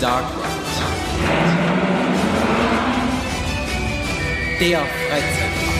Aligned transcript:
Dark 0.00 0.24
Ride. 0.34 0.60
Der 4.60 4.78
Freizeitpark. 4.78 5.70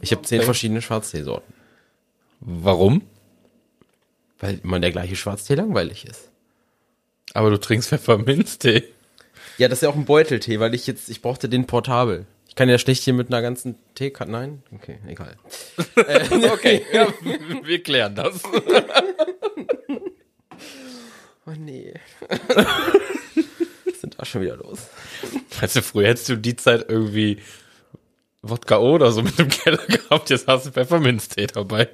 Ich 0.00 0.12
habe 0.12 0.22
zehn 0.22 0.40
verschiedene 0.40 0.80
Schwarzteesorten. 0.80 1.52
Warum? 2.40 3.02
Weil 4.38 4.60
immer 4.62 4.80
der 4.80 4.92
gleiche 4.92 5.16
Schwarztee 5.16 5.54
langweilig 5.54 6.06
ist. 6.06 6.30
Aber 7.34 7.50
du 7.50 7.60
trinkst 7.60 7.90
Pfefferminztee. 7.90 8.84
Ja, 9.58 9.68
das 9.68 9.78
ist 9.78 9.82
ja 9.82 9.90
auch 9.90 9.96
ein 9.96 10.06
Beuteltee, 10.06 10.60
weil 10.60 10.74
ich 10.74 10.86
jetzt, 10.86 11.10
ich 11.10 11.20
brauchte 11.20 11.50
den 11.50 11.66
portabel. 11.66 12.24
Kann 12.56 12.68
ja 12.68 12.78
schlecht 12.78 13.04
hier 13.04 13.12
mit 13.14 13.28
einer 13.28 13.42
ganzen 13.42 13.76
Teekanne, 13.94 14.32
nein? 14.32 14.62
Okay, 14.74 14.98
egal. 15.06 15.36
Okay, 16.52 16.82
ja, 16.92 17.06
wir 17.62 17.82
klären 17.82 18.14
das. 18.16 18.42
Oh 21.48 21.52
nee. 21.56 21.94
Was 23.84 24.00
sind 24.00 24.18
da 24.18 24.24
schon 24.24 24.42
wieder 24.42 24.56
los? 24.56 24.80
Weißt 25.60 25.76
du, 25.76 25.82
früher 25.82 26.08
hättest 26.08 26.28
du 26.28 26.36
die 26.36 26.56
Zeit 26.56 26.86
irgendwie 26.88 27.38
Wodka 28.42 28.78
oder 28.78 29.12
so 29.12 29.22
mit 29.22 29.38
dem 29.38 29.48
Keller 29.48 29.84
gehabt, 29.86 30.30
jetzt 30.30 30.48
hast 30.48 30.66
du 30.66 30.72
Pfefferminztee 30.72 31.46
dabei. 31.46 31.88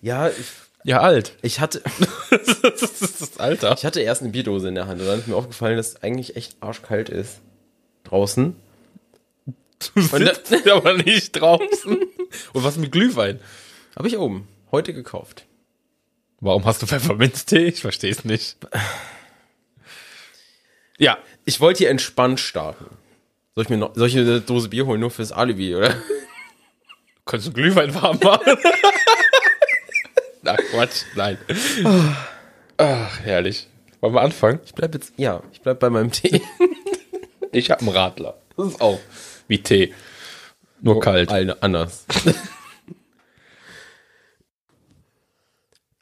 Ja, 0.00 0.28
ich, 0.30 0.36
Ja, 0.84 1.00
alt. 1.00 1.36
ich 1.42 1.60
hatte, 1.60 1.82
das 2.30 2.82
ist 3.02 3.20
das 3.20 3.38
Alter. 3.38 3.74
ich 3.76 3.84
hatte 3.84 4.00
erst 4.00 4.22
eine 4.22 4.30
Bierdose 4.30 4.68
in 4.68 4.74
der 4.74 4.86
Hand 4.86 5.02
und 5.02 5.06
dann 5.06 5.18
ist 5.18 5.28
mir 5.28 5.36
aufgefallen, 5.36 5.76
dass 5.76 5.88
es 5.88 6.02
eigentlich 6.02 6.36
echt 6.36 6.56
arschkalt 6.62 7.10
ist. 7.10 7.42
Draußen. 8.04 8.56
Du 9.94 10.00
sitzt 10.02 10.68
aber 10.68 10.94
nicht 10.94 11.32
draußen. 11.32 11.96
Und 12.52 12.64
was 12.64 12.76
mit 12.76 12.92
Glühwein? 12.92 13.40
Habe 13.96 14.08
ich 14.08 14.16
oben. 14.18 14.48
Heute 14.70 14.92
gekauft. 14.94 15.46
Warum 16.40 16.64
hast 16.64 16.82
du 16.82 16.86
Pfefferminztee? 16.86 17.66
Ich 17.66 17.80
verstehe 17.80 18.10
es 18.10 18.24
nicht. 18.24 18.56
Ja, 20.98 21.18
Ich 21.44 21.60
wollte 21.60 21.78
hier 21.78 21.90
entspannt 21.90 22.40
starten. 22.40 22.86
Soll 23.54 23.64
ich 23.64 23.70
mir 23.70 23.76
noch, 23.76 23.94
soll 23.94 24.08
ich 24.08 24.16
eine 24.16 24.40
Dose 24.40 24.68
Bier 24.68 24.86
holen, 24.86 25.00
nur 25.00 25.10
fürs 25.10 25.30
Alibi, 25.32 25.74
oder? 25.76 25.94
kannst 27.24 27.46
du 27.46 27.52
Glühwein 27.52 27.94
warm 27.94 28.18
machen? 28.22 28.56
Na 30.42 30.56
Quatsch, 30.56 31.04
nein. 31.14 31.38
Ach, 32.76 33.20
herrlich. 33.20 33.68
Wollen 34.00 34.14
wir 34.14 34.20
anfangen? 34.22 34.60
Ich 34.66 34.74
bleib 34.74 34.92
jetzt, 34.94 35.14
ja, 35.16 35.42
ich 35.52 35.60
bleib 35.60 35.78
bei 35.80 35.90
meinem 35.90 36.10
Tee. 36.10 36.40
Ich 37.52 37.70
habe 37.70 37.82
einen 37.82 37.90
Radler. 37.90 38.36
Das 38.56 38.66
ist 38.66 38.80
auch 38.80 38.98
wie 39.48 39.62
Tee. 39.62 39.94
Nur 40.80 41.00
kalt. 41.00 41.30
Alle 41.30 41.62
anders. 41.62 42.04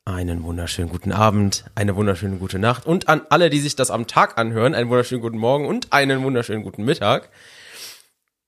Einen 0.05 0.43
wunderschönen 0.43 0.89
guten 0.91 1.13
Abend, 1.13 1.65
eine 1.77 1.95
wunderschöne 1.95 2.39
gute 2.39 2.59
Nacht 2.59 2.87
und 2.87 3.09
an 3.09 3.23
alle, 3.31 3.51
die 3.51 3.61
sich 3.61 3.77
das 3.77 3.93
am 3.93 4.09
Tag 4.09 4.37
anhören, 4.37 4.75
einen 4.75 4.91
wunderschönen 4.91 5.23
guten 5.23 5.39
Morgen 5.39 5.65
und 5.69 5.93
einen 5.93 6.25
wunderschönen 6.25 6.65
guten 6.65 6.85
Mittag. 6.85 7.31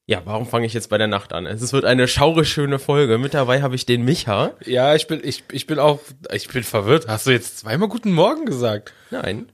Ja, 0.06 0.22
warum 0.25 0.47
fange 0.47 0.67
ich 0.67 0.75
jetzt 0.75 0.91
bei 0.91 0.98
der 0.98 1.06
Nacht 1.06 1.33
an? 1.33 1.47
Es 1.47 1.72
wird 1.72 1.84
eine 1.84 2.09
schaure 2.09 2.45
schöne 2.45 2.81
Folge. 2.81 3.19
Mit 3.19 3.34
dabei 3.34 3.62
habe 3.62 3.77
ich 3.77 3.87
den 3.87 4.05
Micha. 4.05 4.53
Ja, 4.67 4.97
ich 4.97 5.06
bin, 5.06 5.20
ich, 5.22 5.45
ich 5.53 5.67
bin 5.67 5.78
auch, 5.78 6.00
ich 6.33 6.48
bin 6.48 6.65
verwirrt. 6.65 7.06
Hast 7.06 7.27
du 7.27 7.31
jetzt 7.31 7.61
zweimal 7.61 7.89
guten 7.89 8.12
Morgen 8.12 8.45
gesagt? 8.47 8.92
Nein, 9.11 9.50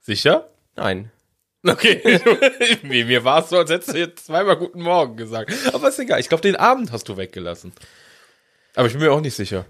Sicher? 0.00 0.48
nein. 0.74 1.10
Okay. 1.66 2.20
mir, 2.82 3.04
mir 3.04 3.24
war 3.24 3.42
es 3.42 3.50
so, 3.50 3.58
als 3.58 3.70
hättest 3.70 3.94
du 3.94 3.98
jetzt 3.98 4.26
zweimal 4.26 4.56
guten 4.56 4.82
Morgen 4.82 5.16
gesagt. 5.16 5.52
Aber 5.72 5.88
ist 5.88 5.98
egal. 5.98 6.20
Ich 6.20 6.28
glaube, 6.28 6.42
den 6.42 6.56
Abend 6.56 6.92
hast 6.92 7.08
du 7.08 7.16
weggelassen. 7.16 7.72
Aber 8.74 8.86
ich 8.86 8.92
bin 8.92 9.02
mir 9.02 9.12
auch 9.12 9.20
nicht 9.20 9.34
sicher. 9.34 9.66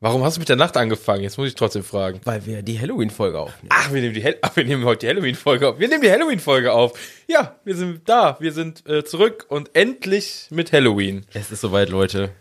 Warum 0.00 0.22
hast 0.22 0.36
du 0.36 0.40
mit 0.40 0.50
der 0.50 0.56
Nacht 0.56 0.76
angefangen? 0.76 1.22
Jetzt 1.22 1.38
muss 1.38 1.48
ich 1.48 1.54
trotzdem 1.54 1.82
fragen. 1.82 2.20
Weil 2.24 2.44
wir 2.44 2.62
die 2.62 2.78
Halloween-Folge 2.78 3.38
aufnehmen. 3.38 3.70
Ach, 3.70 3.90
wir 3.90 4.02
nehmen, 4.02 4.12
die 4.12 4.22
Hel 4.22 4.36
Ach, 4.42 4.54
wir 4.54 4.64
nehmen 4.64 4.84
heute 4.84 5.06
die 5.06 5.08
Halloween-Folge 5.08 5.66
auf. 5.66 5.78
Wir 5.78 5.88
nehmen 5.88 6.02
die 6.02 6.10
Halloween-Folge 6.10 6.72
auf. 6.72 6.92
Ja, 7.26 7.58
wir 7.64 7.74
sind 7.74 8.06
da. 8.06 8.36
Wir 8.38 8.52
sind 8.52 8.86
äh, 8.86 9.04
zurück 9.04 9.46
und 9.48 9.74
endlich 9.74 10.48
mit 10.50 10.72
Halloween. 10.74 11.24
Es 11.32 11.50
ist 11.50 11.62
soweit, 11.62 11.88
Leute. 11.88 12.32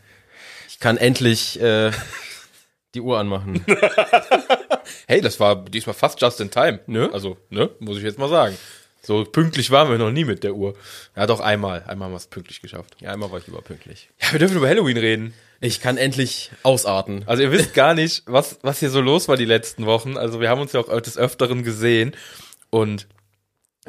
Ich 0.68 0.80
kann 0.80 0.98
endlich 0.98 1.62
äh, 1.62 1.92
die 2.96 3.00
Uhr 3.00 3.18
anmachen. 3.18 3.64
Hey, 5.08 5.22
das 5.22 5.40
war 5.40 5.64
diesmal 5.66 5.94
fast 5.94 6.22
just 6.22 6.40
in 6.42 6.52
time. 6.52 6.80
Ne? 6.88 7.10
Also, 7.14 7.38
ne? 7.50 7.70
Muss 7.80 7.98
ich 7.98 8.04
jetzt 8.04 8.20
mal 8.20 8.30
sagen. 8.30 8.58
So 9.06 9.26
pünktlich 9.26 9.70
waren 9.70 9.90
wir 9.90 9.98
noch 9.98 10.12
nie 10.12 10.24
mit 10.24 10.44
der 10.44 10.56
Uhr. 10.56 10.76
Ja, 11.16 11.28
doch 11.28 11.42
einmal. 11.42 11.84
Einmal 11.88 12.06
haben 12.06 12.14
wir 12.14 12.18
es 12.18 12.28
pünktlich 12.28 12.62
geschafft. 12.62 12.96
Ja, 13.02 13.12
einmal 13.12 13.32
war 13.32 13.40
ich 13.40 13.48
überpünktlich. 13.48 14.10
Ja, 14.22 14.32
wir 14.32 14.40
dürfen 14.40 14.56
über 14.56 14.70
Halloween 14.70 14.98
reden. 14.98 15.34
Ich 15.60 15.82
kann 15.82 15.98
endlich 15.98 16.52
ausarten. 16.64 17.24
Also 17.26 17.44
ihr 17.44 17.52
wisst 17.52 17.74
gar 17.74 17.94
nicht, 17.94 18.24
was, 18.26 18.60
was 18.62 18.80
hier 18.80 18.90
so 18.90 19.02
los 19.02 19.28
war 19.28 19.36
die 19.36 19.46
letzten 19.46 19.86
Wochen. 19.86 20.18
Also 20.18 20.40
wir 20.40 20.50
haben 20.50 20.62
uns 20.62 20.72
ja 20.72 20.80
auch 20.80 21.02
des 21.02 21.18
Öfteren 21.18 21.64
gesehen 21.64 22.16
und 22.70 23.08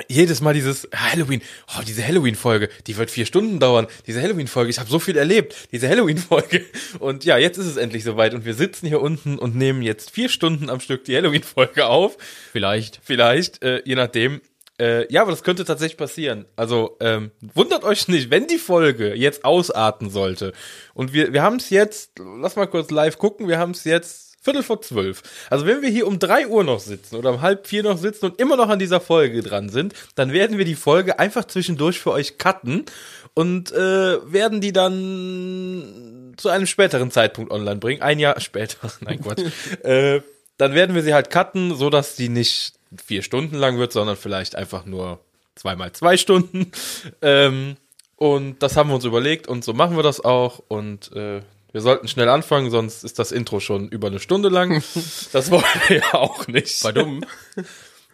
jedes 0.09 0.41
Mal 0.41 0.55
dieses 0.55 0.89
Halloween, 0.95 1.41
oh, 1.69 1.83
diese 1.87 2.07
Halloween-Folge, 2.07 2.69
die 2.87 2.97
wird 2.97 3.11
vier 3.11 3.27
Stunden 3.27 3.61
dauern. 3.61 3.87
Diese 4.07 4.21
Halloween-Folge, 4.21 4.71
ich 4.71 4.79
habe 4.79 4.91
so 4.91 4.99
viel 4.99 5.17
erlebt. 5.17 5.69
Diese 5.73 5.89
Halloween-Folge. 5.89 6.65
Und 6.99 7.25
ja, 7.25 7.39
jetzt 7.39 7.59
ist 7.59 7.67
es 7.67 7.77
endlich 7.77 8.05
soweit 8.05 8.35
und 8.35 8.45
wir 8.45 8.55
sitzen 8.55 8.87
hier 8.87 9.01
unten 9.01 9.39
und 9.39 9.55
nehmen 9.55 9.83
jetzt 9.83 10.11
vier 10.11 10.29
Stunden 10.29 10.69
am 10.69 10.81
Stück 10.81 11.05
die 11.05 11.17
Halloween-Folge 11.17 11.87
auf. 11.87 12.17
Vielleicht. 12.53 13.01
Vielleicht, 13.03 13.63
äh, 13.63 13.83
je 13.85 13.95
nachdem. 13.95 14.41
Äh, 14.81 15.13
ja, 15.13 15.23
aber 15.23 15.31
das 15.31 15.45
könnte 15.45 15.65
tatsächlich 15.65 15.97
passieren. 15.97 16.47
Also 16.57 16.97
ähm, 17.01 17.31
wundert 17.55 17.85
euch 17.85 18.09
nicht, 18.09 18.31
wenn 18.31 18.49
die 18.49 18.59
Folge 18.59 19.15
jetzt 19.15 19.45
ausarten 19.45 20.11
sollte. 20.11 20.53
Und 20.95 21.13
wir, 21.13 21.33
wir 21.33 21.43
haben 21.43 21.57
es 21.57 21.71
jetzt, 21.71 22.19
lass 22.19 22.57
mal 22.57 22.67
kurz 22.67 22.91
live 22.91 23.19
gucken, 23.19 23.47
wir 23.47 23.59
haben 23.59 23.71
es 23.71 23.85
jetzt 23.85 24.34
Viertel 24.45 24.63
vor 24.63 24.83
zwölf. 24.83 25.23
Also 25.49 25.65
wenn 25.65 25.81
wir 25.81 25.89
hier 25.89 26.07
um 26.07 26.19
drei 26.19 26.47
Uhr 26.47 26.65
noch 26.65 26.79
sitzen 26.79 27.17
oder 27.17 27.31
um 27.31 27.41
halb 27.41 27.67
vier 27.67 27.83
noch 27.83 27.97
sitzen 27.97 28.27
und 28.27 28.39
immer 28.39 28.57
noch 28.57 28.69
an 28.69 28.79
dieser 28.79 29.01
Folge 29.01 29.43
dran 29.43 29.71
sind, 29.71 29.95
dann 30.17 30.33
werden 30.35 30.59
wir 30.59 30.67
die 30.67 30.75
Folge 30.75 31.19
einfach 31.19 31.47
zwischendurch 31.47 31.99
für 31.99 32.11
euch 32.11 32.37
cutten 32.37 32.85
und 33.33 33.73
äh, 33.73 34.19
werden 34.31 34.61
die 34.61 34.75
dann 34.75 36.35
zu 36.37 36.51
einem 36.51 36.67
späteren 36.67 37.11
Zeitpunkt 37.11 37.51
online 37.51 37.77
bringen. 37.77 38.03
Ein 38.03 38.19
Jahr 38.19 38.39
später. 38.39 38.93
Nein, 39.01 39.23
Quatsch. 39.23 39.41
äh, 39.83 40.21
dann 40.59 40.75
werden 40.75 40.95
wir 40.95 41.03
sie 41.03 41.15
halt 41.15 41.31
cutten, 41.31 41.75
so 41.75 41.89
dass 41.89 42.15
die 42.15 42.29
nicht 42.29 42.75
vier 43.03 43.23
Stunden 43.23 43.57
lang 43.57 43.79
wird, 43.79 43.93
sondern 43.93 44.17
vielleicht 44.17 44.57
einfach 44.57 44.85
nur 44.85 45.21
zweimal 45.55 45.93
zwei 45.93 46.19
Stunden. 46.19 46.71
Ähm, 47.23 47.77
und 48.17 48.63
das 48.63 48.77
haben 48.77 48.91
wir 48.91 48.95
uns 48.95 49.05
überlegt 49.05 49.49
und 49.49 49.65
so 49.65 49.73
machen 49.73 49.97
wir 49.97 50.03
das 50.03 50.23
auch. 50.23 50.63
Und 50.69 51.11
äh, 51.13 51.41
wir 51.75 51.81
sollten 51.81 52.07
schnell 52.07 52.29
anfangen, 52.29 52.71
sonst 52.71 53.03
ist 53.03 53.19
das 53.19 53.33
Intro 53.33 53.59
schon 53.59 53.89
über 53.89 54.07
eine 54.07 54.21
Stunde 54.21 54.49
lang. 54.49 54.83
Das 55.33 55.51
wollen 55.51 55.65
wir 55.89 55.97
ja 55.97 56.15
auch 56.15 56.47
nicht. 56.47 56.85
War 56.85 56.93
dumm. 56.93 57.25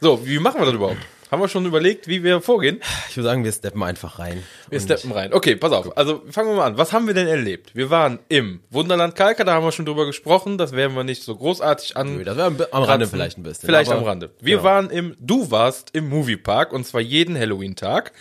So, 0.00 0.26
wie 0.26 0.38
machen 0.38 0.60
wir 0.60 0.64
das 0.64 0.74
überhaupt? 0.74 0.96
Haben 1.30 1.42
wir 1.42 1.48
schon 1.48 1.66
überlegt, 1.66 2.08
wie 2.08 2.24
wir 2.24 2.40
vorgehen? 2.40 2.80
Ich 3.10 3.16
würde 3.18 3.28
sagen, 3.28 3.44
wir 3.44 3.52
steppen 3.52 3.82
einfach 3.82 4.18
rein. 4.18 4.42
Wir 4.70 4.80
steppen 4.80 5.12
rein. 5.12 5.34
Okay, 5.34 5.56
pass 5.56 5.72
auf. 5.72 5.94
Also 5.98 6.22
fangen 6.30 6.48
wir 6.48 6.56
mal 6.56 6.66
an. 6.68 6.78
Was 6.78 6.94
haben 6.94 7.06
wir 7.06 7.12
denn 7.12 7.26
erlebt? 7.26 7.74
Wir 7.74 7.90
waren 7.90 8.20
im 8.30 8.60
Wunderland 8.70 9.14
Kalka, 9.14 9.44
da 9.44 9.52
haben 9.52 9.64
wir 9.64 9.72
schon 9.72 9.84
drüber 9.84 10.06
gesprochen. 10.06 10.56
Das 10.56 10.72
werden 10.72 10.96
wir 10.96 11.04
nicht 11.04 11.22
so 11.22 11.36
großartig 11.36 11.98
an. 11.98 12.24
Das 12.24 12.38
wäre 12.38 12.68
am 12.72 12.82
Rande 12.82 13.06
vielleicht 13.06 13.36
ein 13.36 13.42
bisschen. 13.42 13.66
Vielleicht 13.66 13.92
am 13.92 14.02
Rande. 14.04 14.30
Wir 14.40 14.56
genau. 14.56 14.68
waren 14.68 14.90
im, 14.90 15.16
du 15.20 15.50
warst 15.50 15.90
im 15.92 16.08
Moviepark 16.08 16.72
und 16.72 16.86
zwar 16.86 17.02
jeden 17.02 17.38
Halloween-Tag. 17.38 18.12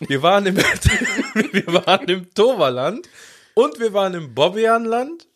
Wir 0.00 0.22
waren 0.22 0.46
im, 0.46 0.56
wir 1.52 1.86
waren 1.86 2.08
im 2.08 2.34
Toverland 2.34 3.08
und 3.54 3.80
wir 3.80 3.92
waren 3.92 4.14
im 4.14 4.34
Bobbejaanland 4.34 5.28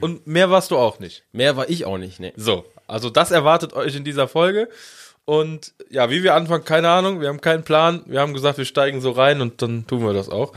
und 0.00 0.26
mehr 0.26 0.50
warst 0.50 0.70
du 0.70 0.76
auch 0.76 0.98
nicht. 0.98 1.24
Mehr 1.32 1.56
war 1.56 1.68
ich 1.68 1.84
auch 1.84 1.98
nicht, 1.98 2.20
ne. 2.20 2.32
So, 2.36 2.64
also 2.86 3.10
das 3.10 3.30
erwartet 3.30 3.72
euch 3.74 3.94
in 3.94 4.04
dieser 4.04 4.28
Folge. 4.28 4.68
Und 5.24 5.74
ja, 5.90 6.10
wie 6.10 6.22
wir 6.22 6.34
anfangen, 6.34 6.64
keine 6.64 6.88
Ahnung, 6.88 7.20
wir 7.20 7.28
haben 7.28 7.42
keinen 7.42 7.62
Plan. 7.62 8.02
Wir 8.06 8.20
haben 8.20 8.32
gesagt, 8.32 8.56
wir 8.56 8.64
steigen 8.64 9.02
so 9.02 9.10
rein 9.10 9.42
und 9.42 9.60
dann 9.60 9.86
tun 9.86 10.00
wir 10.02 10.14
das 10.14 10.30
auch. 10.30 10.52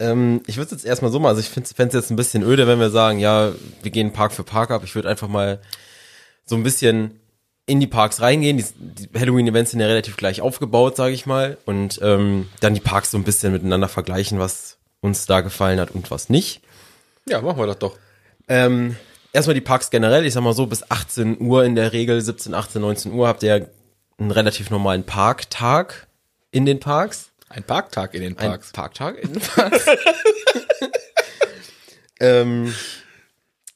Ähm, 0.00 0.42
ich 0.46 0.56
würde 0.56 0.66
es 0.66 0.72
jetzt 0.72 0.84
erstmal 0.84 1.12
so 1.12 1.20
machen, 1.20 1.36
also 1.36 1.40
ich 1.40 1.48
fände 1.48 1.68
es 1.68 1.94
jetzt 1.94 2.10
ein 2.10 2.16
bisschen 2.16 2.42
öde, 2.42 2.66
wenn 2.66 2.80
wir 2.80 2.90
sagen, 2.90 3.20
ja, 3.20 3.52
wir 3.82 3.90
gehen 3.92 4.12
Park 4.12 4.32
für 4.32 4.42
Park 4.42 4.72
ab. 4.72 4.82
Ich 4.84 4.94
würde 4.96 5.08
einfach 5.08 5.28
mal 5.28 5.60
so 6.44 6.56
ein 6.56 6.64
bisschen 6.64 7.20
in 7.66 7.78
die 7.78 7.86
Parks 7.86 8.20
reingehen. 8.20 8.56
Die, 8.56 8.64
die 9.06 9.16
Halloween-Events 9.16 9.70
sind 9.70 9.80
ja 9.80 9.86
relativ 9.86 10.16
gleich 10.16 10.40
aufgebaut, 10.40 10.96
sage 10.96 11.14
ich 11.14 11.26
mal. 11.26 11.56
Und 11.66 12.00
ähm, 12.02 12.48
dann 12.58 12.74
die 12.74 12.80
Parks 12.80 13.12
so 13.12 13.18
ein 13.18 13.22
bisschen 13.24 13.52
miteinander 13.52 13.88
vergleichen, 13.88 14.40
was 14.40 14.79
uns 15.00 15.26
da 15.26 15.40
gefallen 15.40 15.80
hat 15.80 15.90
und 15.90 16.10
was 16.10 16.28
nicht. 16.28 16.62
Ja, 17.26 17.40
machen 17.40 17.58
wir 17.58 17.66
das 17.66 17.78
doch. 17.78 17.96
Ähm, 18.48 18.96
erstmal 19.32 19.54
die 19.54 19.60
Parks 19.60 19.90
generell, 19.90 20.24
ich 20.24 20.34
sag 20.34 20.42
mal 20.42 20.52
so, 20.52 20.66
bis 20.66 20.90
18 20.90 21.40
Uhr 21.40 21.64
in 21.64 21.74
der 21.74 21.92
Regel, 21.92 22.20
17, 22.20 22.54
18, 22.54 22.80
19 22.80 23.12
Uhr 23.12 23.28
habt 23.28 23.42
ihr 23.42 23.70
einen 24.18 24.30
relativ 24.30 24.70
normalen 24.70 25.04
Parktag 25.04 26.06
in 26.50 26.66
den 26.66 26.80
Parks. 26.80 27.30
Ein 27.48 27.64
Parktag 27.64 28.14
in 28.14 28.22
den 28.22 28.38
Ein 28.38 28.50
Parks. 28.50 28.72
Parktag 28.72 29.18
in 29.18 29.32
den 29.32 29.42
Parks. 29.42 29.86
ähm, 32.20 32.74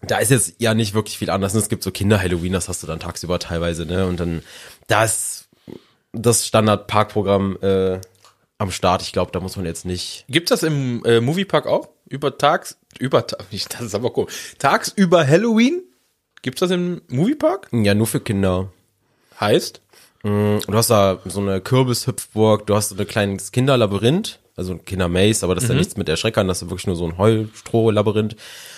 da 0.03 0.19
ist 0.19 0.31
jetzt 0.31 0.55
ja 0.59 0.75
nicht 0.75 0.95
wirklich 0.95 1.19
viel 1.19 1.31
anders. 1.31 1.55
Es 1.55 1.69
gibt 1.69 1.83
so 1.83 1.91
Kinder-Halloween, 1.91 2.53
das 2.53 2.69
hast 2.69 2.83
du 2.83 2.87
dann 2.87 3.01
tagsüber 3.01 3.39
teilweise, 3.39 3.87
ne? 3.87 4.07
Und 4.07 4.21
dann 4.21 4.43
das 4.87 5.45
das 6.15 6.47
Standard-Parkprogramm 6.47 7.59
äh, 7.61 8.01
am 8.59 8.71
Start. 8.71 9.03
Ich 9.03 9.13
glaube, 9.13 9.33
da 9.33 9.41
muss 9.41 9.57
man 9.57 9.67
jetzt 9.67 9.85
nicht. 9.85 10.25
Gibt's 10.29 10.51
das 10.51 10.63
im 10.63 11.05
äh, 11.05 11.21
Moviepark 11.21 11.67
auch? 11.67 11.89
Über 12.09 12.37
tags 12.39 12.79
über, 12.99 13.23
das 13.51 13.81
ist 13.81 13.95
aber 13.95 14.17
cool. 14.17 14.27
Tagsüber 14.59 15.27
Halloween? 15.27 15.83
Gibt's 16.43 16.61
das 16.61 16.71
im 16.71 17.03
Moviepark? 17.09 17.69
Ja, 17.73 17.95
nur 17.95 18.07
für 18.07 18.21
Kinder. 18.21 18.71
Heißt? 19.41 19.81
Du 20.23 20.61
hast 20.73 20.89
da 20.89 21.19
so 21.27 21.41
eine 21.41 21.61
Kürbishüpfburg, 21.61 22.67
du 22.67 22.75
hast 22.75 22.89
so 22.89 22.97
ein 22.97 23.07
kleines 23.07 23.53
Kinderlabyrinth, 23.53 24.41
also 24.57 24.73
ein 24.73 24.83
Kindermaze, 24.83 25.45
aber 25.45 25.55
das 25.55 25.65
ist 25.65 25.71
ja 25.71 25.77
nichts 25.77 25.99
mit 25.99 26.09
Erschreckern, 26.09 26.49
das 26.49 26.63
ist 26.63 26.71
wirklich 26.71 26.87
nur 26.87 26.97
so 26.97 27.05
ein 27.05 27.19
Heulstroh-Labyrinth. 27.19 28.35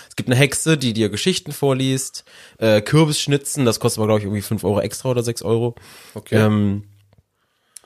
Es 0.09 0.17
gibt 0.17 0.29
eine 0.29 0.35
Hexe, 0.35 0.77
die 0.77 0.93
dir 0.93 1.09
Geschichten 1.09 1.53
vorliest, 1.53 2.25
äh, 2.59 2.81
Kürbisschnitzen, 2.81 3.65
das 3.65 3.79
kostet 3.79 4.01
aber, 4.01 4.09
glaube 4.09 4.19
ich, 4.21 4.25
irgendwie 4.25 4.43
5 4.43 4.65
Euro 4.65 4.81
extra 4.81 5.11
oder 5.11 5.23
6 5.23 5.43
Euro. 5.43 5.77
Okay. 6.15 6.35
Ähm, 6.35 6.83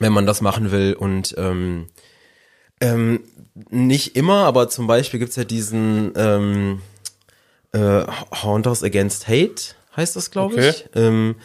wenn 0.00 0.12
man 0.12 0.26
das 0.26 0.40
machen 0.40 0.72
will. 0.72 0.94
Und 0.94 1.34
ähm, 1.38 1.86
ähm, 2.80 3.20
nicht 3.70 4.16
immer, 4.16 4.44
aber 4.46 4.68
zum 4.68 4.88
Beispiel 4.88 5.20
gibt's 5.20 5.36
ja 5.36 5.44
diesen 5.44 6.12
ähm, 6.16 6.82
äh, 7.72 8.02
Haunters 8.42 8.82
Against 8.82 9.28
Hate, 9.28 9.74
heißt 9.96 10.16
das, 10.16 10.30
glaube 10.32 10.54
Okay. 10.54 10.70
ich. 10.70 10.88
Ähm, 10.96 11.36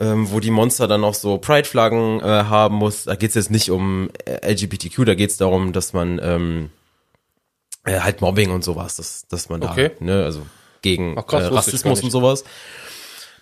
ähm, 0.00 0.30
wo 0.32 0.40
die 0.40 0.50
Monster 0.50 0.88
dann 0.88 1.04
auch 1.04 1.14
so 1.14 1.38
Pride-Flaggen 1.38 2.20
äh, 2.20 2.24
haben 2.24 2.74
muss. 2.74 3.04
Da 3.04 3.14
geht's 3.14 3.36
jetzt 3.36 3.52
nicht 3.52 3.70
um 3.70 4.10
äh, 4.24 4.52
LGBTQ, 4.52 5.04
da 5.04 5.14
geht's 5.14 5.36
darum, 5.36 5.72
dass 5.72 5.92
man 5.92 6.20
ähm, 6.20 6.70
äh, 7.84 8.00
halt 8.00 8.20
Mobbing 8.20 8.50
und 8.50 8.64
sowas, 8.64 8.96
dass, 8.96 9.28
dass 9.28 9.48
man 9.48 9.60
da, 9.60 9.70
Okay. 9.70 9.92
ne, 10.00 10.24
also 10.24 10.44
gegen 10.82 11.14
Ach, 11.16 11.24
krass, 11.24 11.44
äh, 11.44 11.54
Rassismus 11.54 12.02
und 12.02 12.10
sowas. 12.10 12.42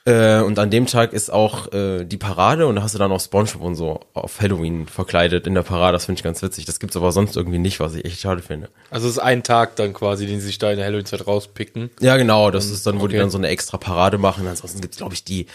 Äh, 0.04 0.40
und 0.40 0.58
an 0.58 0.70
dem 0.70 0.86
Tag 0.86 1.12
ist 1.12 1.32
auch 1.32 1.72
äh, 1.72 2.04
die 2.04 2.16
Parade 2.16 2.66
und 2.66 2.74
da 2.74 2.82
hast 2.82 2.94
du 2.94 2.98
dann 2.98 3.12
auch 3.12 3.20
Spongebob 3.20 3.62
und 3.62 3.76
so 3.76 4.00
auf 4.14 4.40
Halloween 4.40 4.86
verkleidet 4.86 5.46
in 5.46 5.54
der 5.54 5.62
Parade. 5.62 5.92
Das 5.92 6.06
finde 6.06 6.18
ich 6.18 6.24
ganz 6.24 6.42
witzig. 6.42 6.64
Das 6.64 6.80
gibt's 6.80 6.96
aber 6.96 7.12
sonst 7.12 7.36
irgendwie 7.36 7.58
nicht, 7.58 7.78
was 7.78 7.94
ich 7.94 8.04
echt 8.04 8.18
schade 8.18 8.42
finde. 8.42 8.68
Also 8.90 9.06
es 9.06 9.14
ist 9.14 9.18
ein 9.20 9.44
Tag 9.44 9.76
dann 9.76 9.92
quasi, 9.92 10.26
den 10.26 10.40
sie 10.40 10.46
sich 10.46 10.58
da 10.58 10.72
in 10.72 10.78
der 10.78 10.86
Halloween-Zeit 10.86 11.24
rauspicken. 11.26 11.90
Ja, 12.00 12.16
genau. 12.16 12.50
Das 12.50 12.68
ist 12.68 12.84
dann, 12.84 12.96
wo 12.96 13.06
die 13.06 13.14
okay. 13.14 13.18
dann 13.22 13.30
so 13.30 13.38
eine 13.38 13.46
extra 13.46 13.76
Parade 13.76 14.18
machen. 14.18 14.48
Ansonsten 14.48 14.80
gibt's 14.80 14.96
glaube 14.96 15.14
ich, 15.14 15.22
die 15.22 15.46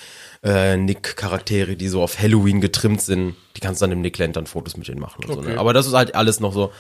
äh, 0.44 0.78
Nick-Charaktere, 0.78 1.76
die 1.76 1.90
so 1.90 2.02
auf 2.02 2.18
Halloween 2.18 2.62
getrimmt 2.62 3.02
sind. 3.02 3.36
Die 3.58 3.60
kannst 3.60 3.82
du 3.82 3.84
dann 3.84 3.92
im 3.92 4.02
Nickland 4.02 4.38
dann 4.38 4.48
Fotos 4.48 4.78
mit 4.78 4.88
denen 4.88 5.02
machen 5.02 5.26
und 5.26 5.34
so. 5.34 5.40
Okay. 5.40 5.54
Ne? 5.54 5.60
Aber 5.60 5.74
das 5.74 5.88
ist 5.88 5.94
halt 5.94 6.16
alles 6.16 6.40
noch 6.40 6.54
so 6.54 6.72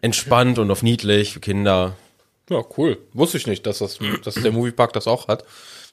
entspannt 0.00 0.58
und 0.58 0.68
auf 0.72 0.82
niedlich 0.82 1.32
für 1.32 1.40
Kinder. 1.40 1.94
Ja, 2.50 2.64
cool. 2.76 2.98
Wusste 3.12 3.36
ich 3.36 3.46
nicht, 3.46 3.66
dass, 3.66 3.78
das, 3.78 3.98
dass 4.24 4.34
der 4.34 4.52
Moviepark 4.52 4.92
das 4.92 5.06
auch 5.06 5.28
hat. 5.28 5.44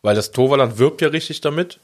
Weil 0.06 0.16
das 0.16 0.32
Toverland 0.32 0.78
wirbt 0.78 1.02
ja 1.02 1.08
richtig 1.10 1.42
damit. 1.42 1.80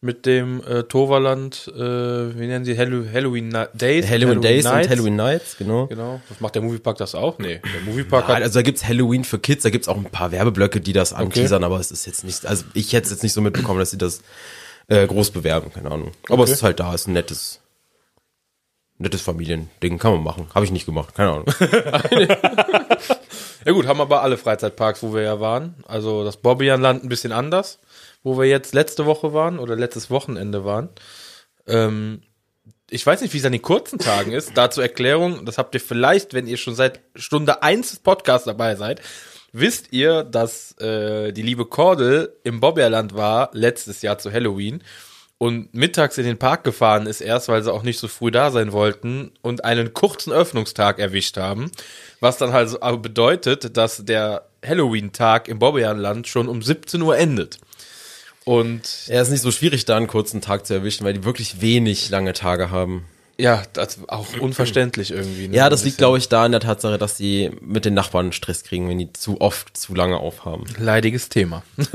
Mit 0.00 0.26
dem 0.26 0.60
äh, 0.66 0.82
Toverland, 0.82 1.72
äh, 1.74 1.78
wie 1.80 2.46
nennen 2.46 2.64
sie, 2.66 2.76
Hallo 2.76 3.04
Halloween 3.10 3.48
Ni- 3.48 3.64
Days? 3.72 4.06
Halloween, 4.10 4.42
Days 4.42 4.64
Nights. 4.64 4.86
und 4.86 4.90
Halloween 4.90 5.16
Nights, 5.16 5.56
genau. 5.56 5.86
Genau. 5.86 6.20
Das 6.28 6.40
macht 6.40 6.54
der 6.56 6.62
Moviepark 6.62 6.98
das 6.98 7.14
auch? 7.14 7.38
Nee. 7.38 7.62
Der 7.64 7.80
Moviepark 7.86 8.28
Ja, 8.28 8.34
hat. 8.36 8.42
also 8.42 8.58
da 8.58 8.62
gibt's 8.62 8.84
Halloween 8.84 9.24
für 9.24 9.38
Kids, 9.38 9.62
da 9.62 9.70
gibt's 9.70 9.88
auch 9.88 9.96
ein 9.96 10.04
paar 10.04 10.30
Werbeblöcke, 10.30 10.80
die 10.82 10.92
das 10.92 11.14
anteasern, 11.14 11.64
aber 11.64 11.80
es 11.80 11.90
ist 11.90 12.04
jetzt 12.06 12.22
nicht, 12.24 12.44
also 12.44 12.64
ich 12.74 12.92
hätte 12.92 13.06
es 13.06 13.12
jetzt 13.12 13.22
nicht 13.22 13.32
so 13.32 13.40
mitbekommen, 13.40 13.78
dass 13.78 13.92
sie 13.92 13.98
das 13.98 14.20
äh, 14.88 15.06
groß 15.06 15.30
bewerben, 15.30 15.72
keine 15.72 15.90
Ahnung. 15.90 16.10
Aber 16.28 16.42
Okay. 16.42 16.50
es 16.50 16.58
ist 16.58 16.62
halt 16.64 16.80
da, 16.80 16.92
ist 16.92 17.06
ein 17.08 17.14
nettes, 17.14 17.60
nettes 18.98 19.22
Familiending, 19.22 19.98
kann 19.98 20.12
man 20.12 20.22
machen. 20.22 20.48
Habe 20.54 20.64
ich 20.64 20.70
nicht 20.70 20.86
gemacht, 20.86 21.14
keine 21.14 21.30
Ahnung. 21.32 21.46
Ja 23.64 23.72
gut, 23.72 23.86
haben 23.86 24.00
aber 24.00 24.22
alle 24.22 24.36
Freizeitparks, 24.36 25.02
wo 25.02 25.14
wir 25.14 25.22
ja 25.22 25.40
waren. 25.40 25.74
Also 25.86 26.22
das 26.24 26.36
Bobbianland 26.36 27.02
ein 27.02 27.08
bisschen 27.08 27.32
anders, 27.32 27.78
wo 28.22 28.38
wir 28.38 28.44
jetzt 28.46 28.74
letzte 28.74 29.06
Woche 29.06 29.32
waren 29.32 29.58
oder 29.58 29.74
letztes 29.74 30.10
Wochenende 30.10 30.64
waren. 30.64 30.90
Ähm, 31.66 32.22
ich 32.90 33.06
weiß 33.06 33.22
nicht, 33.22 33.32
wie 33.32 33.38
es 33.38 33.44
an 33.44 33.52
den 33.52 33.62
kurzen 33.62 33.98
Tagen 33.98 34.32
ist. 34.32 34.56
Da 34.56 34.70
zur 34.70 34.82
Erklärung, 34.82 35.46
das 35.46 35.56
habt 35.56 35.74
ihr 35.74 35.80
vielleicht, 35.80 36.34
wenn 36.34 36.46
ihr 36.46 36.58
schon 36.58 36.74
seit 36.74 37.00
Stunde 37.14 37.62
eins 37.62 37.90
des 37.90 38.00
Podcasts 38.00 38.44
dabei 38.44 38.76
seid, 38.76 39.00
wisst 39.52 39.92
ihr, 39.92 40.24
dass 40.24 40.72
äh, 40.78 41.32
die 41.32 41.42
liebe 41.42 41.64
Cordel 41.64 42.36
im 42.44 42.60
Bobberland 42.60 43.14
war 43.14 43.48
letztes 43.54 44.02
Jahr 44.02 44.18
zu 44.18 44.30
Halloween 44.30 44.82
und 45.38 45.74
mittags 45.74 46.16
in 46.16 46.24
den 46.24 46.38
Park 46.38 46.64
gefahren 46.64 47.06
ist 47.06 47.20
erst, 47.20 47.48
weil 47.48 47.62
sie 47.62 47.72
auch 47.72 47.82
nicht 47.82 47.98
so 47.98 48.08
früh 48.08 48.30
da 48.30 48.50
sein 48.50 48.72
wollten 48.72 49.32
und 49.42 49.64
einen 49.64 49.92
kurzen 49.92 50.32
Öffnungstag 50.32 50.98
erwischt 50.98 51.36
haben, 51.36 51.70
was 52.20 52.38
dann 52.38 52.52
halt 52.52 52.68
so 52.70 52.80
aber 52.80 52.98
bedeutet, 52.98 53.76
dass 53.76 54.04
der 54.04 54.46
Halloween-Tag 54.64 55.48
im 55.48 55.58
Bobbejahnland 55.58 56.28
schon 56.28 56.48
um 56.48 56.62
17 56.62 57.02
Uhr 57.02 57.18
endet. 57.18 57.58
Und 58.44 59.06
Ja, 59.08 59.20
ist 59.22 59.30
nicht 59.30 59.40
so 59.40 59.50
schwierig, 59.50 59.84
da 59.86 59.96
einen 59.96 60.06
kurzen 60.06 60.40
Tag 60.40 60.66
zu 60.66 60.74
erwischen, 60.74 61.04
weil 61.04 61.14
die 61.14 61.24
wirklich 61.24 61.60
wenig 61.60 62.10
lange 62.10 62.32
Tage 62.34 62.70
haben. 62.70 63.06
ja, 63.38 63.62
das 63.72 63.98
auch 64.08 64.38
unverständlich 64.38 65.10
irgendwie. 65.10 65.48
Ne? 65.48 65.56
Ja, 65.56 65.68
das 65.68 65.82
liegt, 65.84 65.98
glaube 65.98 66.18
ich, 66.18 66.28
da 66.28 66.44
an 66.44 66.52
der 66.52 66.60
Tatsache, 66.60 66.98
dass 66.98 67.16
sie 67.16 67.50
mit 67.60 67.84
den 67.84 67.94
Nachbarn 67.94 68.32
Stress 68.32 68.62
kriegen, 68.62 68.88
wenn 68.88 68.98
die 68.98 69.12
zu 69.12 69.40
oft 69.40 69.76
zu 69.76 69.94
lange 69.94 70.18
aufhaben. 70.18 70.64
leidiges 70.78 71.28
Thema. 71.28 71.62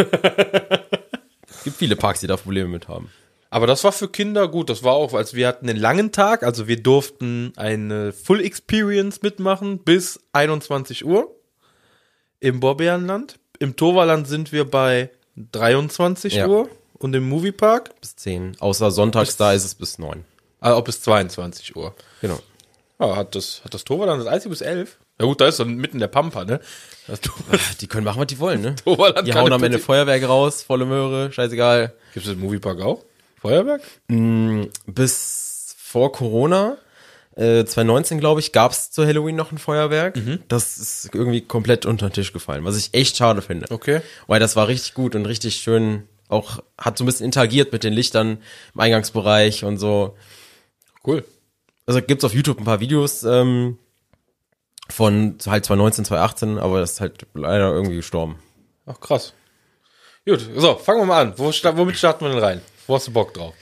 Es 1.52 1.66
gibt 1.66 1.78
viele 1.78 1.98
Parks, 1.98 2.22
die 2.22 2.28
da 2.28 2.38
Probleme 2.38 2.70
mit 2.70 2.88
haben. 2.88 3.12
Aber 3.52 3.66
das 3.66 3.84
war 3.84 3.92
für 3.92 4.08
Kinder 4.10 4.48
gut. 4.48 4.70
Das 4.70 4.84
war 4.84 4.94
auch, 4.94 5.14
als 5.14 5.34
wir 5.34 5.48
hatten 5.48 5.70
einen 5.70 5.80
langen 5.80 6.12
Tag, 6.12 6.44
also 6.44 6.68
wir 6.68 6.82
durften 6.82 7.52
eine 7.56 8.14
Full 8.14 8.42
Experience 8.46 9.22
mitmachen 9.22 9.80
bis 9.80 10.20
21 10.34 11.04
Uhr 11.06 11.36
im 12.40 12.60
Bobbejahnland. 12.60 13.40
Im 13.58 13.76
Toverland 13.76 14.28
sind 14.28 14.52
wir 14.52 14.70
bei 14.70 15.10
23 15.52 16.36
Ja. 16.36 16.48
Uhr 16.48 16.70
und 16.94 17.16
im 17.16 17.28
Moviepark 17.28 18.00
Bis 18.02 18.16
10. 18.18 18.58
Außer 18.60 18.92
sonntags, 18.92 19.36
da 19.38 19.54
ist 19.54 19.66
es 19.66 19.74
bis 19.76 19.98
9. 19.98 20.24
also 20.60 20.78
auch 20.78 20.84
bis 20.84 21.02
22 21.02 21.76
Uhr. 21.76 21.96
Genau. 22.22 22.40
Ja, 23.00 23.16
hat 23.16 23.36
das, 23.36 23.62
hat 23.64 23.74
das 23.74 23.84
Toverland 23.84 24.22
das 24.22 24.28
einzige 24.28 24.50
bis 24.52 24.62
11? 24.62 24.98
Ja 25.20 25.26
gut, 25.26 25.42
da 25.42 25.48
ist 25.48 25.60
dann 25.60 25.76
mitten 25.76 26.00
der 26.00 26.08
Pampa, 26.08 26.46
ne? 26.46 26.60
Die 27.82 27.88
können 27.88 28.04
machen, 28.06 28.20
was 28.22 28.28
die 28.28 28.40
wollen, 28.40 28.62
ne? 28.62 28.76
Toverland 28.86 29.28
Die 29.28 29.34
hauen 29.34 29.52
am 29.52 29.64
Ende 29.64 29.80
Feuerwerke 29.80 30.28
raus, 30.28 30.62
volle 30.64 30.86
Möhre, 30.86 31.32
scheißegal. 31.32 31.94
Gibt 32.14 32.26
es 32.26 32.32
im 32.34 32.40
Moviepark 32.40 32.80
auch? 32.82 33.04
Feuerwerk? 33.40 33.82
Bis 34.08 35.76
vor 35.78 36.12
Corona, 36.12 36.78
äh, 37.36 37.64
2019 37.64 38.20
glaube 38.20 38.42
ich, 38.42 38.52
gab 38.52 38.72
es 38.72 38.92
zu 38.92 39.06
Halloween 39.06 39.36
noch 39.36 39.52
ein 39.52 39.58
Feuerwerk. 39.58 40.18
Mhm. 40.18 40.44
Das 40.48 40.78
ist 40.78 41.10
irgendwie 41.14 41.42
komplett 41.42 41.86
unter 41.86 42.10
den 42.10 42.14
Tisch 42.14 42.34
gefallen, 42.34 42.66
was 42.66 42.78
ich 42.78 42.94
echt 42.94 43.18
schade 43.18 43.42
finde. 43.42 43.68
Okay. 43.70 44.02
Weil 44.28 44.40
das 44.40 44.56
war 44.56 44.68
richtig 44.68 44.94
gut 44.94 45.16
und 45.16 45.26
richtig 45.26 45.56
schön, 45.56 46.08
auch 46.28 46.62
hat 46.78 46.98
so 46.98 47.04
ein 47.04 47.08
bisschen 47.08 47.26
interagiert 47.26 47.72
mit 47.72 47.84
den 47.84 47.94
Lichtern 47.94 48.40
im 48.74 48.80
Eingangsbereich 48.80 49.64
und 49.64 49.78
so. 49.78 50.16
Cool. 51.06 51.24
Also 51.86 52.02
gibt's 52.02 52.26
auf 52.26 52.34
YouTube 52.34 52.60
ein 52.60 52.66
paar 52.66 52.82
Videos 52.82 53.24
ähm, 53.24 53.80
von 54.90 55.38
halt 55.48 55.66
2019, 55.66 56.06
2018, 56.06 56.58
aber 56.60 56.82
das 56.82 56.94
ist 56.94 57.02
halt 57.02 57.26
leider 57.34 57.72
irgendwie 57.72 57.96
gestorben. 57.96 58.38
Ach, 58.86 59.00
krass. 59.00 59.34
Gut, 60.26 60.48
so, 60.58 60.76
fangen 60.76 61.02
wir 61.02 61.06
mal 61.06 61.22
an. 61.22 61.34
Wo, 61.38 61.46
womit 61.46 61.98
starten 61.98 62.26
wir 62.26 62.32
denn 62.32 62.40
rein? 62.40 62.62
Wo 62.90 62.96
hast 62.96 63.06
du 63.06 63.12
Bock 63.12 63.36
drauf? 63.36 63.54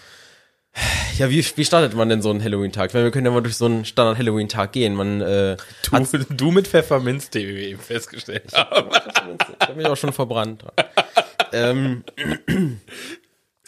Ja, 1.18 1.30
wie, 1.30 1.44
wie 1.44 1.66
startet 1.66 1.94
man 1.96 2.08
denn 2.08 2.22
so 2.22 2.30
einen 2.30 2.42
Halloween-Tag? 2.42 2.90
Ich 2.90 2.94
meine, 2.94 3.04
wir 3.04 3.12
können 3.12 3.26
ja 3.26 3.32
mal 3.32 3.42
durch 3.42 3.58
so 3.58 3.66
einen 3.66 3.84
Standard-Halloween-Tag 3.84 4.72
gehen. 4.72 4.96
Man 4.96 5.20
äh, 5.20 5.58
Du, 5.84 6.18
du 6.30 6.52
mit 6.52 6.66
Pfefferminztee, 6.66 7.46
wie 7.46 7.56
wir 7.56 7.68
eben 7.68 7.82
festgestellt 7.82 8.54
haben. 8.54 8.90
Ich 9.60 9.68
habe 9.68 9.76
mich 9.76 9.86
auch 9.86 9.98
schon 9.98 10.14
verbrannt. 10.14 10.64
ähm, 11.52 12.06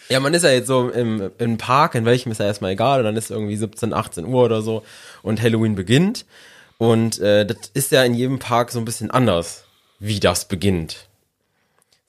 ja, 0.07 0.21
man 0.21 0.33
ist 0.33 0.43
ja 0.43 0.51
jetzt 0.51 0.67
so 0.67 0.89
im, 0.89 1.29
im 1.39 1.57
Park, 1.57 1.95
in 1.95 2.05
welchem 2.05 2.31
ist 2.31 2.39
ja 2.39 2.45
erstmal 2.45 2.71
egal, 2.71 2.99
und 2.99 3.05
dann 3.05 3.17
ist 3.17 3.29
irgendwie 3.29 3.57
17, 3.57 3.93
18 3.93 4.25
Uhr 4.25 4.45
oder 4.45 4.61
so 4.61 4.83
und 5.23 5.41
Halloween 5.41 5.75
beginnt. 5.75 6.25
Und 6.77 7.19
äh, 7.19 7.45
das 7.45 7.57
ist 7.73 7.91
ja 7.91 8.03
in 8.05 8.13
jedem 8.13 8.39
Park 8.39 8.71
so 8.71 8.79
ein 8.79 8.85
bisschen 8.85 9.11
anders, 9.11 9.65
wie 9.99 10.21
das 10.21 10.47
beginnt. 10.47 11.09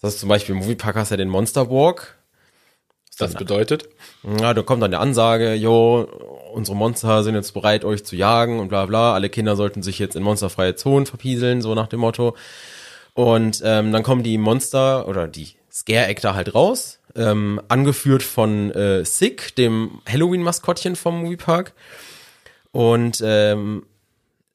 Das 0.00 0.14
ist 0.14 0.20
zum 0.20 0.28
Beispiel 0.28 0.54
im 0.54 0.60
Moviepark 0.60 0.94
hast 0.94 1.10
du 1.10 1.14
ja 1.14 1.16
den 1.16 1.28
Monster 1.28 1.68
Walk. 1.68 2.19
Das 3.20 3.34
bedeutet? 3.34 3.88
Ja, 4.40 4.54
da 4.54 4.62
kommt 4.62 4.82
dann 4.82 4.92
eine 4.92 5.00
Ansage, 5.00 5.54
jo, 5.54 6.08
unsere 6.52 6.76
Monster 6.76 7.22
sind 7.22 7.34
jetzt 7.34 7.52
bereit, 7.52 7.84
euch 7.84 8.04
zu 8.04 8.16
jagen 8.16 8.58
und 8.58 8.68
bla 8.68 8.86
bla. 8.86 9.14
Alle 9.14 9.30
Kinder 9.30 9.56
sollten 9.56 9.82
sich 9.82 9.98
jetzt 9.98 10.16
in 10.16 10.22
monsterfreie 10.22 10.74
Zonen 10.74 11.06
verpieseln, 11.06 11.62
so 11.62 11.74
nach 11.74 11.88
dem 11.88 12.00
Motto. 12.00 12.36
Und 13.14 13.62
ähm, 13.64 13.92
dann 13.92 14.02
kommen 14.02 14.22
die 14.22 14.38
Monster 14.38 15.08
oder 15.08 15.28
die 15.28 15.48
Scare-Actor 15.70 16.34
halt 16.34 16.54
raus, 16.54 17.00
ähm, 17.14 17.60
angeführt 17.68 18.22
von 18.22 18.70
äh, 18.72 19.04
Sick, 19.04 19.54
dem 19.56 20.00
Halloween-Maskottchen 20.08 20.96
vom 20.96 21.22
Moviepark. 21.22 21.72
Und 22.72 23.20
ähm, 23.24 23.84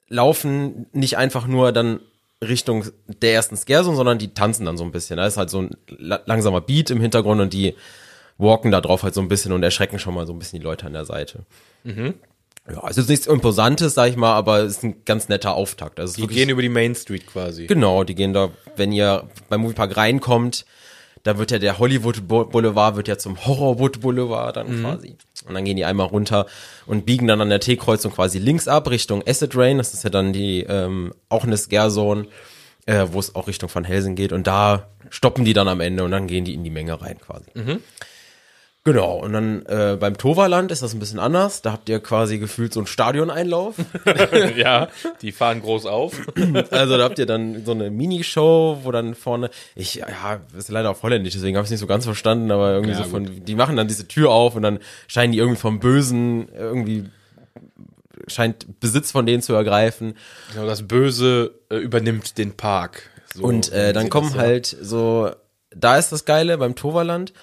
laufen 0.07 0.87
nicht 0.93 1.17
einfach 1.17 1.47
nur 1.47 1.71
dann 1.71 1.99
Richtung 2.41 2.85
der 3.07 3.33
ersten 3.33 3.57
Scare-Zone, 3.57 3.95
sondern 3.95 4.19
die 4.19 4.33
tanzen 4.33 4.65
dann 4.65 4.77
so 4.77 4.83
ein 4.83 4.91
bisschen. 4.91 5.17
Da 5.17 5.25
ist 5.25 5.37
halt 5.37 5.49
so 5.49 5.61
ein 5.61 5.77
la 5.87 6.21
langsamer 6.25 6.61
Beat 6.61 6.89
im 6.89 7.01
Hintergrund 7.01 7.41
und 7.41 7.53
die 7.53 7.75
walken 8.37 8.71
da 8.71 8.81
drauf 8.81 9.03
halt 9.03 9.13
so 9.13 9.21
ein 9.21 9.27
bisschen 9.27 9.51
und 9.51 9.63
erschrecken 9.63 9.99
schon 9.99 10.13
mal 10.13 10.25
so 10.27 10.33
ein 10.33 10.39
bisschen 10.39 10.59
die 10.59 10.65
Leute 10.65 10.85
an 10.85 10.93
der 10.93 11.05
Seite. 11.05 11.45
Ja, 11.83 12.83
es 12.89 12.97
ist 12.97 13.09
nichts 13.09 13.27
Imposantes, 13.27 13.93
sag 13.93 14.09
ich 14.09 14.15
mal, 14.15 14.33
aber 14.33 14.59
es 14.59 14.77
ist 14.77 14.83
ein 14.83 15.05
ganz 15.05 15.29
netter 15.29 15.53
Auftakt. 15.53 15.99
Also 15.99 16.15
Die 16.15 16.27
gehen 16.27 16.49
über 16.49 16.61
die 16.63 16.69
Main 16.69 16.95
Street 16.95 17.27
quasi. 17.27 17.67
Genau, 17.67 18.03
die 18.03 18.15
gehen 18.15 18.33
da, 18.33 18.49
wenn 18.75 18.91
ihr 18.91 19.29
beim 19.49 19.61
Moviepark 19.61 19.95
reinkommt, 19.95 20.65
da 21.21 21.37
wird 21.37 21.51
ja 21.51 21.59
der 21.59 21.77
Hollywood 21.79 22.27
Bo- 22.27 22.45
Boulevard 22.45 22.95
wird 22.95 23.07
ja 23.07 23.17
zum 23.17 23.45
Horrorwood 23.45 24.01
Boulevard 24.01 24.55
dann 24.57 24.81
quasi. 24.81 25.15
Und 25.47 25.53
dann 25.53 25.63
gehen 25.65 25.75
die 25.77 25.85
einmal 25.85 26.07
runter 26.07 26.45
und 26.87 27.05
biegen 27.05 27.27
dann 27.27 27.39
an 27.41 27.49
der 27.49 27.59
T-Kreuzung 27.59 28.11
quasi 28.13 28.39
links 28.39 28.67
ab 28.67 28.89
Richtung 28.89 29.23
Acid 29.27 29.55
Rain. 29.55 29.77
Das 29.77 29.93
ist 29.93 30.03
ja 30.03 30.09
dann 30.09 30.33
die 30.33 30.61
ähm, 30.67 31.13
auch 31.29 31.43
eine 31.43 31.57
Scare 31.57 31.91
Zone. 31.91 32.27
äh, 32.87 33.07
wo 33.11 33.19
es 33.19 33.33
auch 33.33 33.47
Richtung 33.47 33.69
Van 33.73 33.83
Helsing 33.83 34.13
geht. 34.15 34.31
Und 34.31 34.45
da 34.45 34.87
stoppen 35.09 35.43
die 35.45 35.53
dann 35.53 35.67
am 35.67 35.81
Ende 35.81 36.03
und 36.03 36.11
dann 36.11 36.27
gehen 36.27 36.45
die 36.45 36.53
in 36.53 36.63
die 36.63 36.69
Menge 36.69 36.99
rein 37.01 37.17
quasi. 37.19 37.45
Genau, 38.87 39.17
und 39.17 39.33
dann 39.33 39.65
äh, 39.65 39.97
beim 39.99 40.15
Toverland 40.15 40.71
ist 40.71 40.83
das 40.83 40.93
ein 40.93 40.99
bisschen 40.99 41.17
anders. 41.17 41.63
Da 41.63 41.71
habt 41.71 41.89
ihr 41.89 41.99
quasi 41.99 42.37
gefühlt 42.37 42.71
so 42.71 42.79
einen 42.79 42.85
Stadioneinlauf. 42.85 43.73
ja, 44.55 44.89
die 45.23 45.31
fahren 45.31 45.61
groß 45.61 45.87
auf. 45.87 46.13
Also 46.69 46.97
da 46.97 47.03
habt 47.03 47.17
ihr 47.17 47.25
dann 47.25 47.65
so 47.65 47.71
eine 47.71 47.89
Minishow, 47.89 48.79
wo 48.83 48.91
dann 48.91 49.15
vorne, 49.15 49.49
ich, 49.75 49.95
ja, 49.95 50.39
ist 50.55 50.69
leider 50.69 50.91
auf 50.91 51.01
Holländisch, 51.01 51.33
deswegen 51.33 51.57
habe 51.57 51.63
ich 51.63 51.67
es 51.67 51.71
nicht 51.71 51.79
so 51.79 51.87
ganz 51.87 52.05
verstanden, 52.05 52.51
aber 52.51 52.73
irgendwie 52.73 52.91
Ja, 52.91 53.03
so 53.03 53.09
von, 53.09 53.43
die 53.43 53.55
machen 53.55 53.75
dann 53.75 53.87
diese 53.87 54.07
Tür 54.07 54.29
auf 54.29 54.55
und 54.55 54.61
dann 54.61 54.79
scheinen 55.07 55.31
die 55.31 55.39
irgendwie 55.39 55.59
vom 55.59 55.79
Bösen 55.79 56.47
irgendwie 56.53 57.05
scheint 58.27 58.79
Besitz 58.79 59.11
von 59.11 59.25
denen 59.25 59.41
zu 59.41 59.53
ergreifen. 59.53 60.15
Genau, 60.53 60.67
das 60.67 60.87
Böse 60.87 61.55
äh, 61.69 61.77
übernimmt 61.77 62.37
den 62.37 62.55
Park. 62.55 63.09
So 63.33 63.43
Und 63.43 63.71
äh, 63.71 63.93
dann 63.93 64.09
kommen 64.09 64.35
halt 64.35 64.65
so, 64.65 65.31
da 65.75 65.97
ist 65.97 66.11
das 66.11 66.25
Geile 66.25 66.57
beim 66.57 66.75
Toverland, 66.75 67.33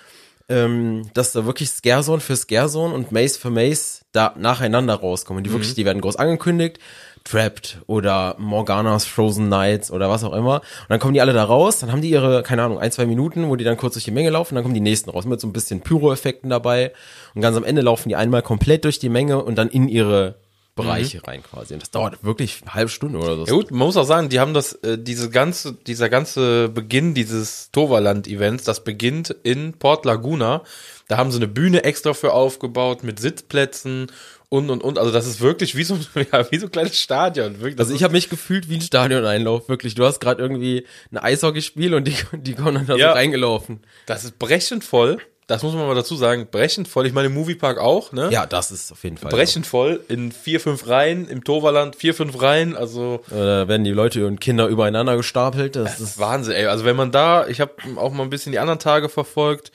ähm, 0.52 1.08
dass 1.14 1.32
da 1.32 1.46
wirklich 1.46 1.70
Scarezone 1.70 2.20
für 2.20 2.36
Scarezone 2.36 2.94
und 2.94 3.10
Maze 3.10 3.38
für 3.38 3.50
Maze 3.50 4.02
da 4.12 4.34
nacheinander 4.38 4.94
rauskommen. 4.94 5.42
Die 5.42 5.48
Mhm. 5.50 5.54
wirklich, 5.54 5.74
die 5.74 5.84
werden 5.84 6.00
groß 6.02 6.16
angekündigt. 6.16 6.78
Trapped 7.24 7.78
oder 7.86 8.34
Morganas 8.38 9.04
Frozen 9.06 9.48
Nights 9.48 9.92
oder 9.92 10.10
was 10.10 10.24
auch 10.24 10.32
immer. 10.32 10.56
Und 10.56 10.90
dann 10.90 10.98
kommen 10.98 11.14
die 11.14 11.20
alle 11.20 11.32
da 11.32 11.44
raus, 11.44 11.78
dann 11.78 11.92
haben 11.92 12.02
die 12.02 12.10
ihre, 12.10 12.42
keine 12.42 12.64
Ahnung, 12.64 12.80
ein, 12.80 12.90
zwei 12.90 13.06
Minuten, 13.06 13.48
wo 13.48 13.54
die 13.54 13.62
dann 13.64 13.76
kurz 13.76 13.92
durch 13.94 14.04
die 14.04 14.10
Menge 14.10 14.30
laufen, 14.30 14.56
dann 14.56 14.64
kommen 14.64 14.74
die 14.74 14.80
nächsten 14.80 15.08
raus 15.08 15.24
mit 15.24 15.40
so 15.40 15.46
ein 15.46 15.52
bisschen 15.52 15.82
Pyro-Effekten 15.82 16.50
dabei. 16.50 16.92
Und 17.34 17.40
ganz 17.40 17.56
am 17.56 17.62
Ende 17.62 17.80
laufen 17.80 18.08
die 18.08 18.16
einmal 18.16 18.42
komplett 18.42 18.84
durch 18.84 18.98
die 18.98 19.08
Menge 19.08 19.42
und 19.42 19.56
dann 19.56 19.68
in 19.68 19.88
ihre 19.88 20.34
Bereiche 20.74 21.26
rein 21.26 21.42
quasi. 21.42 21.74
Und 21.74 21.82
das 21.82 21.90
dauert 21.90 22.24
wirklich 22.24 22.60
eine 22.62 22.72
halbe 22.74 22.88
Stunde 22.90 23.18
oder 23.18 23.34
so. 23.36 23.40
Mhm. 23.42 23.46
Ja 23.46 23.52
gut, 23.54 23.70
man 23.70 23.80
muss 23.86 23.96
auch 23.96 24.04
sagen, 24.06 24.28
die 24.30 24.40
haben 24.40 24.54
das, 24.54 24.72
äh, 24.82 24.96
diese 24.98 25.28
ganze, 25.30 25.74
dieser 25.74 26.08
ganze 26.08 26.68
Beginn 26.70 27.12
dieses 27.14 27.70
Toverland-Events, 27.72 28.64
das 28.64 28.82
beginnt 28.84 29.30
in 29.42 29.74
Port 29.74 30.04
Laguna. 30.04 30.62
Da 31.08 31.18
haben 31.18 31.30
sie 31.30 31.36
eine 31.36 31.48
Bühne 31.48 31.84
extra 31.84 32.14
für 32.14 32.32
aufgebaut 32.32 33.02
mit 33.04 33.20
Sitzplätzen 33.20 34.10
und 34.48 34.70
und 34.70 34.82
und. 34.82 34.98
Also 34.98 35.10
das 35.12 35.26
ist 35.26 35.40
wirklich 35.42 35.76
wie 35.76 35.84
so, 35.84 35.98
ja, 36.32 36.50
wie 36.50 36.58
so 36.58 36.66
ein 36.66 36.72
kleines 36.72 36.98
Stadion. 36.98 37.60
Wirklich, 37.60 37.78
Also 37.78 37.94
ich 37.94 38.02
habe 38.02 38.12
mich 38.14 38.30
gefühlt 38.30 38.68
wie 38.70 38.76
ein 38.76 38.80
Stadioneinlauf, 38.80 39.68
wirklich. 39.68 39.94
Du 39.94 40.04
hast 40.04 40.20
gerade 40.20 40.40
irgendwie 40.42 40.86
ein 41.10 41.18
Eishockeyspiel 41.18 41.92
und 41.94 42.04
die, 42.08 42.16
die 42.32 42.54
kommen 42.54 42.74
dann 42.74 42.86
da 42.86 42.96
Ja. 42.96 43.08
so 43.10 43.14
reingelaufen. 43.14 43.80
Das 44.06 44.24
ist 44.24 44.38
brechend 44.38 44.84
voll. 44.84 45.18
Das 45.48 45.62
muss 45.62 45.74
man 45.74 45.86
mal 45.86 45.94
dazu 45.94 46.16
sagen. 46.16 46.46
Brechend 46.50 46.88
voll. 46.88 47.06
Ich 47.06 47.12
meine, 47.12 47.26
im 47.26 47.34
Moviepark 47.34 47.78
auch, 47.78 48.12
ne? 48.12 48.28
Ja, 48.30 48.46
das 48.46 48.70
ist 48.70 48.92
auf 48.92 49.02
jeden 49.04 49.18
Fall. 49.18 49.30
Brechend 49.30 49.66
voll. 49.66 50.00
In 50.08 50.32
vier, 50.32 50.60
fünf 50.60 50.86
Reihen. 50.86 51.28
Im 51.28 51.42
Toverland 51.44 51.96
vier, 51.96 52.14
fünf 52.14 52.40
Reihen. 52.40 52.76
Also, 52.76 53.22
so. 53.28 53.34
Äh, 53.34 53.38
Da 53.38 53.68
werden 53.68 53.84
die 53.84 53.90
Leute 53.90 54.26
und 54.26 54.40
Kinder 54.40 54.66
übereinander 54.68 55.16
gestapelt. 55.16 55.76
Das 55.76 55.84
das 55.84 56.00
ist 56.00 56.08
ist 56.10 56.18
Wahnsinn, 56.18 56.54
ey. 56.54 56.66
Also 56.66 56.84
wenn 56.84 56.96
man 56.96 57.10
da, 57.10 57.46
ich 57.48 57.60
habe 57.60 57.72
auch 57.96 58.12
mal 58.12 58.22
ein 58.22 58.30
bisschen 58.30 58.52
die 58.52 58.58
anderen 58.60 58.78
Tage 58.78 59.08
verfolgt. 59.08 59.72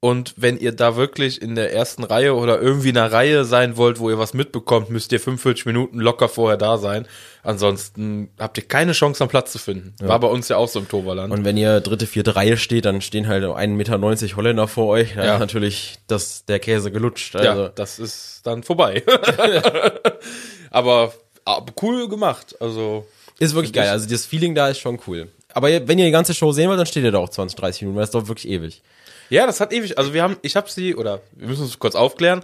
Und 0.00 0.34
wenn 0.36 0.58
ihr 0.58 0.70
da 0.70 0.94
wirklich 0.94 1.42
in 1.42 1.56
der 1.56 1.72
ersten 1.72 2.04
Reihe 2.04 2.34
oder 2.36 2.60
irgendwie 2.60 2.90
in 2.90 2.96
einer 2.96 3.10
Reihe 3.10 3.44
sein 3.44 3.76
wollt, 3.76 3.98
wo 3.98 4.08
ihr 4.10 4.18
was 4.18 4.32
mitbekommt, 4.32 4.90
müsst 4.90 5.10
ihr 5.10 5.18
45 5.18 5.66
Minuten 5.66 5.98
locker 5.98 6.28
vorher 6.28 6.56
da 6.56 6.78
sein. 6.78 7.06
Ansonsten 7.42 8.30
habt 8.38 8.58
ihr 8.58 8.64
keine 8.68 8.92
Chance, 8.92 9.24
am 9.24 9.28
Platz 9.28 9.50
zu 9.50 9.58
finden. 9.58 9.94
War 10.00 10.20
bei 10.20 10.28
uns 10.28 10.48
ja 10.48 10.56
auch 10.56 10.68
so 10.68 10.78
im 10.78 10.88
Toverland. 10.88 11.32
und 11.32 11.44
wenn 11.44 11.56
ihr 11.56 11.80
dritte, 11.80 12.06
vierte 12.06 12.36
Reihe 12.36 12.56
steht, 12.56 12.84
dann 12.84 13.00
stehen 13.00 13.26
halt 13.26 13.42
1,90 13.42 13.68
Meter 13.74 14.36
Holländer 14.36 14.68
vor 14.68 14.86
euch. 14.86 15.14
Da 15.16 15.24
Ja. 15.24 15.34
ist 15.34 15.40
natürlich 15.40 15.96
das, 16.06 16.44
der 16.44 16.60
Käse 16.60 16.92
gelutscht. 16.92 17.34
ja, 17.34 17.40
Also, 17.40 17.68
das 17.68 17.98
ist 17.98 18.42
dann 18.44 18.62
vorbei. 18.62 19.02
aber, 20.70 21.12
aber 21.44 21.72
cool 21.82 22.08
gemacht. 22.08 22.54
Also 22.60 23.06
ist 23.38 23.54
wirklich 23.54 23.72
geil. 23.72 23.88
Also 23.88 24.08
das 24.08 24.26
Feeling 24.26 24.54
da 24.54 24.68
ist 24.68 24.78
schon 24.78 24.98
cool. 25.06 25.28
Aber 25.54 25.68
wenn 25.68 25.98
ihr 25.98 26.04
die 26.04 26.10
ganze 26.12 26.34
Show 26.34 26.52
sehen 26.52 26.68
wollt, 26.68 26.78
dann 26.78 26.86
steht 26.86 27.04
ihr 27.04 27.10
da 27.12 27.18
auch 27.18 27.30
20, 27.30 27.58
30 27.58 27.82
Minuten, 27.82 27.96
weil 27.96 28.02
das 28.02 28.10
dauert 28.10 28.28
wirklich 28.28 28.48
ewig. 28.48 28.82
Ja, 29.30 29.46
das 29.46 29.60
hat 29.60 29.72
ewig. 29.72 29.98
Also 29.98 30.14
wir 30.14 30.22
haben, 30.22 30.36
ich 30.42 30.56
habe 30.56 30.70
sie, 30.70 30.94
oder 30.94 31.20
wir 31.32 31.48
müssen 31.48 31.62
uns 31.62 31.78
kurz 31.78 31.94
aufklären. 31.94 32.42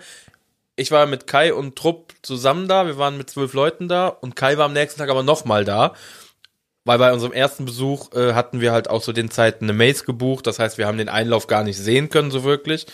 Ich 0.77 0.91
war 0.91 1.07
mit 1.07 1.27
Kai 1.27 1.55
und 1.55 1.77
Trupp 1.77 2.13
zusammen 2.23 2.69
da. 2.69 2.87
Wir 2.87 2.99
waren 2.99 3.17
mit 3.17 3.31
zwölf 3.31 3.53
Leuten 3.53 3.89
da 3.89 4.09
und 4.09 4.35
Kai 4.37 4.59
war 4.59 4.67
am 4.67 4.73
nächsten 4.73 4.99
Tag 4.99 5.09
aber 5.09 5.23
nochmal 5.23 5.65
da. 5.65 5.95
Weil 6.87 6.99
bei 6.99 7.13
unserem 7.13 7.33
ersten 7.33 7.65
Besuch 7.65 8.13
äh, 8.13 8.35
hatten 8.35 8.61
wir 8.61 8.73
halt 8.73 8.91
auch 8.91 9.03
so 9.03 9.13
den 9.13 9.31
Zeiten 9.31 9.65
eine 9.65 9.73
Maze 9.73 10.05
gebucht. 10.05 10.47
Das 10.47 10.59
heißt, 10.59 10.77
wir 10.77 10.87
haben 10.87 10.99
den 10.99 11.09
Einlauf 11.09 11.47
gar 11.47 11.65
nicht 11.65 11.79
sehen 11.79 12.11
können, 12.11 12.31
so 12.31 12.45
wirklich. 12.45 12.87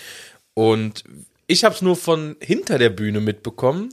Und 0.54 1.02
ich 1.48 1.64
habe 1.64 1.74
es 1.74 1.82
nur 1.82 1.96
von 1.96 2.36
hinter 2.40 2.78
der 2.78 2.90
Bühne 2.90 3.20
mitbekommen, 3.20 3.88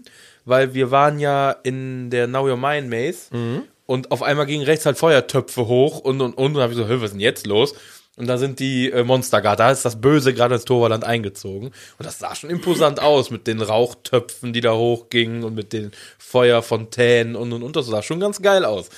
weil 0.45 0.75
wir 0.75 0.91
waren 0.91 1.19
ja 1.19 1.49
in 1.49 2.11
der 2.11 2.27
Now 2.27 2.47
Your 2.47 2.57
Mine 2.57 2.87
Maze 2.87 3.63
und 3.87 4.11
auf 4.11 4.21
einmal 4.21 4.45
gingen 4.45 4.65
rechts 4.65 4.85
halt 4.85 4.97
Feuertöpfe 4.99 5.65
hoch 5.67 5.99
und 5.99 6.21
und 6.21 6.33
und. 6.37 6.55
Und 6.55 6.61
habe 6.61 6.73
ich 6.73 6.77
so, 6.77 6.87
hey, 6.87 6.97
was 6.97 7.05
ist 7.05 7.13
denn 7.13 7.19
jetzt 7.21 7.47
los? 7.47 7.73
Und 8.17 8.25
da 8.25 8.39
sind 8.39 8.59
die 8.59 8.91
äh, 8.91 9.03
Monster 9.03 9.41
da 9.41 9.71
ist 9.71 9.85
das 9.85 10.01
Böse 10.01 10.33
gerade 10.33 10.55
ins 10.55 10.65
Torwalland 10.65 11.03
eingezogen. 11.03 11.67
Und 11.67 12.05
das 12.05 12.17
sah 12.17 12.33
schon 12.35 12.49
imposant 12.49 12.99
aus 12.99 13.29
mit 13.29 13.45
den 13.45 13.61
Rauchtöpfen, 13.61 14.53
die 14.53 14.61
da 14.61 14.73
hochgingen 14.73 15.43
und 15.43 15.53
mit 15.53 15.71
den 15.71 15.91
Feuerfontänen 16.17 17.35
und 17.35 17.53
und 17.53 17.61
und. 17.61 17.75
Das 17.75 17.85
sah 17.85 18.01
schon 18.01 18.19
ganz 18.19 18.41
geil 18.41 18.65
aus. 18.65 18.89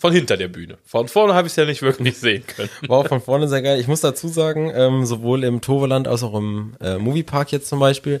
Von 0.00 0.12
hinter 0.12 0.36
der 0.36 0.46
Bühne. 0.46 0.78
Von 0.84 1.08
vorne 1.08 1.34
habe 1.34 1.48
ich 1.48 1.52
es 1.54 1.56
ja 1.56 1.64
nicht 1.64 1.82
wirklich 1.82 2.16
sehen 2.20 2.44
können. 2.46 2.70
War 2.86 2.98
auch 2.98 3.08
von 3.08 3.20
vorne 3.20 3.48
sehr 3.48 3.62
geil. 3.62 3.80
Ich 3.80 3.88
muss 3.88 4.00
dazu 4.00 4.28
sagen, 4.28 4.70
ähm, 4.72 5.04
sowohl 5.04 5.42
im 5.42 5.60
Toverland 5.60 6.06
als 6.06 6.22
auch 6.22 6.34
im 6.34 6.76
äh, 6.80 6.98
Moviepark 6.98 7.50
jetzt 7.50 7.68
zum 7.68 7.80
Beispiel, 7.80 8.20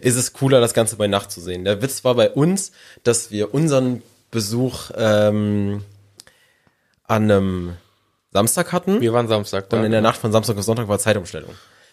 ist 0.00 0.14
es 0.14 0.32
cooler, 0.34 0.60
das 0.60 0.72
Ganze 0.72 0.94
bei 0.94 1.08
Nacht 1.08 1.32
zu 1.32 1.40
sehen. 1.40 1.64
Der 1.64 1.82
Witz 1.82 2.04
war 2.04 2.14
bei 2.14 2.30
uns, 2.30 2.70
dass 3.02 3.32
wir 3.32 3.52
unseren 3.52 4.02
Besuch 4.30 4.92
ähm, 4.96 5.82
an 7.08 7.30
einem 7.30 7.72
Samstag 8.36 8.70
hatten 8.70 9.00
Wir 9.00 9.14
waren 9.14 9.28
Samstag 9.28 9.70
da. 9.70 9.78
und 9.78 9.84
in 9.84 9.92
der 9.92 10.02
Nacht 10.02 10.20
von 10.20 10.30
Samstag 10.30 10.58
auf 10.58 10.64
Sonntag 10.64 10.88
war 10.88 10.98
Zeitumstellung. 10.98 11.52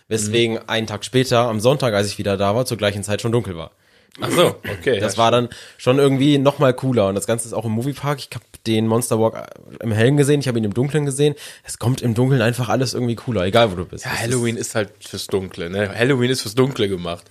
Weswegen 0.10 0.60
einen 0.68 0.88
Tag 0.88 1.06
später, 1.06 1.48
am 1.48 1.62
Sonntag, 1.62 1.94
als 1.94 2.08
ich 2.08 2.18
wieder 2.18 2.36
da 2.36 2.54
war, 2.54 2.66
zur 2.66 2.76
gleichen 2.76 3.02
Zeit 3.02 3.22
schon 3.22 3.32
dunkel 3.32 3.56
war. 3.56 3.72
Ach 4.20 4.30
so, 4.30 4.48
okay. 4.78 5.00
Das 5.00 5.14
ja, 5.14 5.20
war 5.20 5.32
dann 5.32 5.48
schon 5.78 6.00
irgendwie 6.00 6.38
noch 6.38 6.60
mal 6.60 6.74
cooler 6.74 7.08
und 7.08 7.16
das 7.16 7.28
Ganze 7.28 7.48
ist 7.48 7.54
auch 7.54 7.64
im 7.64 7.72
Moviepark. 7.72 8.20
Ich 8.20 8.30
habe 8.34 8.44
den 8.68 8.88
Monster 8.88 9.22
Walk 9.22 9.48
im 9.80 9.94
Hellen 9.94 10.18
gesehen, 10.18 10.42
ich 10.42 10.50
habe 10.50 10.58
ihn 10.58 10.66
im 10.66 10.74
Dunklen 10.74 11.06
gesehen. 11.06 11.34
Es 11.64 11.80
kommt 11.80 12.02
im 12.02 12.14
Dunkeln 12.14 12.42
einfach 12.42 12.68
alles 12.68 12.94
irgendwie 12.94 13.16
cooler, 13.16 13.46
egal 13.46 13.72
wo 13.72 13.76
du 13.78 13.86
bist. 13.86 14.04
Ja, 14.04 14.12
Halloween 14.12 14.58
ist 14.58 14.76
halt 14.76 14.90
fürs 15.00 15.28
Dunkle, 15.28 15.70
ne? 15.70 15.98
Halloween 15.98 16.30
ist 16.30 16.42
fürs 16.42 16.56
Dunkle 16.56 16.90
gemacht. 16.90 17.24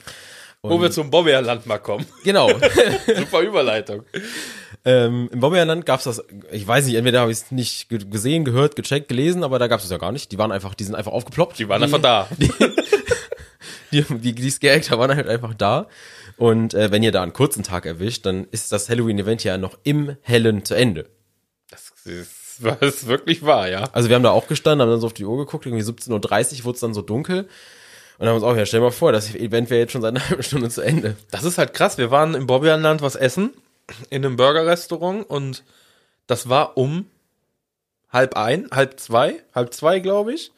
Wo 0.65 0.81
wir 0.81 0.93
zum 0.93 1.11
Bobbeerland 1.11 1.67
mal 1.67 1.79
kommen. 1.79 2.07
Genau. 2.23 2.49
Super 3.17 3.41
Überleitung. 3.41 4.05
ähm, 4.85 5.29
Im 5.33 5.41
Bobbeerland 5.41 5.85
gab's 5.85 6.05
das, 6.05 6.23
ich 6.53 6.65
weiß 6.65 6.87
nicht, 6.87 6.95
entweder 6.95 7.21
habe 7.21 7.33
ich 7.33 7.39
es 7.39 7.51
nicht 7.51 7.89
ge- 7.89 8.05
gesehen, 8.09 8.45
gehört, 8.45 8.77
gecheckt, 8.77 9.09
gelesen, 9.09 9.43
aber 9.43 9.59
da 9.59 9.67
gab's 9.67 9.83
es 9.83 9.91
ja 9.91 9.99
gar 9.99 10.13
nicht. 10.13 10.31
Die 10.31 10.39
waren 10.39 10.53
einfach, 10.53 10.75
die 10.75 10.85
sind 10.85 10.95
einfach 10.95 11.11
aufgeploppt. 11.11 11.59
Die 11.59 11.69
waren 11.69 11.83
einfach 11.83 12.01
da. 12.01 12.29
Die, 13.91 14.03
die, 14.09 14.33
die 14.35 14.49
Scare-Actor 14.49 14.99
waren 14.99 15.15
halt 15.15 15.29
einfach 15.29 15.53
da. 15.53 15.87
Und 16.39 16.73
äh, 16.73 16.91
wenn 16.91 17.03
ihr 17.03 17.13
da 17.13 17.23
einen 17.23 17.35
kurzen 17.35 17.63
Tag 17.63 17.85
erwischt, 17.85 18.25
dann 18.25 18.47
ist 18.51 18.73
das 18.73 18.89
Halloween-Event 18.89 19.45
ja 19.45 19.59
noch 19.59 19.77
im 19.83 20.17
Hellen 20.23 20.65
zu 20.65 20.75
Ende. 20.75 21.11
Das 21.71 21.93
ist, 22.07 22.61
das 22.63 22.81
ist 22.81 23.07
wirklich 23.07 23.45
wahr, 23.45 23.69
ja. 23.69 23.91
Also 23.93 24.09
wir 24.09 24.17
haben 24.17 24.23
da 24.23 24.31
auch 24.31 24.47
gestanden, 24.47 24.81
haben 24.81 24.91
dann 24.91 25.01
so 25.03 25.09
auf 25.09 25.13
die 25.13 25.27
Uhr 25.27 25.37
geguckt, 25.37 25.67
irgendwie 25.67 25.85
17.30 25.85 26.61
Uhr 26.61 26.65
wurde 26.65 26.77
es 26.77 26.81
dann 26.81 26.95
so 26.95 27.03
dunkel. 27.03 27.49
Und 28.19 28.29
haben 28.29 28.37
uns 28.37 28.45
auch, 28.45 28.57
ja, 28.57 28.67
stell 28.67 28.81
mal 28.81 28.91
vor, 28.91 29.13
das 29.13 29.35
Event 29.35 29.71
wäre 29.71 29.81
jetzt 29.81 29.93
schon 29.93 30.03
seit 30.03 30.15
einer 30.15 30.29
halben 30.29 30.43
Stunde 30.43 30.71
zu 30.71 30.83
Ende. 30.83 31.17
Das 31.31 31.45
ist 31.45 31.59
halt 31.59 31.75
krass. 31.75 31.99
Wir 31.99 32.11
waren 32.11 32.35
im 32.35 32.47
Bobbeerland 32.47 33.03
was 33.03 33.17
essen. 33.17 33.53
In 34.11 34.25
einem 34.25 34.37
Burgerrestaurant 34.37 35.29
und 35.29 35.65
das 36.27 36.49
war 36.49 36.77
um 36.77 37.07
halb 38.11 38.37
ein, 38.37 38.69
halb 38.71 39.01
zwei, 39.01 39.43
halb 39.55 39.75
zwei, 39.75 39.99
glaube 39.99 40.33
ich. 40.35 40.53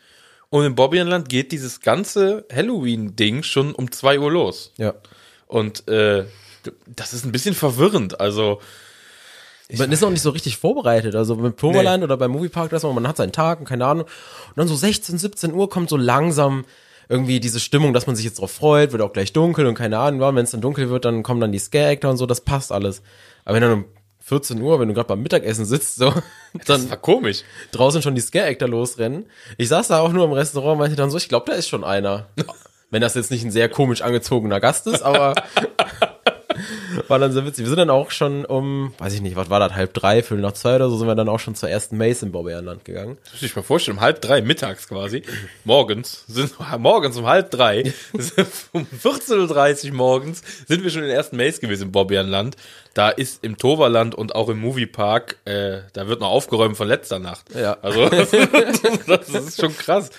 Und 0.50 0.64
im 0.64 0.74
Bobbeerland 0.74 1.28
geht 1.28 1.52
dieses 1.52 1.80
ganze 1.80 2.46
Halloween-Ding 2.52 3.42
schon 3.42 3.74
um 3.74 3.90
zwei 3.90 4.18
Uhr 4.20 4.30
los. 4.30 4.72
Ja. 4.76 4.94
Und 5.46 5.88
äh, 5.88 6.26
das 6.86 7.12
ist 7.12 7.24
ein 7.24 7.32
bisschen 7.32 7.54
verwirrend. 7.54 8.20
Also, 8.20 8.60
man 9.76 9.90
ist 9.90 10.02
noch 10.02 10.10
nicht 10.10 10.22
so 10.22 10.30
richtig 10.30 10.58
vorbereitet. 10.58 11.14
Also 11.14 11.36
beim 11.36 11.56
Toverland 11.56 12.04
oder 12.04 12.16
beim 12.16 12.30
Moviepark, 12.30 12.70
das 12.70 12.82
man 12.82 13.08
hat 13.08 13.16
seinen 13.16 13.32
Tag 13.32 13.60
und 13.60 13.64
keine 13.66 13.86
Ahnung. 13.86 14.04
Und 14.04 14.56
dann 14.56 14.68
so 14.68 14.76
16, 14.76 15.18
17 15.18 15.52
Uhr 15.54 15.68
kommt 15.70 15.88
so 15.88 15.96
langsam 15.96 16.64
irgendwie 17.08 17.40
diese 17.40 17.60
Stimmung, 17.60 17.92
dass 17.92 18.06
man 18.06 18.16
sich 18.16 18.24
jetzt 18.24 18.40
drauf 18.40 18.52
freut, 18.52 18.92
wird 18.92 19.02
auch 19.02 19.12
gleich 19.12 19.32
dunkel 19.32 19.66
und 19.66 19.74
keine 19.74 19.98
Ahnung. 19.98 20.20
Wenn 20.34 20.44
es 20.44 20.52
dann 20.52 20.60
dunkel 20.60 20.90
wird, 20.90 21.04
dann 21.04 21.22
kommen 21.22 21.40
dann 21.40 21.52
die 21.52 21.58
Scare-Actor 21.58 22.10
und 22.10 22.16
so, 22.16 22.26
das 22.26 22.42
passt 22.42 22.72
alles. 22.72 23.02
Aber 23.44 23.56
wenn 23.56 23.62
dann 23.62 23.72
um 23.72 23.84
14 24.20 24.60
Uhr, 24.60 24.80
wenn 24.80 24.88
du 24.88 24.94
gerade 24.94 25.08
beim 25.08 25.22
Mittagessen 25.22 25.66
sitzt, 25.66 25.96
so, 25.96 26.12
dann 26.66 26.88
war 26.88 26.96
komisch. 26.96 27.42
draußen 27.72 28.00
schon 28.00 28.14
die 28.14 28.22
Scare-Actor 28.22 28.68
losrennen. 28.68 29.26
Ich 29.58 29.68
saß 29.68 29.88
da 29.88 30.00
auch 30.00 30.12
nur 30.12 30.24
im 30.24 30.32
Restaurant 30.32 30.72
und 30.72 30.78
meinte 30.78 30.96
dann 30.96 31.10
so, 31.10 31.18
ich 31.18 31.28
glaube, 31.28 31.46
da 31.46 31.52
ist 31.52 31.68
schon 31.68 31.84
einer. 31.84 32.28
Wenn 32.90 33.02
das 33.02 33.14
jetzt 33.14 33.30
nicht 33.30 33.44
ein 33.44 33.50
sehr 33.50 33.68
komisch 33.68 34.02
angezogener 34.02 34.60
Gast 34.60 34.86
ist, 34.86 35.02
aber 35.02 35.34
war 37.08 37.18
dann 37.18 37.32
sehr 37.32 37.44
witzig. 37.44 37.64
Wir 37.64 37.68
sind 37.68 37.78
dann 37.78 37.90
auch 37.90 38.10
schon 38.10 38.44
um, 38.44 38.94
weiß 38.98 39.14
ich 39.14 39.20
nicht, 39.20 39.36
was 39.36 39.50
war 39.50 39.60
das, 39.60 39.74
halb 39.74 39.94
drei, 39.94 40.22
viertel 40.22 40.42
nach 40.42 40.52
zwei 40.52 40.76
oder 40.76 40.88
so, 40.88 40.96
sind 40.96 41.06
wir 41.06 41.14
dann 41.14 41.28
auch 41.28 41.40
schon 41.40 41.54
zur 41.54 41.68
ersten 41.68 41.96
Mace 41.96 42.22
in 42.22 42.32
Bobbejahrland 42.32 42.84
gegangen. 42.84 43.18
Das 43.24 43.34
muss 43.34 43.42
ich 43.42 43.56
mir 43.56 43.62
vorstellen, 43.62 43.98
um 43.98 44.02
halb 44.02 44.20
drei 44.20 44.42
mittags 44.42 44.88
quasi, 44.88 45.22
morgens, 45.64 46.24
sind, 46.26 46.54
morgens 46.78 47.16
um 47.16 47.26
halb 47.26 47.50
drei, 47.50 47.92
um 48.72 48.86
14.30 49.02 49.88
Uhr 49.88 49.94
morgens 49.94 50.42
sind 50.66 50.82
wir 50.82 50.90
schon 50.90 51.02
in 51.02 51.08
der 51.08 51.16
ersten 51.16 51.36
Maze 51.36 51.60
gewesen 51.60 51.84
im 51.84 51.92
Bobbejahrland. 51.92 52.56
Da 52.94 53.08
ist 53.10 53.42
im 53.42 53.58
Toverland 53.58 54.14
und 54.14 54.34
auch 54.36 54.48
im 54.48 54.60
Moviepark, 54.60 55.38
äh, 55.44 55.80
da 55.92 56.06
wird 56.06 56.20
noch 56.20 56.30
aufgeräumt 56.30 56.76
von 56.76 56.86
letzter 56.86 57.18
Nacht. 57.18 57.44
Ja. 57.54 57.76
Also, 57.82 58.08
das 59.06 59.28
ist 59.28 59.60
schon 59.60 59.76
krass. 59.76 60.10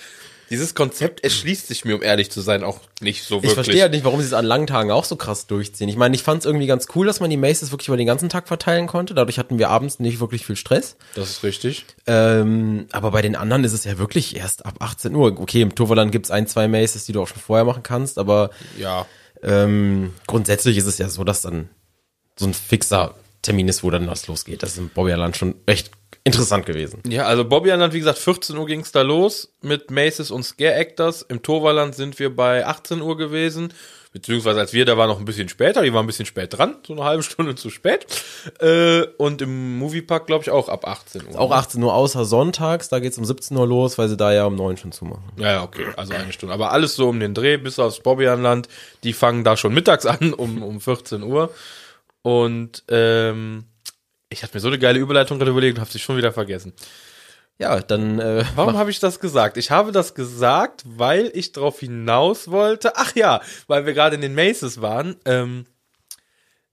Dieses 0.50 0.76
Konzept 0.76 1.24
erschließt 1.24 1.68
sich 1.68 1.86
mir, 1.86 1.96
um 1.96 2.04
ehrlich 2.04 2.30
zu 2.30 2.42
sein, 2.42 2.64
auch 2.64 2.80
nicht 3.02 3.24
so 3.24 3.38
wirklich. 3.38 3.52
Ich 3.52 3.56
verstehe 3.56 3.82
halt 3.82 3.92
nicht, 3.94 4.06
warum 4.06 4.20
sie 4.22 4.28
es 4.28 4.34
an 4.34 4.46
langen 4.46 4.68
Tagen 4.68 4.92
auch 4.92 5.04
so 5.06 5.16
krass 5.16 5.48
durchziehen. 5.48 5.90
Ich 5.90 5.96
meine, 5.98 6.16
ich 6.16 6.22
fand 6.24 6.40
es 6.42 6.46
irgendwie 6.46 6.68
ganz 6.68 6.88
cool, 6.96 7.06
dass 7.08 7.20
man 7.20 7.30
die 7.30 7.38
Maces 7.38 7.72
wirklich 7.72 7.88
über 7.88 7.98
den 7.98 8.06
ganzen 8.08 8.30
Tag 8.30 8.48
verteilen 8.48 8.86
konnte. 8.88 9.14
Dadurch 9.16 9.40
hatten 9.40 9.58
wir 9.58 9.70
abends 9.70 10.00
nicht 10.00 10.20
wirklich 10.20 10.46
viel 10.46 10.56
Stress. 10.56 10.98
Das 11.16 11.30
ist 11.30 11.44
richtig. 11.44 11.86
Ähm, 12.06 12.88
aber 12.92 13.12
bei 13.12 13.22
den 13.22 13.36
anderen 13.36 13.64
ist 13.64 13.74
es 13.74 13.84
ja 13.86 13.98
wirklich 13.98 14.36
erst 14.36 14.66
ab 14.66 14.76
18 14.80 15.16
Uhr. 15.16 15.40
Okay, 15.40 15.62
im 15.62 15.74
Toverland 15.74 16.12
gibt's 16.12 16.30
ein, 16.32 16.48
zwei 16.48 16.68
Maces, 16.68 17.06
die 17.06 17.12
du 17.14 17.22
auch 17.24 17.28
schon 17.28 17.42
vorher 17.42 17.66
machen 17.66 17.84
kannst, 17.84 18.18
aber 18.20 18.52
Ja. 18.78 19.06
ähm, 19.42 20.14
grundsätzlich 20.28 20.78
ist 20.78 20.86
es 20.86 20.98
ja 21.00 21.10
so, 21.10 21.24
dass 21.24 21.42
dann 21.42 21.70
so 22.38 22.46
ein 22.46 22.54
fixer 22.54 23.16
Termin 23.42 23.68
ist, 23.68 23.84
wo 23.84 23.90
dann 23.90 24.08
das 24.08 24.28
losgeht. 24.28 24.64
Das 24.64 24.72
ist 24.72 24.78
im 24.78 24.90
Bobbyerland 24.90 25.38
schon 25.38 25.56
echt 25.66 25.92
interessant 26.26 26.66
gewesen. 26.66 27.02
Ja, 27.08 27.26
also 27.26 27.46
Bobbyland, 27.46 27.94
wie 27.94 28.00
gesagt, 28.00 28.18
14 28.18 28.58
Uhr 28.58 28.66
ging's 28.66 28.92
da 28.92 29.04
los 29.04 29.54
mit 29.62 29.92
Maces 29.92 30.32
und 30.32 30.44
Scare 30.44 30.74
Actors. 30.74 31.22
Im 31.22 31.42
Toverland 31.42 31.96
sind 31.96 32.20
wir 32.20 32.36
bei 32.36 32.66
18 32.66 33.02
Uhr 33.02 33.16
gewesen. 33.16 33.72
Beziehungsweise 34.12 34.62
als 34.62 34.72
wir, 34.72 34.86
da 34.86 34.98
war 34.98 35.08
noch 35.08 35.20
ein 35.20 35.26
bisschen 35.26 35.50
später, 35.50 35.82
die 35.82 35.94
waren 35.94 36.06
ein 36.06 36.08
bisschen 36.08 36.26
spät 36.26 36.58
dran, 36.58 36.78
so 36.88 36.94
eine 36.94 37.04
halbe 37.04 37.22
Stunde 37.22 37.56
zu 37.56 37.70
spät. 37.70 38.08
Äh, 38.62 39.02
und 39.18 39.42
im 39.42 39.78
Moviepark, 39.78 40.26
glaube 40.26 40.42
ich, 40.42 40.50
auch 40.50 40.70
ab 40.70 40.88
18 40.88 41.28
Uhr. 41.28 41.40
Auch 41.40 41.52
18 41.52 41.84
Uhr 41.84 41.94
außer 41.94 42.24
sonntags, 42.24 42.88
da 42.88 43.00
geht's 43.00 43.18
um 43.18 43.26
17 43.26 43.58
Uhr 43.58 43.68
los, 43.68 43.98
weil 43.98 44.08
sie 44.08 44.16
da 44.16 44.32
ja 44.32 44.46
um 44.46 44.56
9 44.56 44.78
schon 44.78 44.94
zumachen. 44.94 45.34
Ja, 45.38 45.52
ja, 45.52 45.64
okay, 45.64 45.88
also 45.98 46.14
eine 46.14 46.32
Stunde. 46.32 46.54
Aber 46.54 46.72
alles 46.72 46.96
so 46.96 47.10
um 47.10 47.20
den 47.20 47.34
Dreh, 47.34 47.58
bis 47.58 47.78
aufs 47.78 48.00
Bobbyland, 48.00 48.70
die 49.04 49.12
fangen 49.12 49.44
da 49.44 49.58
schon 49.58 49.74
mittags 49.74 50.06
an, 50.06 50.34
um, 50.34 50.64
um 50.64 50.80
14 50.80 51.22
Uhr. 51.22 51.54
Und 52.22 52.84
ähm, 52.88 53.66
ich 54.36 54.44
hatte 54.44 54.56
mir 54.56 54.60
so 54.60 54.68
eine 54.68 54.80
geile 54.80 55.00
Überleitung 55.00 55.38
gerade 55.40 55.52
überlegt 55.52 55.78
und 55.78 55.82
habe 55.82 55.92
sie 55.92 56.00
schon 56.00 56.18
wieder 56.18 56.34
vergessen. 56.34 56.74
Ja, 57.58 57.80
dann 57.80 58.20
äh, 58.20 58.44
Warum 58.56 58.78
habe 58.78 58.92
ich 58.92 59.00
das 59.00 59.22
gesagt? 59.22 59.56
Ich 59.56 59.72
habe 59.72 59.94
das 59.94 60.14
gesagt, 60.14 60.84
weil 60.86 61.32
ich 61.34 61.54
darauf 61.54 61.80
hinaus 61.80 62.52
wollte. 62.52 62.98
Ach 62.98 63.16
ja, 63.16 63.42
weil 63.68 63.86
wir 63.86 63.94
gerade 63.94 64.16
in 64.16 64.22
den 64.22 64.36
Maces 64.36 64.82
waren. 64.82 65.16
Ähm, 65.24 65.66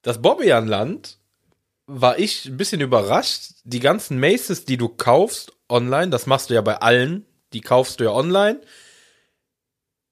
das 0.02 0.20
Bobbejahnland 0.20 1.18
war 1.86 2.18
ich 2.18 2.46
ein 2.46 2.56
bisschen 2.56 2.80
überrascht. 2.80 3.52
Die 3.62 3.78
ganzen 3.78 4.18
Maces, 4.18 4.64
die 4.64 4.76
du 4.76 4.88
kaufst 4.88 5.52
online, 5.68 6.10
das 6.10 6.26
machst 6.26 6.50
du 6.50 6.54
ja 6.54 6.62
bei 6.62 6.78
allen, 6.78 7.26
die 7.52 7.60
kaufst 7.60 8.00
du 8.00 8.04
ja 8.04 8.10
online. 8.10 8.60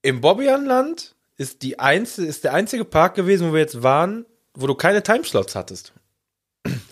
Im 0.02 0.20
Bobbejahnland 0.20 1.16
ist 1.36 1.62
die 1.62 1.80
einzige, 1.80 2.28
ist 2.28 2.44
der 2.44 2.54
einzige 2.54 2.84
Park 2.84 3.16
gewesen, 3.16 3.48
wo 3.48 3.54
wir 3.54 3.60
jetzt 3.60 3.82
waren, 3.82 4.24
wo 4.54 4.68
du 4.68 4.76
keine 4.76 5.02
Timeslots 5.02 5.56
hattest. 5.56 5.92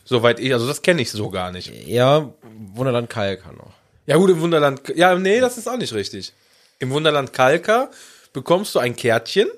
Soweit 0.08 0.40
ich, 0.40 0.52
also 0.54 0.66
das 0.66 0.80
kenne 0.80 1.02
ich 1.02 1.10
so 1.10 1.28
gar 1.28 1.52
nicht. 1.52 1.70
ja, 1.86 2.32
Wunderland 2.74 3.10
Kalka 3.10 3.52
noch. 3.52 3.72
Ja 4.06 4.16
gut, 4.16 4.30
im 4.30 4.40
Wunderland, 4.40 4.80
ja, 4.96 5.14
nee, 5.14 5.38
das 5.38 5.58
ist 5.58 5.68
auch 5.68 5.76
nicht 5.76 5.92
richtig. 5.92 6.32
Im 6.78 6.88
Wunderland 6.90 7.34
Kalka 7.34 7.90
bekommst 8.32 8.74
du 8.74 8.78
ein 8.78 8.96
Kärtchen 8.96 9.48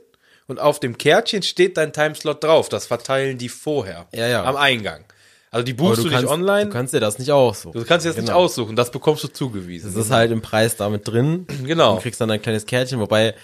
und 0.48 0.58
auf 0.58 0.80
dem 0.80 0.98
Kärtchen 0.98 1.44
steht 1.44 1.76
dein 1.76 1.92
Timeslot 1.92 2.42
drauf. 2.42 2.68
Das 2.68 2.86
verteilen 2.88 3.38
die 3.38 3.48
vorher. 3.48 4.08
Ja, 4.12 4.26
ja. 4.26 4.42
Am 4.42 4.56
Eingang. 4.56 5.04
Also 5.52 5.64
die 5.64 5.72
buchst 5.72 5.98
du, 6.02 6.08
kannst, 6.10 6.22
nicht 6.22 6.30
online. 6.32 6.66
Du 6.66 6.72
kannst 6.72 6.94
dir 6.94 7.00
das 7.00 7.20
nicht 7.20 7.30
aussuchen. 7.30 7.78
Du 7.78 7.84
kannst 7.84 8.04
dir 8.04 8.10
das 8.10 8.16
nicht 8.16 8.26
Genau. 8.26 8.38
aussuchen, 8.40 8.74
das 8.74 8.90
bekommst 8.90 9.22
du 9.22 9.28
zugewiesen. 9.28 9.94
Das 9.94 10.04
ist 10.06 10.10
halt 10.10 10.32
im 10.32 10.42
Preis 10.42 10.74
damit 10.76 11.06
drin. 11.06 11.46
Genau. 11.64 11.94
Du 11.96 12.02
kriegst 12.02 12.20
dann 12.20 12.30
ein 12.32 12.42
kleines 12.42 12.66
Kärtchen, 12.66 12.98
wobei 12.98 13.34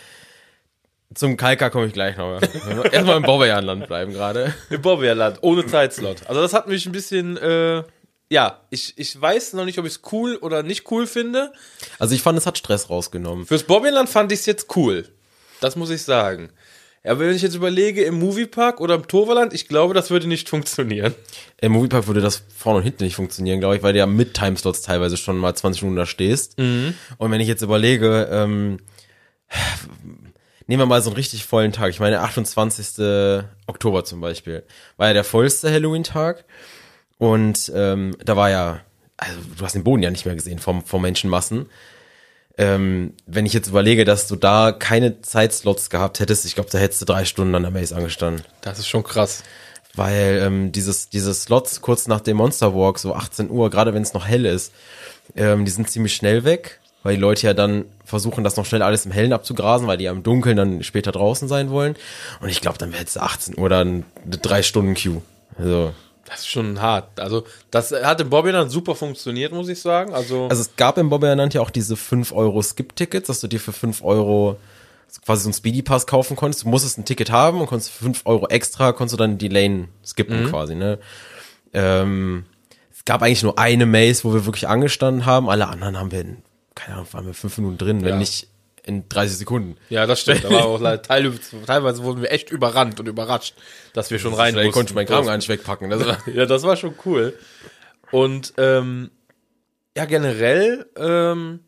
zum 1.15 1.37
Kalka 1.37 1.71
komme 1.71 1.87
ich 1.87 1.93
gleich 1.93 2.17
noch. 2.17 2.41
Erstmal 2.93 3.17
im 3.17 3.23
Bobbejahnland 3.23 3.87
bleiben 3.87 4.13
gerade. 4.13 4.55
Im 4.71 4.83
Bobbejahrland, 4.83 5.39
ohne 5.43 5.67
Zeitslot. 5.67 6.27
Also 6.27 6.41
das 6.43 6.53
hat 6.53 6.69
mich 6.69 6.87
ein 6.87 6.93
bisschen, 6.93 7.37
äh, 7.37 7.85
ja, 8.29 8.61
ich, 8.71 8.95
ich 8.97 9.21
weiß 9.21 9.55
noch 9.55 9.65
nicht, 9.65 9.79
ob 9.79 9.87
ich 9.87 9.93
es 9.93 10.01
cool 10.13 10.37
oder 10.37 10.63
nicht 10.63 10.91
cool 10.91 11.07
finde. 11.07 11.53
Also 11.99 12.15
ich 12.15 12.23
fand, 12.23 12.37
es 12.39 12.47
hat 12.47 12.59
Stress 12.59 12.91
rausgenommen. 12.91 13.47
Fürs 13.47 13.63
Bobbejahrland 13.63 14.09
fand 14.09 14.33
ich 14.33 14.41
es 14.41 14.47
jetzt 14.47 14.77
cool. 14.77 15.09
Das 15.61 15.77
muss 15.77 15.91
ich 15.91 16.03
sagen. 16.03 16.51
Ja, 17.05 17.21
wenn 17.21 17.31
ich 17.31 17.43
jetzt 17.43 17.55
überlege, 17.55 18.03
im 18.03 18.19
Moviepark 18.19 18.81
oder 18.81 18.97
im 18.97 19.07
Toverland, 19.07 19.55
ich 19.55 19.69
glaube, 19.69 19.95
das 19.95 20.11
würde 20.11 20.27
nicht 20.27 20.49
funktionieren. 20.49 21.15
Im 21.61 21.71
Moviepark 21.71 22.09
würde 22.09 22.21
das 22.21 22.43
vorne 22.55 22.79
und 22.79 22.83
hinten 22.83 23.05
nicht 23.05 23.15
funktionieren, 23.15 23.61
glaube 23.61 23.77
ich, 23.77 23.83
weil 23.85 23.93
du 23.93 24.01
ja 24.01 24.07
mit 24.07 24.35
Timeslots 24.35 24.83
teilweise 24.83 25.17
schon 25.17 25.39
mal 25.39 25.55
20 25.55 25.83
Minuten 25.83 25.99
da 25.99 26.07
stehst. 26.07 26.59
Und 26.59 27.31
wenn 27.31 27.41
ich 27.41 27.47
jetzt 27.47 27.63
überlege, 27.63 28.29
ähm, 28.33 28.79
nehmen 30.67 30.83
wir 30.83 30.87
mal 30.87 31.03
so 31.03 31.11
einen 31.11 31.17
richtig 31.17 31.45
vollen 31.45 31.73
Tag. 31.73 31.91
Ich 31.91 32.01
meine, 32.01 32.21
28. 32.21 33.45
Oktober 33.67 34.05
zum 34.05 34.21
Beispiel. 34.21 34.65
War 34.97 35.09
ja 35.09 35.15
der 35.15 35.25
vollste 35.25 35.71
Halloween-Tag. 35.71 36.45
Und 37.19 37.73
ähm, 37.75 38.17
da 38.25 38.37
war 38.37 38.51
ja, 38.51 38.81
also 39.17 39.39
du 39.57 39.65
hast 39.65 39.75
den 39.75 39.85
Boden 39.85 40.03
ja 40.03 40.11
nicht 40.11 40.27
mehr 40.27 40.35
gesehen 40.35 40.59
vom, 40.59 40.85
vom 40.85 41.03
Menschenmassen. 41.03 41.67
Ähm, 42.59 43.15
wenn 43.27 43.47
ich 43.47 43.53
jetzt 43.53 43.69
überlege, 43.69 44.05
dass 44.05 44.29
du 44.29 44.37
da 44.37 44.73
keine 44.73 45.21
Zeitslots 45.21 45.91
gehabt 45.91 46.21
hättest, 46.21 46.47
ich 46.47 46.55
glaube, 46.55 46.71
da 46.71 46.79
hättest 46.79 47.03
du 47.03 47.07
drei 47.07 47.25
Stunden 47.25 47.55
an 47.55 47.63
der 47.63 47.71
Maze 47.71 47.95
angestanden. 47.95 48.45
Das 48.63 48.79
ist 48.79 48.89
schon 48.89 49.03
krass. 49.03 49.43
Weil 49.95 50.43
ähm, 50.43 50.73
dieses, 50.73 51.09
diese 51.09 51.33
Slots 51.33 51.81
kurz 51.81 52.07
nach 52.07 52.21
dem 52.21 52.37
Monster 52.37 52.75
Walk, 52.75 52.99
so 52.99 53.15
18 53.15 53.51
Uhr, 53.51 53.71
gerade 53.71 53.95
wenn 53.95 54.03
es 54.03 54.13
noch 54.13 54.27
hell 54.27 54.45
ist, 54.45 54.73
ähm, 55.35 55.65
die 55.65 55.71
sind 55.71 55.91
ziemlich 55.91 56.15
schnell 56.15 56.45
weg, 56.45 56.81
weil 57.07 57.15
die 57.15 57.21
Leute 57.21 57.47
ja 57.47 57.55
dann 57.55 57.85
versuchen, 58.05 58.43
das 58.43 58.57
noch 58.57 58.67
schnell 58.67 58.83
alles 58.83 59.07
im 59.07 59.13
Hellen 59.13 59.33
abzugrasen, 59.33 59.87
weil 59.87 59.97
die 59.97 60.05
ja 60.05 60.11
im 60.11 60.25
Dunkeln 60.25 60.57
dann 60.57 60.83
später 60.83 61.13
draußen 61.13 61.47
sein 61.47 61.71
wollen. 61.71 61.95
Und 62.41 62.49
ich 62.49 62.61
glaube, 62.61 62.79
dann 62.79 62.91
wäre 62.91 63.01
jetzt 63.01 63.17
18 63.17 63.57
Uhr 63.57 63.69
dann 63.69 64.05
eine 64.25 64.39
drei 64.39 64.63
Stunden 64.65 64.95
Queue. 64.95 65.23
Also, 65.57 65.93
Das 66.25 66.41
ist 66.41 66.49
schon 66.49 66.81
hart. 66.83 67.21
Also, 67.21 67.45
das 67.71 67.93
hat 67.93 68.21
im 68.21 68.29
Bobbyland 68.29 68.73
super 68.73 68.97
funktioniert, 68.97 69.53
muss 69.53 69.69
ich 69.69 69.81
sagen. 69.81 70.15
Also, 70.15 70.49
also 70.49 70.61
es 70.61 70.75
gab 70.75 70.99
im 70.99 71.09
Bobbejahrland 71.09 71.55
ja 71.55 71.61
auch 71.61 71.71
diese 71.71 71.97
5 71.97 72.33
Euro 72.33 72.61
Skip-Tickets, 72.61 73.29
dass 73.29 73.39
du 73.39 73.47
dir 73.47 73.61
für 73.61 73.73
5 73.73 74.03
Euro 74.03 74.59
quasi 75.25 75.45
so 75.45 75.51
ein 75.51 75.53
Speedy 75.53 75.83
Pass 75.83 76.09
kaufen 76.09 76.37
konntest. 76.37 76.65
Du 76.65 76.69
musstest 76.69 76.99
ein 76.99 77.05
Ticket 77.05 77.31
haben 77.31 77.61
und 77.61 77.69
konntest 77.69 77.93
für 77.93 78.03
5 78.03 78.23
Euro 78.25 78.49
extra, 78.49 78.91
konntest 78.91 79.13
du 79.13 79.17
dann 79.19 79.39
die 79.39 79.49
Lane 79.49 79.87
skippen 80.05 80.51
quasi, 80.51 80.75
ne? 80.75 80.99
Ähm, 81.73 82.47
es 82.93 83.05
gab 83.05 83.23
eigentlich 83.23 83.45
nur 83.45 83.57
eine 83.59 83.87
Maze, 83.87 84.25
wo 84.25 84.35
wir 84.35 84.45
wirklich 84.45 84.67
angestanden 84.67 85.25
haben. 85.27 85.49
Alle 85.49 85.69
anderen 85.69 85.97
haben 85.97 86.11
wir 86.11 86.23
in, 86.23 86.39
keine 86.77 86.95
Ahnung, 86.99 87.09
waren 87.13 87.27
wir 87.27 87.35
fünf 87.35 87.59
Minuten 87.59 87.79
drin, 87.79 88.03
wenn 88.03 88.11
Ja. 88.11 88.17
nicht 88.17 88.47
in 88.85 89.09
30 89.09 89.39
Sekunden. 89.39 89.77
ja, 89.91 90.07
das 90.07 90.21
stimmt. 90.21 90.45
War 90.49 90.65
auch 90.67 90.79
teil, 91.03 91.33
teilweise 91.67 92.05
wurden 92.05 92.23
wir 92.23 92.31
echt 92.31 92.51
überrannt 92.51 93.01
und 93.01 93.09
überrascht, 93.09 93.55
dass 93.95 94.13
wir 94.13 94.21
schon 94.21 94.33
rein 94.35 94.53
Schnell 94.53 94.67
mussten. 94.67 94.79
konnte 94.79 94.91
ich 94.93 94.95
meinen 94.95 95.07
Kram 95.09 95.27
gar 95.27 95.37
nicht 95.37 95.49
wegpacken. 95.49 95.91
Das 95.91 96.07
war, 96.07 96.19
Ja, 96.33 96.47
das 96.47 96.63
war 96.63 96.77
schon 96.77 96.95
cool. 97.05 97.37
Und 98.13 98.55
ähm, 98.59 99.11
ja, 99.97 100.05
generell 100.05 100.87
ähm, 100.97 101.61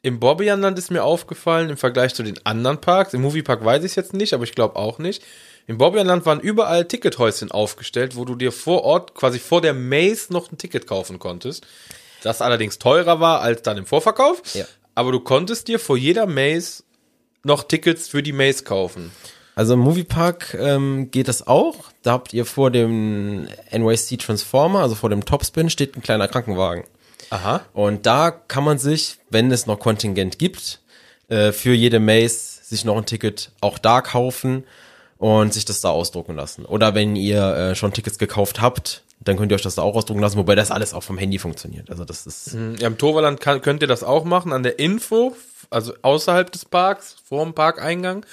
im 0.00 0.20
Bobbejahnland 0.20 0.78
ist 0.78 0.90
mir 0.90 1.04
aufgefallen, 1.04 1.68
im 1.68 1.76
Vergleich 1.76 2.14
zu 2.14 2.22
den 2.22 2.38
anderen 2.46 2.80
Parks, 2.80 3.12
im 3.12 3.20
Moviepark 3.20 3.62
weiß 3.62 3.80
ich 3.84 3.90
es 3.92 3.96
jetzt 3.96 4.14
nicht, 4.14 4.32
aber 4.32 4.44
ich 4.44 4.54
glaube 4.54 4.76
auch 4.76 4.98
nicht. 4.98 5.22
Im 5.66 5.76
Bobbejahnland 5.76 6.24
waren 6.24 6.40
überall 6.40 6.86
Tickethäuschen 6.86 7.50
aufgestellt, 7.50 8.16
wo 8.16 8.24
du 8.24 8.36
dir 8.36 8.52
vor 8.52 8.84
Ort, 8.84 9.14
quasi 9.14 9.38
vor 9.38 9.60
der 9.60 9.74
Maze, 9.74 10.32
noch 10.32 10.50
ein 10.50 10.56
Ticket 10.56 10.86
kaufen 10.86 11.18
konntest. 11.18 11.66
Das 12.22 12.42
allerdings 12.42 12.78
teurer 12.78 13.20
war 13.20 13.40
als 13.40 13.62
dann 13.62 13.78
im 13.78 13.86
Vorverkauf. 13.86 14.42
Ja. 14.54 14.64
Aber 14.94 15.12
du 15.12 15.20
konntest 15.20 15.68
dir 15.68 15.78
vor 15.78 15.96
jeder 15.96 16.26
Maze 16.26 16.82
noch 17.44 17.64
Tickets 17.64 18.08
für 18.08 18.22
die 18.22 18.32
Maze 18.32 18.64
kaufen. 18.64 19.12
Also 19.54 19.74
im 19.74 19.80
Moviepark 19.80 20.54
ähm, 20.54 21.10
geht 21.10 21.28
das 21.28 21.46
auch. 21.46 21.86
Da 22.02 22.12
habt 22.12 22.32
ihr 22.32 22.44
vor 22.44 22.70
dem 22.70 23.48
NYC 23.72 24.18
Transformer, 24.18 24.80
also 24.80 24.94
vor 24.94 25.10
dem 25.10 25.24
Topspin, 25.24 25.68
steht 25.68 25.96
ein 25.96 26.02
kleiner 26.02 26.28
Krankenwagen. 26.28 26.84
Aha. 27.30 27.62
Und 27.72 28.06
da 28.06 28.30
kann 28.30 28.64
man 28.64 28.78
sich, 28.78 29.16
wenn 29.30 29.50
es 29.50 29.66
noch 29.66 29.80
Kontingent 29.80 30.38
gibt, 30.38 30.80
äh, 31.28 31.52
für 31.52 31.74
jede 31.74 32.00
Maze 32.00 32.60
sich 32.62 32.84
noch 32.84 32.96
ein 32.96 33.06
Ticket 33.06 33.50
auch 33.60 33.78
da 33.78 34.00
kaufen 34.00 34.64
und 35.18 35.52
sich 35.52 35.64
das 35.64 35.80
da 35.80 35.90
ausdrucken 35.90 36.36
lassen. 36.36 36.64
Oder 36.64 36.94
wenn 36.94 37.16
ihr 37.16 37.42
äh, 37.42 37.74
schon 37.74 37.92
Tickets 37.92 38.18
gekauft 38.18 38.60
habt, 38.60 39.02
dann 39.20 39.36
könnt 39.36 39.52
ihr 39.52 39.56
euch 39.56 39.62
das 39.62 39.74
da 39.74 39.82
auch 39.82 39.94
ausdrucken 39.94 40.20
lassen, 40.20 40.36
wobei 40.36 40.54
das 40.54 40.70
alles 40.70 40.94
auch 40.94 41.02
vom 41.02 41.18
Handy 41.18 41.38
funktioniert. 41.38 41.90
Also 41.90 42.04
das 42.04 42.26
ist 42.26 42.56
Ja, 42.78 42.86
im 42.86 42.98
Toverland 42.98 43.40
kann, 43.40 43.60
könnt 43.62 43.82
ihr 43.82 43.88
das 43.88 44.04
auch 44.04 44.24
machen. 44.24 44.52
An 44.52 44.62
der 44.62 44.78
Info, 44.78 45.36
also 45.70 45.92
außerhalb 46.02 46.50
des 46.52 46.64
Parks, 46.64 47.16
vor 47.28 47.44
dem 47.44 47.54
Parkeingang, 47.54 48.24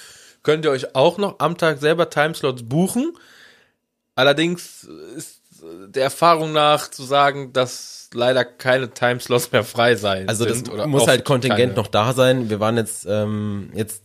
könnt 0.42 0.64
ihr 0.64 0.70
euch 0.70 0.94
auch 0.94 1.18
noch 1.18 1.40
am 1.40 1.58
Tag 1.58 1.78
selber 1.78 2.08
Timeslots 2.08 2.62
buchen. 2.62 3.12
Allerdings 4.14 4.84
ist 5.16 5.40
der 5.88 6.04
Erfahrung 6.04 6.52
nach 6.52 6.88
zu 6.88 7.02
sagen, 7.02 7.52
dass 7.52 8.08
leider 8.14 8.44
keine 8.44 8.90
Timeslots 8.90 9.50
mehr 9.52 9.64
frei 9.64 9.96
sein 9.96 10.28
Also 10.28 10.44
das 10.44 10.62
muss 10.86 11.08
halt 11.08 11.24
Kontingent 11.24 11.58
keine. 11.58 11.74
noch 11.74 11.88
da 11.88 12.12
sein. 12.12 12.48
Wir 12.48 12.60
waren 12.60 12.76
jetzt 12.76 13.06
ähm, 13.08 13.70
jetzt 13.74 14.02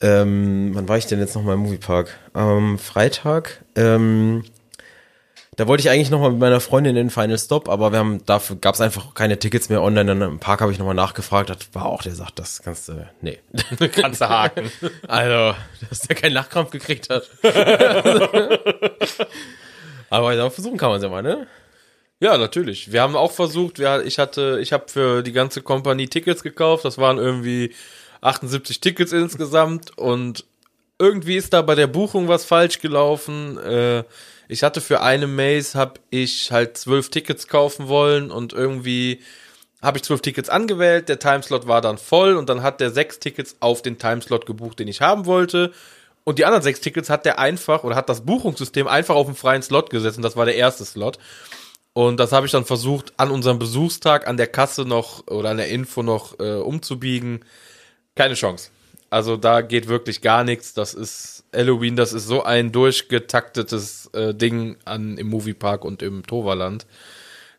Ähm, 0.00 0.70
wann 0.72 0.88
war 0.88 0.96
ich 0.96 1.06
denn 1.06 1.20
jetzt 1.20 1.34
nochmal 1.34 1.54
im 1.54 1.60
Moviepark? 1.60 2.18
Am 2.32 2.78
Freitag. 2.78 3.62
Ähm, 3.76 4.44
da 5.56 5.66
wollte 5.66 5.80
ich 5.82 5.90
eigentlich 5.90 6.10
nochmal 6.10 6.30
mit 6.30 6.38
meiner 6.38 6.60
Freundin 6.60 6.96
in 6.96 7.06
den 7.06 7.10
Final 7.10 7.38
Stop, 7.38 7.68
aber 7.68 7.90
wir 7.92 7.98
haben 7.98 8.24
dafür 8.24 8.56
gab 8.56 8.76
es 8.76 8.80
einfach 8.80 9.14
keine 9.14 9.38
Tickets 9.38 9.68
mehr 9.68 9.82
online. 9.82 10.06
Dann 10.06 10.22
im 10.22 10.38
Park 10.38 10.60
habe 10.60 10.70
ich 10.72 10.78
nochmal 10.78 10.94
nachgefragt. 10.94 11.50
Das 11.50 11.58
war 11.72 11.86
auch, 11.86 12.02
der 12.02 12.14
sagt, 12.14 12.38
das 12.38 12.62
kannst 12.62 12.88
du. 12.88 13.06
Nee. 13.20 13.40
Kannst 13.92 14.20
du 14.20 14.28
haken. 14.28 14.70
Also, 15.08 15.56
dass 15.88 16.00
der 16.00 16.16
keinen 16.16 16.32
Lachkrampf 16.32 16.70
gekriegt 16.70 17.10
hat. 17.10 17.28
aber 20.10 20.34
ja, 20.34 20.50
versuchen 20.50 20.78
kann 20.78 20.90
man 20.90 20.98
es 20.98 21.02
ja 21.02 21.08
mal, 21.08 21.22
ne? 21.22 21.46
Ja, 22.20 22.38
natürlich. 22.38 22.92
Wir 22.92 23.02
haben 23.02 23.16
auch 23.16 23.32
versucht, 23.32 23.78
wir, 23.78 24.04
ich 24.04 24.18
hatte, 24.18 24.58
ich 24.62 24.72
habe 24.72 24.84
für 24.88 25.22
die 25.22 25.32
ganze 25.32 25.62
Kompanie 25.62 26.06
Tickets 26.06 26.42
gekauft. 26.42 26.84
Das 26.84 26.98
waren 26.98 27.18
irgendwie 27.18 27.74
78 28.20 28.80
Tickets 28.80 29.12
insgesamt 29.12 29.96
und 29.98 30.44
irgendwie 30.98 31.36
ist 31.36 31.52
da 31.54 31.62
bei 31.62 31.74
der 31.74 31.86
Buchung 31.86 32.28
was 32.28 32.44
falsch 32.44 32.78
gelaufen. 32.78 33.58
Äh, 33.58 34.04
ich 34.50 34.62
hatte 34.62 34.80
für 34.80 35.00
eine 35.00 35.26
Maze 35.26 35.78
habe 35.78 36.00
ich 36.10 36.50
halt 36.52 36.76
zwölf 36.76 37.08
Tickets 37.10 37.46
kaufen 37.46 37.88
wollen 37.88 38.30
und 38.30 38.52
irgendwie 38.52 39.20
habe 39.82 39.98
ich 39.98 40.04
zwölf 40.04 40.20
Tickets 40.20 40.48
angewählt. 40.48 41.08
Der 41.08 41.18
Timeslot 41.18 41.66
war 41.66 41.80
dann 41.80 41.98
voll 41.98 42.36
und 42.36 42.48
dann 42.48 42.62
hat 42.62 42.80
der 42.80 42.90
sechs 42.90 43.18
Tickets 43.18 43.56
auf 43.60 43.82
den 43.82 43.98
Timeslot 43.98 44.46
gebucht, 44.46 44.78
den 44.78 44.88
ich 44.88 45.00
haben 45.00 45.26
wollte. 45.26 45.72
Und 46.24 46.38
die 46.38 46.44
anderen 46.44 46.62
sechs 46.62 46.80
Tickets 46.80 47.08
hat 47.08 47.24
der 47.24 47.38
einfach 47.38 47.84
oder 47.84 47.96
hat 47.96 48.08
das 48.08 48.24
Buchungssystem 48.26 48.86
einfach 48.86 49.14
auf 49.14 49.26
einen 49.26 49.36
freien 49.36 49.62
Slot 49.62 49.90
gesetzt 49.90 50.16
und 50.16 50.22
das 50.22 50.36
war 50.36 50.44
der 50.44 50.56
erste 50.56 50.84
Slot. 50.84 51.18
Und 51.92 52.20
das 52.20 52.32
habe 52.32 52.46
ich 52.46 52.52
dann 52.52 52.64
versucht, 52.64 53.12
an 53.16 53.30
unserem 53.30 53.58
Besuchstag 53.58 54.28
an 54.28 54.36
der 54.36 54.46
Kasse 54.46 54.84
noch 54.84 55.26
oder 55.26 55.50
an 55.50 55.56
der 55.56 55.68
Info 55.68 56.02
noch 56.02 56.38
äh, 56.38 56.54
umzubiegen. 56.54 57.44
Keine 58.14 58.34
Chance. 58.34 58.70
Also 59.10 59.36
da 59.36 59.60
geht 59.60 59.88
wirklich 59.88 60.20
gar 60.22 60.44
nichts. 60.44 60.72
Das 60.72 60.94
ist 60.94 61.44
Halloween, 61.54 61.96
das 61.96 62.12
ist 62.12 62.26
so 62.26 62.44
ein 62.44 62.70
durchgetaktetes 62.70 64.10
äh, 64.12 64.34
Ding 64.34 64.76
an, 64.84 65.18
im 65.18 65.28
Moviepark 65.28 65.84
und 65.84 66.00
im 66.00 66.24
Toverland. 66.24 66.86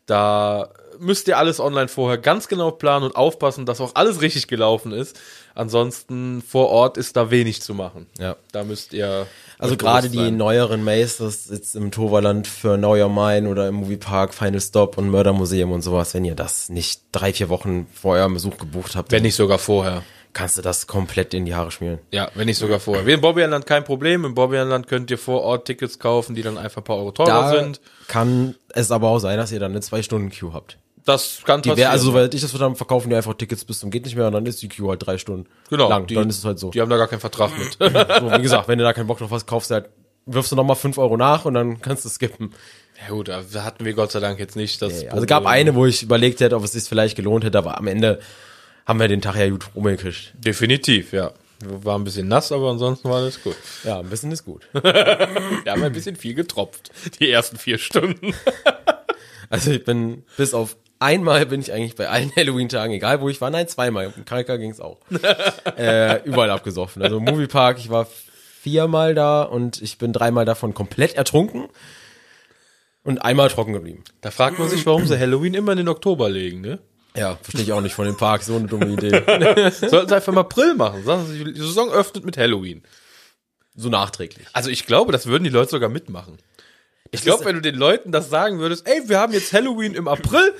Da 0.05 0.69
müsst 0.99 1.27
ihr 1.27 1.37
alles 1.37 1.59
online 1.59 1.87
vorher 1.87 2.17
ganz 2.17 2.47
genau 2.47 2.71
planen 2.71 3.05
und 3.05 3.15
aufpassen, 3.15 3.65
dass 3.65 3.81
auch 3.81 3.91
alles 3.95 4.21
richtig 4.21 4.47
gelaufen 4.47 4.91
ist. 4.91 5.19
Ansonsten 5.53 6.41
vor 6.41 6.69
Ort 6.69 6.97
ist 6.97 7.17
da 7.17 7.31
wenig 7.31 7.61
zu 7.61 7.73
machen. 7.73 8.07
Ja. 8.17 8.35
Da 8.51 8.63
müsst 8.63 8.93
ihr. 8.93 9.27
Also 9.57 9.77
gerade 9.77 10.09
die 10.09 10.17
sein. 10.17 10.37
neueren 10.37 10.83
Mazes 10.83 11.49
jetzt 11.51 11.75
im 11.75 11.91
Toverland 11.91 12.47
für 12.47 12.77
Know 12.77 12.95
Your 12.95 13.09
Mine 13.09 13.49
oder 13.49 13.67
im 13.67 13.75
Moviepark 13.75 14.33
Final 14.33 14.61
Stop 14.61 14.97
und 14.97 15.09
Mördermuseum 15.09 15.71
und 15.71 15.81
sowas, 15.81 16.13
wenn 16.13 16.25
ihr 16.25 16.35
das 16.35 16.69
nicht 16.69 17.01
drei, 17.11 17.33
vier 17.33 17.49
Wochen 17.49 17.87
vor 17.93 18.15
eurem 18.15 18.33
Besuch 18.33 18.57
gebucht 18.57 18.95
habt, 18.95 19.11
Wenn 19.11 19.23
nicht 19.23 19.35
sogar 19.35 19.59
vorher. 19.59 20.03
Kannst 20.33 20.57
du 20.57 20.61
das 20.61 20.87
komplett 20.87 21.33
in 21.33 21.45
die 21.45 21.55
Haare 21.55 21.71
schmieren. 21.71 21.99
Ja, 22.11 22.29
wenn 22.35 22.45
nicht 22.45 22.57
sogar 22.57 22.79
vorher. 22.79 23.05
Wie 23.05 23.11
im 23.11 23.21
Bobbyland 23.21 23.65
kein 23.65 23.83
Problem. 23.83 24.25
Im 24.25 24.33
Bobbyland 24.33 24.87
könnt 24.87 25.11
ihr 25.11 25.17
vor 25.17 25.41
Ort 25.41 25.65
Tickets 25.65 25.99
kaufen, 25.99 26.35
die 26.35 26.41
dann 26.41 26.57
einfach 26.57 26.81
ein 26.81 26.83
paar 26.83 26.97
Euro 26.97 27.11
teurer 27.11 27.27
Da 27.27 27.49
sind. 27.49 27.81
kann 28.07 28.55
es 28.69 28.91
aber 28.91 29.09
auch 29.09 29.19
sein, 29.19 29.37
dass 29.37 29.51
ihr 29.51 29.59
dann 29.59 29.71
eine 29.71 29.81
zwei 29.81 30.01
Stunden 30.03 30.29
Queue 30.29 30.53
habt. 30.53 30.77
Das 31.05 31.41
kann 31.45 31.61
Die 31.61 31.75
wär, 31.75 31.89
also 31.89 32.11
soweit 32.11 32.33
ich 32.33 32.41
das 32.41 32.51
verstanden 32.51 32.75
verkaufen 32.75 33.09
die 33.09 33.15
einfach 33.15 33.33
Tickets 33.33 33.65
bis 33.65 33.79
zum 33.79 33.89
geht 33.89 34.05
nicht 34.05 34.15
mehr 34.15 34.27
und 34.27 34.33
dann 34.33 34.45
ist 34.45 34.61
die 34.61 34.69
Queue 34.69 34.89
halt 34.89 35.05
drei 35.05 35.17
Stunden 35.17 35.47
genau, 35.69 35.89
lang. 35.89 36.05
die, 36.05 36.13
dann 36.13 36.29
ist 36.29 36.37
es 36.37 36.45
halt 36.45 36.59
so. 36.59 36.69
Die 36.69 36.79
haben 36.79 36.89
da 36.89 36.97
gar 36.97 37.07
keinen 37.07 37.19
Vertrag 37.19 37.51
mit. 37.57 37.73
so. 37.79 38.31
Wie 38.31 38.41
gesagt, 38.41 38.67
wenn 38.67 38.77
du 38.77 38.83
da 38.83 38.93
keinen 38.93 39.07
Bock 39.07 39.17
drauf 39.17 39.31
hast, 39.31 39.47
kaufst 39.47 39.71
du 39.71 39.75
halt, 39.75 39.89
wirfst 40.27 40.51
du 40.51 40.55
nochmal 40.55 40.75
fünf 40.75 40.99
Euro 40.99 41.17
nach 41.17 41.45
und 41.45 41.55
dann 41.55 41.81
kannst 41.81 42.05
du 42.05 42.09
skippen. 42.09 42.53
ja 43.01 43.13
gut, 43.15 43.29
da 43.29 43.41
hatten 43.63 43.83
wir 43.83 43.93
Gott 43.93 44.11
sei 44.11 44.19
Dank 44.19 44.37
jetzt 44.39 44.55
nicht 44.55 44.79
das 44.81 45.03
Also 45.07 45.25
gab 45.25 45.47
eine, 45.47 45.73
wo 45.73 45.87
ich 45.87 46.03
überlegt 46.03 46.39
hätte, 46.39 46.55
ob 46.55 46.63
es 46.63 46.73
sich 46.73 46.83
vielleicht 46.83 47.15
gelohnt 47.15 47.43
hätte, 47.43 47.57
aber 47.57 47.79
am 47.79 47.87
Ende 47.87 48.19
haben 48.91 48.99
wir 48.99 49.07
den 49.07 49.21
Tag 49.21 49.37
ja 49.37 49.49
gut 49.49 49.73
rumgekriegt. 49.73 50.33
Definitiv, 50.33 51.13
ja. 51.13 51.31
War 51.63 51.97
ein 51.97 52.03
bisschen 52.03 52.27
nass, 52.27 52.51
aber 52.51 52.71
ansonsten 52.71 53.09
war 53.09 53.19
alles 53.19 53.41
gut. 53.41 53.55
Ja, 53.85 53.99
ein 53.99 54.09
bisschen 54.09 54.33
ist 54.33 54.43
gut. 54.43 54.67
Wir 54.73 55.71
haben 55.71 55.81
ein 55.81 55.93
bisschen 55.93 56.17
viel 56.17 56.33
getropft. 56.33 56.91
Die 57.21 57.31
ersten 57.31 57.57
vier 57.57 57.77
Stunden. 57.77 58.33
Also 59.49 59.71
ich 59.71 59.83
bin 59.83 60.23
bis 60.37 60.53
auf 60.53 60.77
einmal 60.99 61.45
bin 61.45 61.59
ich 61.59 61.73
eigentlich 61.73 61.97
bei 61.97 62.07
allen 62.07 62.31
Halloween-Tagen, 62.37 62.93
egal 62.93 63.19
wo 63.19 63.27
ich 63.27 63.41
war, 63.41 63.49
nein, 63.49 63.67
zweimal. 63.67 64.13
Im 64.15 64.23
Kalka 64.23 64.55
ging 64.55 64.71
es 64.71 64.79
auch. 64.79 64.97
äh, 65.77 66.23
überall 66.23 66.51
abgesoffen. 66.51 67.01
Also 67.01 67.17
im 67.17 67.25
Moviepark, 67.25 67.77
ich 67.77 67.89
war 67.89 68.07
viermal 68.61 69.13
da 69.13 69.43
und 69.43 69.81
ich 69.81 69.97
bin 69.97 70.13
dreimal 70.13 70.45
davon 70.45 70.73
komplett 70.73 71.15
ertrunken 71.15 71.67
und 73.03 73.25
einmal 73.25 73.49
trocken 73.49 73.73
geblieben. 73.73 74.05
Da 74.21 74.31
fragt 74.31 74.57
man 74.57 74.69
sich, 74.69 74.85
warum 74.85 75.05
sie 75.05 75.19
Halloween 75.19 75.53
immer 75.53 75.73
in 75.73 75.79
den 75.79 75.89
Oktober 75.89 76.29
legen, 76.29 76.61
ne? 76.61 76.79
Ja, 77.15 77.37
verstehe 77.41 77.63
ich 77.63 77.73
auch 77.73 77.81
nicht 77.81 77.93
von 77.93 78.05
dem 78.05 78.15
Park, 78.17 78.43
so 78.43 78.55
eine 78.55 78.67
dumme 78.67 78.87
Idee. 78.87 79.09
Sollten 79.71 80.07
sie 80.09 80.15
einfach 80.15 80.31
im 80.31 80.37
April 80.37 80.75
machen. 80.75 81.03
Die 81.05 81.59
Saison 81.59 81.91
öffnet 81.91 82.25
mit 82.25 82.37
Halloween. 82.37 82.83
so 83.75 83.89
nachträglich. 83.89 84.47
Also 84.53 84.69
ich 84.69 84.85
glaube, 84.85 85.11
das 85.11 85.25
würden 85.25 85.43
die 85.43 85.49
Leute 85.49 85.71
sogar 85.71 85.89
mitmachen. 85.89 86.37
Ich 87.11 87.21
glaube, 87.21 87.43
wenn 87.43 87.55
du 87.55 87.61
den 87.61 87.75
Leuten 87.75 88.13
das 88.13 88.29
sagen 88.29 88.59
würdest, 88.59 88.87
ey, 88.87 89.09
wir 89.09 89.19
haben 89.19 89.33
jetzt 89.33 89.51
Halloween 89.51 89.95
im 89.95 90.07
April, 90.07 90.53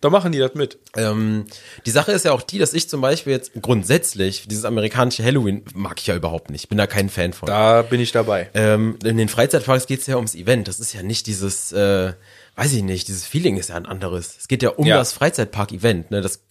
dann 0.00 0.12
machen 0.12 0.32
die 0.32 0.38
das 0.38 0.54
mit. 0.54 0.78
Ähm, 0.96 1.44
die 1.84 1.90
Sache 1.90 2.12
ist 2.12 2.24
ja 2.24 2.32
auch 2.32 2.40
die, 2.40 2.58
dass 2.58 2.72
ich 2.72 2.88
zum 2.88 3.00
Beispiel 3.02 3.32
jetzt 3.32 3.52
grundsätzlich 3.60 4.46
dieses 4.48 4.64
amerikanische 4.64 5.24
Halloween 5.24 5.64
mag 5.74 6.00
ich 6.00 6.06
ja 6.06 6.16
überhaupt 6.16 6.50
nicht. 6.50 6.68
Bin 6.68 6.78
da 6.78 6.86
kein 6.86 7.10
Fan 7.10 7.32
von. 7.34 7.46
Da 7.48 7.82
bin 7.82 8.00
ich 8.00 8.12
dabei. 8.12 8.48
Ähm, 8.54 8.98
in 9.04 9.18
den 9.18 9.28
Freizeitparks 9.28 9.86
geht's 9.86 10.06
ja 10.06 10.16
ums 10.16 10.34
Event. 10.34 10.68
Das 10.68 10.80
ist 10.80 10.94
ja 10.94 11.02
nicht 11.02 11.26
dieses, 11.26 11.72
äh, 11.72 12.12
weiß 12.58 12.72
ich 12.74 12.82
nicht, 12.82 13.08
dieses 13.08 13.24
Feeling 13.24 13.56
ist 13.56 13.68
ja 13.70 13.76
ein 13.76 13.86
anderes. 13.86 14.36
Es 14.38 14.48
geht 14.48 14.62
ja 14.62 14.70
um 14.70 14.84
Ja. 14.86 14.96
das 14.98 15.12
Freizeitpark-Event. 15.12 16.10
Ne? 16.10 16.20
Das 16.20 16.42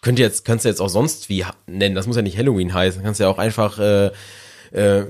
könnt 0.00 0.18
ihr 0.18 0.24
jetzt, 0.24 0.44
kannst 0.44 0.64
du 0.64 0.68
jetzt 0.68 0.80
auch 0.80 0.88
sonst 0.88 1.28
wie 1.28 1.44
nennen. 1.66 1.94
Das 1.94 2.06
muss 2.06 2.16
ja 2.16 2.22
nicht 2.22 2.38
Halloween 2.38 2.72
heißen. 2.72 3.02
Kannst 3.02 3.18
ja 3.20 3.28
auch 3.28 3.38
einfach, 3.38 3.78
äh, 3.78 4.10
äh, 4.72 5.04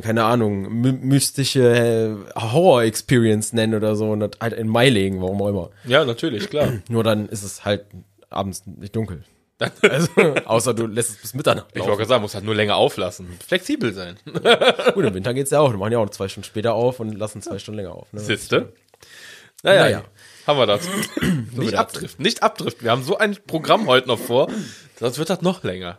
keine 0.00 0.24
Ahnung, 0.24 0.80
my 0.80 0.92
mystische 0.92 1.60
äh, 2.34 2.40
Horror-Experience 2.40 3.52
nennen 3.52 3.74
oder 3.74 3.94
so 3.96 4.10
und 4.10 4.20
das 4.20 4.30
halt 4.40 4.54
in 4.54 4.68
Mai 4.68 4.88
legen, 4.88 5.20
warum 5.20 5.42
auch 5.42 5.48
immer. 5.48 5.70
Ja, 5.84 6.04
natürlich, 6.04 6.48
klar. 6.48 6.72
Nur 6.88 7.04
dann 7.04 7.28
ist 7.28 7.42
es 7.42 7.64
halt 7.64 7.84
abends 8.30 8.62
nicht 8.66 8.96
dunkel. 8.96 9.24
Also, 9.82 10.08
außer 10.46 10.72
du 10.72 10.86
lässt 10.86 11.10
es 11.10 11.16
bis 11.18 11.34
Mitternacht 11.34 11.66
Ich 11.74 11.84
wollte 11.84 12.06
sagen, 12.06 12.22
muss 12.22 12.34
halt 12.34 12.46
nur 12.46 12.54
länger 12.54 12.76
auflassen. 12.76 13.28
Flexibel 13.46 13.92
sein. 13.92 14.16
Gut, 14.94 15.04
im 15.04 15.12
Winter 15.12 15.34
geht's 15.34 15.50
ja 15.50 15.60
auch. 15.60 15.70
Die 15.70 15.76
machen 15.76 15.92
ja 15.92 15.98
auch 15.98 16.08
zwei 16.08 16.28
Stunden 16.28 16.46
später 16.46 16.72
auf 16.72 16.98
und 16.98 17.12
lassen 17.12 17.42
zwei 17.42 17.58
Stunden 17.58 17.76
länger 17.80 17.94
auf. 17.94 18.10
Ne? 18.14 18.20
Siehste? 18.20 18.72
Naja, 19.62 19.82
Naja. 19.82 20.04
haben 20.46 20.58
wir 20.58 20.66
das. 20.66 20.88
nicht 21.52 21.74
abdriften, 21.74 22.22
nicht 22.22 22.42
abdriften. 22.42 22.84
Wir 22.84 22.90
haben 22.90 23.02
so 23.02 23.18
ein 23.18 23.36
Programm 23.46 23.86
heute 23.86 24.08
noch 24.08 24.18
vor, 24.18 24.50
sonst 24.98 25.18
wird 25.18 25.30
das 25.30 25.42
noch 25.42 25.62
länger. 25.64 25.98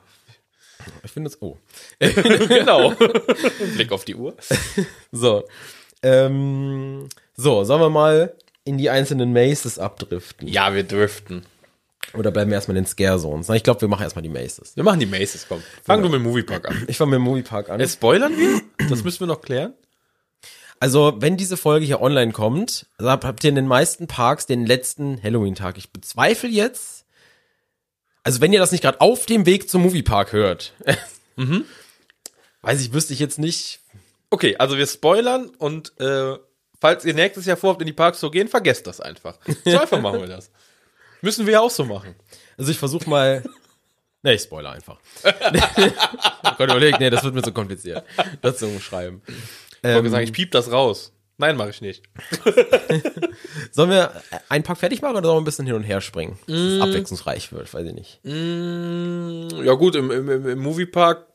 Ich 1.03 1.11
finde 1.11 1.29
es, 1.29 1.41
oh. 1.41 1.57
genau. 1.99 2.91
Blick 3.75 3.91
auf 3.91 4.03
die 4.05 4.15
Uhr. 4.15 4.35
So. 5.11 5.43
Ähm, 6.01 7.07
so, 7.35 7.63
sollen 7.63 7.81
wir 7.81 7.89
mal 7.91 8.33
in 8.63 8.77
die 8.79 8.89
einzelnen 8.89 9.31
Maces 9.31 9.77
abdriften? 9.77 10.47
Ja, 10.47 10.73
wir 10.73 10.83
driften. 10.83 11.45
Oder 12.13 12.31
bleiben 12.31 12.49
wir 12.49 12.55
erstmal 12.55 12.75
in 12.77 12.83
den 12.83 12.89
Scare 12.89 13.19
Zones? 13.19 13.47
Ich 13.49 13.63
glaube, 13.63 13.81
wir 13.81 13.87
machen 13.87 14.03
erstmal 14.03 14.23
die 14.23 14.29
Maces. 14.29 14.75
Wir 14.75 14.83
machen 14.83 14.99
die 14.99 15.05
Maces, 15.05 15.45
komm. 15.47 15.61
Fang 15.83 16.01
du 16.01 16.09
mit 16.09 16.15
dem 16.15 16.23
Moviepark 16.23 16.67
an. 16.67 16.83
Ich 16.87 16.97
fange 16.97 17.11
mit 17.11 17.19
dem 17.19 17.23
Moviepark 17.23 17.69
an. 17.69 17.79
Äh, 17.79 17.87
spoilern 17.87 18.35
wir? 18.37 18.61
Das 18.89 19.03
müssen 19.03 19.21
wir 19.21 19.27
noch 19.27 19.41
klären. 19.41 19.73
Also, 20.81 21.13
wenn 21.19 21.37
diese 21.37 21.57
Folge 21.57 21.85
hier 21.85 22.01
online 22.01 22.31
kommt, 22.31 22.87
hab- 22.99 23.23
habt 23.23 23.43
ihr 23.43 23.49
in 23.49 23.55
den 23.55 23.67
meisten 23.67 24.07
Parks 24.07 24.47
den 24.47 24.65
letzten 24.65 25.21
Halloween-Tag. 25.21 25.77
Ich 25.77 25.91
bezweifle 25.93 26.49
jetzt, 26.49 27.05
also 28.23 28.41
wenn 28.41 28.51
ihr 28.51 28.59
das 28.59 28.71
nicht 28.71 28.81
gerade 28.81 28.99
auf 28.99 29.27
dem 29.27 29.45
Weg 29.45 29.69
zum 29.69 29.83
Moviepark 29.83 30.31
hört, 30.33 30.73
weiß 32.61 32.81
ich, 32.81 32.93
wüsste 32.93 33.13
ich 33.13 33.19
jetzt 33.19 33.37
nicht. 33.39 33.79
Okay, 34.31 34.55
also 34.57 34.75
wir 34.77 34.87
spoilern 34.87 35.49
und 35.59 35.93
äh, 35.99 36.35
falls 36.79 37.05
ihr 37.05 37.13
nächstes 37.13 37.45
Jahr 37.45 37.57
vorhabt, 37.57 37.81
in 37.81 37.87
die 37.87 37.93
Parks 37.93 38.19
zu 38.19 38.31
gehen, 38.31 38.47
vergesst 38.47 38.87
das 38.87 39.01
einfach. 39.01 39.37
So 39.65 39.77
einfach 39.79 40.01
machen 40.01 40.19
wir 40.21 40.27
das. 40.27 40.49
Müssen 41.21 41.45
wir 41.45 41.53
ja 41.53 41.59
auch 41.59 41.69
so 41.69 41.85
machen. 41.85 42.15
Also 42.57 42.71
ich 42.71 42.79
versuche 42.79 43.07
mal. 43.07 43.43
Nee, 44.23 44.33
ich 44.33 44.41
spoiler 44.41 44.71
einfach. 44.71 44.97
ich 45.23 45.93
Gott 46.57 46.59
überlegt, 46.59 46.99
nee, 46.99 47.09
das 47.11 47.23
wird 47.23 47.35
mir 47.35 47.43
so 47.43 47.51
kompliziert. 47.51 48.03
Das 48.41 48.57
zu 48.57 48.67
umschreiben. 48.67 49.21
Ich 49.83 49.93
wollte 49.93 50.09
sagen, 50.09 50.23
ich 50.23 50.33
piep 50.33 50.51
das 50.51 50.71
raus. 50.71 51.13
Nein, 51.37 51.57
mache 51.57 51.71
ich 51.71 51.81
nicht. 51.81 52.03
Sollen 53.71 53.89
wir 53.89 54.11
einen 54.47 54.63
Pack 54.63 54.77
fertig 54.77 55.01
machen 55.01 55.15
oder 55.15 55.25
sollen 55.25 55.37
wir 55.37 55.41
ein 55.41 55.45
bisschen 55.45 55.65
hin 55.65 55.73
und 55.73 55.83
her 55.83 55.99
springen? 55.99 56.37
Dass 56.45 56.55
es 56.59 56.81
abwechslungsreich 56.81 57.51
wird, 57.51 57.73
weiß 57.73 57.87
ich 57.87 57.93
nicht. 57.93 58.19
Mm, 58.23 59.47
ja 59.63 59.73
gut, 59.73 59.95
im, 59.95 60.11
im, 60.11 60.47
im 60.47 60.59
Moviepark 60.59 61.25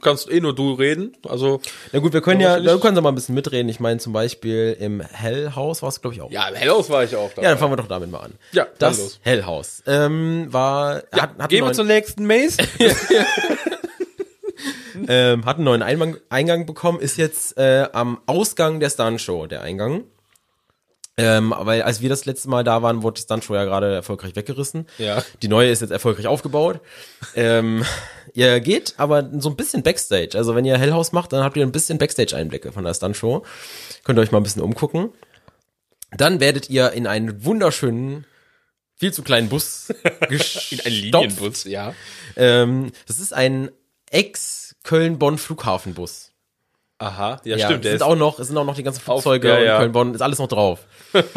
kannst 0.00 0.30
eh 0.30 0.40
nur 0.40 0.54
du 0.54 0.72
reden. 0.72 1.16
Also 1.28 1.60
Na 1.92 2.00
gut, 2.00 2.12
wir 2.12 2.22
können 2.22 2.40
Ja, 2.40 2.58
da 2.58 2.76
können 2.78 3.00
mal 3.02 3.10
ein 3.10 3.14
bisschen 3.14 3.34
mitreden. 3.34 3.68
Ich 3.68 3.78
meine 3.78 4.00
zum 4.00 4.12
Beispiel 4.12 4.76
im 4.80 5.00
Hell 5.00 5.54
House 5.54 5.82
war 5.82 5.90
es, 5.90 6.00
glaube 6.00 6.14
ich, 6.14 6.22
auch. 6.22 6.30
ja, 6.30 6.48
im 6.48 6.54
Hellos 6.54 6.90
war 6.90 7.04
ich 7.04 7.14
auch 7.14 7.32
da. 7.32 7.42
Ja, 7.42 7.50
dann 7.50 7.58
fangen 7.58 7.72
wir 7.72 7.76
doch 7.76 7.88
damit 7.88 8.10
mal 8.10 8.20
an. 8.20 8.32
Ja, 8.52 8.66
das 8.78 8.98
los. 8.98 9.20
Hell 9.22 9.44
House 9.44 9.82
ähm, 9.86 10.46
war 10.50 11.02
ja, 11.14 11.22
hat, 11.22 11.38
hat, 11.38 11.50
gehen 11.50 11.64
wir 11.64 11.72
zur 11.72 11.84
nächsten 11.84 12.26
Maze. 12.26 12.56
ähm, 15.08 15.44
hat 15.44 15.56
einen 15.56 15.64
neuen 15.64 15.82
Eingang, 15.82 16.16
Eingang 16.28 16.66
bekommen, 16.66 17.00
ist 17.00 17.16
jetzt 17.16 17.56
äh, 17.58 17.88
am 17.92 18.20
Ausgang 18.26 18.80
der 18.80 18.90
Stun 18.90 19.18
Show 19.18 19.46
der 19.46 19.62
Eingang. 19.62 20.04
Ähm, 21.18 21.52
weil 21.56 21.82
als 21.82 22.00
wir 22.00 22.08
das 22.08 22.24
letzte 22.24 22.48
Mal 22.48 22.64
da 22.64 22.80
waren, 22.82 23.02
wurde 23.02 23.16
die 23.20 23.22
Stuntshow 23.22 23.54
ja 23.54 23.64
gerade 23.64 23.94
erfolgreich 23.94 24.34
weggerissen. 24.34 24.86
Ja. 24.96 25.22
Die 25.42 25.48
neue 25.48 25.70
ist 25.70 25.82
jetzt 25.82 25.90
erfolgreich 25.90 26.26
aufgebaut. 26.26 26.80
ähm, 27.36 27.84
ihr 28.32 28.60
geht 28.60 28.94
aber 28.96 29.28
so 29.38 29.50
ein 29.50 29.56
bisschen 29.56 29.82
Backstage. 29.82 30.30
Also 30.34 30.54
wenn 30.54 30.64
ihr 30.64 30.78
Hellhaus 30.78 31.12
macht, 31.12 31.32
dann 31.34 31.44
habt 31.44 31.56
ihr 31.56 31.66
ein 31.66 31.72
bisschen 31.72 31.98
Backstage-Einblicke 31.98 32.72
von 32.72 32.84
der 32.84 32.94
Stuntshow. 32.94 33.44
Könnt 34.04 34.18
ihr 34.18 34.22
euch 34.22 34.32
mal 34.32 34.40
ein 34.40 34.42
bisschen 34.42 34.62
umgucken. 34.62 35.10
Dann 36.16 36.40
werdet 36.40 36.70
ihr 36.70 36.92
in 36.92 37.06
einen 37.06 37.44
wunderschönen, 37.44 38.24
viel 38.96 39.12
zu 39.12 39.22
kleinen 39.22 39.50
Bus 39.50 39.90
In 40.70 40.80
einen 40.80 40.94
Linienbus, 40.94 41.64
ja. 41.64 41.94
Ähm, 42.36 42.90
das 43.06 43.18
ist 43.18 43.34
ein 43.34 43.70
Ex-Köln-Bonn-Flughafenbus. 44.82 46.32
Aha, 46.98 47.40
ja, 47.44 47.56
Ja, 47.56 47.66
stimmt. 47.66 47.84
es 47.84 47.92
sind 47.92 48.02
auch 48.02 48.16
noch, 48.16 48.38
es 48.38 48.48
sind 48.48 48.56
auch 48.56 48.64
noch 48.64 48.76
die 48.76 48.82
ganzen 48.82 49.00
Flugzeuge 49.00 49.48
ja, 49.48 49.56
und 49.56 49.64
ja. 49.64 49.78
Köln-Bonn, 49.78 50.14
ist 50.14 50.20
alles 50.20 50.38
noch 50.38 50.48
drauf. 50.48 50.86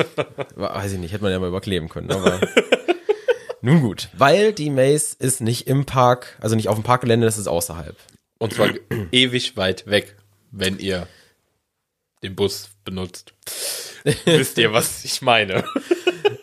Weiß 0.55 0.91
ich 0.93 0.99
nicht, 0.99 1.11
hätte 1.11 1.23
man 1.23 1.31
ja 1.31 1.39
mal 1.39 1.47
überkleben 1.49 1.89
können, 1.89 2.11
aber. 2.11 2.39
Nun 3.61 3.81
gut, 3.81 4.09
weil 4.13 4.53
die 4.53 4.69
Maze 4.69 5.15
ist 5.17 5.41
nicht 5.41 5.67
im 5.67 5.85
Park, 5.85 6.37
also 6.39 6.55
nicht 6.55 6.69
auf 6.69 6.75
dem 6.75 6.83
Parkgelände, 6.83 7.25
das 7.25 7.39
ist 7.39 7.47
außerhalb. 7.47 7.95
Und 8.37 8.53
zwar 8.53 8.69
ewig 9.11 9.57
weit 9.57 9.87
weg, 9.87 10.17
wenn 10.51 10.77
ihr 10.77 11.07
den 12.21 12.35
Bus 12.35 12.69
benutzt. 12.83 13.33
Wisst 14.25 14.59
ihr, 14.59 14.71
was 14.71 15.03
ich 15.03 15.23
meine? 15.23 15.63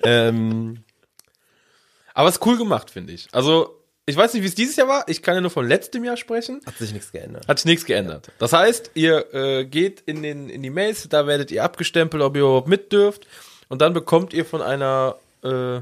Ähm, 0.02 0.82
Aber 2.12 2.28
es 2.28 2.36
ist 2.36 2.46
cool 2.46 2.58
gemacht, 2.58 2.90
finde 2.90 3.12
ich. 3.12 3.28
Also, 3.30 3.81
ich 4.06 4.16
weiß 4.16 4.34
nicht, 4.34 4.42
wie 4.42 4.48
es 4.48 4.54
dieses 4.54 4.76
Jahr 4.76 4.88
war. 4.88 5.04
Ich 5.08 5.22
kann 5.22 5.34
ja 5.34 5.40
nur 5.40 5.50
von 5.50 5.66
letztem 5.66 6.04
Jahr 6.04 6.16
sprechen. 6.16 6.60
hat 6.66 6.76
sich 6.76 6.92
nichts 6.92 7.12
geändert. 7.12 7.46
Hat 7.46 7.58
sich 7.58 7.66
nichts 7.66 7.84
geändert. 7.84 8.32
Das 8.38 8.52
heißt, 8.52 8.92
ihr 8.94 9.32
äh, 9.32 9.64
geht 9.64 10.00
in, 10.06 10.22
den, 10.22 10.48
in 10.48 10.62
die 10.62 10.70
Mails, 10.70 11.08
da 11.08 11.26
werdet 11.26 11.50
ihr 11.50 11.62
abgestempelt, 11.62 12.22
ob 12.22 12.34
ihr 12.34 12.42
überhaupt 12.42 12.68
mit 12.68 12.92
dürft. 12.92 13.26
Und 13.68 13.80
dann 13.80 13.92
bekommt 13.92 14.32
ihr 14.32 14.44
von 14.44 14.60
einer 14.60 15.16
äh, 15.42 15.80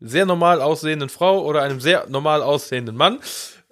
sehr 0.00 0.26
normal 0.26 0.60
aussehenden 0.60 1.08
Frau 1.08 1.44
oder 1.44 1.62
einem 1.62 1.80
sehr 1.80 2.06
normal 2.08 2.42
aussehenden 2.42 2.96
Mann 2.96 3.20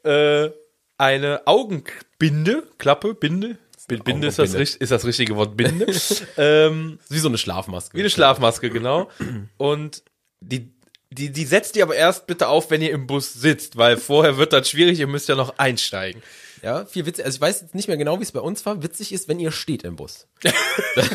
äh, 0.04 0.50
eine 0.96 1.46
Augenbinde, 1.46 2.64
Klappe, 2.78 3.14
Binde. 3.14 3.58
Binde, 3.86 4.04
Binde 4.04 4.26
ist, 4.26 4.38
das, 4.38 4.52
ist 4.52 4.92
das 4.92 5.04
richtige 5.06 5.34
Wort, 5.36 5.56
Binde. 5.56 5.86
ähm, 6.36 6.98
Wie 7.08 7.18
so 7.18 7.28
eine 7.28 7.38
Schlafmaske. 7.38 7.96
wie 7.96 8.00
eine 8.00 8.10
Schlafmaske, 8.10 8.68
genau. 8.68 9.08
Und 9.56 10.02
die, 10.40 10.70
die, 11.10 11.30
die 11.30 11.44
setzt 11.46 11.76
ihr 11.76 11.82
aber 11.84 11.94
erst 11.94 12.26
bitte 12.26 12.48
auf, 12.48 12.70
wenn 12.70 12.82
ihr 12.82 12.90
im 12.90 13.06
Bus 13.06 13.32
sitzt, 13.32 13.76
weil 13.76 13.96
vorher 13.96 14.36
wird 14.36 14.52
das 14.52 14.68
schwierig, 14.68 14.98
ihr 14.98 15.06
müsst 15.06 15.28
ja 15.28 15.34
noch 15.34 15.58
einsteigen. 15.58 16.22
Ja, 16.62 16.84
viel 16.86 17.06
witzig. 17.06 17.24
Also 17.24 17.36
ich 17.36 17.40
weiß 17.40 17.60
jetzt 17.60 17.74
nicht 17.74 17.88
mehr 17.88 17.96
genau, 17.96 18.18
wie 18.18 18.24
es 18.24 18.32
bei 18.32 18.40
uns 18.40 18.66
war. 18.66 18.82
Witzig 18.82 19.12
ist, 19.12 19.28
wenn 19.28 19.38
ihr 19.38 19.52
steht 19.52 19.84
im 19.84 19.96
Bus. 19.96 20.26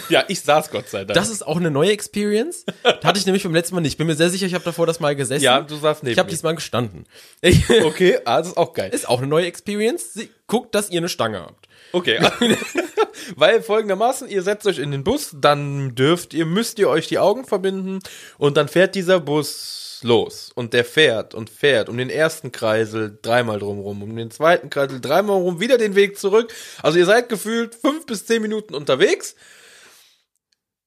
Ja, 0.10 0.24
ich 0.28 0.42
saß 0.42 0.70
Gott 0.72 0.90
sei 0.90 1.06
Dank. 1.06 1.16
Das 1.16 1.30
ist 1.30 1.46
auch 1.46 1.58
eine 1.58 1.72
neue 1.72 1.92
Experience. 1.92 2.66
Hatte 2.84 3.20
ich 3.20 3.26
nämlich 3.26 3.44
beim 3.44 3.54
letzten 3.54 3.76
Mal 3.76 3.82
nicht. 3.82 3.98
Bin 3.98 4.08
mir 4.08 4.16
sehr 4.16 4.30
sicher, 4.30 4.46
ich 4.46 4.54
habe 4.54 4.64
davor 4.64 4.86
das 4.86 5.00
mal 5.00 5.16
gesessen. 5.16 5.44
ja, 5.44 5.62
du 5.62 5.76
saßt 5.76 6.04
neben 6.04 6.14
ich 6.14 6.20
habe 6.20 6.30
diesmal 6.30 6.56
gestanden. 6.56 7.06
Okay, 7.84 8.20
ah, 8.26 8.40
das 8.40 8.50
ist 8.50 8.58
auch 8.58 8.74
geil. 8.74 8.92
Ist 8.94 9.08
auch 9.08 9.18
eine 9.20 9.28
neue 9.28 9.46
Experience. 9.46 10.18
Guckt, 10.48 10.76
dass 10.76 10.90
ihr 10.90 11.00
eine 11.00 11.10
Stange 11.10 11.42
habt. 11.42 11.68
Okay. 11.94 12.20
Weil 13.36 13.62
folgendermaßen, 13.62 14.28
ihr 14.28 14.42
setzt 14.42 14.68
euch 14.68 14.80
in 14.80 14.92
den 14.92 15.04
Bus, 15.04 15.36
dann 15.40 15.96
dürft 15.96 16.34
ihr, 16.34 16.46
müsst 16.46 16.80
ihr 16.80 16.90
euch 16.90 17.08
die 17.08 17.20
Augen 17.20 17.46
verbinden 17.46 18.00
und 18.38 18.58
dann 18.58 18.68
fährt 18.68 18.96
dieser 18.96 19.20
Bus 19.20 20.02
los. 20.02 20.52
Und 20.54 20.74
der 20.74 20.86
fährt 20.86 21.34
und 21.34 21.50
fährt 21.50 21.90
um 21.90 21.98
den 21.98 22.10
ersten 22.10 22.52
Kreisel 22.52 23.18
dreimal 23.22 23.60
drumrum, 23.60 24.04
um 24.04 24.16
den 24.16 24.32
zweiten 24.32 24.70
Kreisel 24.70 25.00
dreimal 25.00 25.38
rum, 25.38 25.60
wieder 25.60 25.78
den 25.78 25.96
Weg 25.96 26.18
zurück. 26.18 26.54
Also 26.82 26.98
ihr 26.98 27.06
seid 27.06 27.30
gefühlt 27.30 27.76
fünf 27.76 28.06
bis 28.06 28.26
zehn 28.26 28.42
Minuten 28.42 28.74
unterwegs. 28.74 29.36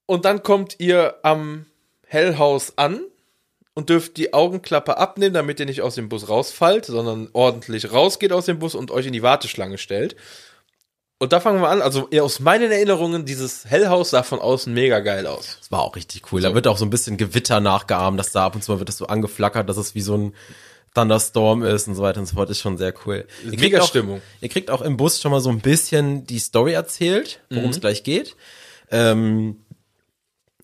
Und 0.06 0.24
dann 0.24 0.42
kommt 0.42 0.76
ihr 0.78 1.16
am 1.22 1.66
Hellhaus 2.06 2.74
an 2.76 3.00
und 3.74 3.90
dürft 3.90 4.16
die 4.16 4.32
Augenklappe 4.32 4.96
abnehmen, 4.96 5.34
damit 5.34 5.60
ihr 5.60 5.66
nicht 5.66 5.82
aus 5.82 5.96
dem 5.96 6.08
Bus 6.08 6.28
rausfallt, 6.28 6.86
sondern 6.86 7.28
ordentlich 7.32 7.92
rausgeht 7.92 8.32
aus 8.32 8.46
dem 8.46 8.58
Bus 8.58 8.74
und 8.74 8.90
euch 8.90 9.06
in 9.06 9.12
die 9.12 9.22
Warteschlange 9.22 9.78
stellt. 9.78 10.16
Und 11.18 11.32
da 11.32 11.40
fangen 11.40 11.62
wir 11.62 11.68
an. 11.68 11.80
Also 11.80 12.08
eher 12.10 12.24
aus 12.24 12.40
meinen 12.40 12.70
Erinnerungen, 12.70 13.24
dieses 13.24 13.64
Hellhaus 13.64 14.10
sah 14.10 14.22
von 14.22 14.38
außen 14.38 14.72
mega 14.72 15.00
geil 15.00 15.26
aus. 15.26 15.56
Das 15.58 15.70
war 15.70 15.80
auch 15.80 15.96
richtig 15.96 16.30
cool. 16.30 16.42
Da 16.42 16.54
wird 16.54 16.66
auch 16.66 16.76
so 16.76 16.84
ein 16.84 16.90
bisschen 16.90 17.16
Gewitter 17.16 17.60
nachgeahmt, 17.60 18.18
dass 18.18 18.32
da 18.32 18.44
ab 18.44 18.54
und 18.54 18.62
zu 18.62 18.72
mal 18.72 18.78
wird 18.78 18.90
das 18.90 18.98
so 18.98 19.06
angeflackert, 19.06 19.68
dass 19.68 19.78
es 19.78 19.94
wie 19.94 20.02
so 20.02 20.16
ein 20.16 20.34
Thunderstorm 20.94 21.62
ist 21.62 21.88
und 21.88 21.94
so 21.94 22.02
weiter 22.02 22.20
und 22.20 22.26
so 22.26 22.34
fort. 22.34 22.50
Ist 22.50 22.60
schon 22.60 22.76
sehr 22.76 22.92
cool. 23.06 23.26
Ihr 23.50 23.58
Mega 23.58 23.80
auch, 23.80 23.88
Stimmung. 23.88 24.20
Ihr 24.42 24.50
kriegt 24.50 24.70
auch 24.70 24.82
im 24.82 24.98
Bus 24.98 25.20
schon 25.20 25.30
mal 25.30 25.40
so 25.40 25.50
ein 25.50 25.60
bisschen 25.60 26.26
die 26.26 26.38
Story 26.38 26.72
erzählt, 26.72 27.40
worum 27.48 27.70
es 27.70 27.80
gleich 27.80 28.02
geht. 28.02 28.36
Ähm, 28.90 29.64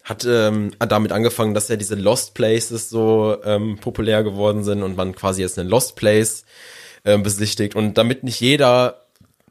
hat 0.05 0.27
ähm, 0.27 0.73
damit 0.79 1.13
angefangen, 1.13 1.55
dass 1.55 1.69
ja 1.69 1.77
diese 1.77 1.95
Lost 1.95 2.35
Places 2.35 2.91
so 2.91 3.37
ähm, 3.45 3.79
populär 3.81 4.23
geworden 4.23 4.65
sind 4.65 4.83
und 4.83 4.97
man 4.97 5.15
quasi 5.15 5.43
jetzt 5.43 5.59
einen 5.59 5.69
Lost 5.69 5.97
Place 5.97 6.45
ähm, 7.05 7.23
besichtigt. 7.23 7.75
Und 7.75 7.95
damit 7.99 8.25
nicht 8.25 8.41
jeder 8.41 9.02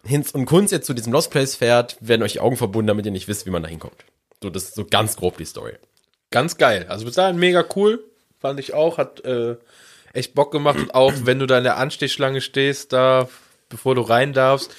Hinz 0.03 0.31
und 0.31 0.45
Kunz 0.45 0.71
jetzt 0.71 0.87
zu 0.87 0.93
diesem 0.93 1.13
Lost 1.13 1.31
Place 1.31 1.55
fährt, 1.55 1.97
werden 1.99 2.23
euch 2.23 2.33
die 2.33 2.39
Augen 2.39 2.57
verbunden, 2.57 2.87
damit 2.87 3.05
ihr 3.05 3.11
nicht 3.11 3.27
wisst, 3.27 3.45
wie 3.45 3.51
man 3.51 3.63
da 3.63 3.69
hinkommt. 3.69 4.05
So, 4.41 4.49
das 4.49 4.63
ist 4.63 4.75
so 4.75 4.85
ganz 4.85 5.15
grob 5.15 5.37
die 5.37 5.45
Story. 5.45 5.73
Ganz 6.31 6.57
geil. 6.57 6.85
Also 6.89 7.05
bis 7.05 7.15
dahin 7.15 7.37
mega 7.37 7.63
cool. 7.75 8.03
Fand 8.39 8.59
ich 8.59 8.73
auch. 8.73 8.97
Hat 8.97 9.23
äh, 9.23 9.57
echt 10.13 10.33
Bock 10.33 10.51
gemacht. 10.51 10.79
Und 10.79 10.91
auch 10.95 11.13
wenn 11.23 11.39
du 11.39 11.45
da 11.45 11.57
in 11.57 11.63
der 11.63 11.77
Anstehschlange 11.77 12.41
stehst, 12.41 12.93
da, 12.93 13.29
bevor 13.69 13.95
du 13.95 14.01
rein 14.01 14.33
darfst. 14.33 14.75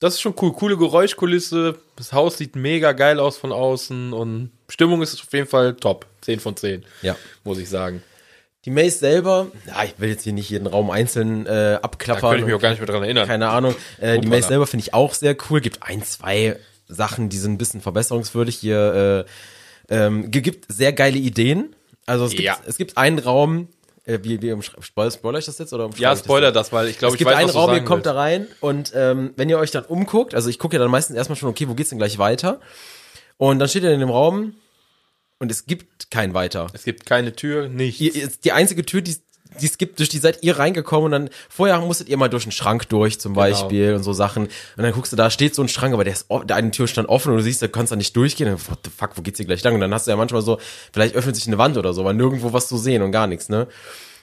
Das 0.00 0.14
ist 0.14 0.20
schon 0.20 0.34
cool. 0.40 0.52
Coole 0.52 0.76
Geräuschkulisse. 0.76 1.76
Das 1.96 2.12
Haus 2.12 2.38
sieht 2.38 2.56
mega 2.56 2.92
geil 2.92 3.20
aus 3.20 3.38
von 3.38 3.52
außen. 3.52 4.12
Und 4.12 4.50
Stimmung 4.68 5.00
ist 5.02 5.20
auf 5.22 5.32
jeden 5.32 5.48
Fall 5.48 5.74
top. 5.74 6.06
10 6.22 6.40
von 6.40 6.56
10. 6.56 6.84
Ja. 7.02 7.16
Muss 7.44 7.58
ich 7.58 7.68
sagen. 7.68 8.02
Die 8.66 8.70
Maze 8.70 8.98
selber, 8.98 9.46
ja, 9.66 9.84
ich 9.84 9.94
will 9.98 10.10
jetzt 10.10 10.22
hier 10.24 10.34
nicht 10.34 10.50
jeden 10.50 10.66
Raum 10.66 10.90
einzeln 10.90 11.46
äh, 11.46 11.48
Da 11.72 11.76
abklappern. 11.78 12.20
könnte 12.30 12.38
ich 12.40 12.44
mich 12.44 12.54
auch 12.54 12.60
gar 12.60 12.70
nicht 12.70 12.78
mehr 12.80 12.86
dran 12.86 13.02
erinnern. 13.02 13.26
keine 13.26 13.48
Ahnung. 13.48 13.74
Äh, 14.00 14.18
die. 14.18 14.28
Maze 14.28 14.48
selber 14.48 14.66
finde 14.66 14.84
ich 14.86 14.92
auch 14.92 15.14
sehr 15.14 15.34
cool. 15.48 15.60
Gibt 15.62 15.82
ein, 15.82 16.02
zwei 16.04 16.56
Sachen, 16.86 17.30
die 17.30 17.38
sind 17.38 17.52
ein 17.52 17.58
bisschen 17.58 17.80
verbesserungswürdig. 17.80 18.56
Hier 18.56 19.24
äh, 19.90 19.94
ähm, 19.94 20.30
gibt 20.30 20.70
sehr 20.70 20.92
geile 20.92 21.16
Ideen. 21.16 21.74
Also 22.04 22.26
es 22.26 22.32
gibt, 22.32 22.42
Ja. 22.42 22.58
es 22.66 22.76
gibt 22.76 22.98
einen 22.98 23.18
Raum, 23.18 23.68
äh, 24.04 24.18
wie, 24.22 24.42
wie 24.42 24.52
umschrei- 24.52 24.82
spoil- 24.82 25.10
spoiler 25.10 25.38
ich 25.38 25.46
das 25.46 25.56
jetzt 25.58 25.72
oder 25.72 25.88
Ja, 25.96 26.10
das 26.10 26.18
spoiler 26.20 26.48
jetzt? 26.48 26.56
das, 26.56 26.70
weil 26.72 26.88
ich 26.88 26.98
glaube, 26.98 27.10
es 27.10 27.14
ich 27.14 27.18
gibt 27.18 27.30
weiß, 27.30 27.38
einen 27.38 27.46
was 27.48 27.54
du 27.54 27.58
Raum, 27.60 27.70
ihr 27.74 27.80
kommt 27.84 28.04
willst. 28.04 28.06
da 28.06 28.12
rein 28.20 28.46
und 28.60 28.92
ähm, 28.94 29.32
wenn 29.36 29.48
ihr 29.48 29.58
euch 29.58 29.70
dann 29.70 29.84
umguckt, 29.84 30.34
also 30.34 30.50
ich 30.50 30.58
gucke 30.58 30.76
ja 30.76 30.82
dann 30.82 30.90
meistens 30.90 31.16
erstmal 31.16 31.36
schon, 31.36 31.48
okay, 31.48 31.66
wo 31.68 31.74
geht's 31.74 31.88
denn 31.90 31.98
gleich 31.98 32.18
weiter? 32.18 32.60
Und 33.38 33.58
dann 33.58 33.68
steht 33.68 33.84
ihr 33.84 33.92
in 33.92 34.00
dem 34.00 34.10
Raum 34.10 34.54
und 35.40 35.50
es 35.50 35.66
gibt 35.66 36.10
kein 36.10 36.32
weiter. 36.34 36.68
Es 36.72 36.84
gibt 36.84 37.06
keine 37.06 37.34
Tür, 37.34 37.68
nicht. 37.68 38.00
Ihr, 38.00 38.28
die 38.44 38.52
einzige 38.52 38.86
Tür, 38.86 39.00
die 39.00 39.16
es 39.60 39.78
gibt, 39.78 39.98
durch 39.98 40.08
die 40.08 40.18
seid 40.18 40.44
ihr 40.44 40.58
reingekommen 40.60 41.06
und 41.06 41.10
dann 41.10 41.30
vorher 41.48 41.80
musstet 41.80 42.08
ihr 42.08 42.16
mal 42.16 42.28
durch 42.28 42.44
einen 42.44 42.52
Schrank 42.52 42.88
durch 42.88 43.18
zum 43.18 43.34
Genau. 43.34 43.46
Beispiel 43.46 43.94
und 43.94 44.04
so 44.04 44.12
Sachen 44.12 44.44
und 44.44 44.82
dann 44.82 44.92
guckst 44.92 45.12
du, 45.12 45.16
da 45.16 45.28
steht 45.28 45.56
so 45.56 45.62
ein 45.62 45.68
Schrank, 45.68 45.92
aber 45.92 46.04
der 46.04 46.12
ist 46.12 46.26
der 46.44 46.54
eine 46.54 46.70
Tür 46.70 46.86
stand 46.86 47.08
offen 47.08 47.32
und 47.32 47.38
du 47.38 47.42
siehst, 47.42 47.60
da 47.60 47.66
kannst 47.66 47.90
da 47.90 47.96
nicht 47.96 48.14
durchgehen. 48.14 48.52
Und, 48.52 48.70
what 48.70 48.78
the 48.84 48.90
fuck, 48.96 49.10
wo 49.16 49.22
geht's 49.22 49.38
hier 49.38 49.46
gleich 49.46 49.64
lang? 49.64 49.74
Und 49.74 49.80
dann 49.80 49.92
hast 49.92 50.06
du 50.06 50.12
ja 50.12 50.16
manchmal 50.16 50.42
so, 50.42 50.60
vielleicht 50.92 51.16
öffnet 51.16 51.34
sich 51.34 51.48
eine 51.48 51.58
Wand 51.58 51.76
oder 51.76 51.92
so, 51.94 52.02
aber 52.02 52.12
nirgendwo 52.12 52.52
was 52.52 52.68
zu 52.68 52.78
sehen 52.78 53.02
und 53.02 53.10
gar 53.10 53.26
nichts, 53.26 53.48
ne? 53.48 53.66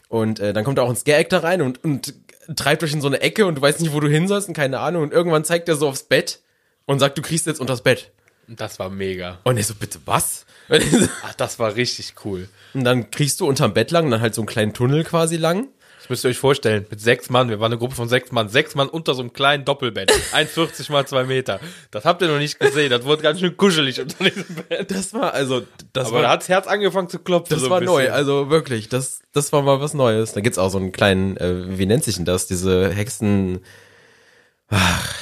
Und 0.07 0.39
äh, 0.39 0.53
dann 0.53 0.63
kommt 0.63 0.77
da 0.77 0.83
auch 0.83 0.89
ein 0.89 0.95
Scare-Actor 0.95 1.43
rein 1.43 1.61
und, 1.61 1.83
und 1.83 2.13
treibt 2.55 2.81
euch 2.83 2.93
in 2.93 3.01
so 3.01 3.07
eine 3.07 3.19
Ecke 3.19 3.45
und 3.45 3.55
du 3.55 3.61
weißt 3.61 3.81
nicht, 3.81 3.91
wo 3.93 3.99
du 3.99 4.07
hin 4.07 4.29
sollst 4.29 4.47
und 4.47 4.53
keine 4.53 4.79
Ahnung. 4.79 5.03
Und 5.03 5.11
irgendwann 5.11 5.43
zeigt 5.43 5.67
er 5.67 5.75
so 5.75 5.89
aufs 5.89 6.03
Bett 6.03 6.39
und 6.85 6.99
sagt, 6.99 7.17
du 7.17 7.21
kriegst 7.21 7.45
jetzt 7.45 7.59
unters 7.59 7.81
Bett. 7.81 8.11
Das 8.47 8.79
war 8.79 8.89
mega. 8.89 9.39
Und 9.43 9.57
ich 9.57 9.67
so, 9.67 9.75
bitte 9.75 9.99
was? 10.05 10.45
Und 10.69 10.81
so- 10.83 11.07
Ach, 11.23 11.33
das 11.35 11.59
war 11.59 11.75
richtig 11.75 12.13
cool. 12.25 12.47
Und 12.73 12.83
dann 12.83 13.11
kriegst 13.11 13.39
du 13.41 13.47
unterm 13.47 13.73
Bett 13.73 13.91
lang, 13.91 14.09
dann 14.09 14.21
halt 14.21 14.33
so 14.35 14.41
einen 14.41 14.47
kleinen 14.47 14.73
Tunnel 14.73 15.03
quasi 15.03 15.35
lang. 15.37 15.67
Das 15.99 16.09
müsst 16.09 16.23
ihr 16.25 16.29
euch 16.29 16.37
vorstellen, 16.37 16.85
mit 16.89 17.01
sechs 17.01 17.29
Mann, 17.29 17.49
wir 17.49 17.59
waren 17.59 17.71
eine 17.73 17.79
Gruppe 17.79 17.95
von 17.95 18.07
sechs 18.07 18.31
Mann, 18.31 18.47
sechs 18.47 18.75
Mann 18.75 18.87
unter 18.87 19.13
so 19.15 19.21
einem 19.21 19.33
kleinen 19.33 19.65
Doppelbett, 19.65 20.09
1,40 20.31 20.91
mal 20.91 21.05
zwei 21.05 21.25
Meter. 21.25 21.59
Das 21.91 22.05
habt 22.05 22.21
ihr 22.21 22.29
noch 22.29 22.37
nicht 22.37 22.59
gesehen, 22.59 22.89
das 22.89 23.03
wurde 23.03 23.23
ganz 23.23 23.39
schön 23.41 23.57
kuschelig 23.57 23.99
unter 23.99 24.23
diesem 24.23 24.55
Bett. 24.69 24.89
Das 24.91 25.13
war, 25.13 25.33
also, 25.33 25.63
das 25.91 26.07
Aber 26.07 26.19
da 26.19 26.23
war, 26.25 26.31
hat's 26.31 26.47
Herz 26.47 26.67
angefangen 26.67 27.09
zu 27.09 27.19
klopfen. 27.19 27.53
das 27.55 27.63
so 27.63 27.69
war 27.69 27.79
bisschen. 27.81 27.93
neu, 27.95 28.11
also 28.11 28.49
wirklich, 28.49 28.87
das, 28.87 29.19
das 29.33 29.51
war 29.51 29.61
mal 29.63 29.81
was 29.81 29.93
Neues. 29.93 30.31
Da 30.31 30.39
gibt's 30.39 30.57
auch 30.59 30.69
so 30.69 30.77
einen 30.77 30.93
kleinen, 30.93 31.35
äh, 31.37 31.77
wie 31.77 31.85
nennt 31.85 32.05
sich 32.05 32.15
denn 32.15 32.25
das, 32.25 32.47
diese 32.47 32.89
Hexen, 32.93 33.59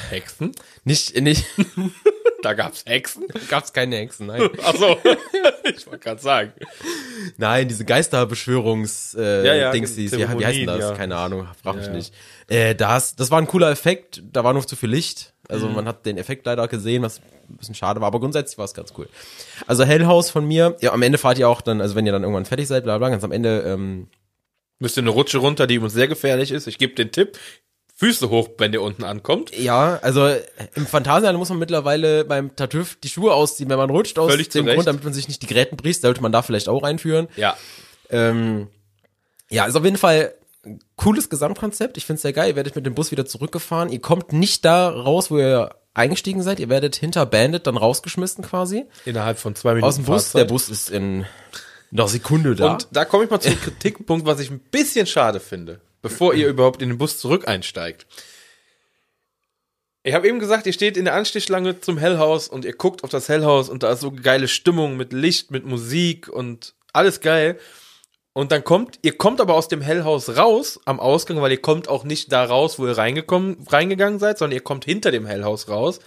Hexen? 0.10 0.52
nicht, 0.84 1.20
nicht, 1.22 1.46
Da 2.46 2.54
gab's 2.54 2.84
Hexen? 2.86 3.24
gab's 3.50 3.74
keine 3.74 3.96
Hexen, 3.98 4.28
nein. 4.28 4.50
Achso, 4.64 4.98
ich 5.64 5.88
wollte 5.88 6.00
gerade 6.00 6.22
sagen. 6.22 6.54
Nein, 7.38 7.68
diese 7.68 7.86
Geisterbeschwörungs, 7.86 9.16
äh, 9.16 9.46
Ja, 9.48 9.56
ja, 9.56 9.72
Dingsies, 9.72 10.12
wie, 10.12 10.18
wie 10.20 10.46
heißen 10.46 10.66
das? 10.68 10.80
ja. 10.80 10.94
Keine 10.94 11.18
Ahnung, 11.18 11.48
frag 11.64 11.76
mich 11.78 11.90
nicht. 11.90 12.14
Äh, 12.48 12.76
das, 12.76 13.16
das 13.16 13.32
war 13.32 13.40
ein 13.40 13.48
cooler 13.48 13.72
Effekt, 13.72 14.22
da 14.32 14.44
war 14.44 14.54
noch 14.54 14.66
zu 14.66 14.76
viel 14.76 14.90
Licht. 14.90 15.34
Also 15.50 15.68
Mhm. 15.68 15.76
man 15.76 15.88
hat 15.88 16.06
den 16.06 16.18
Effekt 16.20 16.46
leider 16.46 16.68
gesehen, 16.68 17.02
was 17.02 17.20
ein 17.50 17.58
bisschen 17.58 17.76
schade 17.76 18.00
war, 18.02 18.08
aber 18.08 18.20
grundsätzlich 18.20 18.58
war 18.58 18.66
es 18.66 18.74
ganz 18.76 18.94
cool. 18.98 19.08
Also 19.68 19.84
Hellhaus 19.84 20.30
von 20.30 20.46
mir, 20.46 20.78
ja, 20.82 20.92
am 20.94 21.02
Ende 21.02 21.18
fahrt 21.18 21.38
ihr 21.40 21.50
auch 21.50 21.62
dann, 21.62 21.82
also 21.82 21.96
wenn 21.96 22.06
ihr 22.06 22.12
dann 22.12 22.22
irgendwann 22.24 22.46
fertig 22.46 22.68
seid, 22.68 22.84
bla 22.84 22.98
bla, 23.00 23.10
ganz 23.10 23.24
am 23.24 23.32
Ende, 23.32 23.62
ähm, 23.62 24.08
Müsst 24.78 24.98
ihr 24.98 25.04
eine 25.04 25.10
Rutsche 25.12 25.38
runter, 25.38 25.68
die 25.68 25.80
uns 25.80 25.94
sehr 25.94 26.10
gefährlich 26.10 26.52
ist. 26.52 26.68
Ich 26.68 26.78
gebe 26.78 26.94
den 26.96 27.10
Tipp. 27.10 27.40
Füße 27.98 28.30
hoch, 28.30 28.50
wenn 28.58 28.74
der 28.74 28.82
unten 28.82 29.06
ankommt. 29.06 29.58
Ja, 29.58 30.00
also 30.02 30.26
äh, 30.26 30.42
im 30.76 30.86
Phantasialand 30.86 31.40
muss 31.40 31.48
man 31.48 31.60
mittlerweile 31.60 32.26
beim 32.26 32.54
Tattoo 32.56 32.84
die 33.02 33.08
Schuhe 33.08 33.34
ausziehen, 33.34 33.70
wenn 33.70 33.78
man 33.78 33.90
rutscht, 33.90 34.20
aus 34.20 34.30
Völlig 34.30 34.50
dem. 34.50 34.66
Grund, 34.66 34.86
damit 34.86 35.06
man 35.06 35.14
sich 35.14 35.30
nicht 35.30 35.42
die 35.42 35.48
Gräten 35.48 35.78
bricht, 35.78 36.02
sollte 36.02 36.22
man 36.22 36.34
da 36.34 36.42
vielleicht 36.42 36.68
auch 36.68 36.84
einführen. 36.84 37.30
Ja. 37.38 37.56
Ähm, 38.10 38.68
ja, 39.50 39.66
ist 39.66 39.78
auf 39.78 39.86
jeden 39.86 39.98
Fall 39.98 40.34
ein 40.66 40.80
cooles 40.98 41.30
Gesamtkonzept. 41.30 41.96
Ich 41.96 42.06
finde 42.06 42.18
es 42.18 42.22
sehr 42.24 42.34
geil. 42.34 42.50
Ihr 42.50 42.56
werdet 42.58 42.76
mit 42.76 42.86
dem 42.86 42.96
Bus 42.96 43.12
wieder 43.12 43.26
zurückgefahren. 43.26 43.90
Ihr 43.90 44.02
kommt 44.02 44.34
nicht 44.34 44.66
da 44.66 44.90
raus, 44.90 45.32
wo 45.32 45.38
ihr 45.38 45.70
eingestiegen 45.94 46.44
seid. 46.44 46.60
Ihr 46.60 46.68
werdet 46.68 46.98
hinter 46.98 47.26
Bandit 47.26 47.66
dann 47.66 47.78
rausgeschmissen 47.78 48.44
quasi. 48.44 48.86
Innerhalb 49.06 49.40
von 49.40 49.56
zwei 49.56 49.70
Minuten. 49.70 49.88
Aus 49.88 49.96
dem 49.96 50.06
Bus. 50.06 50.24
Fahrzeit. 50.24 50.42
Der 50.42 50.54
Bus 50.54 50.68
ist 50.68 50.90
in 50.90 51.26
einer 51.94 52.08
Sekunde 52.08 52.56
da. 52.56 52.74
Und 52.74 52.88
da 52.92 53.06
komme 53.06 53.24
ich 53.24 53.30
mal 53.30 53.40
zum 53.40 53.60
Kritikpunkt, 53.62 54.26
was 54.26 54.40
ich 54.40 54.52
ein 54.52 54.60
bisschen 54.60 55.08
schade 55.08 55.40
finde, 55.40 55.80
bevor 56.06 56.36
ihr 56.36 56.48
überhaupt 56.50 56.84
in 56.84 56.90
den 56.90 57.00
Bus 57.00 57.18
zurück 57.18 57.48
einsteigt. 57.48 58.06
Ich 60.04 60.14
habe 60.14 60.28
eben 60.28 60.38
gesagt, 60.38 60.68
ihr 60.68 60.74
steht 60.74 60.98
in 60.98 61.06
der 61.06 61.16
Anstehschlange 61.16 61.82
zum 61.82 61.98
Hellhaus 61.98 62.48
und 62.48 62.64
ihr 62.64 62.74
guckt 62.74 63.04
auf 63.04 63.10
das 63.10 63.28
Hellhaus 63.28 63.70
und 63.70 63.82
da 63.82 63.92
ist 63.92 64.02
so 64.02 64.12
geile 64.12 64.48
Stimmung 64.48 64.98
mit 64.98 65.14
Licht, 65.14 65.50
mit 65.50 65.66
Musik 65.66 66.30
und 66.30 66.76
alles 66.94 67.22
geil. 67.22 67.60
Und 68.34 68.52
dann 68.52 68.64
kommt, 68.64 69.00
ihr 69.02 69.18
kommt 69.18 69.42
aber 69.42 69.56
aus 69.56 69.68
dem 69.68 69.82
Hellhaus 69.82 70.38
raus 70.38 70.80
am 70.86 71.00
Ausgang, 71.00 71.42
weil 71.42 71.50
ihr 71.50 71.62
kommt 71.62 71.88
auch 71.88 72.04
nicht 72.04 72.32
da 72.32 72.46
raus, 72.46 72.78
wo 72.78 72.86
ihr 72.86 72.96
reingekommen, 73.00 73.66
reingegangen 73.68 74.20
seid, 74.20 74.38
sondern 74.38 74.58
ihr 74.58 74.64
kommt 74.64 74.86
hinter 74.86 75.10
dem 75.10 75.26
Hellhaus 75.26 75.70
raus. 75.70 75.98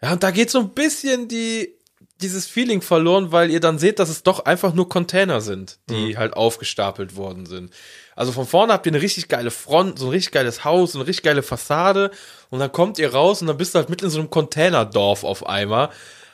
Ja, 0.00 0.14
und 0.14 0.22
da 0.22 0.30
geht 0.30 0.48
so 0.48 0.60
ein 0.60 0.70
bisschen 0.70 1.28
die, 1.28 1.76
dieses 2.22 2.46
Feeling 2.46 2.80
verloren, 2.80 3.32
weil 3.32 3.50
ihr 3.50 3.60
dann 3.60 3.78
seht, 3.78 3.98
dass 3.98 4.08
es 4.08 4.22
doch 4.22 4.46
einfach 4.46 4.72
nur 4.72 4.88
Container 4.88 5.42
sind, 5.42 5.78
die 5.90 6.16
halt 6.16 6.32
aufgestapelt 6.32 7.16
worden 7.16 7.44
sind. 7.44 7.70
Also 8.16 8.32
von 8.32 8.46
vorne 8.46 8.72
habt 8.72 8.86
ihr 8.86 8.92
eine 8.92 9.02
richtig 9.02 9.28
geile 9.28 9.50
Front, 9.50 9.98
so 9.98 10.06
ein 10.06 10.10
richtig 10.10 10.32
geiles 10.32 10.64
Haus, 10.64 10.92
so 10.92 10.98
eine 10.98 11.08
richtig 11.08 11.24
geile 11.24 11.42
Fassade 11.42 12.10
und 12.50 12.58
dann 12.60 12.72
kommt 12.72 12.98
ihr 12.98 13.12
raus 13.12 13.40
und 13.40 13.48
dann 13.48 13.56
bist 13.56 13.74
du 13.74 13.78
halt 13.78 13.88
mitten 13.90 14.06
in 14.06 14.10
so 14.10 14.20
einem 14.20 14.30
Containerdorf 14.30 15.24
auf 15.24 15.46
einmal. 15.46 15.90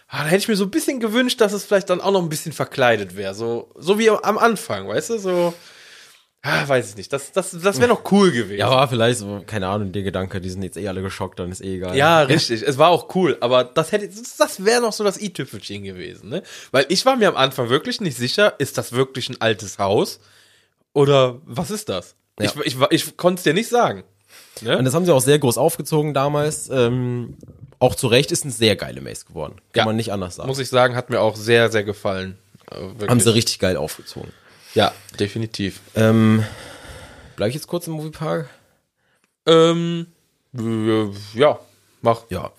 Ah, 0.08 0.24
da 0.24 0.26
hätte 0.26 0.38
ich 0.38 0.48
mir 0.48 0.56
so 0.56 0.64
ein 0.64 0.70
bisschen 0.70 0.98
gewünscht, 0.98 1.40
dass 1.40 1.52
es 1.52 1.64
vielleicht 1.64 1.88
dann 1.88 2.00
auch 2.00 2.10
noch 2.10 2.22
ein 2.22 2.28
bisschen 2.28 2.52
verkleidet 2.52 3.16
wäre, 3.16 3.34
so, 3.34 3.70
so 3.76 3.98
wie 3.98 4.10
am 4.10 4.38
Anfang, 4.38 4.88
weißt 4.88 5.10
du, 5.10 5.18
so, 5.18 5.54
ah, 6.42 6.66
weiß 6.66 6.90
ich 6.90 6.96
nicht, 6.96 7.12
das, 7.12 7.30
das, 7.30 7.52
das 7.52 7.78
wäre 7.78 7.88
noch 7.88 8.10
cool 8.10 8.32
gewesen. 8.32 8.58
ja, 8.58 8.68
war 8.68 8.88
vielleicht 8.88 9.20
so, 9.20 9.42
keine 9.46 9.68
Ahnung, 9.68 9.92
der 9.92 10.02
Gedanke, 10.02 10.40
die 10.40 10.50
sind 10.50 10.62
jetzt 10.64 10.76
eh 10.76 10.88
alle 10.88 11.00
geschockt, 11.00 11.38
dann 11.38 11.52
ist 11.52 11.60
eh 11.60 11.76
egal. 11.76 11.96
Ja, 11.96 12.22
richtig. 12.22 12.62
Es 12.62 12.76
war 12.76 12.88
auch 12.88 13.14
cool, 13.14 13.36
aber 13.40 13.62
das 13.62 13.92
hätte, 13.92 14.10
das 14.38 14.64
wäre 14.64 14.80
noch 14.80 14.92
so 14.92 15.04
das 15.04 15.20
i-Tüpfelchen 15.20 15.84
gewesen, 15.84 16.28
ne? 16.28 16.42
Weil 16.72 16.86
ich 16.88 17.06
war 17.06 17.14
mir 17.14 17.28
am 17.28 17.36
Anfang 17.36 17.68
wirklich 17.68 18.00
nicht 18.00 18.16
sicher, 18.16 18.54
ist 18.58 18.78
das 18.78 18.92
wirklich 18.92 19.28
ein 19.28 19.40
altes 19.40 19.78
Haus? 19.78 20.18
Oder 20.92 21.40
was 21.44 21.70
ist 21.70 21.88
das? 21.88 22.14
Ja. 22.38 22.50
Ich, 22.64 22.74
ich, 22.74 22.80
ich 22.90 23.16
konnte 23.16 23.40
es 23.40 23.44
dir 23.44 23.54
nicht 23.54 23.68
sagen. 23.68 24.04
Ne? 24.62 24.78
Und 24.78 24.84
das 24.84 24.94
haben 24.94 25.04
sie 25.04 25.12
auch 25.14 25.20
sehr 25.20 25.38
groß 25.38 25.58
aufgezogen 25.58 26.14
damals. 26.14 26.68
Ähm, 26.70 27.36
auch 27.78 27.94
zu 27.94 28.06
Recht 28.06 28.30
ist 28.32 28.44
eine 28.44 28.52
sehr 28.52 28.76
geile 28.76 29.00
Maze 29.00 29.24
geworden. 29.26 29.54
Kann 29.72 29.80
Ja. 29.82 29.84
man 29.86 29.96
nicht 29.96 30.12
anders 30.12 30.36
sagen. 30.36 30.48
Muss 30.48 30.58
ich 30.58 30.68
sagen, 30.68 30.94
hat 30.96 31.10
mir 31.10 31.20
auch 31.20 31.36
sehr, 31.36 31.70
sehr 31.70 31.84
gefallen. 31.84 32.38
Äh, 32.70 32.80
wirklich. 32.80 33.10
haben 33.10 33.20
sie 33.20 33.34
richtig 33.34 33.58
geil 33.58 33.76
aufgezogen. 33.76 34.32
Ja, 34.74 34.92
definitiv. 35.18 35.80
Ähm, 35.96 36.44
bleib 37.36 37.48
ich 37.48 37.54
jetzt 37.56 37.66
kurz 37.66 37.86
im 37.86 37.94
Moviepark? 37.94 38.48
Ähm, 39.46 40.06
äh, 40.56 41.06
ja, 41.34 41.58
mach. 42.02 42.22
Ja. 42.30 42.50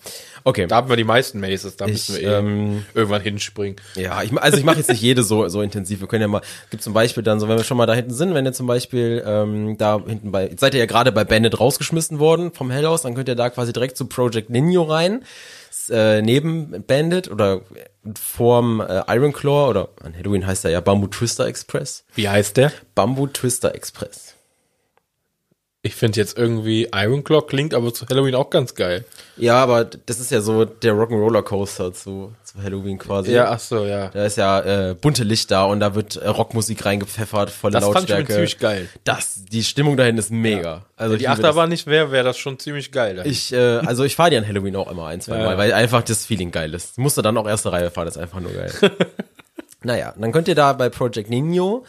Okay. 0.44 0.66
Da 0.66 0.76
haben 0.76 0.88
wir 0.88 0.96
die 0.96 1.04
meisten 1.04 1.40
Maces, 1.40 1.76
da 1.76 1.86
Ich, 1.86 1.92
müssen 1.92 2.16
wir 2.16 2.38
ähm, 2.38 2.84
irgendwann 2.94 3.22
hinspringen. 3.22 3.76
Ja, 3.94 4.22
ich, 4.22 4.32
also 4.36 4.58
ich 4.58 4.64
mache 4.64 4.78
jetzt 4.78 4.88
nicht 4.88 5.02
jede 5.02 5.22
so 5.22 5.48
so 5.48 5.62
intensiv. 5.62 6.00
Wir 6.00 6.08
können 6.08 6.22
ja 6.22 6.28
mal, 6.28 6.42
gibt 6.70 6.82
zum 6.82 6.92
Beispiel 6.92 7.22
dann 7.22 7.40
so, 7.40 7.48
wenn 7.48 7.56
wir 7.56 7.64
schon 7.64 7.76
mal 7.76 7.86
da 7.86 7.94
hinten 7.94 8.12
sind, 8.12 8.34
wenn 8.34 8.44
ihr 8.44 8.52
zum 8.52 8.66
Beispiel 8.66 9.22
ähm, 9.26 9.76
da 9.78 10.00
hinten 10.04 10.32
bei, 10.32 10.48
jetzt 10.48 10.60
seid 10.60 10.74
ihr 10.74 10.80
ja 10.80 10.86
gerade 10.86 11.12
bei 11.12 11.24
Bandit 11.24 11.58
rausgeschmissen 11.58 12.18
worden 12.18 12.52
vom 12.52 12.70
Hellhaus, 12.70 13.02
dann 13.02 13.14
könnt 13.14 13.28
ihr 13.28 13.36
da 13.36 13.50
quasi 13.50 13.72
direkt 13.72 13.96
zu 13.96 14.06
Project 14.06 14.50
Nino 14.50 14.82
rein, 14.82 15.24
äh, 15.90 16.22
neben 16.22 16.84
Bandit 16.86 17.30
oder 17.30 17.62
vorm 18.18 18.80
äh, 18.80 19.02
Iron 19.08 19.32
Claw 19.32 19.68
oder 19.70 19.88
an 20.02 20.14
Halloween 20.16 20.46
heißt 20.46 20.64
er 20.64 20.70
ja 20.70 20.80
Bamboo 20.80 21.06
Twister 21.06 21.46
Express. 21.46 22.04
Wie 22.14 22.28
heißt 22.28 22.56
der? 22.56 22.72
Bamboo 22.94 23.26
Twister 23.28 23.74
Express. 23.74 24.31
Ich 25.84 25.96
finde 25.96 26.20
jetzt 26.20 26.38
irgendwie 26.38 26.88
Ironclaw 26.94 27.42
klingt 27.44 27.74
aber 27.74 27.92
zu 27.92 28.06
Halloween 28.06 28.36
auch 28.36 28.50
ganz 28.50 28.76
geil. 28.76 29.04
Ja, 29.36 29.60
aber 29.60 29.84
das 29.84 30.20
ist 30.20 30.30
ja 30.30 30.40
so 30.40 30.64
der 30.64 30.92
Rock'n'Roller 30.94 31.42
Coaster 31.42 31.92
zu, 31.92 32.32
zu 32.44 32.62
Halloween 32.62 32.98
quasi. 32.98 33.32
Ja, 33.32 33.50
ach 33.50 33.58
so, 33.58 33.84
ja. 33.84 34.06
Da 34.10 34.24
ist 34.24 34.36
ja 34.36 34.60
äh, 34.90 34.94
bunte 34.94 35.24
Licht 35.24 35.50
da 35.50 35.64
und 35.64 35.80
da 35.80 35.96
wird 35.96 36.14
äh, 36.14 36.28
Rockmusik 36.28 36.84
reingepfeffert, 36.84 37.50
volle 37.50 37.72
Das 37.72 37.82
fand 37.82 38.04
ich 38.04 38.10
Lautstärke. 38.10 38.26
schon 38.26 38.34
ziemlich 38.34 38.58
geil. 38.60 38.88
Das, 39.02 39.44
die 39.50 39.64
Stimmung 39.64 39.96
dahin 39.96 40.18
ist 40.18 40.30
mega. 40.30 40.86
Also 40.96 41.16
Die 41.16 41.22
ich 41.22 41.28
Achterbahn 41.28 41.68
nicht 41.68 41.88
wäre, 41.88 42.12
wäre 42.12 42.22
das 42.22 42.38
schon 42.38 42.60
ziemlich 42.60 42.92
geil. 42.92 43.16
Das. 43.16 43.26
Ich, 43.26 43.52
äh, 43.52 43.56
also 43.78 44.04
ich 44.04 44.14
fahre 44.14 44.30
die 44.30 44.36
an 44.36 44.46
Halloween 44.46 44.76
auch 44.76 44.88
immer 44.88 45.08
ein, 45.08 45.20
zwei 45.20 45.38
Ja. 45.38 45.46
Mal, 45.46 45.58
weil 45.58 45.72
einfach 45.72 46.02
das 46.02 46.26
Feeling 46.26 46.52
geil 46.52 46.72
ist. 46.74 46.96
Musste 46.96 47.22
dann 47.22 47.36
auch 47.36 47.48
erste 47.48 47.72
Reihe 47.72 47.90
fahren, 47.90 48.04
das 48.04 48.14
ist 48.14 48.22
einfach 48.22 48.38
nur 48.38 48.52
geil. 48.52 48.70
naja, 49.82 50.14
dann 50.16 50.30
könnt 50.30 50.46
ihr 50.46 50.54
da 50.54 50.74
bei 50.74 50.90
Project 50.90 51.28
Nino 51.28 51.84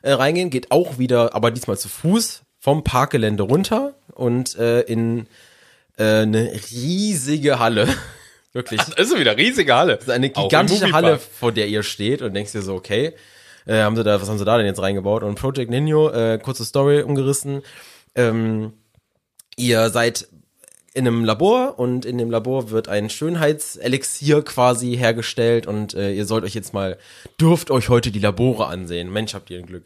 äh, 0.00 0.12
reingehen, 0.12 0.48
geht 0.48 0.70
auch 0.70 0.96
wieder, 0.96 1.34
aber 1.34 1.50
diesmal 1.50 1.76
zu 1.76 1.90
Fuß 1.90 2.40
vom 2.64 2.82
Parkgelände 2.82 3.42
runter 3.42 3.92
und 4.14 4.56
äh, 4.56 4.80
in 4.80 5.26
äh, 5.98 6.22
eine 6.22 6.50
riesige 6.72 7.58
Halle. 7.58 7.86
Wirklich. 8.54 8.80
das 8.80 9.10
ist 9.10 9.18
wieder 9.18 9.36
riesige 9.36 9.74
Halle. 9.74 9.96
Das 9.96 10.04
ist 10.04 10.10
eine 10.10 10.30
gigantische. 10.30 10.90
Halle, 10.92 11.18
vor 11.18 11.52
der 11.52 11.68
ihr 11.68 11.82
steht 11.82 12.22
und 12.22 12.32
denkst 12.32 12.52
dir 12.52 12.62
so, 12.62 12.74
okay, 12.74 13.12
äh, 13.66 13.82
haben 13.82 13.96
sie 13.96 14.02
da, 14.02 14.18
was 14.18 14.30
haben 14.30 14.38
sie 14.38 14.46
da 14.46 14.56
denn 14.56 14.64
jetzt 14.64 14.80
reingebaut? 14.80 15.22
Und 15.22 15.34
Project 15.34 15.70
Nino, 15.70 16.08
äh, 16.08 16.38
kurze 16.38 16.64
Story 16.64 17.02
umgerissen. 17.02 17.60
Ähm, 18.14 18.72
ihr 19.56 19.90
seid 19.90 20.26
in 20.94 21.06
einem 21.06 21.22
Labor 21.22 21.78
und 21.78 22.06
in 22.06 22.16
dem 22.16 22.30
Labor 22.30 22.70
wird 22.70 22.88
ein 22.88 23.10
Schönheitselixier 23.10 24.40
quasi 24.40 24.96
hergestellt 24.96 25.66
und 25.66 25.92
äh, 25.92 26.12
ihr 26.12 26.24
sollt 26.24 26.44
euch 26.44 26.54
jetzt 26.54 26.72
mal, 26.72 26.96
dürft 27.38 27.70
euch 27.70 27.90
heute 27.90 28.10
die 28.10 28.20
Labore 28.20 28.68
ansehen. 28.68 29.12
Mensch, 29.12 29.34
habt 29.34 29.50
ihr 29.50 29.58
ein 29.58 29.66
Glück. 29.66 29.84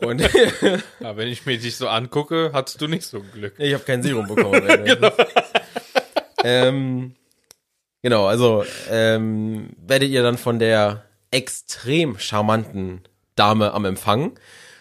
Und 0.00 0.20
Ja, 1.00 1.16
wenn 1.16 1.28
ich 1.28 1.44
mir 1.46 1.58
dich 1.58 1.76
so 1.76 1.88
angucke, 1.88 2.50
hattest 2.52 2.80
du 2.80 2.86
nicht 2.86 3.04
so 3.04 3.18
ein 3.18 3.30
Glück. 3.32 3.54
ich 3.58 3.74
habe 3.74 3.84
kein 3.84 4.02
Serum 4.02 4.26
bekommen. 4.26 4.62
genau. 4.84 5.12
ähm, 6.44 7.14
genau, 8.02 8.26
also 8.26 8.64
ähm, 8.90 9.70
werdet 9.78 10.10
ihr 10.10 10.22
dann 10.22 10.38
von 10.38 10.58
der 10.58 11.04
extrem 11.30 12.18
charmanten 12.18 13.02
Dame 13.34 13.72
am 13.72 13.84
Empfang 13.84 14.38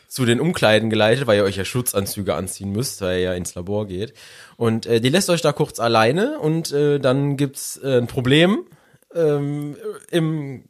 zu 0.08 0.26
den 0.26 0.40
Umkleiden 0.40 0.90
geleitet, 0.90 1.28
weil 1.28 1.38
ihr 1.38 1.44
euch 1.44 1.58
ja 1.58 1.66
Schutzanzüge 1.66 2.34
anziehen 2.34 2.72
müsst, 2.72 3.02
weil 3.02 3.20
ihr 3.20 3.24
ja 3.24 3.34
ins 3.34 3.56
Labor 3.56 3.88
geht. 3.88 4.14
Und 4.56 4.86
äh, 4.86 5.02
die 5.02 5.10
lässt 5.10 5.30
euch 5.30 5.42
da 5.42 5.52
kurz 5.52 5.80
alleine 5.80 6.40
und 6.40 6.72
äh, 6.72 7.00
dann 7.00 7.38
gibt's 7.38 7.78
äh, 7.84 7.98
ein 7.98 8.08
Problem 8.08 8.66
ähm, 9.14 9.76
im 10.10 10.64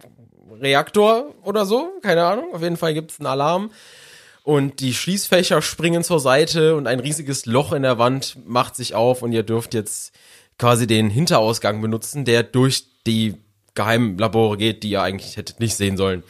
Reaktor 0.60 1.36
oder 1.44 1.66
so, 1.66 1.92
keine 2.02 2.26
Ahnung. 2.26 2.54
Auf 2.54 2.62
jeden 2.62 2.78
Fall 2.78 2.94
gibt's 2.94 3.20
einen 3.20 3.28
Alarm 3.28 3.72
und 4.48 4.80
die 4.80 4.94
Schließfächer 4.94 5.62
springen 5.62 6.06
zur 6.06 6.22
Seite 6.22 6.78
und 6.78 6.88
ein 6.88 7.02
riesiges 7.02 7.46
Loch 7.46 7.74
in 7.74 7.84
der 7.84 7.98
Wand 7.98 8.38
macht 8.46 8.78
sich 8.78 8.96
auf 8.96 9.22
und 9.22 9.34
ihr 9.34 9.44
dürft 9.44 9.74
jetzt 9.74 10.14
quasi 10.58 10.88
den 10.88 11.10
Hinterausgang 11.10 11.82
benutzen, 11.82 12.24
der 12.24 12.44
durch 12.44 12.86
die 13.06 13.36
geheimen 13.76 14.18
Labore 14.18 14.56
geht, 14.56 14.84
die 14.84 14.92
ihr 14.92 15.02
eigentlich 15.02 15.36
hättet 15.36 15.60
nicht 15.60 15.76
sehen 15.76 15.98
sollen. 15.98 16.24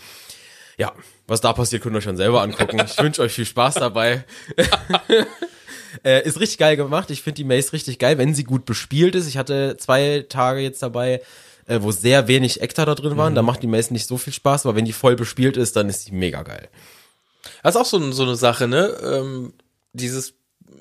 Ja, 0.80 0.94
was 1.28 1.42
da 1.42 1.54
passiert, 1.54 1.84
könnt 1.84 1.94
ihr 1.94 2.00
euch 2.00 2.06
schon 2.06 2.18
selber 2.18 2.42
angucken. 2.42 2.82
Ich 2.84 2.98
wünsche 2.98 3.22
euch 3.22 3.34
viel 3.34 3.46
Spaß 3.46 3.76
dabei. 3.76 4.26
äh, 6.04 6.26
ist 6.26 6.40
richtig 6.40 6.58
geil 6.58 6.76
gemacht. 6.76 7.12
Ich 7.12 7.22
finde 7.22 7.36
die 7.36 7.44
Maze 7.44 7.72
richtig 7.72 8.00
geil, 8.00 8.18
wenn 8.18 8.34
sie 8.34 8.46
gut 8.46 8.66
bespielt 8.66 9.14
ist. 9.14 9.28
Ich 9.28 9.38
hatte 9.38 9.78
zwei 9.78 10.26
Tage 10.28 10.62
jetzt 10.62 10.82
dabei, 10.82 11.22
äh, 11.68 11.82
wo 11.84 11.92
sehr 11.92 12.28
wenig 12.28 12.64
Ektar 12.64 12.88
da 12.88 12.96
drin 12.96 13.16
waren. 13.16 13.36
Da 13.36 13.44
macht 13.44 13.62
die 13.62 13.68
Maze 13.68 13.94
nicht 13.94 14.08
so 14.08 14.18
viel 14.18 14.34
Spaß, 14.34 14.66
aber 14.66 14.76
wenn 14.76 14.86
die 14.86 14.94
voll 14.94 15.16
bespielt 15.16 15.56
ist, 15.56 15.76
dann 15.76 15.88
ist 15.88 16.08
die 16.08 16.14
mega 16.14 16.42
geil. 16.42 16.68
Das 17.68 17.76
ist 17.76 17.82
auch 17.82 17.86
so, 17.86 18.12
so 18.14 18.24
eine 18.24 18.38
Sache, 18.38 18.66
ne? 18.66 18.96
Ähm, 19.04 19.52
dieses 19.92 20.36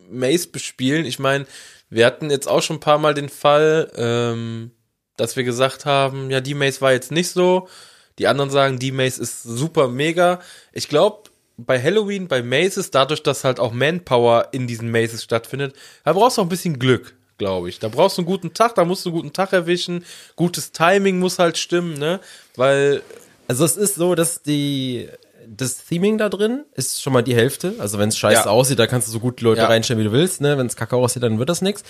Maze 0.09 0.46
bespielen. 0.46 1.05
Ich 1.05 1.18
meine, 1.18 1.44
wir 1.90 2.07
hatten 2.07 2.31
jetzt 2.31 2.46
auch 2.46 2.62
schon 2.62 2.77
ein 2.77 2.81
paar 2.81 2.99
Mal 2.99 3.12
den 3.12 3.29
Fall, 3.29 3.90
ähm, 3.96 4.70
dass 5.16 5.35
wir 5.35 5.42
gesagt 5.42 5.85
haben, 5.85 6.31
ja, 6.31 6.40
die 6.40 6.55
Maze 6.55 6.81
war 6.83 6.92
jetzt 6.92 7.11
nicht 7.11 7.31
so. 7.31 7.68
Die 8.20 8.29
anderen 8.29 8.51
sagen, 8.51 8.79
die 8.79 8.92
Maze 8.92 9.20
ist 9.20 9.42
super 9.42 9.88
mega. 9.88 10.38
Ich 10.72 10.88
glaube, 10.88 11.29
bei 11.57 11.83
Halloween, 11.83 12.29
bei 12.29 12.40
Maces, 12.44 12.92
dadurch, 12.92 13.25
dass 13.25 13.42
halt 13.42 13.59
auch 13.59 13.72
Manpower 13.72 14.51
in 14.53 14.68
diesen 14.68 14.88
Maces 14.92 15.25
stattfindet, 15.25 15.75
da 16.05 16.12
brauchst 16.12 16.38
du 16.38 16.42
auch 16.42 16.46
ein 16.46 16.51
bisschen 16.51 16.79
Glück, 16.79 17.16
glaube 17.37 17.68
ich. 17.68 17.81
Da 17.81 17.88
brauchst 17.88 18.16
du 18.16 18.22
einen 18.22 18.27
guten 18.27 18.55
Tag, 18.55 18.77
da 18.77 18.85
musst 18.85 19.05
du 19.05 19.09
einen 19.09 19.18
guten 19.18 19.33
Tag 19.33 19.53
erwischen. 19.53 20.05
Gutes 20.37 20.70
Timing 20.70 21.18
muss 21.18 21.40
halt 21.40 21.59
stimmen, 21.59 21.99
ne? 21.99 22.20
Weil 22.55 23.03
Also 23.49 23.64
es 23.64 23.77
ist 23.77 23.96
so, 23.96 24.14
dass 24.14 24.42
die 24.42 25.09
das 25.49 25.85
Theming 25.85 26.19
da 26.19 26.29
drin 26.29 26.65
ist 26.75 27.03
schon 27.03 27.13
mal 27.13 27.23
die 27.23 27.35
Hälfte. 27.35 27.75
Also 27.79 27.99
wenn 27.99 28.09
es 28.09 28.19
scheiße 28.19 28.45
Ja. 28.45 28.51
aussieht, 28.51 28.79
da 28.79 28.87
kannst 28.87 29.09
du 29.09 29.13
so 29.13 29.21
gut 29.21 29.41
Leute 29.41 29.63
Ja. 29.63 29.67
reinstellen, 29.67 30.01
wie 30.01 30.05
du 30.07 30.13
willst. 30.13 30.41
Ne? 30.41 30.59
Wenn 30.59 30.67
es 30.67 30.77
kacke 30.77 30.97
aussieht, 30.97 31.23
dann 31.23 31.39
wird 31.39 31.49
das 31.49 31.63
nix. 31.63 31.83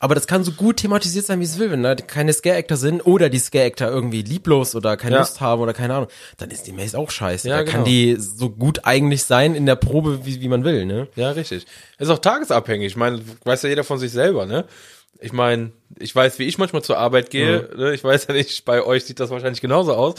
Aber 0.00 0.14
das 0.14 0.26
kann 0.26 0.44
so 0.44 0.52
gut 0.52 0.76
thematisiert 0.78 1.26
sein, 1.26 1.40
wie 1.40 1.44
es 1.44 1.58
will. 1.58 1.70
Wenn 1.70 1.82
da 1.82 1.94
keine 1.94 2.32
Scare-Actor 2.32 2.76
sind 2.76 3.04
oder 3.06 3.28
die 3.28 3.38
Scare-Actor 3.38 3.88
irgendwie 3.88 4.22
lieblos 4.22 4.74
oder 4.74 4.96
keine 4.96 5.16
Ja. 5.16 5.20
Lust 5.20 5.40
haben 5.40 5.60
oder 5.60 5.72
keine 5.74 5.94
Ahnung, 5.94 6.08
dann 6.36 6.50
ist 6.50 6.66
die 6.66 6.72
Maze 6.72 6.96
auch 6.98 7.10
scheiße. 7.10 7.48
Ja, 7.48 7.56
da 7.56 7.62
genau. 7.62 7.72
kann 7.78 7.84
die 7.84 8.16
so 8.18 8.50
gut 8.50 8.80
eigentlich 8.84 9.24
sein 9.24 9.54
in 9.54 9.66
der 9.66 9.76
Probe, 9.76 10.24
wie, 10.24 10.40
wie 10.40 10.48
man 10.48 10.64
will. 10.64 10.86
Ne? 10.86 11.08
Ja, 11.16 11.30
richtig. 11.32 11.66
Ist 11.98 12.10
auch 12.10 12.18
tagesabhängig. 12.20 12.86
Ich 12.86 12.96
meine, 12.96 13.20
weiß 13.44 13.62
ja 13.62 13.68
jeder 13.70 13.84
von 13.84 13.98
sich 13.98 14.12
selber, 14.12 14.46
ne? 14.46 14.64
Ich 15.20 15.32
meine, 15.32 15.72
ich 15.98 16.14
weiß, 16.14 16.38
wie 16.38 16.44
ich 16.44 16.58
manchmal 16.58 16.82
zur 16.82 16.96
Arbeit 16.98 17.30
gehe. 17.30 17.68
Ne? 17.76 17.92
Ich 17.92 18.04
weiß 18.04 18.26
ja 18.28 18.34
nicht, 18.34 18.64
bei 18.64 18.84
euch 18.84 19.04
sieht 19.04 19.18
das 19.18 19.30
wahrscheinlich 19.30 19.60
genauso 19.60 19.94
aus. 19.94 20.14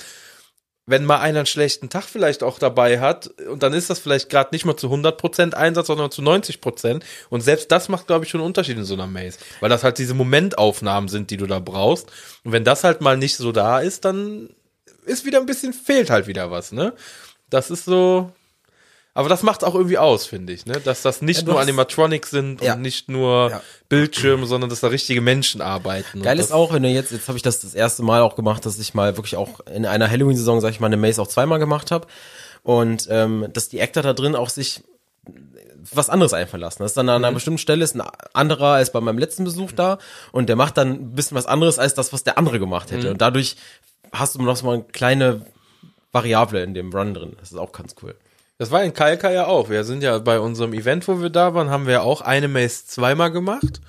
Wenn 0.90 1.06
mal 1.06 1.20
einer 1.20 1.40
einen 1.40 1.46
schlechten 1.46 1.90
Tag 1.90 2.06
vielleicht 2.06 2.42
auch 2.42 2.58
dabei 2.58 3.00
hat 3.00 3.28
und 3.50 3.62
dann 3.62 3.74
ist 3.74 3.90
das 3.90 4.00
vielleicht 4.00 4.30
gerade 4.30 4.50
nicht 4.52 4.66
mal 4.66 4.76
zu 4.76 4.88
100% 4.88 5.54
Einsatz, 5.54 5.88
sondern 5.88 6.10
zu 6.10 6.24
90% 6.24 7.02
und 7.30 7.42
selbst 7.42 7.72
das 7.72 7.90
macht, 7.90 8.08
glaube 8.08 8.26
ich, 8.26 8.32
schon 8.32 8.42
einen 8.42 8.48
Unterschied 8.48 8.78
in 8.78 8.86
so 8.86 8.96
einer 8.96 9.06
Maze, 9.06 9.38
weil 9.60 9.70
das 9.70 9.84
halt 9.84 10.00
diese 10.00 10.16
Momentaufnahmen 10.16 11.08
sind, 11.08 11.30
die 11.30 11.38
du 11.38 11.46
da 11.46 11.60
brauchst. 11.60 12.08
Und 12.44 12.54
wenn 12.54 12.64
das 12.64 12.84
halt 12.84 13.02
mal 13.02 13.18
nicht 13.18 13.38
so 13.38 13.52
da 13.52 13.80
ist, 13.80 14.04
dann 14.04 14.50
ist 15.06 15.26
wieder 15.26 15.40
ein 15.40 15.46
bisschen, 15.46 15.74
fehlt 15.74 16.10
halt 16.10 16.26
wieder 16.26 16.50
was, 16.50 16.72
ne? 16.72 16.94
Das 17.50 17.70
ist 17.70 17.86
so, 17.86 18.32
aber 19.20 19.30
das 19.30 19.43
macht 19.43 19.63
auch 19.63 19.76
irgendwie 19.76 19.97
aus, 19.97 20.26
finde 20.26 20.53
ich, 20.53 20.65
ne? 20.65 20.80
Dass 20.84 21.01
das 21.01 21.22
nicht 21.22 21.41
Ja, 21.41 21.45
nur 21.47 21.55
hast- 21.55 21.63
Animatronics 21.63 22.30
sind 22.32 22.61
Ja. 22.61 22.74
und 22.74 22.82
nicht 22.82 23.09
nur 23.09 23.49
Ja. 23.51 23.61
Bildschirme, 23.89 24.45
sondern 24.45 24.70
dass 24.70 24.80
da 24.80 24.88
richtige 24.88 25.22
Menschen 25.22 25.61
arbeiten. 25.61 26.22
Geil 26.22 26.39
ist 26.39 26.51
auch, 26.51 26.74
wenn 26.74 26.84
du 26.84 26.89
jetzt, 26.89 27.11
jetzt 27.11 27.28
habe 27.28 27.38
ich 27.38 27.41
das 27.43 27.59
das 27.59 27.74
erste 27.76 28.01
Mal 28.03 28.22
auch 28.22 28.36
gemacht, 28.36 28.65
dass 28.65 28.80
ich 28.80 28.93
mal 28.93 29.17
wirklich 29.17 29.36
auch 29.36 29.59
in 29.67 29.86
einer 29.86 30.09
Halloween-Saison, 30.09 30.61
sag 30.61 30.72
ich 30.72 30.80
mal, 30.80 30.88
eine 30.88 30.97
Maze 30.97 31.22
auch 31.22 31.28
zweimal 31.28 31.59
gemacht 31.59 31.91
habe. 31.91 32.07
Und 32.63 33.07
ähm, 33.09 33.47
dass 33.53 33.70
die 33.70 33.82
Actor 33.82 34.03
da 34.03 34.13
drin 34.13 34.36
auch 34.36 34.49
sich 34.49 34.84
was 35.93 36.09
anderes 36.09 36.34
einfallen 36.34 36.61
lassen. 36.61 36.84
Das 36.84 36.91
ist 36.91 36.97
dann 36.97 37.09
an 37.09 37.24
einer 37.24 37.34
bestimmten 37.34 37.57
Stelle 37.57 37.84
ist 37.84 37.95
ein 37.95 38.03
anderer 38.34 38.74
als 38.74 38.91
bei 38.91 38.99
meinem 39.01 39.17
letzten 39.17 39.43
Besuch 39.43 39.72
da 39.72 39.97
und 40.32 40.49
der 40.49 40.55
macht 40.55 40.78
dann 40.78 40.89
ein 40.91 41.11
bisschen 41.15 41.36
was 41.38 41.45
anderes 41.45 41.80
als 41.80 41.93
das, 41.93 42.11
was 42.13 42.24
der 42.24 42.38
andere 42.38 42.59
gemacht 42.59 42.91
hätte. 42.91 43.09
Und 43.11 43.22
dadurch 43.22 43.55
hast 44.11 44.36
du 44.36 44.41
noch 44.41 44.61
mal 44.63 44.74
eine 44.76 44.84
kleine 44.84 45.45
Variable 46.11 46.63
in 46.63 46.74
dem 46.74 46.91
Run 46.91 47.13
drin. 47.13 47.36
Das 47.39 47.51
ist 47.51 47.57
auch 47.57 47.72
ganz 47.72 47.95
cool. 48.03 48.15
Das 48.60 48.72
war 48.72 48.84
in 48.84 48.93
Kalka 48.93 49.32
ja 49.32 49.47
auch. 49.47 49.70
Wir 49.70 49.86
sind 49.86 50.03
ja 50.03 50.20
bei 50.20 50.38
unserem 50.39 50.74
Event, 50.74 51.07
wo 51.07 51.22
wir 51.22 51.30
da 51.30 51.53
waren, 51.53 51.70
haben 51.70 51.88
wir 51.88 52.03
auch 52.03 52.20
eine 52.20 52.49
Maze 52.49 52.86
zweimal 52.86 53.32
gemacht. 53.32 53.80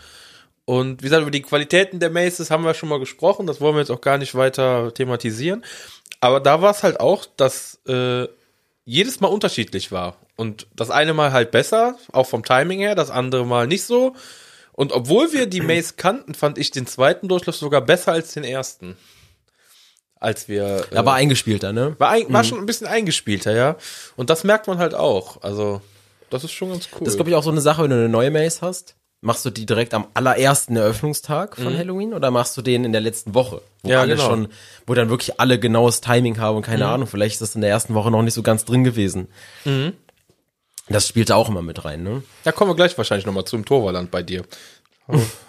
Und 0.64 1.02
wie 1.02 1.06
gesagt, 1.06 1.22
über 1.22 1.32
die 1.32 1.42
Qualitäten 1.42 1.98
der 1.98 2.10
Maces 2.10 2.52
haben 2.52 2.64
wir 2.64 2.74
schon 2.74 2.88
mal 2.88 3.00
gesprochen. 3.00 3.48
Das 3.48 3.60
wollen 3.60 3.74
wir 3.74 3.80
jetzt 3.80 3.90
auch 3.90 4.00
gar 4.00 4.16
nicht 4.16 4.36
weiter 4.36 4.94
thematisieren. 4.94 5.64
Aber 6.20 6.38
da 6.38 6.62
war 6.62 6.70
es 6.70 6.84
halt 6.84 7.00
auch, 7.00 7.26
dass 7.36 7.80
äh, 7.88 8.28
jedes 8.84 9.18
Mal 9.18 9.26
unterschiedlich 9.26 9.90
war. 9.90 10.16
Und 10.36 10.68
das 10.76 10.90
eine 10.90 11.14
Mal 11.14 11.32
halt 11.32 11.50
besser, 11.50 11.96
auch 12.12 12.28
vom 12.28 12.44
Timing 12.44 12.78
her, 12.78 12.94
das 12.94 13.10
andere 13.10 13.44
Mal 13.44 13.66
nicht 13.66 13.82
so. 13.82 14.14
Und 14.70 14.92
obwohl 14.92 15.32
wir 15.32 15.46
die 15.46 15.62
Maze 15.62 15.94
kannten, 15.96 16.34
fand 16.34 16.58
ich 16.58 16.70
den 16.70 16.86
zweiten 16.86 17.26
Durchlauf 17.26 17.56
sogar 17.56 17.80
besser 17.80 18.12
als 18.12 18.34
den 18.34 18.44
ersten. 18.44 18.96
Als 20.20 20.48
wir. 20.48 20.86
äh, 20.92 20.96
Aber 20.96 21.14
eingespielter, 21.14 21.72
ne? 21.72 21.96
war, 21.98 22.10
ein, 22.10 22.32
war 22.32 22.44
schon 22.44 22.58
ein 22.58 22.66
bisschen 22.66 22.86
eingespielter, 22.86 23.52
ja. 23.54 23.76
Und 24.16 24.28
das 24.30 24.44
merkt 24.44 24.66
man 24.66 24.78
halt 24.78 24.94
auch. 24.94 25.42
Also, 25.42 25.80
das 26.28 26.44
ist 26.44 26.52
schon 26.52 26.70
ganz 26.70 26.88
cool. 26.92 26.98
Das 27.00 27.08
ist, 27.08 27.16
glaube 27.16 27.30
ich, 27.30 27.36
auch 27.36 27.42
so 27.42 27.50
eine 27.50 27.62
Sache, 27.62 27.82
wenn 27.82 27.90
du 27.90 27.96
eine 27.96 28.08
neue 28.10 28.30
Maze 28.30 28.60
hast. 28.60 28.94
Machst 29.22 29.44
du 29.44 29.50
die 29.50 29.66
direkt 29.66 29.92
am 29.92 30.06
allerersten 30.14 30.76
Eröffnungstag 30.76 31.56
von 31.56 31.76
Halloween 31.76 32.14
oder 32.14 32.30
machst 32.30 32.56
du 32.56 32.62
den 32.62 32.84
in 32.84 32.92
der 32.92 33.02
letzten 33.02 33.34
Woche? 33.34 33.60
Wo 33.82 33.88
Mhm. 33.88 33.92
Ja, 33.92 34.00
alle 34.00 34.14
genau. 34.16 34.28
Mhm. 34.28 34.30
schon, 34.44 34.48
wo 34.86 34.94
dann 34.94 35.10
wirklich 35.10 35.38
alle 35.40 35.58
genaues 35.58 36.00
Timing 36.00 36.38
haben 36.38 36.56
und 36.56 36.62
keine 36.62 36.86
Ahnung, 36.86 37.06
vielleicht 37.06 37.34
ist 37.34 37.42
das 37.42 37.54
in 37.54 37.60
der 37.60 37.68
ersten 37.68 37.92
Woche 37.94 38.10
noch 38.10 38.22
nicht 38.22 38.32
so 38.32 38.42
ganz 38.42 38.64
drin 38.64 38.82
gewesen. 38.84 39.28
Mhm. 39.66 39.92
Das 40.88 41.06
spielt 41.06 41.30
da 41.30 41.36
auch 41.36 41.48
immer 41.50 41.62
mit 41.62 41.84
rein, 41.84 42.02
ne? 42.02 42.22
da 42.44 42.50
kommen 42.52 42.70
wir 42.70 42.74
gleich 42.74 42.96
wahrscheinlich 42.98 43.26
nochmal 43.26 43.44
zum 43.44 43.64
Torvaland 43.64 44.10
bei 44.10 44.22
dir. 44.22 44.44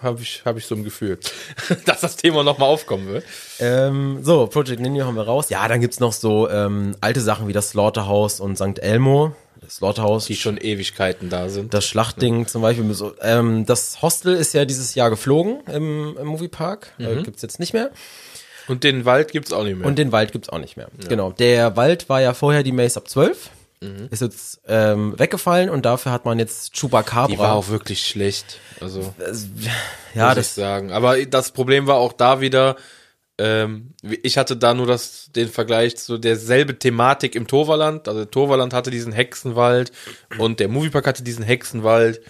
Habe 0.01 0.22
ich, 0.22 0.41
hab 0.45 0.57
ich 0.57 0.66
so 0.66 0.76
ein 0.76 0.84
Gefühl, 0.84 1.20
dass 1.86 2.01
das 2.01 2.16
Thema 2.16 2.43
nochmal 2.43 2.70
aufkommen 2.70 3.07
wird. 3.07 3.24
Ähm, 3.59 4.20
so, 4.24 4.47
Project 4.47 4.82
Ninja 4.82 5.05
haben 5.05 5.16
wir 5.16 5.24
raus. 5.24 5.49
Ja, 5.49 5.68
dann 5.68 5.82
gibt's 5.82 5.99
noch 5.99 6.14
so 6.14 6.49
ähm, 6.49 6.95
alte 7.01 7.22
Sachen 7.22 7.47
wie 7.47 7.53
das 7.53 7.70
Slaughterhouse 7.72 8.39
und 8.39 8.55
St. 8.57 8.80
Elmo. 8.80 9.36
Das 9.62 9.76
Slaughterhouse, 9.76 10.26
Die 10.26 10.36
schon 10.36 10.57
Ewigkeiten 10.57 11.30
da 11.30 11.47
sind. 11.47 11.74
das 11.74 11.86
Schlachtding 11.86 12.47
zum 12.47 12.64
Beispiel. 12.64 12.91
So, 12.93 13.14
ähm, 13.22 13.66
das 13.68 14.01
Hostel 14.01 14.36
ist 14.36 14.53
ja 14.53 14.66
dieses 14.66 14.95
Jahr 14.95 15.09
geflogen 15.12 15.59
im, 15.72 16.18
im 16.20 16.28
Moviepark. 16.28 16.93
Mhm. 16.97 17.05
Äh, 17.05 17.24
gibt's 17.24 17.43
jetzt 17.43 17.59
nicht 17.59 17.74
mehr. 17.74 17.91
Und 18.68 18.84
den 18.84 19.05
Wald 19.05 19.32
gibt's 19.32 19.53
auch 19.53 19.64
nicht 19.64 19.78
mehr. 19.78 19.86
Und 19.86 19.97
den 19.99 20.12
Wald 20.12 20.32
gibt's 20.32 20.49
auch 20.49 20.57
nicht 20.57 20.78
mehr. 20.78 20.88
Genau. 21.07 21.32
Der 21.32 21.76
Wald 21.76 22.09
war 22.09 22.22
ja 22.22 22.34
vorher 22.34 22.64
die 22.64 22.72
Maze 22.72 22.97
ab 22.99 23.07
12. 23.07 23.49
Mhm. 23.82 24.07
Ist 24.11 24.21
jetzt 24.21 24.61
ähm, 24.67 25.17
weggefallen 25.17 25.69
und 25.69 25.86
dafür 25.86 26.11
hat 26.11 26.23
man 26.23 26.38
jetzt 26.38 26.73
Chupacabra. 26.79 27.27
die 27.32 27.39
war 27.39 27.53
auch 27.53 27.69
wirklich 27.69 28.05
schlecht. 28.07 28.59
Also, 28.79 29.13
ja, 30.13 30.27
muss 30.29 30.32
ich 30.32 30.36
das, 30.36 30.55
sagen. 30.55 30.91
Aber 30.91 31.23
das 31.25 31.51
Problem 31.51 31.88
war 31.88 31.95
auch 31.97 32.13
da 32.13 32.41
wieder, 32.41 32.75
ähm, 33.39 33.95
ich 34.03 34.38
hatte 34.38 34.55
da 34.55 34.75
nur 34.75 34.86
das, 34.86 35.32
den 35.36 35.49
Vergleich 35.49 35.97
zu 35.97 36.19
derselbe 36.19 36.77
Thematik 36.77 37.34
im 37.36 37.47
Toverland. 37.47 38.07
Also 38.07 38.25
Toverland 38.25 38.73
hatte 38.73 38.91
diesen 38.91 39.13
Hexenwald 39.13 39.91
und 40.38 40.59
der 40.59 40.67
Moviepark 40.67 41.07
hatte 41.07 41.23
diesen 41.23 41.43
Hexenwald. 41.43 42.21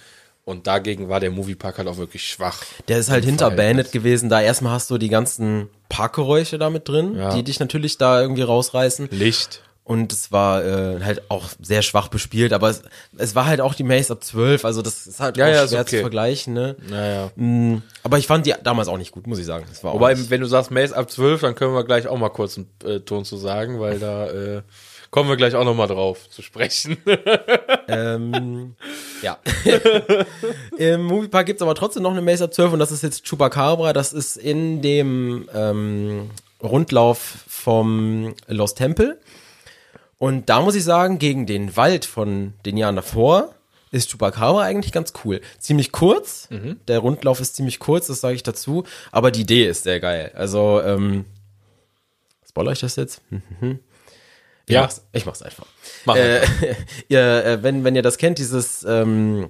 Und 0.43 0.65
dagegen 0.67 1.07
war 1.07 1.19
der 1.19 1.31
Moviepark 1.31 1.77
halt 1.77 1.87
auch 1.87 1.97
wirklich 1.97 2.25
schwach. 2.27 2.63
der 2.87 2.97
ist 2.97 3.09
halt 3.11 3.25
hinter. 3.25 3.51
Bandit 3.51 3.91
gewesen. 3.91 4.27
Da 4.29 4.41
erstmal 4.41 4.73
hast 4.73 4.89
du 4.89 4.97
die 4.97 5.09
ganzen 5.09 5.69
Parkgeräusche 5.89 6.57
da 6.57 6.69
mit 6.69 6.87
drin, 6.87 7.15
Ja. 7.15 7.33
die 7.35 7.43
dich 7.43 7.59
natürlich 7.59 7.97
da 7.97 8.21
irgendwie 8.21 8.41
rausreißen. 8.41 9.09
Licht. 9.11 9.61
Und 9.83 10.13
es 10.13 10.31
war 10.31 10.63
äh, 10.63 11.03
halt 11.03 11.29
auch 11.29 11.49
sehr 11.59 11.81
schwach 11.81 12.07
bespielt, 12.07 12.53
aber 12.53 12.69
es, 12.69 12.83
es 13.17 13.33
war 13.35 13.47
halt 13.47 13.61
auch 13.61 13.73
die 13.73 13.83
Maze 13.83 14.13
ab 14.13 14.23
12, 14.23 14.63
also 14.63 14.81
das 14.83 15.07
ist 15.07 15.19
halt 15.19 15.37
Ja, 15.37 15.45
auch 15.47 15.49
ja, 15.49 15.67
schwer 15.67 15.81
okay. 15.81 15.97
zu 15.97 16.01
vergleichen, 16.01 16.53
ne? 16.53 16.75
Naja. 16.87 17.31
Mm, 17.35 17.77
Aber 18.03 18.19
ich 18.19 18.27
fand 18.27 18.45
die 18.45 18.53
damals 18.63 18.87
auch 18.87 18.97
nicht 18.97 19.11
gut, 19.11 19.25
muss 19.25 19.39
ich 19.39 19.45
sagen. 19.45 19.65
Das 19.67 19.83
war 19.83 19.93
Wobei, 19.93 20.15
wenn 20.29 20.39
du 20.39 20.47
sagst 20.47 20.69
Maze 20.71 20.95
ab 20.95 21.09
12, 21.09 21.41
dann 21.41 21.55
können 21.55 21.73
wir 21.73 21.83
gleich 21.83 22.07
auch 22.07 22.17
mal 22.17 22.29
kurz 22.29 22.57
einen 22.57 22.69
äh, 22.85 22.99
Ton 22.99 23.25
zu 23.25 23.37
sagen, 23.37 23.79
weil 23.79 23.97
da 23.97 24.27
äh, 24.29 24.61
kommen 25.09 25.27
wir 25.29 25.35
gleich 25.35 25.55
auch 25.55 25.65
noch 25.65 25.75
mal 25.75 25.87
drauf 25.87 26.29
zu 26.29 26.41
sprechen. 26.41 26.97
Ähm, 27.87 28.75
ja. 29.21 29.37
Im 30.77 31.03
Moviepark 31.03 31.45
gibt's 31.45 31.61
aber 31.61 31.75
trotzdem 31.75 32.03
noch 32.03 32.11
eine 32.11 32.21
Maze 32.21 32.45
ab 32.45 32.53
12 32.53 32.71
und 32.73 32.79
das 32.79 32.91
ist 32.93 33.03
jetzt 33.03 33.25
Chupacabra. 33.25 33.91
Das 33.91 34.13
ist 34.13 34.37
in 34.37 34.81
dem 34.81 35.49
ähm, 35.53 36.29
Rundlauf 36.63 37.39
vom 37.49 38.33
Lost 38.47 38.77
Temple. 38.77 39.19
Und 40.21 40.49
da 40.49 40.61
muss 40.61 40.75
ich 40.75 40.83
sagen, 40.83 41.17
gegen 41.17 41.47
den 41.47 41.75
Wald 41.75 42.05
von 42.05 42.53
den 42.63 42.77
Jahren 42.77 42.95
davor 42.95 43.55
ist 43.89 44.11
Chupacabra 44.11 44.61
eigentlich 44.61 44.91
ganz 44.91 45.13
cool. 45.25 45.41
Ziemlich 45.57 45.91
kurz. 45.91 46.47
Der 46.87 46.99
Rundlauf 46.99 47.39
ist 47.39 47.55
ziemlich 47.55 47.79
kurz, 47.79 48.05
das 48.05 48.21
sage 48.21 48.35
ich 48.35 48.43
dazu. 48.43 48.83
Aber 49.11 49.31
die 49.31 49.41
Idee 49.41 49.65
ist 49.67 49.81
sehr 49.81 49.99
geil. 49.99 50.31
Also, 50.35 50.79
ähm, 50.83 51.25
spoiler 52.47 52.71
ich 52.73 52.81
das 52.81 52.97
jetzt? 52.97 53.21
Ich 54.67 54.75
Ja. 54.75 54.83
mach's, 54.83 55.01
ich 55.11 55.25
mach's 55.25 55.41
einfach. 55.41 55.65
Mach 56.05 56.15
äh, 56.15 56.39
ihr, 57.09 57.19
äh, 57.19 57.63
wenn, 57.63 57.83
wenn 57.83 57.95
ihr 57.95 58.03
das 58.03 58.19
kennt, 58.19 58.37
dieses, 58.37 58.85
ähm, 58.87 59.49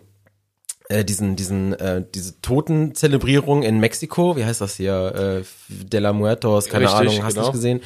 äh, 0.88 1.04
diesen, 1.04 1.36
diesen, 1.36 1.74
äh, 1.74 2.02
diese 2.16 2.40
Totenzelebrierung 2.42 3.62
in 3.62 3.82
Mexiko, 3.82 4.38
wie 4.38 4.46
heißt 4.46 4.62
das 4.62 4.78
hier? 4.78 5.44
Äh, 5.44 5.46
De 5.68 6.00
la 6.00 6.14
Muertos, 6.14 6.70
keine 6.70 6.86
Richtig, 6.86 7.00
Ahnung, 7.02 7.24
hast 7.24 7.36
du 7.36 7.42
genau. 7.42 7.48
nicht 7.48 7.54
gesehen? 7.54 7.82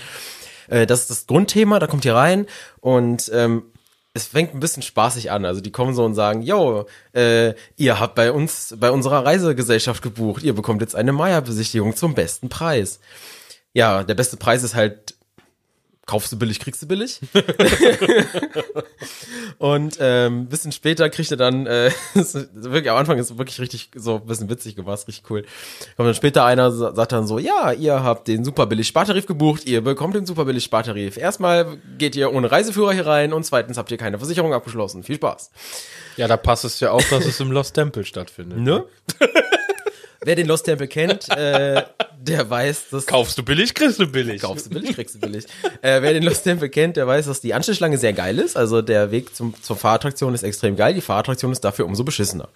Äh, 0.67 0.85
das 0.85 1.01
ist 1.01 1.09
das 1.09 1.27
Grundthema, 1.27 1.79
da 1.79 1.87
kommt 1.87 2.05
ihr 2.05 2.15
rein 2.15 2.45
und 2.81 3.31
ähm, 3.33 3.63
es 4.15 4.27
fängt 4.27 4.53
ein 4.53 4.61
bisschen 4.61 4.81
spaßig 4.81 5.29
an. 5.29 5.43
Also 5.43 5.59
die 5.59 5.71
kommen 5.71 5.93
so 5.93 6.05
und 6.05 6.15
sagen, 6.15 6.41
yo, 6.41 6.85
äh, 7.13 7.53
ihr 7.75 7.99
habt 7.99 8.15
bei 8.15 8.31
uns, 8.31 8.73
bei 8.79 8.89
unserer 8.89 9.25
Reisegesellschaft 9.25 10.01
gebucht, 10.01 10.41
ihr 10.43 10.55
bekommt 10.55 10.81
jetzt 10.81 10.95
eine 10.95 11.11
Maya-Besichtigung 11.11 11.95
zum 11.95 12.13
besten 12.15 12.47
Preis. 12.47 12.99
Ja, 13.73 14.03
der 14.03 14.15
beste 14.15 14.37
Preis 14.37 14.63
ist 14.63 14.73
halt, 14.73 15.14
kaufst 16.05 16.31
du 16.31 16.37
billig, 16.37 16.59
kriegst 16.59 16.83
du 16.83 16.87
billig. 16.87 17.19
und 19.57 19.97
ähm, 19.99 20.41
ein 20.41 20.45
bisschen 20.47 20.71
später 20.71 21.09
kriegt 21.09 21.31
er 21.31 21.37
dann, 21.37 21.65
äh, 21.65 21.91
wirklich 22.53 22.89
am 22.91 22.97
Anfang 22.97 23.17
ist 23.17 23.31
es 23.31 23.37
wirklich 23.37 23.59
richtig 23.59 23.89
so 23.95 24.15
ein 24.17 24.25
bisschen 24.25 24.49
witzig 24.49 24.75
gemacht, 24.75 24.99
ist 24.99 25.07
richtig 25.07 25.29
cool. 25.29 25.43
Kommt 25.97 26.07
dann 26.07 26.15
später 26.15 26.45
einer, 26.45 26.71
sa- 26.71 26.93
sagt 26.93 27.11
dann 27.11 27.27
so, 27.27 27.39
ja, 27.39 27.71
ihr 27.71 28.03
habt 28.03 28.27
den 28.27 28.43
super 28.45 28.65
billig 28.67 28.87
Spartarif 28.87 29.25
gebucht, 29.25 29.65
ihr 29.65 29.81
bekommt 29.81 30.15
den 30.15 30.25
super 30.25 30.45
billig 30.45 30.63
Spartarif. 30.63 31.17
Erstmal 31.17 31.77
geht 31.97 32.15
ihr 32.15 32.31
ohne 32.33 32.51
Reiseführer 32.51 32.93
hier 32.93 33.07
rein 33.07 33.33
und 33.33 33.45
zweitens 33.45 33.77
habt 33.77 33.91
ihr 33.91 33.97
keine 33.97 34.17
Versicherung 34.19 34.53
abgeschlossen. 34.53 35.03
Viel 35.03 35.15
Spaß. 35.15 35.49
ja, 36.17 36.27
da 36.27 36.37
passt 36.37 36.65
es 36.65 36.79
ja 36.79 36.91
auch, 36.91 37.03
dass 37.09 37.25
es 37.25 37.39
im 37.39 37.51
Lost 37.51 37.73
Temple 37.75 38.05
stattfindet. 38.05 38.59
Ne? 38.59 38.83
Wer 40.25 40.35
den 40.35 40.47
Lost 40.47 40.65
Temple 40.65 40.87
kennt, 40.87 41.29
äh, 41.29 41.83
der 42.19 42.49
weiß, 42.49 42.89
dass 42.89 43.05
Kaufst 43.05 43.37
du 43.37 43.43
billig, 43.43 43.75
kriegst 43.75 43.99
du 43.99 44.07
billig. 44.07 44.41
Kaufst 44.41 44.65
du 44.65 44.69
billig, 44.71 44.95
kriegst 44.95 45.13
du 45.13 45.19
billig. 45.19 45.45
äh, 45.83 46.01
wer 46.01 46.13
den 46.13 46.23
Lost 46.23 46.43
Temple 46.43 46.69
kennt, 46.69 46.97
der 46.97 47.05
weiß, 47.05 47.27
dass 47.27 47.41
die 47.41 47.53
Anstellschlange 47.53 47.99
sehr 47.99 48.13
geil 48.13 48.39
ist. 48.39 48.57
Also 48.57 48.81
der 48.81 49.11
Weg 49.11 49.35
zum, 49.35 49.53
zur 49.61 49.75
Fahrattraktion 49.77 50.33
ist 50.33 50.41
extrem 50.41 50.75
geil. 50.75 50.95
Die 50.95 51.01
Fahrattraktion 51.01 51.51
ist 51.51 51.61
dafür 51.61 51.85
umso 51.85 52.03
beschissener. 52.03 52.49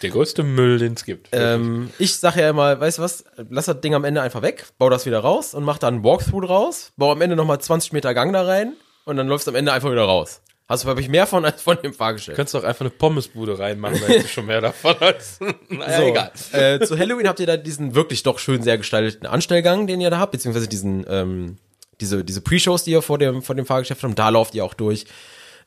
Der 0.00 0.08
größte 0.08 0.42
Müll, 0.42 0.78
den 0.78 0.94
es 0.94 1.04
gibt. 1.04 1.28
Ähm, 1.32 1.90
ich 1.98 2.16
sage 2.16 2.40
ja 2.40 2.48
immer, 2.48 2.80
weißt 2.80 2.96
du 2.96 3.02
was, 3.02 3.24
lass 3.50 3.66
das 3.66 3.80
Ding 3.82 3.94
am 3.94 4.04
Ende 4.04 4.22
einfach 4.22 4.40
weg, 4.40 4.64
bau 4.78 4.88
das 4.88 5.04
wieder 5.04 5.18
raus 5.20 5.52
und 5.52 5.64
mach 5.64 5.76
da 5.76 5.88
einen 5.88 6.02
Walkthrough 6.02 6.46
draus, 6.46 6.92
bau 6.96 7.12
am 7.12 7.20
Ende 7.20 7.36
nochmal 7.36 7.60
20 7.60 7.92
Meter 7.92 8.14
Gang 8.14 8.32
da 8.32 8.42
rein 8.42 8.72
und 9.04 9.16
dann 9.16 9.28
läufst 9.28 9.46
du 9.46 9.50
am 9.50 9.54
Ende 9.54 9.72
einfach 9.72 9.92
wieder 9.92 10.04
raus. 10.04 10.40
Hast 10.72 10.84
du, 10.84 10.86
glaube 10.86 11.02
ich, 11.02 11.10
mehr 11.10 11.26
von 11.26 11.44
als 11.44 11.60
von 11.60 11.76
dem 11.82 11.92
Fahrgeschäft. 11.92 12.30
Du 12.30 12.36
könntest 12.36 12.54
doch 12.54 12.64
einfach 12.64 12.80
eine 12.80 12.88
Pommesbude 12.88 13.58
reinmachen, 13.58 14.00
da 14.00 14.06
hättest 14.06 14.24
du 14.24 14.30
schon 14.30 14.46
mehr 14.46 14.62
davon 14.62 14.96
als. 15.00 15.38
naja, 15.68 15.98
So, 15.98 16.02
egal. 16.04 16.32
Äh, 16.52 16.80
zu 16.80 16.98
Halloween 16.98 17.28
habt 17.28 17.40
ihr 17.40 17.46
da 17.46 17.58
diesen 17.58 17.94
wirklich 17.94 18.22
doch 18.22 18.38
schön 18.38 18.62
sehr 18.62 18.78
gestalteten 18.78 19.26
Anstellgang, 19.26 19.86
den 19.86 20.00
ihr 20.00 20.08
da 20.08 20.18
habt, 20.18 20.32
beziehungsweise 20.32 20.68
diesen, 20.68 21.04
ähm, 21.10 21.58
diese, 22.00 22.24
diese 22.24 22.40
Pre-Shows, 22.40 22.84
die 22.84 22.92
ihr 22.92 23.02
vor 23.02 23.18
dem, 23.18 23.42
vor 23.42 23.54
dem 23.54 23.66
Fahrgeschäft 23.66 24.02
habt, 24.02 24.18
da 24.18 24.30
lauft 24.30 24.54
ihr 24.54 24.64
auch 24.64 24.72
durch. 24.72 25.04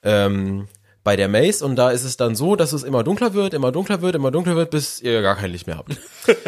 Ähm, 0.01 0.68
bei 1.03 1.16
der 1.16 1.28
Maze 1.28 1.64
und 1.64 1.76
da 1.76 1.91
ist 1.91 2.03
es 2.03 2.18
dann 2.18 2.36
so, 2.36 2.56
dass 2.56 2.74
es 2.74 2.82
immer 2.82 3.03
dunkler 3.03 3.36
wird, 3.36 3.53
immer 3.53 3.72
dunkler 3.72 4.01
wird, 4.01 4.16
immer 4.16 4.32
dunkler 4.32 4.56
wird, 4.56 4.72
bis 4.72 4.99
ihr 5.01 5.22
gar 5.22 5.36
kein 5.36 5.51
Licht 5.51 5.68
mehr 5.68 5.78
habt. 5.78 5.95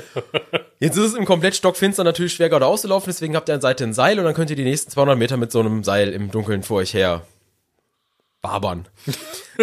Jetzt 0.80 0.98
ist 0.98 1.04
es 1.04 1.14
im 1.14 1.26
komplett 1.26 1.56
stockfinster 1.56 2.04
natürlich 2.04 2.34
schwer 2.34 2.50
geradeaus 2.50 2.82
zu 2.82 2.88
laufen, 2.88 3.06
deswegen 3.06 3.36
habt 3.36 3.50
ihr 3.50 3.54
an 3.54 3.62
Seite 3.62 3.84
ein 3.84 3.94
Seil 3.94 4.18
und 4.18 4.26
dann 4.26 4.34
könnt 4.34 4.50
ihr 4.50 4.56
die 4.56 4.64
nächsten 4.64 4.90
200 4.90 5.16
Meter 5.16 5.38
mit 5.38 5.52
so 5.52 5.60
einem 5.60 5.84
Seil 5.84 6.10
im 6.10 6.32
Dunkeln 6.32 6.64
vor 6.64 6.78
euch 6.78 6.96
her 6.96 7.22
wabern. 8.48 8.88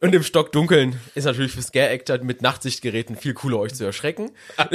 und 0.00 0.14
im 0.14 0.22
Stockdunkeln 0.22 1.00
ist 1.14 1.24
natürlich 1.24 1.52
für 1.52 1.62
Scare-Actor 1.62 2.18
mit 2.18 2.42
Nachtsichtgeräten 2.42 3.16
viel 3.16 3.34
cooler, 3.34 3.58
euch 3.58 3.74
zu 3.74 3.84
erschrecken. 3.84 4.30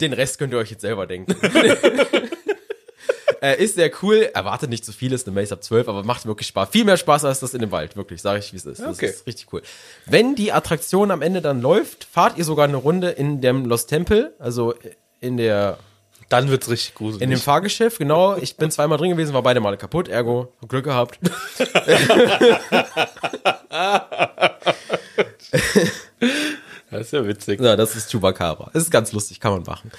Den 0.00 0.12
Rest 0.12 0.38
könnt 0.38 0.52
ihr 0.52 0.58
euch 0.58 0.70
jetzt 0.70 0.82
selber 0.82 1.06
denken. 1.06 1.34
äh, 3.40 3.62
ist 3.62 3.76
sehr 3.76 3.90
cool. 4.02 4.28
Erwartet 4.34 4.68
nicht 4.70 4.84
zu 4.84 4.92
viel, 4.92 5.12
ist 5.12 5.26
eine 5.26 5.34
Maze 5.40 5.54
ab 5.54 5.64
12, 5.64 5.88
aber 5.88 6.02
macht 6.04 6.26
wirklich 6.26 6.48
Spaß. 6.48 6.68
Viel 6.70 6.84
mehr 6.84 6.98
Spaß 6.98 7.24
als 7.24 7.40
das 7.40 7.54
in 7.54 7.60
dem 7.60 7.70
Wald, 7.70 7.96
wirklich, 7.96 8.20
sage 8.20 8.40
ich, 8.40 8.52
wie 8.52 8.56
es 8.56 8.66
ist. 8.66 8.80
Das 8.80 8.96
Okay. 8.98 9.06
ist 9.06 9.26
richtig 9.26 9.50
cool. 9.52 9.62
Wenn 10.04 10.34
die 10.34 10.52
Attraktion 10.52 11.10
am 11.10 11.22
Ende 11.22 11.40
dann 11.40 11.62
läuft, 11.62 12.04
fahrt 12.04 12.36
ihr 12.36 12.44
sogar 12.44 12.66
eine 12.66 12.76
Runde 12.76 13.10
in 13.10 13.40
dem 13.40 13.64
Lost 13.64 13.88
Temple, 13.88 14.34
also 14.38 14.74
in 15.20 15.38
der 15.38 15.78
Dann 16.28 16.48
wird's 16.48 16.68
richtig 16.68 16.94
gruselig. 16.94 17.22
in 17.22 17.30
dem 17.30 17.38
Fahrgeschäft, 17.38 17.98
genau. 17.98 18.36
Ich 18.36 18.56
bin 18.56 18.70
zweimal 18.70 18.98
drin 18.98 19.10
gewesen, 19.10 19.32
war 19.32 19.42
beide 19.42 19.60
Male 19.60 19.76
kaputt, 19.76 20.08
ergo 20.08 20.52
hab 20.60 20.68
Glück 20.68 20.84
gehabt. 20.84 21.20
das 26.90 27.00
ist 27.00 27.12
ja 27.12 27.26
witzig. 27.26 27.60
Ja, 27.60 27.76
das 27.76 27.94
ist 27.94 28.10
Chupacabra. 28.10 28.70
Das 28.72 28.82
ist 28.82 28.90
ganz 28.90 29.12
lustig, 29.12 29.38
kann 29.38 29.52
man 29.52 29.62
machen. 29.62 29.92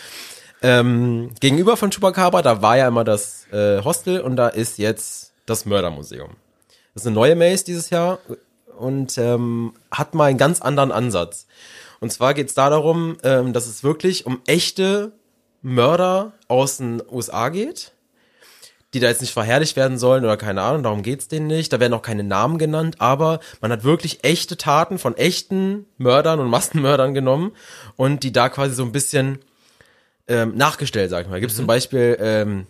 Ähm, 0.62 1.32
gegenüber 1.40 1.78
von 1.78 1.92
Chupacabra, 1.92 2.42
da 2.42 2.62
war 2.62 2.78
ja 2.78 2.88
immer 2.88 3.04
das 3.04 3.48
äh, 3.52 3.82
Hostel 3.84 4.20
und 4.20 4.36
da 4.36 4.50
ist 4.50 4.78
jetzt 4.78 5.32
das 5.46 5.66
Mördermuseum. 5.66 6.32
Das 6.94 7.04
ist 7.04 7.08
eine 7.08 7.16
neue 7.16 7.36
Maze 7.36 7.64
dieses 7.64 7.90
Jahr 7.90 8.20
und 8.78 9.18
ähm, 9.18 9.74
hat 9.92 10.14
mal 10.14 10.26
einen 10.26 10.38
ganz 10.38 10.62
anderen 10.62 10.92
Ansatz. 10.92 11.48
Und 12.00 12.12
zwar 12.12 12.34
geht's 12.34 12.54
da 12.54 12.70
darum, 12.70 13.18
ähm, 13.24 13.54
dass 13.54 13.68
es 13.68 13.84
wirklich 13.84 14.26
um 14.26 14.42
echte 14.46 15.12
Mörder 15.68 16.32
aus 16.48 16.78
den 16.78 17.02
USA 17.12 17.50
geht, 17.50 17.92
die 18.94 19.02
da 19.02 19.08
jetzt 19.08 19.20
nicht 19.22 19.34
verherrlicht 19.34 19.76
werden 19.76 19.98
sollen 19.98 20.24
oder 20.24 20.38
keine 20.38 20.62
Ahnung, 20.62 20.82
darum 20.82 21.04
geht's 21.04 21.28
denen 21.28 21.48
nicht. 21.48 21.74
Da 21.74 21.82
werden 21.82 21.94
auch 21.94 22.02
keine 22.02 22.24
Namen 22.24 22.58
genannt, 22.58 22.96
aber 23.00 23.42
man 23.60 23.72
hat 23.72 23.84
wirklich 23.84 24.24
echte 24.24 24.56
Taten 24.56 24.98
von 24.98 25.18
echten 25.18 25.86
Mördern 25.98 26.40
und 26.40 26.50
Massenmördern 26.50 27.14
genommen 27.14 27.52
und 27.98 28.24
die 28.24 28.32
da 28.32 28.48
quasi 28.48 28.76
so 28.76 28.84
ein 28.84 28.94
bisschen 28.94 29.40
ähm, 30.30 30.56
nachgestellt, 30.56 31.10
sag 31.10 31.26
ich 31.26 31.30
mal. 31.30 31.42
Gibt's 31.42 31.58
zum 31.58 31.68
Beispiel, 31.68 32.18
ähm, 32.20 32.66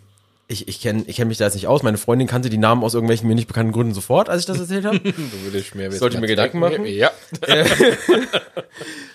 ich, 0.50 0.66
ich 0.66 0.80
kenne 0.80 1.04
ich 1.06 1.16
kenn 1.16 1.28
mich 1.28 1.36
da 1.36 1.44
jetzt 1.44 1.54
nicht 1.54 1.66
aus, 1.66 1.82
meine 1.82 1.98
Freundin 1.98 2.26
kannte 2.26 2.48
die 2.48 2.56
Namen 2.56 2.82
aus 2.82 2.94
irgendwelchen 2.94 3.28
mir 3.28 3.34
nicht 3.34 3.48
bekannten 3.48 3.72
Gründen 3.72 3.92
sofort, 3.92 4.30
als 4.30 4.40
ich 4.40 4.46
das 4.46 4.58
erzählt 4.58 4.86
habe. 4.86 4.98
Sollte 5.92 6.16
ich 6.16 6.20
mir 6.20 6.26
Gedanken 6.26 6.58
machen? 6.58 6.86
Ja. 6.86 7.10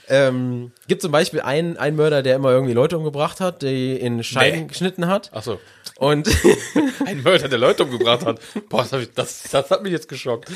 ähm, 0.07 0.71
gibt 0.87 1.01
zum 1.01 1.11
Beispiel 1.11 1.41
einen, 1.41 1.75
einen 1.77 1.95
Mörder, 1.95 2.21
der 2.21 2.35
immer 2.35 2.51
irgendwie 2.51 2.73
Leute 2.73 2.97
umgebracht 2.99 3.39
hat, 3.39 3.63
die 3.63 3.95
in 3.95 4.23
Scheiben 4.23 4.61
Nee. 4.61 4.67
geschnitten 4.67 5.07
hat. 5.07 5.31
Ach 5.33 5.41
so. 5.41 5.59
Und 5.97 6.29
Ein 7.05 7.23
Mörder, 7.23 7.49
der 7.49 7.57
Leute 7.57 7.85
umgebracht 7.85 8.25
hat. 8.25 8.39
Boah, 8.69 8.83
das, 8.83 8.93
hab 8.93 9.01
ich, 9.01 9.11
das, 9.13 9.43
das 9.51 9.71
hat 9.71 9.81
mich 9.81 9.91
jetzt 9.91 10.07
geschockt. 10.07 10.51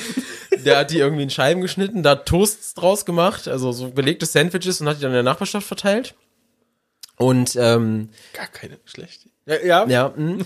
der 0.63 0.77
hat 0.77 0.91
die 0.91 0.99
irgendwie 0.99 1.23
in 1.23 1.31
Scheiben 1.31 1.61
geschnitten, 1.61 2.03
da 2.03 2.15
Toasts 2.15 2.75
draus 2.75 3.03
gemacht, 3.03 3.47
also 3.47 3.71
so 3.71 3.89
belegte 3.89 4.27
Sandwiches 4.27 4.79
und 4.79 4.87
hat 4.87 4.97
die 4.97 5.01
dann 5.01 5.11
in 5.11 5.15
der 5.15 5.23
Nachbarschaft 5.23 5.65
verteilt. 5.65 6.13
Und 7.15 7.55
ähm, 7.55 8.09
Gar 8.33 8.47
keine 8.47 8.77
schlechte. 8.85 9.29
Ja, 9.47 9.55
ja. 9.63 9.87
ja, 9.87 10.13
mh. 10.15 10.43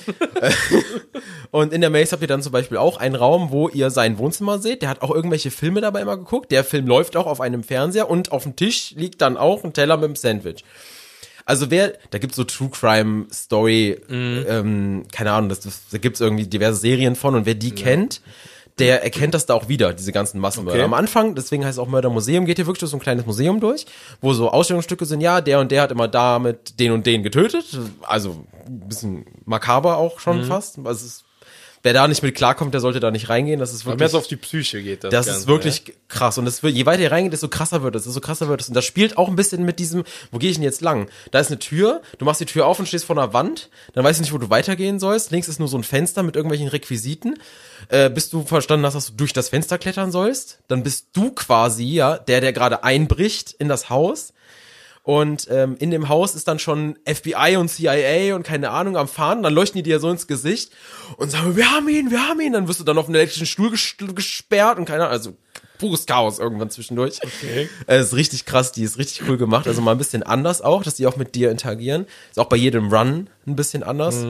und 1.52 1.74
in 1.74 1.82
der 1.82 1.90
Maze 1.90 2.12
habt 2.12 2.22
ihr 2.22 2.28
dann 2.28 2.44
zum 2.44 2.52
Beispiel 2.52 2.78
auch 2.78 2.98
einen 2.98 3.16
Raum, 3.16 3.50
wo 3.50 3.68
ihr 3.68 3.90
sein 3.90 4.20
Wohnzimmer 4.20 4.60
seht. 4.60 4.84
Der 4.84 4.90
hat 4.90 5.02
auch 5.02 5.10
irgendwelche 5.10 5.50
Filme 5.50 5.82
dabei 5.82 6.02
immer 6.02 6.18
geguckt. 6.18 6.52
Der 6.52 6.64
Film 6.64 6.86
läuft 6.86 7.18
auch 7.18 7.26
auf 7.26 7.42
einem 7.42 7.64
Fernseher 7.64 8.10
und 8.10 8.32
auf 8.32 8.44
dem 8.44 8.56
Tisch 8.56 8.94
liegt 8.96 9.22
dann 9.22 9.38
auch 9.38 9.64
ein 9.64 9.74
Teller 9.74 9.98
mit 9.98 10.06
einem 10.06 10.16
Sandwich. 10.16 10.64
Also 11.46 11.72
wer, 11.72 11.94
da 12.12 12.20
gibt's 12.20 12.36
so 12.36 12.44
True 12.44 12.70
Crime 12.70 13.26
Story, 13.34 14.00
ähm, 14.10 15.06
keine 15.12 15.32
Ahnung, 15.32 15.50
das, 15.50 15.62
das, 15.62 15.82
da 15.92 15.98
gibt's 15.98 16.22
irgendwie 16.22 16.46
diverse 16.46 16.80
Serien 16.80 17.16
von 17.16 17.34
und 17.34 17.48
wer 17.48 17.56
die 17.56 17.72
kennt, 17.72 18.22
der 18.80 19.04
erkennt 19.04 19.34
das 19.34 19.46
da 19.46 19.54
auch 19.54 19.68
wieder, 19.68 19.94
diese 19.94 20.12
ganzen 20.12 20.40
Massenmörder. 20.40 20.80
Okay. 20.80 20.86
Am 20.86 20.94
Anfang, 20.94 21.36
deswegen 21.36 21.66
heißt 21.66 21.74
es 21.74 21.80
auch 21.80 21.88
Mördermuseum, 21.88 22.46
geht 22.46 22.58
hier 22.58 22.68
wirklich 22.68 22.80
durch 22.80 22.92
so 22.92 22.98
ein 22.98 23.02
kleines 23.02 23.26
Museum 23.26 23.60
durch, 23.60 23.86
wo 24.22 24.34
so 24.34 24.50
Ausstellungsstücke 24.50 25.06
sind, 25.06 25.22
ja, 25.22 25.42
der 25.42 25.60
und 25.60 25.72
der 25.72 25.82
hat 25.82 25.92
immer 25.92 26.08
da 26.08 26.40
mit 26.40 26.80
den 26.80 26.92
und 26.92 27.06
den 27.06 27.24
getötet, 27.24 27.66
also 28.02 28.46
ein 28.72 28.88
bisschen 28.88 29.26
makaber 29.46 29.98
auch 29.98 30.20
schon 30.20 30.46
fast. 30.46 30.78
Also 30.80 31.06
es 31.06 31.24
wer 31.84 31.94
da 31.94 32.08
nicht 32.08 32.22
mit 32.22 32.36
klarkommt, 32.36 32.74
der 32.74 32.82
sollte 32.82 33.00
da 33.00 33.12
nicht 33.12 33.30
reingehen, 33.30 33.60
das 33.60 33.74
ist 33.74 33.86
wirklich 33.86 34.00
mehr 34.00 34.10
so 34.10 34.18
auf 34.20 34.28
die 34.28 34.36
Psyche 34.36 34.82
geht 34.84 35.04
das. 35.04 35.12
das 35.12 35.26
Ganze, 35.26 35.42
ist 35.42 35.48
wirklich 35.48 35.94
krass. 36.08 36.38
Und 36.38 36.48
es 36.48 36.62
wird, 36.64 36.76
je 36.76 36.86
weiter 36.86 37.02
ihr 37.02 37.12
reingeht, 37.12 37.34
desto 37.34 37.48
krasser 37.48 37.84
wird 37.84 37.96
es, 37.96 38.04
desto 38.04 38.22
krasser 38.22 38.48
wird 38.48 38.62
es. 38.62 38.68
Und 38.68 38.76
das 38.76 38.86
spielt 38.86 39.18
auch 39.18 39.28
ein 39.28 39.36
bisschen 39.36 39.64
mit 39.64 39.80
diesem, 39.80 40.04
wo 40.32 40.38
gehe 40.38 40.50
ich 40.50 40.58
denn 40.58 40.64
jetzt 40.64 40.82
lang? 40.82 41.10
Da 41.32 41.40
ist 41.40 41.48
eine 41.48 41.60
Tür, 41.60 42.02
du 42.18 42.26
machst 42.26 42.42
die 42.42 42.46
Tür 42.46 42.68
auf 42.68 42.80
und 42.80 42.88
stehst 42.88 43.06
vor 43.06 43.18
einer 43.18 43.34
Wand, 43.34 43.70
dann 43.94 44.04
weißt 44.04 44.20
du 44.20 44.24
nicht, 44.24 44.34
wo 44.34 44.38
du 44.38 44.50
weitergehen 44.50 45.00
sollst. 45.00 45.32
Links 45.32 45.48
ist 45.48 45.60
nur 45.60 45.68
so 45.68 45.78
ein 45.78 45.84
Fenster 45.84 46.24
mit 46.24 46.36
irgendwelchen 46.36 46.68
Requisiten. 46.68 47.40
Äh, 47.90 48.10
bis 48.10 48.30
du 48.30 48.44
verstanden 48.44 48.86
hast, 48.86 48.94
dass 48.94 49.08
du 49.08 49.14
durch 49.14 49.34
das 49.34 49.50
Fenster 49.50 49.78
klettern 49.78 50.12
sollst, 50.12 50.60
dann 50.68 50.84
bist 50.84 51.08
du 51.14 51.32
quasi, 51.32 51.84
ja, 51.86 52.18
der, 52.18 52.40
der 52.40 52.54
gerade 52.54 52.84
einbricht 52.84 53.54
in 53.54 53.68
das 53.68 53.90
Haus. 53.90 54.34
Und 55.04 55.48
ähm, 55.50 55.76
in 55.80 55.90
dem 55.90 56.10
Haus 56.10 56.36
ist 56.36 56.48
dann 56.48 56.60
schon 56.60 56.98
FBI 57.06 57.58
und 57.58 57.70
CIA 57.70 58.36
und 58.36 58.44
keine 58.44 58.70
Ahnung 58.70 58.98
am 58.98 59.08
Fahren. 59.08 59.42
Dann 59.42 59.54
leuchten 59.54 59.80
die 59.80 59.84
dir 59.84 60.00
so 60.00 60.10
ins 60.10 60.28
Gesicht 60.28 60.72
und 61.18 61.32
sagen, 61.32 61.56
wir 61.56 61.72
haben 61.72 61.90
ihn, 61.90 62.12
wir 62.12 62.28
haben 62.28 62.40
ihn. 62.40 62.54
Dann 62.54 62.68
wirst 62.68 62.80
du 62.80 62.84
dann 62.84 62.98
auf 62.98 63.08
einen 63.08 63.16
elektrischen 63.16 63.48
Stuhl 63.48 63.72
ges 63.72 63.96
gesperrt 63.98 64.78
und 64.78 64.86
keine 64.86 65.04
Ahnung, 65.06 65.14
also 65.14 65.38
pures 65.80 66.06
Chaos 66.06 66.38
irgendwann 66.38 66.70
zwischendurch. 66.70 67.20
Okay. 67.24 67.68
Es 67.88 68.08
ist 68.08 68.16
richtig 68.16 68.46
krass, 68.46 68.72
die 68.72 68.84
ist 68.84 69.00
richtig 69.00 69.28
cool 69.28 69.38
gemacht. 69.38 69.68
Also 69.68 69.82
mal 69.82 69.94
ein 69.94 69.98
bisschen 69.98 70.22
anders 70.22 70.62
auch, 70.62 70.84
dass 70.84 70.96
die 70.96 71.08
auch 71.08 71.18
mit 71.18 71.34
dir 71.34 71.50
interagieren. 71.50 72.06
Ist 72.30 72.38
auch 72.40 72.50
bei 72.50 72.58
jedem 72.58 72.94
Run 72.94 73.28
ein 73.48 73.56
bisschen 73.56 73.82
anders. 73.82 74.24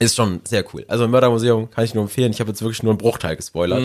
Ist 0.00 0.16
schon 0.16 0.40
sehr 0.44 0.64
cool. 0.74 0.84
Also 0.88 1.04
im 1.04 1.12
Mördermuseum 1.12 1.70
kann 1.70 1.84
ich 1.84 1.94
nur 1.94 2.02
empfehlen. 2.02 2.32
Ich 2.32 2.40
habe 2.40 2.50
jetzt 2.50 2.62
wirklich 2.62 2.82
nur 2.82 2.92
einen 2.92 2.98
Bruchteil 2.98 3.36
gespoilert. 3.36 3.80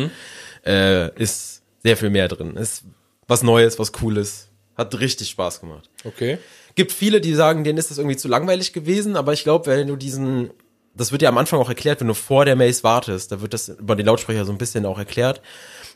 Äh, 0.65 1.15
ist 1.21 1.61
sehr 1.83 1.97
viel 1.97 2.09
mehr 2.09 2.27
drin. 2.27 2.55
Ist 2.55 2.83
was 3.27 3.43
Neues, 3.43 3.77
was 3.77 3.91
Cooles. 3.93 4.49
Hat 4.75 4.99
richtig 4.99 5.29
Spaß 5.29 5.59
gemacht. 5.61 5.89
Okay. 6.03 6.37
Gibt 6.75 6.91
viele, 6.91 7.21
die 7.21 7.33
sagen, 7.35 7.63
denen 7.63 7.77
ist 7.77 7.91
das 7.91 7.99
irgendwie 7.99 8.17
zu 8.17 8.27
langweilig 8.27 8.73
gewesen, 8.73 9.15
aber 9.15 9.33
ich 9.33 9.43
glaube, 9.43 9.67
wenn 9.67 9.87
du 9.87 9.95
diesen, 9.95 10.49
das 10.95 11.11
wird 11.11 11.21
ja 11.21 11.29
am 11.29 11.37
Anfang 11.37 11.59
auch 11.59 11.69
erklärt, 11.69 11.99
wenn 12.01 12.07
du 12.07 12.15
vor 12.15 12.45
der 12.45 12.55
Maze 12.55 12.83
wartest, 12.83 13.31
da 13.31 13.41
wird 13.41 13.53
das 13.53 13.69
über 13.69 13.95
die 13.95 14.03
Lautsprecher 14.03 14.45
so 14.45 14.51
ein 14.51 14.57
bisschen 14.57 14.85
auch 14.87 14.97
erklärt. 14.97 15.41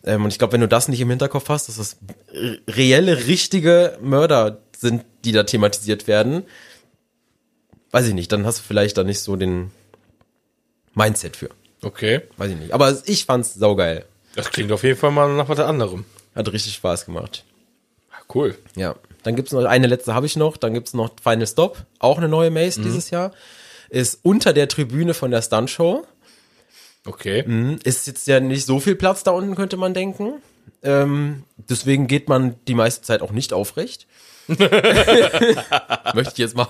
Ähm, 0.04 0.24
und 0.24 0.30
ich 0.32 0.38
glaube, 0.38 0.54
wenn 0.54 0.62
du 0.62 0.68
das 0.68 0.88
nicht 0.88 1.02
im 1.02 1.10
Hinterkopf 1.10 1.50
hast, 1.50 1.68
dass 1.70 1.78
das 1.78 1.98
re- 2.32 2.60
reelle, 2.70 3.26
richtige 3.26 3.98
Mörder 4.02 4.60
sind, 4.78 5.04
die 5.26 5.32
da 5.32 5.42
thematisiert 5.44 6.08
werden, 6.08 6.44
weiß 7.90 8.06
ich 8.08 8.14
nicht, 8.14 8.32
dann 8.32 8.46
hast 8.46 8.60
du 8.60 8.64
vielleicht 8.64 8.98
da 8.98 9.04
nicht 9.04 9.22
so 9.22 9.36
den 9.36 9.72
Mindset 10.94 11.36
für. 11.36 11.50
Okay. 11.82 12.22
Weiß 12.38 12.52
ich 12.52 12.58
nicht. 12.58 12.74
Aber 12.74 12.96
ich 13.06 13.26
fand's 13.26 13.56
saugeil. 13.56 14.06
Das 14.36 14.52
klingt 14.52 14.72
auf 14.72 14.84
jeden 14.84 15.00
Fall 15.00 15.10
mal 15.12 15.34
nach 15.36 15.50
was 15.50 15.60
anderem. 15.60 16.06
Hat 16.36 16.52
richtig 16.52 16.76
Spaß 16.76 17.06
gemacht. 17.06 17.44
Cool. 18.34 18.58
Ja. 18.76 18.96
Dann 19.24 19.36
gibt's 19.36 19.52
noch 19.52 19.66
eine 19.66 19.88
letzte 19.88 20.14
habe 20.14 20.26
ich 20.26 20.36
noch, 20.36 20.58
dann 20.58 20.74
gibt's 20.74 20.94
noch 20.94 21.12
Final 21.22 21.48
Stop, 21.48 21.86
auch 22.00 22.18
eine 22.18 22.30
neue 22.30 22.50
Maze 22.50 22.82
dieses 22.82 23.10
Jahr. 23.10 23.32
Ist 23.90 24.20
unter 24.24 24.54
der 24.54 24.68
Tribüne 24.68 25.14
von 25.14 25.32
der 25.32 25.42
Stuntshow. 25.42 26.06
Okay. 27.06 27.44
Mhm. 27.46 27.80
Ist 27.84 28.08
jetzt 28.08 28.28
ja 28.28 28.40
nicht 28.40 28.66
so 28.66 28.80
viel 28.80 28.96
Platz 28.96 29.24
da 29.24 29.32
unten, 29.32 29.56
könnte 29.56 29.78
man 29.78 29.94
denken. 29.94 30.42
Ähm, 30.84 31.44
deswegen 31.58 32.08
geht 32.08 32.30
man 32.30 32.56
die 32.68 32.76
meiste 32.76 33.02
Zeit 33.02 33.22
auch 33.22 33.32
nicht 33.32 33.54
aufrecht. 33.54 34.08
Möchte 34.48 36.34
ich 36.34 36.38
jetzt 36.38 36.56
mal 36.56 36.68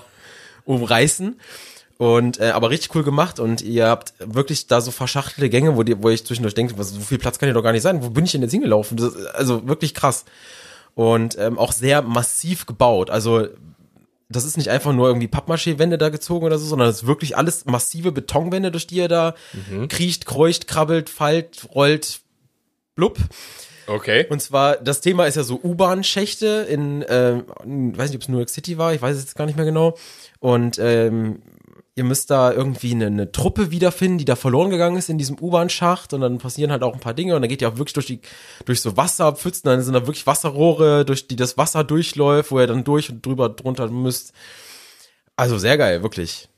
umreißen. 0.64 1.38
Und 1.98 2.38
äh, 2.38 2.50
aber 2.50 2.70
richtig 2.70 2.94
cool 2.94 3.02
gemacht 3.02 3.40
und 3.40 3.60
ihr 3.60 3.88
habt 3.88 4.14
wirklich 4.20 4.68
da 4.68 4.80
so 4.80 4.92
verschachtelte 4.92 5.50
Gänge, 5.50 5.76
wo, 5.76 5.82
die, 5.82 6.00
wo 6.00 6.10
ich 6.10 6.24
zwischendurch 6.24 6.54
denke, 6.54 6.78
was, 6.78 6.90
so 6.90 7.00
viel 7.00 7.18
Platz 7.18 7.40
kann 7.40 7.48
hier 7.48 7.54
doch 7.54 7.62
gar 7.62 7.72
nicht 7.72 7.82
sein. 7.82 8.04
Wo 8.04 8.10
bin 8.10 8.24
ich 8.24 8.30
denn 8.30 8.42
jetzt 8.42 8.52
hingelaufen? 8.52 8.96
Das, 8.96 9.16
also 9.34 9.66
wirklich 9.66 9.94
krass. 9.94 10.24
Und 10.98 11.38
ähm, 11.38 11.60
auch 11.60 11.70
sehr 11.70 12.02
massiv 12.02 12.66
gebaut. 12.66 13.08
Also 13.08 13.46
das 14.28 14.44
ist 14.44 14.56
nicht 14.56 14.68
einfach 14.70 14.92
nur 14.92 15.06
irgendwie 15.06 15.28
Pappmaché-Wände 15.28 15.96
da 15.96 16.08
gezogen 16.08 16.44
oder 16.44 16.58
so, 16.58 16.66
sondern 16.66 16.88
es 16.88 17.02
ist 17.02 17.06
wirklich 17.06 17.36
alles 17.36 17.66
massive 17.66 18.10
Betonwände, 18.10 18.72
durch 18.72 18.88
die 18.88 18.96
ihr 18.96 19.06
da 19.06 19.36
kriecht, 19.88 20.26
kreucht, 20.26 20.66
krabbelt, 20.66 21.08
fallt, 21.08 21.68
rollt, 21.72 22.22
blub. 22.96 23.16
Okay. 23.86 24.26
Und 24.28 24.42
zwar, 24.42 24.76
das 24.76 25.00
Thema 25.00 25.26
ist 25.26 25.36
ja 25.36 25.44
so 25.44 25.60
U-Bahn-Schächte 25.62 26.66
in, 26.68 27.04
ähm, 27.08 27.44
in, 27.62 27.96
weiß 27.96 28.10
nicht, 28.10 28.16
ob 28.16 28.22
es 28.22 28.28
New 28.28 28.38
York 28.38 28.50
City 28.50 28.76
war, 28.76 28.92
ich 28.92 29.00
weiß 29.00 29.14
es 29.14 29.22
jetzt 29.22 29.36
gar 29.36 29.46
nicht 29.46 29.54
mehr 29.54 29.66
genau. 29.66 29.96
Und 30.40 30.80
ähm, 30.80 31.42
ihr 31.98 32.04
müsst 32.04 32.30
da 32.30 32.52
irgendwie 32.52 32.92
eine, 32.92 33.06
eine 33.06 33.32
Truppe 33.32 33.72
wiederfinden, 33.72 34.18
die 34.18 34.24
da 34.24 34.36
verloren 34.36 34.70
gegangen 34.70 34.96
ist 34.96 35.10
in 35.10 35.18
diesem 35.18 35.36
U-Bahn-Schacht 35.38 36.14
und 36.14 36.20
dann 36.20 36.38
passieren 36.38 36.70
halt 36.70 36.84
auch 36.84 36.94
ein 36.94 37.00
paar 37.00 37.12
Dinge 37.12 37.34
und 37.34 37.42
dann 37.42 37.48
geht 37.48 37.60
ihr 37.60 37.68
auch 37.68 37.76
wirklich 37.76 37.92
durch 37.92 38.06
die, 38.06 38.20
durch 38.64 38.80
so 38.80 38.96
Wasserpfützen, 38.96 39.68
dann 39.68 39.82
sind 39.82 39.94
da 39.94 40.06
wirklich 40.06 40.26
Wasserrohre, 40.26 41.04
durch 41.04 41.26
die 41.26 41.34
das 41.36 41.58
Wasser 41.58 41.82
durchläuft, 41.82 42.52
wo 42.52 42.60
ihr 42.60 42.68
dann 42.68 42.84
durch 42.84 43.10
und 43.10 43.26
drüber 43.26 43.48
drunter 43.48 43.88
müsst. 43.88 44.32
Also 45.34 45.58
sehr 45.58 45.76
geil, 45.76 46.02
wirklich. 46.02 46.48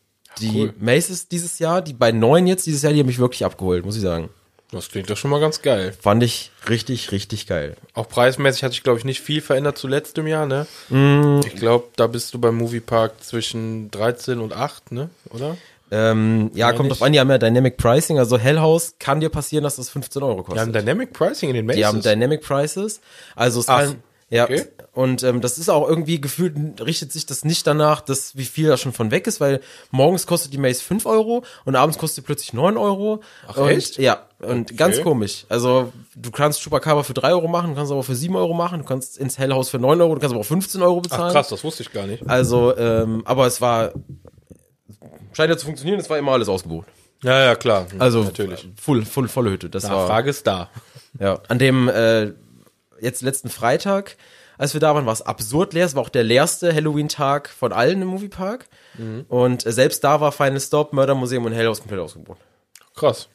Die 0.41 0.61
cool. 0.61 0.75
Maces 0.79 1.27
dieses 1.27 1.59
Jahr, 1.59 1.81
die 1.83 1.95
beiden 1.95 2.21
neuen 2.21 2.47
jetzt 2.47 2.67
dieses 2.67 2.83
Jahr, 2.83 2.93
die 2.93 3.01
haben 3.01 3.07
mich 3.07 3.19
wirklich 3.19 3.45
abgeholt, 3.45 3.85
muss 3.85 3.97
ich 3.97 4.03
sagen. 4.03 4.29
Das 4.73 4.89
klingt 4.89 5.11
doch 5.11 5.17
schon 5.17 5.31
mal 5.31 5.41
ganz 5.41 5.63
geil. 5.63 5.93
Fand 6.01 6.23
ich 6.23 6.53
richtig, 6.69 7.11
richtig 7.11 7.47
geil. 7.47 7.77
Auch 7.95 8.09
preismäßig 8.09 8.63
hat 8.63 8.73
sich, 8.73 8.83
glaube 8.83 8.99
ich, 8.99 9.05
nicht 9.05 9.21
viel 9.21 9.41
verändert 9.41 9.79
zu 9.79 9.89
letztem 9.89 10.27
Jahr, 10.29 10.47
ne? 10.47 10.67
Mm. 10.91 11.41
Ich 11.45 11.57
glaube, 11.57 11.89
da 11.97 12.07
bist 12.07 12.35
du 12.35 12.39
beim 12.39 12.57
Moviepark 12.57 13.23
zwischen 13.23 13.91
13 13.91 14.39
und 14.39 14.53
8, 14.53 14.93
ne? 14.93 15.11
Oder? 15.31 15.57
Ähm, 15.91 16.53
ja, 16.55 16.67
Meine 16.67 16.77
kommt 16.77 16.91
drauf 16.91 17.03
an, 17.03 17.13
die 17.13 17.19
haben 17.19 17.31
ja 17.31 17.39
Dynamic 17.39 17.77
Pricing, 17.77 18.19
also 18.21 18.39
Hellhouse 18.39 18.95
kann 19.01 19.19
dir 19.19 19.29
passieren, 19.29 19.65
dass 19.65 19.75
das 19.75 19.89
15 19.91 20.23
Euro 20.23 20.45
kostet. 20.45 20.61
haben 20.61 20.73
Dynamic 20.73 21.13
Pricing 21.13 21.49
in 21.49 21.57
den 21.57 21.67
Maces. 21.67 21.79
Die 21.79 21.87
haben 21.87 22.01
Dynamic 22.01 22.43
Prices. 22.43 23.01
Also 23.35 23.59
es 23.59 23.69
Ach, 23.69 23.81
kann, 23.81 24.03
ja. 24.31 24.45
okay. 24.45 24.65
Und 24.93 25.23
ähm, 25.23 25.41
das 25.41 25.57
ist 25.59 25.69
auch 25.69 25.89
irgendwie 25.89 26.21
gefühlt, 26.21 26.57
richtet 26.85 27.13
sich 27.13 27.25
das 27.25 27.45
nicht 27.45 27.65
danach, 27.67 28.01
dass 28.01 28.37
wie 28.37 28.45
viel 28.45 28.67
da 28.67 28.77
schon 28.77 28.93
von 28.93 29.13
weg 29.13 29.29
ist, 29.29 29.41
weil 29.41 29.61
morgens 29.93 30.27
kostet 30.27 30.53
die 30.53 30.59
Maze 30.59 30.83
5 30.83 31.07
Euro 31.07 31.45
und 31.65 31.77
abends 31.77 31.97
kostet 31.97 32.17
sie 32.17 32.27
plötzlich 32.27 32.53
9 32.53 32.77
Euro. 32.77 33.21
Ach, 33.47 33.57
und, 33.57 33.69
echt? 33.69 33.99
Ja, 33.99 34.27
und 34.41 34.71
Okay. 34.71 34.75
ganz 34.75 35.01
komisch. 35.03 35.45
Also 35.49 35.93
du 36.17 36.31
kannst 36.33 36.61
Chupacabra 36.63 37.05
für 37.05 37.15
3 37.15 37.31
Euro 37.31 37.47
machen, 37.47 37.71
du 37.71 37.77
kannst 37.77 37.93
aber 37.93 38.03
für 38.03 38.17
7 38.17 38.35
Euro 38.35 38.53
machen, 38.53 38.81
du 38.81 38.85
kannst 38.85 39.17
ins 39.17 39.39
Hellhouse 39.39 39.69
für 39.71 39.79
9 39.79 40.01
Euro, 40.01 40.15
du 40.15 40.21
kannst 40.21 40.33
aber 40.35 40.41
auch 40.41 40.47
15 40.47 40.83
Euro 40.83 41.01
bezahlen. 41.01 41.25
Ach 41.29 41.33
krass, 41.33 41.49
das 41.51 41.63
wusste 41.63 41.83
ich 41.85 41.93
gar 41.93 42.07
nicht. 42.07 42.29
Also, 42.29 42.77
ähm, 42.77 43.23
aber 43.27 43.47
es 43.47 43.61
war, 43.61 43.93
scheint 45.33 45.51
ja 45.51 45.57
zu 45.57 45.67
funktionieren, 45.67 46.01
es 46.01 46.11
war 46.11 46.19
immer 46.19 46.33
alles 46.33 46.49
ausgebucht. 46.49 46.89
Ja, 47.23 47.39
ja, 47.45 47.55
klar. 47.55 47.87
Also 47.99 48.23
natürlich. 48.25 48.67
Full, 48.81 49.05
full, 49.05 49.29
volle 49.29 49.51
Hütte. 49.51 49.69
Das 49.71 49.85
Die 49.85 49.91
war 49.91 50.07
Frage 50.07 50.31
ist 50.31 50.47
da. 50.47 50.71
ja, 51.19 51.39
an 51.49 51.59
dem 51.59 51.89
äh, 51.89 52.33
jetzt 53.01 53.23
letzten 53.23 53.49
Freitag, 53.51 54.17
als 54.59 54.75
wir 54.75 54.81
da 54.81 54.95
waren, 54.95 55.07
war 55.07 55.13
es 55.13 55.23
absurd 55.23 55.73
leer. 55.73 55.87
Es 55.87 55.95
war 55.95 56.03
auch 56.03 56.09
der 56.09 56.25
leerste 56.25 56.75
Halloween-Tag 56.75 57.49
von 57.49 57.73
allen 57.73 58.03
im 58.03 58.09
Moviepark. 58.09 58.67
Und 59.29 59.65
äh, 59.65 59.73
selbst 59.73 60.05
da 60.05 60.21
war 60.21 60.33
Final 60.33 60.61
Stop, 60.61 60.93
Mördermuseum 60.93 61.45
und 61.45 61.53
Hellhouse 61.53 61.79
komplett 61.81 62.01
ausgebucht. 62.01 62.39
Krass. 62.95 63.29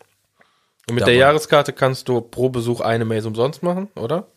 Und 0.87 0.95
mit 0.95 1.01
Da 1.01 1.05
der 1.07 1.15
Jahreskarte 1.15 1.73
kannst 1.73 2.07
du 2.07 2.21
pro 2.21 2.49
Besuch 2.49 2.81
eine 2.81 3.05
Maze 3.05 3.27
umsonst 3.27 3.63
machen, 3.63 3.89
oder? 3.95 4.27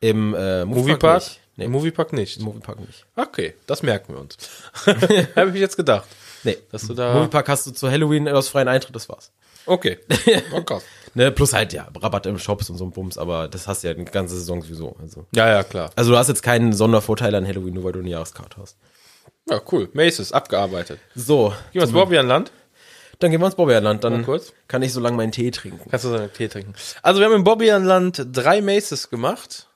Im 0.00 0.34
äh, 0.34 0.64
Moviepark? 0.64 1.22
nicht. 1.22 1.40
Nee, 1.56 1.64
Im 1.64 1.72
Moviepark 1.72 2.12
nicht. 2.12 2.38
im 2.38 2.44
Moviepark 2.44 2.80
nicht. 2.80 3.04
Okay, 3.16 3.54
das 3.66 3.82
merken 3.82 4.14
wir 4.14 4.20
uns. 4.20 4.36
Habe 5.36 5.50
ich 5.50 5.60
jetzt 5.60 5.76
gedacht. 5.76 6.06
Nee. 6.44 6.56
Dass 6.70 6.82
du 6.82 6.92
Im 6.92 6.96
da. 6.96 7.14
Moviepark 7.14 7.48
hast 7.48 7.66
du 7.66 7.72
zu 7.72 7.90
Halloween 7.90 8.28
aus 8.28 8.48
freien 8.48 8.68
Eintritt, 8.68 8.94
das 8.94 9.08
war's. 9.08 9.32
Okay. 9.66 9.98
Oh, 10.52 10.62
krass. 10.62 10.84
Ne, 11.14 11.30
plus 11.30 11.52
halt, 11.52 11.72
ja, 11.72 11.88
Rabatt 12.00 12.26
im 12.26 12.38
Shops 12.38 12.70
und 12.70 12.76
so 12.76 12.84
ein 12.84 12.90
Bums, 12.90 13.18
aber 13.18 13.48
das 13.48 13.66
hast 13.66 13.82
du 13.82 13.88
ja 13.88 13.94
die 13.94 14.04
ganze 14.04 14.34
Saison 14.36 14.62
sowieso. 14.62 14.96
Also. 15.00 15.26
Ja, 15.34 15.48
ja, 15.48 15.62
klar. 15.62 15.90
also 15.96 16.12
du 16.12 16.16
hast 16.18 16.28
jetzt 16.28 16.42
keinen 16.42 16.72
Sondervorteil 16.72 17.34
an 17.34 17.46
Halloween, 17.46 17.74
nur 17.74 17.84
weil 17.84 17.92
du 17.92 18.00
eine 18.00 18.10
Jahreskarte 18.10 18.60
hast. 18.60 18.76
Ja, 19.48 19.60
cool. 19.72 19.88
Maces, 19.92 20.32
abgearbeitet. 20.32 21.00
So, 21.14 21.48
Gehen 21.72 21.80
wir 21.80 21.82
ins 21.82 21.92
Bobby 21.92 22.18
an 22.18 22.26
Land. 22.28 22.52
dann 23.18 23.30
gehen 23.30 23.40
wir 23.40 23.46
ins 23.46 23.54
Bobbeerland, 23.56 24.04
dann 24.04 24.26
kann 24.68 24.82
ich 24.82 24.92
so 24.92 25.00
lange 25.00 25.16
meinen 25.16 25.32
Tee 25.32 25.50
trinken. 25.50 25.90
Kannst 25.90 26.04
du 26.04 26.10
seinen 26.10 26.32
Tee 26.32 26.48
trinken. 26.48 26.74
Also 27.02 27.20
wir 27.20 27.26
haben 27.26 27.34
im 27.34 27.44
Bobby 27.44 27.70
an 27.70 27.84
Land 27.84 28.26
drei 28.32 28.60
Maces 28.60 29.10
gemacht. 29.10 29.66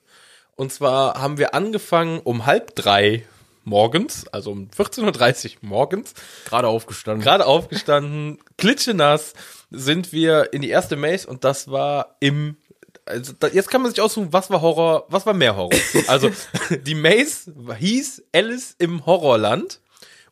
Und 0.55 0.72
zwar 0.72 1.20
haben 1.20 1.39
wir 1.39 1.55
angefangen 1.55 2.20
um 2.20 2.45
halb 2.47 2.76
drei 2.76 3.24
morgens, 3.64 4.26
also 4.28 4.50
um 4.50 4.68
14.30 4.68 5.54
Uhr 5.54 5.58
morgens, 5.62 6.14
Gerade 6.44 6.68
aufgestanden. 6.68 7.22
gerade 7.22 7.46
aufgestanden, 7.46 8.38
klitschenass, 8.56 9.34
sind 9.70 10.12
wir 10.12 10.52
in 10.52 10.62
die 10.62 10.70
erste 10.70 10.96
Maze 10.96 11.28
und 11.28 11.44
das 11.44 11.70
war 11.70 12.16
im 12.20 12.56
also 13.04 13.32
da, 13.36 13.48
jetzt 13.48 13.68
kann 13.68 13.82
man 13.82 13.90
sich 13.90 14.00
aussuchen, 14.00 14.32
was 14.32 14.48
war 14.50 14.60
Horror, 14.60 15.06
was 15.08 15.26
war 15.26 15.34
mehr 15.34 15.56
Horror. 15.56 15.76
Also 16.06 16.30
die 16.86 16.94
Maze 16.94 17.52
hieß 17.76 18.22
Alice 18.32 18.76
im 18.78 19.04
Horrorland 19.06 19.80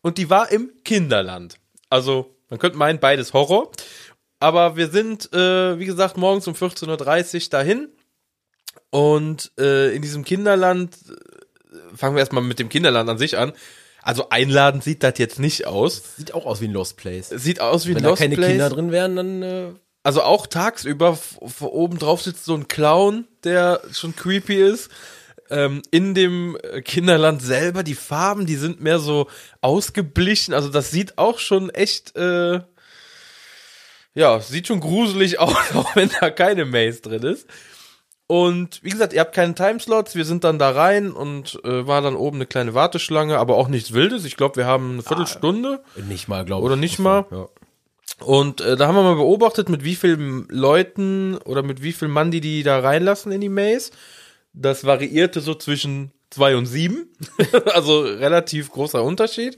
und 0.03 0.19
die 0.19 0.31
war 0.31 0.53
im 0.53 0.71
Kinderland. 0.85 1.57
Also 1.89 2.37
man 2.49 2.59
könnte 2.59 2.79
meinen, 2.79 3.01
beides 3.01 3.33
Horror. 3.33 3.71
Aber 4.41 4.77
wir 4.77 4.89
sind, 4.89 5.33
äh, 5.35 5.79
wie 5.79 5.85
gesagt, 5.85 6.17
morgens 6.17 6.47
um 6.49 6.55
14.30 6.55 7.35
Uhr 7.45 7.51
dahin. 7.51 7.89
Und 8.91 9.53
äh, 9.59 9.95
in 9.95 10.03
diesem 10.03 10.25
Kinderland, 10.25 10.97
fangen 11.95 12.15
wir 12.15 12.21
erstmal 12.21 12.43
mit 12.43 12.59
dem 12.59 12.69
Kinderland 12.69 13.09
an 13.09 13.19
sich 13.19 13.39
an. 13.39 13.53
Also 14.03 14.31
einladend 14.31 14.83
sieht 14.83 15.03
das 15.03 15.19
jetzt 15.19 15.39
nicht 15.39 15.67
aus. 15.67 16.17
Sieht 16.17 16.33
auch 16.33 16.47
aus 16.47 16.61
wie 16.61 16.69
ein 16.69 16.73
Lost 16.73 16.97
Place. 16.97 17.29
Sieht 17.29 17.61
aus 17.61 17.87
wie 17.87 17.91
ein 17.91 17.97
Wenn 17.97 18.05
Lost 18.05 18.21
da 18.21 18.25
keine 18.25 18.37
Place. 18.37 18.49
Kinder 18.49 18.71
drin 18.71 18.93
wären, 18.93 19.17
dann 19.17 19.43
äh, 19.43 19.67
Also 20.03 20.23
auch 20.23 20.47
tagsüber, 20.47 21.19
oben 21.61 21.99
drauf 21.99 22.23
sitzt 22.23 22.45
so 22.45 22.55
ein 22.55 22.69
Clown, 22.69 23.27
der 23.45 23.83
schon 23.93 24.17
creepy 24.17 24.57
ist. 24.57 24.91
Ähm, 25.51 25.83
in 25.91 26.15
dem 26.15 26.57
äh, 26.63 26.81
Kinderland 26.81 27.43
selber, 27.43 27.83
die 27.83 27.97
Farben, 27.97 28.47
die 28.47 28.55
sind 28.55 28.81
mehr 28.81 29.01
so 29.01 29.27
ausgeblichen. 29.61 30.55
Also 30.55 30.69
das 30.69 30.91
sieht 30.93 31.19
auch 31.19 31.41
schon 31.41 31.71
echt, 31.71 32.17
äh, 32.17 32.61
ja, 34.15 34.41
sieht 34.41 34.69
schon 34.69 34.81
gruselig 34.81 35.39
aus, 35.41 35.75
auch 35.75 35.95
wenn 35.97 36.11
da 36.21 36.31
keine 36.31 36.65
Maze 36.65 37.03
drin 37.03 37.23
ist. 37.25 37.47
Und 38.31 38.79
wie 38.85 38.91
gesagt, 38.91 39.13
ihr 39.13 39.19
habt 39.19 39.35
keine 39.35 39.57
Timeslots, 39.57 40.15
wir 40.15 40.25
sind 40.25 40.45
dann 40.45 40.61
da 40.61 40.71
rein 40.71 41.11
und 41.11 41.59
äh, 41.65 41.89
war 41.89 42.01
dann 42.01 42.15
oben 42.15 42.37
eine 42.37 42.47
kleine 42.47 42.75
Warteschlange, 42.75 43.37
aber 43.37 43.57
auch 43.57 43.67
nichts 43.67 43.93
Wildes. 43.93 44.25
Ich 44.25 44.37
glaube, 44.37 44.55
wir 44.55 44.67
haben 44.67 44.93
eine 44.93 45.03
Viertelstunde. 45.03 45.83
nicht 46.09 46.29
mal, 46.29 46.45
glaube 46.45 46.63
ich. 46.63 46.67
Oder 46.67 46.77
nicht 46.77 47.01
mal? 47.01 47.27
Ja. 47.33 47.49
Und 48.25 48.61
äh, 48.61 48.77
da 48.77 48.87
haben 48.87 48.95
wir 48.95 49.03
mal 49.03 49.17
beobachtet, 49.17 49.69
mit 49.69 49.83
wie 49.83 49.97
vielen 49.97 50.47
Leuten 50.49 51.39
oder 51.39 51.65
mit 51.65 51.83
wie 51.83 51.93
vielen 51.93 52.13
Mann 52.13 52.31
die 52.31 52.41
die 52.41 52.63
da 52.63 52.79
reinlassen 52.79 53.33
in 53.33 53.41
die 53.41 53.49
Maze. 53.49 53.91
Das 54.53 54.85
variierte 54.85 55.41
so 55.41 55.57
zwischen 55.57 56.13
zwei 56.31 56.55
und 56.55 56.67
sieben. 56.67 57.09
also 57.75 58.03
relativ 58.03 58.71
großer 58.71 59.03
Unterschied. 59.03 59.57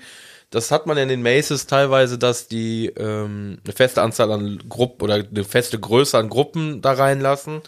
Das 0.48 0.70
hat 0.70 0.86
man 0.86 0.96
in 0.96 1.10
den 1.10 1.20
Maces 1.20 1.66
teilweise, 1.66 2.16
dass 2.16 2.48
die 2.48 2.86
ähm, 2.96 3.58
eine 3.64 3.74
feste 3.74 4.00
Anzahl 4.00 4.32
an 4.32 4.62
Gruppen 4.66 5.02
oder 5.02 5.16
eine 5.16 5.44
feste 5.44 5.78
Größe 5.78 6.16
an 6.16 6.30
Gruppen 6.30 6.80
da 6.80 6.94
reinlassen. 6.94 7.60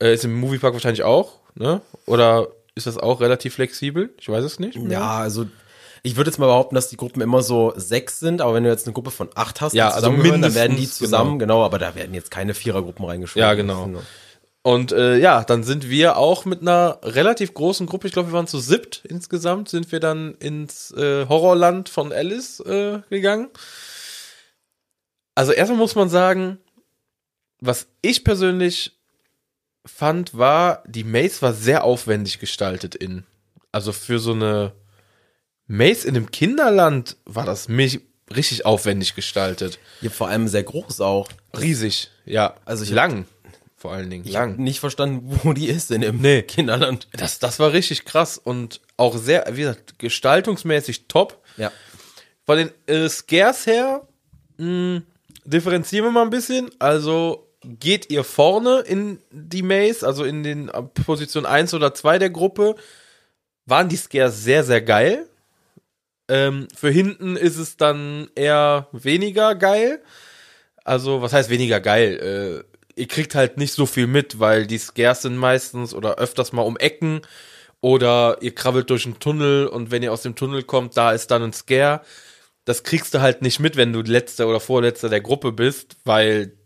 Äh, 0.00 0.14
ist 0.14 0.24
im 0.24 0.34
Moviepark 0.38 0.72
wahrscheinlich 0.72 1.02
auch, 1.02 1.40
ne? 1.54 1.80
Oder 2.06 2.48
ist 2.74 2.86
das 2.86 2.98
auch 2.98 3.20
relativ 3.20 3.54
flexibel? 3.54 4.10
Ich 4.20 4.28
weiß 4.28 4.44
es 4.44 4.58
nicht. 4.60 4.76
ja, 4.88 5.18
also 5.18 5.46
ich 6.04 6.16
würde 6.16 6.30
jetzt 6.30 6.38
mal 6.38 6.46
behaupten, 6.46 6.74
dass 6.76 6.88
die 6.88 6.96
Gruppen 6.96 7.20
immer 7.20 7.42
so 7.42 7.72
sechs 7.76 8.20
sind, 8.20 8.40
aber 8.40 8.54
wenn 8.54 8.62
du 8.64 8.70
jetzt 8.70 8.86
eine 8.86 8.94
Gruppe 8.94 9.10
von 9.10 9.28
acht 9.34 9.60
hast, 9.60 9.74
Ja, 9.74 9.88
also 9.88 10.08
dann 10.08 10.22
werden 10.22 10.42
die 10.42 10.48
mindestens, 10.48 10.96
zusammen, 10.96 11.38
genau. 11.38 11.64
aber 11.64 11.78
da 11.78 11.94
werden 11.94 12.14
jetzt 12.14 12.30
keine 12.30 12.54
Vierergruppen 12.54 13.04
reingeschoben. 13.04 13.40
Ja, 13.40 13.54
genau. 13.54 13.90
Und 14.62 14.92
äh, 14.92 15.16
ja, 15.16 15.44
dann 15.44 15.64
sind 15.64 15.88
wir 15.88 16.16
auch 16.16 16.44
mit 16.44 16.60
einer 16.62 16.98
relativ 17.02 17.54
großen 17.54 17.86
Gruppe, 17.86 18.06
ich 18.06 18.12
glaube, 18.12 18.28
wir 18.28 18.32
waren 18.34 18.46
zu 18.46 18.58
siebt 18.58 19.04
insgesamt, 19.08 19.68
sind 19.68 19.90
wir 19.92 20.00
dann 20.00 20.34
ins 20.34 20.90
äh, 20.92 21.26
Horrorland 21.28 21.88
von 21.88 22.12
Alice 22.12 22.60
äh, 22.60 23.00
gegangen. 23.10 23.48
Also 25.34 25.52
erstmal 25.52 25.78
muss 25.78 25.94
man 25.94 26.08
sagen, 26.08 26.58
was 27.60 27.88
ich 28.02 28.24
persönlich 28.24 28.97
fand, 29.88 30.36
war, 30.36 30.82
die 30.86 31.04
Maze 31.04 31.42
war 31.42 31.52
sehr 31.54 31.84
aufwendig 31.84 32.38
gestaltet 32.38 32.94
in. 32.94 33.24
Also 33.72 33.92
für 33.92 34.18
so 34.18 34.32
eine 34.32 34.72
Maze 35.66 36.06
in 36.08 36.16
einem 36.16 36.30
Kinderland 36.30 37.16
war 37.24 37.44
das 37.44 37.68
mich 37.68 38.00
richtig 38.34 38.64
aufwendig 38.66 39.14
gestaltet. 39.14 39.78
Ja, 40.00 40.10
vor 40.10 40.28
allem 40.28 40.48
sehr 40.48 40.62
groß 40.62 41.00
auch. 41.00 41.28
Riesig, 41.58 42.10
ja. 42.24 42.54
Also 42.64 42.84
ich- 42.84 42.90
lang, 42.90 43.26
vor 43.76 43.92
allen 43.92 44.10
Dingen. 44.10 44.24
Ich 44.26 44.32
lang. 44.32 44.52
habe 44.52 44.62
nicht 44.62 44.80
verstanden, 44.80 45.20
wo 45.42 45.52
die 45.52 45.68
ist 45.68 45.90
in 45.90 46.00
dem 46.02 46.20
Nee. 46.20 46.42
Kinderland. 46.42 47.08
Das, 47.12 47.38
das 47.38 47.58
war 47.58 47.72
richtig 47.72 48.04
krass 48.04 48.38
und 48.38 48.80
auch 48.96 49.16
sehr, 49.16 49.46
wie 49.52 49.60
gesagt, 49.62 49.98
gestaltungsmäßig 49.98 51.08
top. 51.08 51.42
Ja. 51.56 51.72
Von 52.46 52.58
den 52.58 52.70
äh, 52.86 53.08
Scares 53.08 53.66
her, 53.66 54.06
mh, 54.58 55.02
differenzieren 55.44 56.06
wir 56.06 56.10
mal 56.12 56.22
ein 56.22 56.30
bisschen. 56.30 56.70
Also 56.78 57.47
geht 57.62 58.10
ihr 58.10 58.24
vorne 58.24 58.80
in 58.80 59.20
die 59.30 59.62
Maze, 59.62 60.06
also 60.06 60.24
in 60.24 60.42
den 60.42 60.68
äh, 60.68 60.82
Position 60.82 61.46
1 61.46 61.74
oder 61.74 61.94
2 61.94 62.18
der 62.18 62.30
Gruppe, 62.30 62.76
waren 63.66 63.88
die 63.88 63.96
Scares 63.96 64.42
sehr, 64.44 64.64
sehr 64.64 64.80
geil. 64.80 65.28
Ähm, 66.28 66.68
für 66.74 66.90
hinten 66.90 67.36
ist 67.36 67.56
es 67.56 67.76
dann 67.76 68.28
eher 68.34 68.88
weniger 68.92 69.54
geil. 69.54 70.02
Also, 70.84 71.22
was 71.22 71.32
heißt 71.32 71.50
weniger 71.50 71.80
geil? 71.80 72.64
Äh, 72.66 73.00
ihr 73.00 73.08
kriegt 73.08 73.34
halt 73.34 73.58
nicht 73.58 73.72
so 73.72 73.86
viel 73.86 74.06
mit, 74.06 74.40
weil 74.40 74.66
die 74.66 74.78
Scares 74.78 75.22
sind 75.22 75.36
meistens 75.36 75.94
oder 75.94 76.16
öfters 76.16 76.52
mal 76.52 76.62
um 76.62 76.76
Ecken 76.76 77.22
oder 77.80 78.38
ihr 78.40 78.54
krabbelt 78.54 78.90
durch 78.90 79.06
einen 79.06 79.20
Tunnel 79.20 79.68
und 79.68 79.90
wenn 79.90 80.02
ihr 80.02 80.12
aus 80.12 80.22
dem 80.22 80.34
Tunnel 80.34 80.62
kommt, 80.64 80.96
da 80.96 81.12
ist 81.12 81.30
dann 81.30 81.42
ein 81.42 81.52
Scare. 81.52 82.02
Das 82.64 82.82
kriegst 82.82 83.14
du 83.14 83.20
halt 83.20 83.42
nicht 83.42 83.60
mit, 83.60 83.76
wenn 83.76 83.92
du 83.92 84.02
letzter 84.02 84.48
oder 84.48 84.60
vorletzter 84.60 85.08
der 85.08 85.20
Gruppe 85.20 85.52
bist, 85.52 85.96
weil 86.04 86.57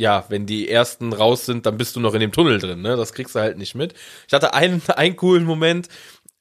ja, 0.00 0.24
wenn 0.28 0.46
die 0.46 0.66
ersten 0.70 1.12
raus 1.12 1.44
sind, 1.44 1.66
dann 1.66 1.76
bist 1.76 1.94
du 1.94 2.00
noch 2.00 2.14
in 2.14 2.20
dem 2.20 2.32
Tunnel 2.32 2.58
drin, 2.58 2.80
ne? 2.80 2.96
Das 2.96 3.12
kriegst 3.12 3.34
du 3.34 3.40
halt 3.40 3.58
nicht 3.58 3.74
mit. 3.74 3.92
Ich 4.26 4.32
hatte 4.32 4.54
einen, 4.54 4.80
einen 4.96 5.14
coolen 5.16 5.44
Moment, 5.44 5.88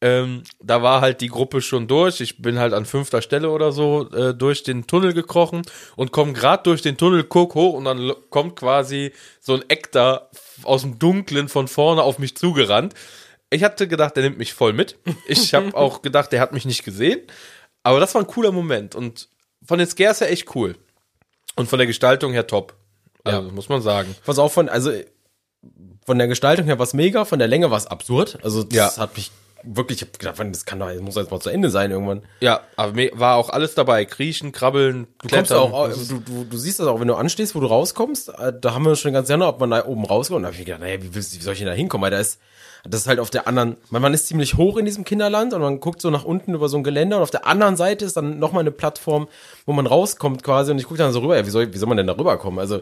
Ähm, 0.02 0.44
da 0.64 0.82
war 0.82 1.02
halt 1.02 1.20
die 1.20 1.28
Gruppe 1.28 1.62
schon 1.62 1.88
durch. 1.90 2.22
Ich 2.22 2.42
bin 2.42 2.58
halt 2.58 2.72
an 2.74 2.86
fünfter 2.86 3.22
Stelle 3.22 3.50
oder 3.50 3.74
so 3.74 4.10
äh, 4.12 4.34
durch 4.34 4.64
den 4.64 4.88
Tunnel 4.88 5.14
gekrochen 5.14 5.64
und 5.98 6.14
komme 6.14 6.32
gerade 6.32 6.64
durch 6.64 6.82
den 6.82 6.96
Tunnel, 6.96 7.26
guck 7.26 7.54
hoch 7.54 7.74
und 7.74 7.84
dann 7.84 8.14
kommt 8.30 8.56
quasi 8.56 9.12
so 9.42 9.56
ein 9.56 9.66
Eck 9.68 9.92
da 9.92 10.30
aus 10.64 10.84
dem 10.84 11.00
Dunklen 11.00 11.50
von 11.50 11.68
vorne 11.68 12.02
auf 12.02 12.18
mich 12.18 12.38
zugerannt. 12.38 12.94
Ich 13.50 13.62
hatte 13.66 13.90
gedacht, 13.90 14.16
der 14.16 14.24
nimmt 14.24 14.38
mich 14.38 14.54
voll 14.54 14.72
mit. 14.72 14.98
Ich 15.28 15.54
habe 15.54 15.74
auch 15.76 16.02
gedacht, 16.02 16.32
der 16.32 16.40
hat 16.40 16.54
mich 16.54 16.64
nicht 16.66 16.86
gesehen. 16.86 17.20
Aber 17.84 18.00
das 18.00 18.16
war 18.16 18.22
ein 18.22 18.28
cooler 18.28 18.54
Moment 18.54 18.96
und 18.96 19.28
von 19.66 19.80
den 19.80 19.88
Scares 19.88 20.22
her 20.22 20.32
echt 20.32 20.56
cool. 20.56 20.78
Und 21.58 21.68
von 21.68 21.78
der 21.78 21.88
Gestaltung 21.88 22.32
her 22.32 22.48
top. 22.48 22.79
Also, 23.24 23.48
Ja. 23.48 23.52
muss 23.54 23.70
man 23.70 23.82
sagen. 23.82 24.16
Was 24.26 24.40
auch 24.40 24.52
von, 24.52 24.70
also 24.70 24.92
von 26.06 26.18
der 26.18 26.28
Gestaltung 26.28 26.66
her 26.66 26.80
was 26.80 26.94
mega, 26.94 27.26
von 27.26 27.40
der 27.40 27.48
Länge 27.48 27.70
war 27.72 27.78
es 27.78 27.88
absurd. 27.88 28.40
Also 28.44 28.64
das 28.64 28.96
Ja. 28.96 29.02
hat 29.02 29.16
mich 29.18 29.32
wirklich, 29.64 30.02
ich 30.02 30.08
hab 30.08 30.18
gedacht, 30.18 30.40
das 30.40 30.66
kann 30.66 30.80
doch, 30.80 30.88
das 30.90 31.02
muss 31.02 31.16
jetzt 31.16 31.32
mal 31.32 31.42
zu 31.42 31.50
Ende 31.50 31.70
sein 31.70 31.92
irgendwann. 31.92 32.22
Ja, 32.40 32.62
aber 32.78 32.96
war 33.20 33.36
auch 33.36 33.50
alles 33.50 33.76
dabei. 33.76 34.06
Kriechen, 34.06 34.54
krabbeln, 34.54 35.08
Du 35.22 35.28
kommst 35.28 35.48
klettern. 35.52 35.58
auch, 35.74 35.90
du, 35.90 36.20
du, 36.22 36.46
du 36.46 36.58
siehst 36.58 36.80
das 36.80 36.88
auch, 36.88 37.00
wenn 37.02 37.10
du 37.10 37.16
anstehst, 37.16 37.56
wo 37.56 37.60
du 37.60 37.68
rauskommst, 37.68 38.30
äh, 38.30 38.54
da 38.60 38.74
haben 38.74 38.86
wir 38.86 38.96
schon 38.96 39.12
ganz 39.12 39.28
gerne, 39.28 39.46
ob 39.48 39.60
man 39.60 39.72
da 39.72 39.86
oben 39.86 40.06
rauskommt. 40.06 40.38
Und 40.38 40.44
da 40.44 40.48
hab 40.50 40.56
ich 40.58 40.64
gedacht, 40.66 40.80
naja, 40.80 41.02
wie, 41.02 41.14
wie 41.14 41.20
soll 41.22 41.54
ich 41.54 41.60
denn 41.60 41.68
da 41.68 41.74
hinkommen? 41.74 42.04
Weil 42.04 42.12
da 42.12 42.20
ist, 42.20 42.40
das 42.88 43.02
ist 43.02 43.08
halt 43.08 43.20
auf 43.20 43.30
der 43.30 43.48
anderen, 43.48 43.76
man, 43.90 44.02
man 44.02 44.14
ist 44.14 44.28
ziemlich 44.28 44.56
hoch 44.56 44.78
in 44.78 44.86
diesem 44.86 45.04
Kinderland 45.04 45.54
und 45.54 45.60
man 45.62 45.82
guckt 45.82 46.00
so 46.02 46.10
nach 46.10 46.24
unten 46.24 46.54
über 46.54 46.70
so 46.70 46.78
ein 46.78 46.84
Geländer 46.86 47.18
und 47.18 47.24
auf 47.24 47.32
der 47.32 47.46
anderen 47.46 47.76
Seite 47.76 48.06
ist 48.06 48.16
dann 48.16 48.40
nochmal 48.40 48.62
eine 48.62 48.72
Plattform, 48.72 49.28
wo 49.66 49.74
man 49.74 49.86
rauskommt 49.88 50.42
quasi 50.42 50.72
und 50.72 50.80
ich 50.80 50.86
gucke 50.86 50.98
dann 51.00 51.12
so 51.12 51.20
rüber, 51.20 51.36
ja, 51.36 51.46
wie 51.46 51.50
soll, 51.50 51.74
wie 51.74 51.78
soll 51.78 51.90
man 51.90 51.98
denn 51.98 52.08
da 52.08 52.14
rüberkommen? 52.14 52.58
Also, 52.60 52.80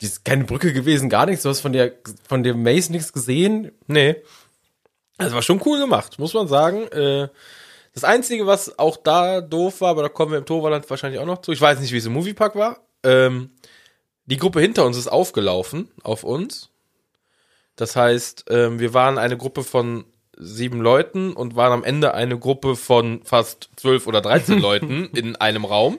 die 0.00 0.06
ist 0.06 0.24
keine 0.24 0.44
Brücke 0.44 0.72
gewesen, 0.72 1.08
gar 1.08 1.26
nichts, 1.26 1.42
du 1.42 1.48
hast 1.48 1.60
von 1.60 1.72
der, 1.72 1.92
von 2.28 2.42
dem 2.42 2.62
Maze 2.62 2.92
nichts 2.92 3.12
gesehen. 3.12 3.72
Nee. 3.86 4.16
Das 5.18 5.32
war 5.32 5.42
schon 5.42 5.60
cool 5.66 5.80
gemacht, 5.80 6.18
muss 6.18 6.34
man 6.34 6.46
sagen. 6.46 6.86
Äh, 6.88 7.28
das 7.92 8.04
Einzige, 8.04 8.46
was 8.46 8.78
auch 8.78 8.96
da 8.96 9.40
doof 9.40 9.80
war, 9.80 9.90
aber 9.90 10.02
da 10.02 10.08
kommen 10.08 10.30
wir 10.30 10.38
im 10.38 10.46
Torwaland 10.46 10.88
wahrscheinlich 10.88 11.20
auch 11.20 11.26
noch 11.26 11.42
zu. 11.42 11.50
Ich 11.50 11.60
weiß 11.60 11.80
nicht, 11.80 11.92
wie 11.92 11.96
es 11.96 12.06
im 12.06 12.12
Moviepark 12.12 12.54
war. 12.54 12.78
Ähm, 13.02 13.50
die 14.26 14.36
Gruppe 14.36 14.60
hinter 14.60 14.84
uns 14.84 14.96
ist 14.96 15.08
aufgelaufen 15.08 15.90
auf 16.04 16.22
uns. 16.22 16.70
Das 17.74 17.96
heißt, 17.96 18.44
ähm, 18.50 18.78
wir 18.78 18.94
waren 18.94 19.18
eine 19.18 19.36
Gruppe 19.36 19.64
von 19.64 20.04
sieben 20.36 20.80
Leuten 20.80 21.32
und 21.32 21.56
waren 21.56 21.72
am 21.72 21.84
Ende 21.84 22.14
eine 22.14 22.38
Gruppe 22.38 22.76
von 22.76 23.22
fast 23.24 23.70
zwölf 23.76 24.06
oder 24.06 24.20
dreizehn 24.20 24.58
Leuten 24.60 25.06
in 25.14 25.34
einem 25.36 25.64
Raum. 25.64 25.98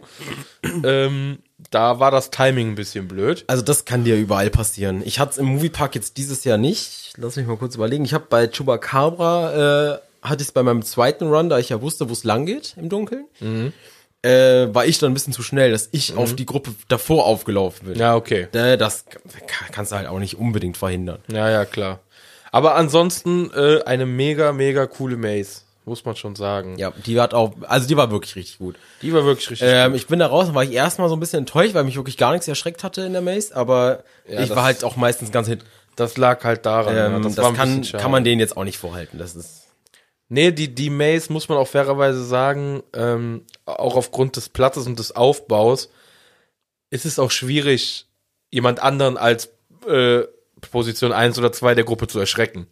Ähm, 0.63 1.39
da 1.71 1.99
war 1.99 2.09
das 2.11 2.29
Timing 2.31 2.69
ein 2.69 2.75
bisschen 2.75 3.07
blöd. 3.07 3.43
Also 3.47 3.61
das 3.63 3.85
kann 3.85 4.03
dir 4.03 4.15
überall 4.17 4.49
passieren. 4.49 5.01
Ich 5.05 5.19
hatte 5.19 5.31
es 5.33 5.37
im 5.37 5.45
Moviepark 5.45 5.95
jetzt 5.95 6.17
dieses 6.17 6.43
Jahr 6.43 6.57
nicht. 6.57 7.13
Lass 7.17 7.35
mich 7.35 7.45
mal 7.47 7.57
kurz 7.57 7.75
überlegen. 7.75 8.05
Ich 8.05 8.13
habe 8.13 8.25
bei 8.29 8.47
Chupacabra, 8.47 9.93
äh, 9.95 9.99
hatte 10.21 10.41
ich 10.41 10.47
es 10.49 10.51
bei 10.51 10.63
meinem 10.63 10.83
zweiten 10.83 11.27
Run, 11.27 11.49
da 11.49 11.59
ich 11.59 11.69
ja 11.69 11.81
wusste, 11.81 12.09
wo 12.09 12.13
es 12.13 12.23
lang 12.23 12.45
geht 12.45 12.75
im 12.77 12.89
Dunkeln, 12.89 13.25
äh, 14.21 14.73
war 14.73 14.85
ich 14.85 14.97
dann 14.99 15.11
ein 15.11 15.13
bisschen 15.13 15.31
zu 15.33 15.43
schnell, 15.43 15.71
dass 15.71 15.89
ich 15.91 16.15
auf 16.17 16.35
die 16.35 16.45
Gruppe 16.45 16.71
davor 16.89 17.25
aufgelaufen 17.25 17.87
bin. 17.89 17.97
Ja, 17.99 18.15
okay. 18.15 18.47
Äh, 18.53 18.77
das 18.77 19.05
ka- 19.05 19.19
kannst 19.71 19.91
du 19.91 19.95
halt 19.95 20.07
auch 20.07 20.19
nicht 20.19 20.37
unbedingt 20.37 20.75
verhindern. 20.77 21.19
Ja, 21.31 21.49
ja, 21.49 21.63
klar. 21.65 21.99
Aber 22.51 22.75
ansonsten 22.75 23.51
äh, 23.53 23.83
eine 23.83 24.05
mega, 24.05 24.51
mega 24.51 24.87
coole 24.87 25.15
Maze, 25.17 25.61
muss 25.89 26.05
man 26.05 26.15
schon 26.15 26.35
sagen. 26.35 26.77
Ja, 26.77 26.91
die 27.05 27.19
hat 27.19 27.33
auch, 27.33 27.53
also 27.67 27.87
die 27.87 27.97
war 27.97 28.09
wirklich 28.11 28.35
richtig 28.37 28.59
gut. 28.59 28.77
Die 29.01 29.13
war 29.13 29.25
wirklich 29.25 29.49
richtig. 29.51 29.67
Ähm, 29.69 29.93
ich 29.95 30.07
bin 30.07 30.19
da 30.19 30.27
raus 30.27 30.47
und 30.47 30.55
war 30.55 30.63
ich 30.63 30.71
erstmal 30.71 31.09
so 31.09 31.15
ein 31.15 31.19
bisschen 31.19 31.39
enttäuscht, 31.39 31.73
weil 31.73 31.83
mich 31.83 31.97
wirklich 31.97 32.15
gar 32.17 32.31
nichts 32.31 32.47
erschreckt 32.47 32.83
hatte 32.83 33.01
in 33.01 33.11
der 33.13 33.21
Maze, 33.21 33.55
aber 33.55 34.03
Ja, 34.27 34.39
ich 34.41 34.47
das- 34.47 34.55
war 34.55 34.63
halt 34.63 34.83
auch 34.85 34.95
meistens 34.95 35.31
ganz 35.31 35.47
hinten. 35.47 35.65
das 35.97 36.15
lag 36.15 36.43
halt 36.45 36.65
daran. 36.65 36.95
ja, 36.95 37.07
Ähm, 37.07 37.21
das 37.23 37.35
das 37.35 37.45
ein 37.47 37.53
kann, 37.55 37.81
kann 37.83 38.11
man 38.11 38.23
denen 38.23 38.39
jetzt 38.39 38.55
auch 38.55 38.63
nicht 38.63 38.77
vorhalten. 38.77 39.17
Das 39.17 39.35
ist 39.35 39.65
Nee, 40.31 40.51
die, 40.51 40.73
die 40.75 40.91
Maze, 40.91 41.33
muss 41.33 41.49
man 41.49 41.57
auch 41.57 41.67
fairerweise 41.67 42.23
sagen, 42.23 42.83
ähm, 42.93 43.45
auch 43.65 43.95
aufgrund 43.95 44.35
des 44.35 44.47
Platzes 44.49 44.85
und 44.85 44.99
des 44.99 45.15
Aufbaus, 45.15 45.89
ist 46.91 47.05
es 47.05 47.17
auch 47.17 47.31
schwierig, 47.31 48.05
jemand 48.51 48.79
anderen 48.79 49.17
als 49.17 49.49
äh, 49.87 50.21
Position 50.71 51.13
1 51.13 51.39
oder 51.39 51.51
2 51.51 51.73
der 51.73 51.83
Gruppe 51.83 52.05
zu 52.07 52.19
erschrecken. 52.19 52.67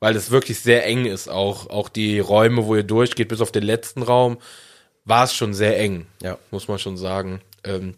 Weil 0.00 0.14
es 0.14 0.30
wirklich 0.30 0.60
sehr 0.60 0.86
eng 0.86 1.06
ist. 1.06 1.28
Auch, 1.28 1.70
auch 1.70 1.88
die 1.88 2.20
Räume, 2.20 2.66
wo 2.66 2.76
ihr 2.76 2.84
durchgeht, 2.84 3.28
bis 3.28 3.40
auf 3.40 3.52
den 3.52 3.64
letzten 3.64 4.02
Raum, 4.02 4.38
war 5.04 5.24
es 5.24 5.34
schon 5.34 5.54
sehr 5.54 5.78
eng. 5.78 6.06
Ja. 6.22 6.38
Muss 6.50 6.68
man 6.68 6.78
schon 6.78 6.96
sagen. 6.96 7.40
Ähm, 7.64 7.94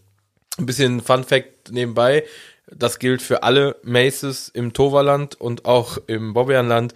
ein 0.58 0.66
bisschen 0.66 1.00
Fun 1.00 1.24
Fact 1.24 1.70
nebenbei. 1.72 2.24
Das 2.72 2.98
gilt 2.98 3.20
für 3.20 3.42
alle 3.42 3.76
Maces 3.82 4.48
im 4.48 4.72
Toverland 4.72 5.40
und 5.40 5.64
auch 5.64 5.98
im 6.06 6.34
Bobbejaanland. 6.34 6.94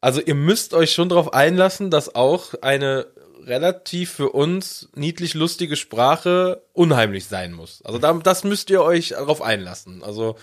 Also 0.00 0.20
ihr 0.20 0.34
müsst 0.34 0.74
euch 0.74 0.92
schon 0.92 1.08
darauf 1.08 1.32
einlassen, 1.32 1.90
dass 1.90 2.14
auch 2.14 2.54
eine 2.60 3.06
relativ 3.46 4.12
für 4.12 4.30
uns 4.30 4.88
niedlich 4.94 5.34
lustige 5.34 5.76
Sprache 5.76 6.62
unheimlich 6.72 7.26
sein 7.26 7.52
muss. 7.52 7.82
Also 7.84 7.98
da, 7.98 8.12
das 8.12 8.44
müsst 8.44 8.70
ihr 8.70 8.82
euch 8.82 9.10
darauf 9.10 9.42
einlassen. 9.42 10.02
Also 10.02 10.36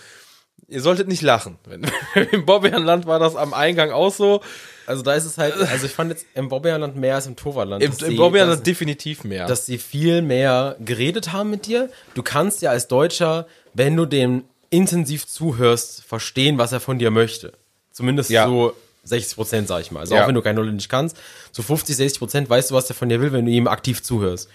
ihr 0.68 0.80
solltet 0.80 1.08
nicht 1.08 1.22
lachen. 1.22 1.56
Wenn, 1.64 1.86
Im 2.32 2.44
Bobbejaanland 2.46 3.06
war 3.06 3.18
das 3.18 3.36
am 3.36 3.54
Eingang 3.54 3.90
auch 3.90 4.12
so. 4.12 4.40
Also 4.86 5.02
da 5.02 5.14
ist 5.14 5.24
es 5.24 5.38
halt, 5.38 5.54
also 5.56 5.86
ich 5.86 5.92
fand 5.92 6.10
jetzt 6.10 6.26
im 6.34 6.48
Bobbejaanland 6.48 6.96
mehr 6.96 7.14
als 7.14 7.26
im 7.26 7.36
Toverland. 7.36 7.82
Im, 7.84 7.92
im 7.92 8.32
dass- 8.32 8.62
definitiv 8.62 9.22
mehr. 9.24 9.46
dass 9.46 9.64
sie 9.66 9.78
viel 9.78 10.22
mehr 10.22 10.76
geredet 10.84 11.32
haben 11.32 11.50
mit 11.50 11.66
dir. 11.66 11.88
Du 12.14 12.22
kannst 12.22 12.62
ja 12.62 12.70
als 12.70 12.88
Deutscher, 12.88 13.46
wenn 13.74 13.96
du 13.96 14.06
dem 14.06 14.44
intensiv 14.70 15.26
zuhörst, 15.28 16.02
verstehen, 16.04 16.58
was 16.58 16.72
er 16.72 16.80
von 16.80 16.98
dir 16.98 17.10
möchte. 17.10 17.52
Zumindest 17.92 18.30
Ja. 18.30 18.46
so 18.46 18.74
60 19.04 19.36
Prozent, 19.36 19.68
sag 19.68 19.82
ich 19.82 19.90
mal. 19.92 20.00
Also 20.00 20.14
Ja. 20.14 20.24
auch 20.24 20.28
wenn 20.28 20.34
du 20.34 20.42
kein 20.42 20.56
Holländisch 20.58 20.88
kannst, 20.88 21.16
so 21.52 21.62
50, 21.62 21.94
60 21.96 22.18
Prozent 22.18 22.50
weißt 22.50 22.70
du, 22.70 22.74
was 22.74 22.86
der 22.86 22.96
von 22.96 23.08
dir 23.08 23.20
will, 23.20 23.32
wenn 23.32 23.44
du 23.46 23.52
ihm 23.52 23.68
aktiv 23.68 24.02
zuhörst. 24.02 24.48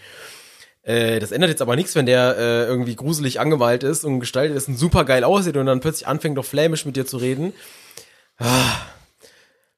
Äh, 0.87 1.19
das 1.19 1.31
ändert 1.33 1.49
jetzt 1.49 1.61
aber 1.61 1.75
nichts, 1.75 1.95
wenn 1.95 2.05
der 2.05 2.37
äh, 2.37 2.63
irgendwie 2.65 2.95
gruselig 2.95 3.39
angemalt 3.41 3.83
ist 3.83 4.05
und 4.05 4.21
gestaltet 4.21 4.55
ist 4.55 4.69
und 4.69 4.77
super 4.77 5.03
geil 5.03 5.23
aussieht 5.25 5.57
und 5.57 5.65
dann 5.65 5.81
plötzlich 5.81 6.07
anfängt, 6.07 6.39
auf 6.39 6.47
Flämisch 6.47 6.85
mit 6.85 6.95
dir 6.95 7.05
zu 7.05 7.17
reden. 7.17 7.51
Ah, 8.37 8.71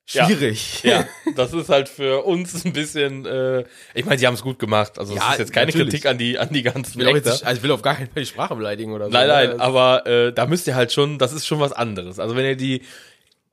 schwierig. 0.06 0.84
ja, 0.84 1.06
das 1.36 1.54
ist 1.54 1.70
halt 1.70 1.90
für 1.90 2.24
uns 2.26 2.66
ein 2.66 2.74
bisschen. 2.74 3.26
Äh, 3.26 3.64
ich 3.94 4.06
meine, 4.06 4.18
die 4.18 4.28
haben 4.28 4.34
es 4.34 4.42
gut 4.42 4.60
gemacht. 4.60 4.98
Also 5.00 5.14
es 5.14 5.20
Ja, 5.20 5.32
ist 5.34 5.40
jetzt 5.40 5.54
keine 5.54 5.68
natürlich. 5.68 5.90
Kritik 5.90 6.06
an 6.08 6.18
die 6.18 6.38
an 6.38 6.50
die 6.52 6.64
ganzen 6.64 7.00
Ich 7.00 7.06
will, 7.08 7.16
jetzt 7.16 7.44
also 7.44 7.58
ich 7.58 7.64
will 7.64 7.72
auf 7.72 7.82
gar 7.82 7.96
keinen 7.96 8.08
Fall 8.12 8.24
die 8.24 8.30
Sprache 8.30 8.56
beleidigen 8.56 8.94
oder 8.94 9.06
so. 9.06 9.12
Nein, 9.12 9.28
ne? 9.28 9.34
nein, 9.34 9.50
Das- 9.52 9.60
aber 9.60 10.06
äh, 10.06 10.34
da 10.34 10.46
müsst 10.46 10.68
ihr 10.68 10.76
halt 10.76 10.92
schon, 10.92 11.18
das 11.20 11.34
ist 11.34 11.46
schon 11.48 11.60
was 11.60 11.72
anderes. 11.74 12.20
Also 12.20 12.36
wenn 12.36 12.46
ihr 12.46 12.56
die 12.58 12.84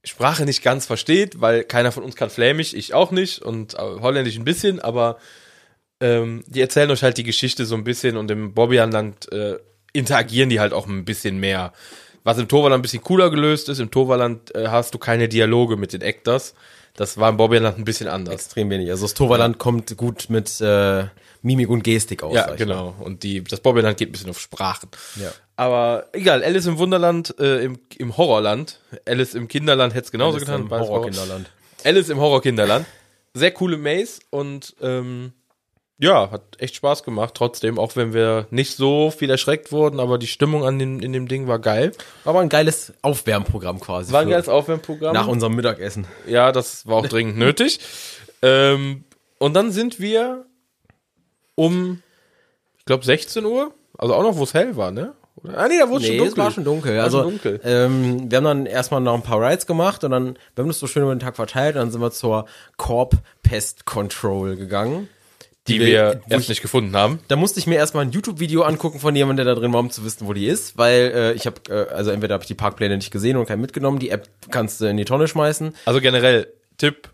Sprache 0.05 0.45
nicht 0.45 0.63
ganz 0.63 0.87
versteht, 0.87 1.41
weil 1.41 1.65
keiner 1.65 1.91
von 1.91 2.05
uns 2.05 2.17
kann 2.17 2.31
Flämisch, 2.31 2.75
ich 2.75 2.95
auch 2.95 3.11
nicht 3.11 3.43
und 3.43 3.75
äh, 3.75 3.79
Holländisch 3.79 4.37
ein 4.37 4.45
bisschen, 4.45 4.79
aber 4.81 5.19
ähm, 6.01 6.45
die 6.47 6.61
erzählen 6.61 6.91
euch 6.91 7.03
halt 7.03 7.17
die 7.17 7.25
Geschichte 7.25 7.65
so 7.65 7.75
ein 7.75 7.85
bisschen 7.85 8.17
und 8.17 8.31
im 8.31 8.55
Bobbejaanland 8.55 9.33
äh, 9.33 9.59
interagieren 9.93 10.51
die 10.51 10.61
halt 10.61 10.73
auch 10.73 10.87
ein 10.87 11.05
bisschen 11.05 11.39
mehr. 11.39 11.73
Was 12.25 12.39
im 12.39 12.49
Torvaland 12.49 12.81
ein 12.81 12.83
bisschen 12.83 13.03
cooler 13.03 13.31
gelöst 13.31 13.69
ist, 13.69 13.79
im 13.79 13.91
Torvaland 13.91 14.55
äh, 14.55 14.69
hast 14.69 14.93
du 14.95 14.99
keine 14.99 15.29
Dialoge 15.29 15.77
mit 15.77 15.93
den 15.93 16.03
Actors. 16.03 16.55
Das 16.95 17.19
war 17.19 17.29
im 17.29 17.37
Bobbejaanland 17.37 17.79
ein 17.79 17.85
bisschen 17.85 18.09
anders. 18.09 18.35
Extrem 18.35 18.71
wenig. 18.71 18.91
Also 18.91 19.05
das 19.05 19.15
Toverland 19.15 19.59
kommt 19.59 19.97
gut 19.97 20.27
mit 20.29 20.61
äh, 20.61 21.05
Mimik 21.43 21.69
und 21.69 21.85
Gestik 21.85 22.23
aus. 22.23 22.35
Ja, 22.35 22.45
ich 22.45 22.49
mal. 22.49 22.57
genau. 22.57 22.95
Und 23.01 23.23
die, 23.23 23.45
das 23.45 23.61
Bobbejaanland 23.61 23.99
geht 23.99 24.09
ein 24.09 24.13
bisschen 24.13 24.31
auf 24.31 24.41
Sprachen. 24.41 24.89
Ja. 25.21 25.31
Aber 25.57 26.07
egal, 26.13 26.43
Alice 26.43 26.67
im 26.67 26.79
Wunderland, 26.79 27.35
äh, 27.39 27.65
im, 27.65 27.79
im 27.97 28.17
Horrorland. 28.17 28.81
Alice 29.07 29.35
im 29.35 29.47
Kinderland 29.49 29.95
hätte 29.95 30.07
es 30.07 30.11
genauso 30.11 30.37
Alice 30.37 30.47
getan. 30.47 30.63
im 30.63 30.71
Horrorkinderland. 30.71 31.47
Horror. 31.47 31.87
Alice 31.87 32.09
im 32.09 32.19
Horrorkinderland. 32.19 32.87
Sehr 33.35 33.51
coole 33.53 33.77
Maze 33.77 34.21
und 34.31 34.75
ähm, 34.83 35.33
ja, 35.99 36.31
hat 36.31 36.43
echt 36.59 36.75
Spaß 36.77 37.03
gemacht 37.05 37.33
trotzdem, 37.35 37.79
auch 37.79 37.97
wenn 37.97 38.13
wir 38.13 38.47
nicht 38.51 38.77
so 38.77 39.11
viel 39.11 39.31
erschreckt 39.31 39.73
wurden, 39.73 39.99
aber 40.01 40.19
die 40.19 40.27
Stimmung 40.27 40.65
an 40.65 40.79
dem, 40.79 41.01
in 41.01 41.13
dem 41.13 41.27
Ding 41.29 41.49
war 41.49 41.59
geil. 41.59 41.93
War 42.25 42.33
aber 42.35 42.41
ein 42.41 42.49
geiles 42.51 42.93
Aufwärmprogramm 43.03 43.81
quasi. 43.81 44.13
War 44.13 44.21
ein 44.23 44.29
geiles 44.29 44.49
Aufwärmprogramm. 44.49 45.15
Nach 45.15 45.27
unserem 45.27 45.55
Mittagessen. 45.55 46.07
Ja, 46.27 46.53
das 46.53 46.87
war 46.87 46.97
auch 46.97 47.07
dringend 47.07 47.39
nötig. 47.39 47.81
Ähm, 48.43 49.05
und 49.39 49.55
dann 49.55 49.73
sind 49.73 49.99
wir 49.99 50.45
um, 51.55 52.03
ich 52.79 52.85
glaube, 52.85 53.03
16 53.05 53.45
Uhr, 53.47 53.73
also 53.97 54.15
auch 54.15 54.23
noch, 54.23 54.37
wo 54.37 54.45
es 54.45 54.53
hell 54.53 54.77
war, 54.77 54.91
ne? 54.91 55.15
Ah, 55.55 55.67
nee, 55.69 55.79
da 55.79 55.89
wurde 55.89 56.03
Nee, 56.03 56.09
schon 56.09 56.17
dunkel. 56.19 56.33
es 56.33 56.37
war 56.37 56.51
schon 56.51 56.65
dunkel. 56.65 56.97
War 56.99 57.05
Also, 57.05 57.23
schon 57.23 57.31
dunkel. 57.31 57.61
Ähm, 57.65 58.31
wir 58.31 58.37
haben 58.37 58.45
dann 58.45 58.67
erstmal 58.67 59.01
noch 59.01 59.15
ein 59.15 59.23
paar 59.23 59.41
Rides 59.41 59.67
gemacht 59.67 60.05
und 60.05 60.11
dann, 60.11 60.39
wir 60.55 60.63
haben 60.63 60.69
das 60.69 60.79
so 60.79 60.87
schön 60.87 61.03
über 61.03 61.15
den 61.15 61.19
Tag 61.21 61.35
verteilt 61.37 61.77
und 61.77 61.81
dann 61.81 61.91
sind 61.91 62.01
wir 62.03 62.11
zur 62.11 62.45
Corp 62.77 63.17
Pest 63.43 63.87
Control 63.87 64.57
gegangen. 64.57 65.09
Die 65.69 65.81
wir- 65.81 65.87
wir 65.87 66.21
erst 66.29 66.45
ich- 66.45 66.49
nicht 66.51 66.63
gefunden 66.63 66.95
haben. 66.97 67.19
Da 67.29 67.37
musste 67.37 67.59
ich 67.59 67.67
mir 67.67 67.77
erstmal 67.77 68.05
ein 68.05 68.11
YouTube-Video 68.13 68.63
angucken 68.63 68.99
von 69.01 69.15
jemandem, 69.17 69.45
der 69.47 69.55
da 69.55 69.61
drin 69.61 69.73
war, 69.73 69.81
um 69.81 69.91
zu 69.91 70.05
wissen, 70.05 70.27
wo 70.27 70.33
die 70.33 70.47
ist, 70.47 70.77
weil 70.79 71.13
äh, 71.15 71.33
ich 71.35 71.47
habe, 71.47 71.61
äh, 71.69 71.93
also 71.95 72.11
entweder 72.11 72.35
habe 72.35 72.43
ich 72.45 72.49
die 72.49 72.55
Parkpläne 72.55 72.97
nicht 72.97 73.11
gesehen 73.11 73.37
und 73.37 73.47
keinen 73.47 73.61
mitgenommen, 73.61 73.99
die 73.99 74.11
App 74.11 74.29
kannst 74.51 74.81
du 74.81 74.87
in 74.87 74.97
die 74.97 75.05
Tonne 75.05 75.29
schmeißen. 75.29 75.75
Also 75.85 76.01
generell, 76.01 76.53
Tipp, 76.79 77.09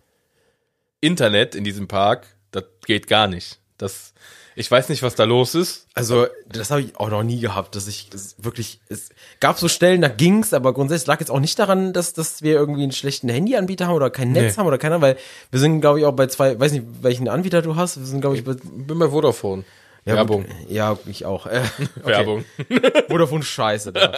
Internet 1.00 1.54
in 1.54 1.64
diesem 1.64 1.88
Park, 1.88 2.26
das 2.50 2.64
geht 2.86 3.06
gar 3.08 3.26
nicht. 3.26 3.58
Das, 3.78 4.12
ich 4.54 4.70
weiß 4.70 4.88
nicht, 4.88 5.02
was 5.02 5.14
da 5.14 5.24
los 5.24 5.54
ist. 5.54 5.86
Also, 5.94 6.26
das 6.48 6.70
habe 6.70 6.82
ich 6.82 6.96
auch 6.96 7.08
noch 7.10 7.22
nie 7.22 7.40
gehabt, 7.40 7.74
dass 7.76 7.86
ich 7.88 8.08
es 8.14 8.34
wirklich, 8.38 8.80
es 8.88 9.10
gab 9.40 9.58
so 9.58 9.68
Stellen, 9.68 10.02
da 10.02 10.08
ging's, 10.08 10.52
aber 10.52 10.72
grundsätzlich 10.74 11.06
lag 11.06 11.20
jetzt 11.20 11.30
auch 11.30 11.40
nicht 11.40 11.58
daran, 11.58 11.92
dass, 11.92 12.12
dass 12.12 12.42
wir 12.42 12.54
irgendwie 12.54 12.82
einen 12.82 12.92
schlechten 12.92 13.28
Handyanbieter 13.28 13.86
haben 13.86 13.94
oder 13.94 14.10
kein 14.10 14.32
Netz 14.32 14.54
Nee. 14.54 14.60
haben 14.60 14.66
oder 14.66 14.78
keiner, 14.78 15.00
weil 15.00 15.16
wir 15.50 15.60
sind, 15.60 15.80
glaube 15.80 16.00
ich, 16.00 16.04
auch 16.04 16.12
bei 16.12 16.26
zwei, 16.26 16.58
weiß 16.58 16.72
nicht, 16.72 16.84
welchen 17.02 17.28
Anbieter 17.28 17.62
du 17.62 17.76
hast, 17.76 17.98
wir 17.98 18.06
sind, 18.06 18.20
glaube 18.20 18.36
ich, 18.36 18.44
bei, 18.44 18.54
Bin 18.54 18.98
bei 18.98 19.08
Vodafone. 19.08 19.64
ja, 20.04 20.14
Werbung. 20.16 20.44
Gut, 20.44 20.70
ja, 20.70 20.98
ich 21.06 21.24
auch. 21.24 21.46
Äh, 21.46 21.62
okay. 21.96 22.04
Werbung. 22.04 22.44
Vodafone 23.08 23.42
scheiße. 23.42 23.92
Da. 23.92 24.12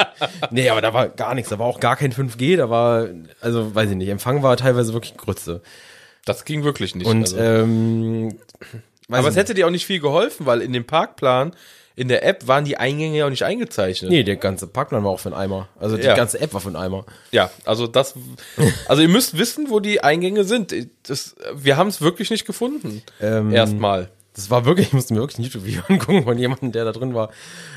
nee, 0.50 0.68
aber 0.68 0.80
da 0.80 0.92
war 0.92 1.08
gar 1.08 1.34
nichts, 1.34 1.50
da 1.50 1.58
war 1.58 1.66
auch 1.66 1.80
gar 1.80 1.96
kein 1.96 2.12
5G, 2.12 2.56
da 2.56 2.68
war, 2.68 3.06
also, 3.40 3.74
weiß 3.74 3.90
ich 3.90 3.96
nicht, 3.96 4.08
Empfang 4.08 4.42
war 4.42 4.56
teilweise 4.56 4.92
wirklich 4.92 5.16
Grütze. 5.16 5.62
Das 6.26 6.44
ging 6.44 6.64
wirklich 6.64 6.94
nicht. 6.94 7.06
Und, 7.06 7.22
also. 7.22 7.38
ähm, 7.38 8.38
weiß 9.10 9.18
Aber 9.20 9.28
es 9.28 9.36
hätte 9.36 9.54
dir 9.54 9.66
auch 9.66 9.70
nicht 9.70 9.86
viel 9.86 10.00
geholfen, 10.00 10.46
weil 10.46 10.62
in 10.62 10.72
dem 10.72 10.84
Parkplan, 10.86 11.52
in 11.96 12.08
der 12.08 12.24
App 12.24 12.46
waren 12.48 12.64
die 12.64 12.76
Eingänge 12.78 13.18
ja 13.18 13.26
auch 13.26 13.30
nicht 13.30 13.42
eingezeichnet. 13.44 14.10
Nee, 14.10 14.22
der 14.22 14.36
ganze 14.36 14.66
Parkplan 14.66 15.04
war 15.04 15.10
auch 15.10 15.20
für 15.20 15.28
einen 15.30 15.36
Eimer. 15.38 15.68
Also 15.78 15.96
die 15.96 16.04
Ja. 16.04 16.14
ganze 16.14 16.40
App 16.40 16.54
war 16.54 16.60
für 16.60 16.68
einen 16.68 16.76
Eimer. 16.76 17.04
Ja, 17.30 17.50
also 17.64 17.86
das, 17.86 18.14
also 18.88 19.02
ihr 19.02 19.08
müsst 19.08 19.36
wissen, 19.36 19.68
wo 19.70 19.80
die 19.80 20.02
Eingänge 20.02 20.44
sind. 20.44 20.74
Das, 21.02 21.34
wir 21.54 21.76
haben 21.76 21.88
es 21.88 22.00
wirklich 22.00 22.30
nicht 22.30 22.46
gefunden. 22.46 23.02
Ähm, 23.20 23.52
Erstmal. 23.52 24.08
Das 24.34 24.48
war 24.48 24.64
wirklich, 24.64 24.86
ich 24.86 24.92
musste 24.92 25.12
mir 25.12 25.20
wirklich 25.20 25.38
ein 25.40 25.42
YouTube-Video 25.42 25.82
angucken 25.88 26.22
von 26.22 26.38
jemandem, 26.38 26.70
der 26.72 26.84
da 26.84 26.92
drin 26.92 27.14
war. 27.14 27.30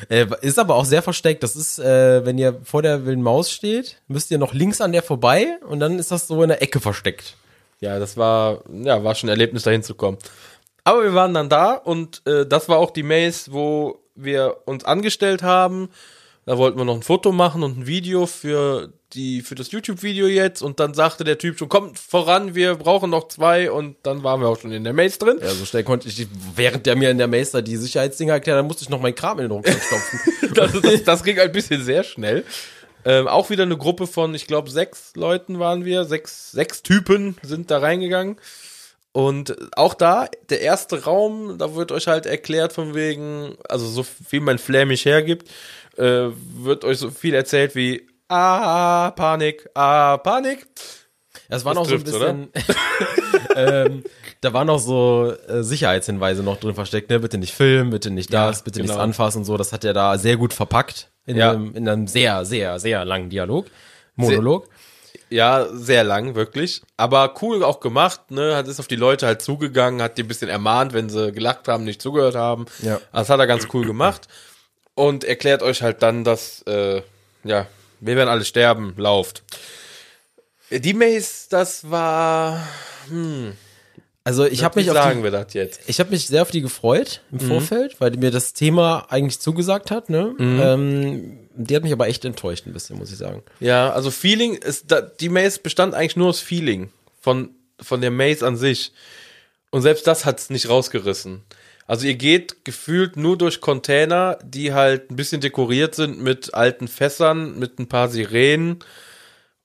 Äh, 0.07 0.27
ist 0.41 0.59
aber 0.59 0.75
auch 0.75 0.85
sehr 0.85 1.01
versteckt. 1.01 1.41
Das 1.43 1.55
ist, 1.55 1.79
äh, 1.79 2.23
wenn 2.25 2.37
ihr 2.37 2.59
vor 2.63 2.83
der 2.83 3.05
wilden 3.05 3.23
Maus 3.23 3.51
steht, 3.51 3.97
müsst 4.07 4.29
ihr 4.31 4.37
noch 4.37 4.53
links 4.53 4.79
an 4.79 4.91
der 4.91 5.01
vorbei 5.01 5.57
und 5.67 5.79
dann 5.79 5.97
ist 5.97 6.11
das 6.11 6.27
so 6.27 6.41
in 6.43 6.49
der 6.49 6.61
Ecke 6.61 6.79
versteckt. 6.79 7.35
Ja, 7.79 7.99
das 7.99 8.15
war, 8.15 8.61
ja, 8.71 9.03
war 9.03 9.15
schon 9.15 9.27
ein 9.27 9.31
Erlebnis, 9.31 9.63
dahin 9.63 9.83
zu 9.83 9.95
kommen. 9.95 10.17
Aber 10.83 11.03
wir 11.03 11.13
waren 11.13 11.33
dann 11.33 11.49
da 11.49 11.73
und 11.73 12.21
äh, 12.25 12.45
das 12.45 12.67
war 12.69 12.77
auch 12.77 12.91
die 12.91 13.03
Maze, 13.03 13.53
wo 13.53 13.99
wir 14.15 14.57
uns 14.65 14.83
angestellt 14.83 15.43
haben. 15.43 15.89
Da 16.45 16.57
wollten 16.57 16.77
wir 16.77 16.83
noch 16.83 16.95
ein 16.95 17.03
Foto 17.03 17.31
machen 17.31 17.63
und 17.63 17.77
ein 17.77 17.87
Video 17.87 18.25
für 18.25 18.91
die 19.13 19.41
für 19.41 19.55
das 19.55 19.71
YouTube-Video 19.71 20.27
jetzt 20.27 20.61
und 20.61 20.79
dann 20.79 20.93
sagte 20.93 21.23
der 21.23 21.37
Typ 21.37 21.57
schon, 21.57 21.69
kommt 21.69 21.97
voran, 21.99 22.55
wir 22.55 22.75
brauchen 22.75 23.09
noch 23.09 23.27
zwei 23.27 23.71
und 23.71 23.95
dann 24.03 24.23
waren 24.23 24.41
wir 24.41 24.49
auch 24.49 24.59
schon 24.59 24.71
in 24.71 24.83
der 24.83 24.91
Maze 24.91 25.19
drin. 25.19 25.37
Ja, 25.41 25.49
so 25.51 25.65
schnell 25.65 25.83
konnte 25.83 26.09
ich, 26.09 26.27
während 26.55 26.85
der 26.85 26.95
mir 26.95 27.11
in 27.11 27.17
der 27.17 27.27
Meister 27.27 27.61
die 27.61 27.77
Sicherheitsdinger 27.77 28.33
erklärt, 28.33 28.57
dann 28.57 28.67
musste 28.67 28.83
ich 28.83 28.89
noch 28.89 28.99
meinen 28.99 29.15
Kram 29.15 29.39
in 29.39 29.45
den 29.45 29.51
Rucksack 29.51 29.81
stopfen. 29.81 30.19
Das, 30.53 30.71
das, 30.81 31.03
das 31.03 31.23
ging 31.23 31.39
ein 31.39 31.51
bisschen 31.51 31.83
sehr 31.83 32.03
schnell. 32.03 32.43
Ähm, 33.05 33.27
auch 33.27 33.49
wieder 33.49 33.63
eine 33.63 33.77
Gruppe 33.77 34.05
von, 34.05 34.35
ich 34.35 34.45
glaube, 34.45 34.69
sechs 34.69 35.15
Leuten 35.15 35.57
waren 35.57 35.83
wir, 35.83 36.05
sechs, 36.05 36.51
sechs 36.51 36.83
Typen 36.83 37.37
sind 37.41 37.71
da 37.71 37.79
reingegangen. 37.79 38.37
Und 39.13 39.55
auch 39.77 39.93
da, 39.93 40.27
der 40.49 40.61
erste 40.61 41.03
Raum, 41.03 41.57
da 41.59 41.75
wird 41.75 41.91
euch 41.91 42.07
halt 42.07 42.25
erklärt 42.25 42.73
von 42.73 42.95
wegen, 42.95 43.55
also 43.69 43.85
so 43.87 44.01
viel 44.03 44.41
mein 44.41 44.57
Flämisch 44.57 45.05
hergibt, 45.05 45.49
äh, 45.97 46.29
wird 46.55 46.83
euch 46.83 46.97
so 46.97 47.11
viel 47.11 47.35
erzählt 47.35 47.75
wie, 47.75 48.07
ah, 48.27 49.11
Panik, 49.11 49.69
ah, 49.75 50.17
Panik. 50.17 50.65
Das 51.47 51.63
war 51.63 51.75
noch 51.75 51.85
so 51.85 51.93
ein 51.93 52.03
bisschen, 52.03 52.49
ähm, 53.55 54.03
da 54.41 54.53
waren 54.53 54.65
noch 54.67 54.79
so 54.79 55.33
äh, 55.47 55.61
Sicherheitshinweise 55.63 56.41
noch 56.41 56.57
drin 56.57 56.73
versteckt, 56.73 57.11
ne? 57.11 57.19
Bitte 57.19 57.37
nicht 57.37 57.53
filmen, 57.53 57.91
bitte 57.91 58.09
nicht 58.09 58.31
Ja, 58.33 58.47
das, 58.47 58.63
bitte 58.63 58.79
genau. 58.81 58.93
nichts 58.93 59.03
anfassen 59.03 59.39
und 59.39 59.45
so. 59.45 59.57
Das 59.57 59.71
hat 59.71 59.83
er 59.83 59.93
da 59.93 60.17
sehr 60.17 60.37
gut 60.37 60.53
verpackt 60.53 61.11
in, 61.27 61.37
Ja. 61.37 61.51
einem, 61.51 61.75
in 61.75 61.87
einem 61.87 62.07
sehr, 62.07 62.45
sehr, 62.45 62.79
sehr 62.79 63.05
langen 63.05 63.29
Dialog. 63.29 63.67
Monolog. 64.15 64.67
Ja, 65.33 65.67
sehr 65.71 66.03
lang, 66.03 66.35
wirklich. 66.35 66.83
Aber 66.95 67.33
cool 67.41 67.63
auch 67.63 67.79
gemacht, 67.79 68.29
ne? 68.29 68.55
Hat 68.55 68.67
ist 68.67 68.79
auf 68.79 68.87
die 68.87 68.95
Leute 68.95 69.25
halt 69.25 69.41
zugegangen, 69.41 69.99
hat 69.99 70.19
die 70.19 70.21
ein 70.21 70.27
bisschen 70.27 70.47
ermahnt, 70.47 70.93
wenn 70.93 71.09
sie 71.09 71.31
gelacht 71.31 71.67
haben, 71.67 71.85
nicht 71.85 72.03
zugehört 72.03 72.35
haben. 72.35 72.67
Ja. 72.83 73.01
Das 73.11 73.29
hat 73.29 73.39
er 73.39 73.47
ganz 73.47 73.67
cool 73.73 73.83
gemacht. 73.83 74.27
Und 74.93 75.23
erklärt 75.23 75.63
euch 75.63 75.81
halt 75.81 76.03
dann, 76.03 76.23
dass, 76.23 76.61
äh, 76.67 77.01
ja, 77.43 77.65
wir 77.99 78.15
werden 78.15 78.29
alle 78.29 78.45
sterben, 78.45 78.93
lauft. 78.95 79.41
Die 80.69 80.93
Maze, 80.93 81.49
das 81.49 81.89
war, 81.89 82.67
Also 84.25 84.45
ich 84.45 84.63
habe 84.63 84.79
mich 84.79 84.89
auf 84.89 84.95
die, 84.95 85.03
sagen 85.03 85.23
wir 85.23 85.31
das 85.31 85.53
jetzt? 85.53 85.81
ich 85.87 85.99
habe 85.99 86.11
mich 86.11 86.27
sehr 86.27 86.43
auf 86.43 86.51
die 86.51 86.61
gefreut 86.61 87.21
im 87.31 87.41
Vorfeld, 87.41 87.99
weil 87.99 88.11
mir 88.11 88.31
das 88.31 88.53
Thema 88.53 89.05
eigentlich 89.09 89.39
zugesagt 89.39 89.91
hat. 89.91 90.09
Ne? 90.09 90.33
Ähm, 90.39 91.39
die 91.55 91.75
hat 91.75 91.83
mich 91.83 91.91
aber 91.91 92.07
echt 92.07 92.23
enttäuscht 92.23 92.65
ein 92.65 92.71
bisschen, 92.71 92.97
muss 92.97 93.11
ich 93.11 93.17
sagen. 93.17 93.43
Ja, 93.59 93.91
also 93.91 94.11
Feeling 94.11 94.55
ist, 94.55 94.91
da, 94.91 95.01
die 95.01 95.27
Maze 95.27 95.59
bestand 95.61 95.93
eigentlich 95.93 96.15
nur 96.15 96.29
aus 96.29 96.39
Feeling 96.39 96.89
von, 97.19 97.49
von 97.81 97.99
der 97.99 98.11
Maze 98.11 98.47
an 98.47 98.55
sich. 98.55 98.93
Und 99.71 99.81
selbst 99.81 100.07
das 100.07 100.23
hat's 100.23 100.49
nicht 100.49 100.69
rausgerissen. 100.69 101.41
Also 101.85 102.07
ihr 102.07 102.15
geht 102.15 102.63
gefühlt 102.63 103.17
nur 103.17 103.37
durch 103.37 103.59
Container, 103.59 104.39
die 104.41 104.73
halt 104.73 105.11
ein 105.11 105.17
bisschen 105.17 105.41
dekoriert 105.41 105.95
sind 105.95 106.21
mit 106.21 106.53
alten 106.53 106.87
Fässern, 106.87 107.59
mit 107.59 107.77
ein 107.77 107.89
paar 107.89 108.07
Sirenen. 108.07 108.79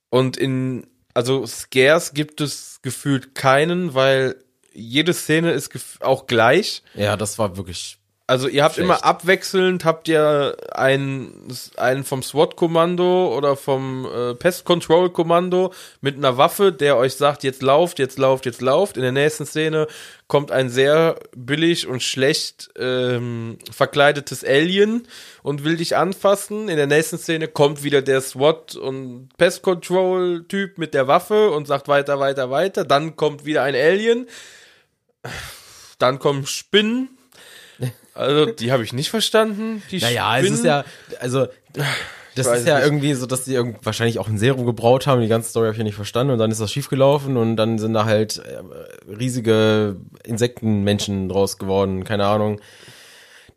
Und 0.09 0.35
in, 0.35 0.85
also 1.13 1.45
Scares 1.45 2.13
gibt 2.13 2.41
es 2.41 2.79
gefühlt 2.81 3.35
keinen, 3.35 3.93
weil 3.93 4.35
jede 4.73 5.13
Szene 5.13 5.51
ist 5.51 5.71
auch 6.01 6.27
gleich. 6.27 6.83
Ja, 6.95 7.17
das 7.17 7.39
war 7.39 7.57
wirklich. 7.57 7.99
Also 8.29 8.47
ihr 8.47 8.63
habt 8.63 8.75
Schlecht. 8.75 8.85
immer 8.85 9.03
abwechselnd, 9.03 9.85
habt 9.85 10.07
ihr 10.07 10.55
einen, 10.71 11.47
einen 11.77 12.03
vom 12.03 12.21
SWAT-Kommando 12.21 13.35
oder 13.35 13.55
vom 13.55 14.05
äh, 14.05 14.35
Pest-Control-Kommando 14.35 15.73
mit 16.01 16.15
einer 16.15 16.37
Waffe, 16.37 16.71
der 16.71 16.95
euch 16.97 17.15
sagt, 17.15 17.43
jetzt 17.43 17.63
lauft, 17.63 17.97
jetzt 17.97 18.19
lauft, 18.19 18.45
jetzt 18.45 18.61
lauft. 18.61 18.97
In 18.97 19.01
der 19.01 19.13
nächsten 19.13 19.47
Szene 19.47 19.87
kommt 20.27 20.51
ein 20.51 20.69
sehr 20.69 21.15
billig 21.35 21.87
und 21.87 22.03
schlecht 22.03 22.69
ähm, 22.77 23.57
verkleidetes 23.71 24.43
Alien 24.43 25.07
und 25.41 25.63
will 25.63 25.77
dich 25.77 25.97
anfassen. 25.97 26.69
In 26.69 26.77
der 26.77 26.85
nächsten 26.85 27.17
Szene 27.17 27.47
kommt 27.47 27.81
wieder 27.81 28.03
der 28.03 28.21
SWAT- 28.21 28.75
und 28.75 29.29
Pest-Control-Typ 29.39 30.77
mit 30.77 30.93
der 30.93 31.07
Waffe 31.07 31.49
und 31.49 31.65
sagt 31.65 31.87
weiter, 31.87 32.19
weiter, 32.19 32.51
weiter. 32.51 32.85
Dann 32.85 33.15
kommt 33.15 33.43
wieder 33.43 33.63
ein 33.63 33.73
Alien. 33.73 34.27
Dann 35.97 36.19
kommen 36.19 36.45
Spinnen. 36.45 37.09
Also, 38.15 38.47
die 38.47 38.73
habe 38.73 38.83
ich 38.83 38.91
nicht 38.91 39.09
verstanden. 39.09 39.81
Die 39.91 39.99
Naja, 39.99 40.33
es 40.35 40.39
Spinnen. 40.41 40.59
ist 40.59 40.65
ja, 40.65 40.83
also 41.21 41.47
das 42.35 42.47
ist 42.47 42.67
ja 42.67 42.77
nicht. 42.77 42.85
irgendwie 42.85 43.13
so, 43.13 43.25
dass 43.25 43.45
die 43.45 43.57
wahrscheinlich 43.81 44.19
auch 44.19 44.27
ein 44.27 44.37
Serum 44.37 44.65
gebraut 44.65 45.07
haben. 45.07 45.21
Die 45.21 45.29
ganze 45.29 45.49
Story 45.49 45.67
habe 45.67 45.73
ich 45.73 45.77
ja 45.77 45.85
nicht 45.85 45.95
verstanden 45.95 46.33
und 46.33 46.39
dann 46.39 46.51
ist 46.51 46.59
das 46.59 46.69
schiefgelaufen 46.69 47.37
und 47.37 47.55
dann 47.55 47.79
sind 47.79 47.93
da 47.93 48.03
halt 48.03 48.39
äh, 48.39 48.61
riesige 49.09 49.95
Insektenmenschen 50.25 51.29
draus 51.29 51.57
geworden. 51.57 52.03
Keine 52.03 52.25
Ahnung. 52.25 52.59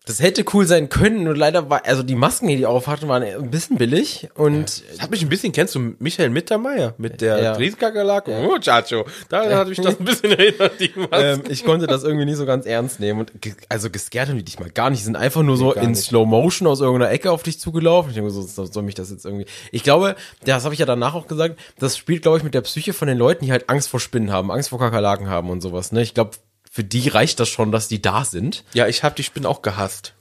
Das 0.05 0.21
hätte 0.21 0.45
cool 0.53 0.67
sein 0.67 0.89
können 0.89 1.29
und 1.29 1.37
leider 1.37 1.71
war, 1.71 1.87
also 1.87 2.03
die 2.03 2.17
Masken, 2.17 2.49
die 2.49 2.57
die 2.57 2.67
auf 2.67 2.89
hatten, 2.89 3.07
waren 3.07 3.23
ein 3.23 3.51
bisschen 3.53 3.79
billig 3.79 4.29
und 4.35 4.83
Das 4.91 5.01
hat 5.01 5.13
mich 5.13 5.23
ein 5.23 5.29
bisschen, 5.29 5.53
kennst 5.53 5.77
du 5.77 5.95
Michael 6.01 6.31
Mittermeier 6.31 6.95
mit 6.99 7.21
der 7.21 7.41
Ja. 7.41 7.53
Riesenkakerlake? 7.53 8.33
Oh, 8.49 8.59
Chacho. 8.59 9.05
Da 9.29 9.57
hat 9.59 9.69
mich 9.69 9.81
das 9.81 10.01
ein 10.01 10.05
bisschen 10.05 10.33
erinnert, 10.39 10.73
die 10.81 10.91
Maske. 10.97 11.09
ähm, 11.17 11.43
ich 11.49 11.65
konnte 11.65 11.87
das 11.87 12.03
irgendwie 12.03 12.25
nicht 12.25 12.37
so 12.37 12.47
ganz 12.47 12.67
ernst 12.67 12.99
nehmen 12.99 13.21
und 13.21 13.33
also 13.69 13.91
gescared 13.91 14.29
haben 14.31 14.39
die 14.39 14.45
dich 14.45 14.59
mal 14.59 14.71
gar 14.71 14.91
nicht, 14.91 15.01
die 15.03 15.05
sind 15.05 15.15
einfach 15.17 15.43
nur 15.45 15.57
so 15.57 15.73
in 15.73 15.91
nicht. 15.93 16.03
Slow 16.03 16.27
Motion 16.27 16.67
aus 16.67 16.81
irgendeiner 16.81 17.13
Ecke 17.13 17.31
auf 17.31 17.45
dich 17.45 17.61
zugelaufen. 17.61 18.11
Ich 18.11 18.17
denke 18.17 18.31
so, 18.31 18.43
so- 18.43 18.67
soll 18.67 18.83
mich 18.83 18.97
das 18.97 19.11
jetzt 19.11 19.25
irgendwie. 19.25 19.47
Ich 19.71 19.85
glaube, 19.85 20.17
das 20.45 20.65
habe 20.65 20.75
ich 20.75 20.81
ja 20.81 20.87
danach 20.87 21.15
auch 21.15 21.29
gesagt, 21.29 21.61
das 21.79 21.97
spielt 21.97 22.23
glaube 22.23 22.39
ich 22.39 22.43
mit 22.45 22.55
der 22.55 22.63
Psyche 22.63 22.93
von 22.93 23.07
den 23.07 23.19
Leuten, 23.19 23.45
die 23.45 23.53
halt 23.53 23.69
Angst 23.71 23.89
vor 23.89 24.01
Spinnen 24.01 24.33
haben, 24.33 24.51
Angst 24.51 24.71
vor 24.71 24.81
Kakerlaken 24.81 25.29
haben 25.29 25.49
und 25.49 25.61
sowas, 25.61 25.93
ne? 25.93 26.03
Ich 26.03 26.13
glaube, 26.15 26.33
für 26.75 26.83
die 26.83 27.07
reicht 27.11 27.39
das 27.39 27.51
schon, 27.51 27.71
dass 27.71 27.89
die 27.89 28.01
da 28.01 28.25
sind. 28.25 28.65
Ja, 28.73 28.87
ich 28.87 29.05
habe 29.05 29.15
die 29.15 29.23
Spinnen 29.23 29.45
auch 29.45 29.61
gehasst. 29.61 30.15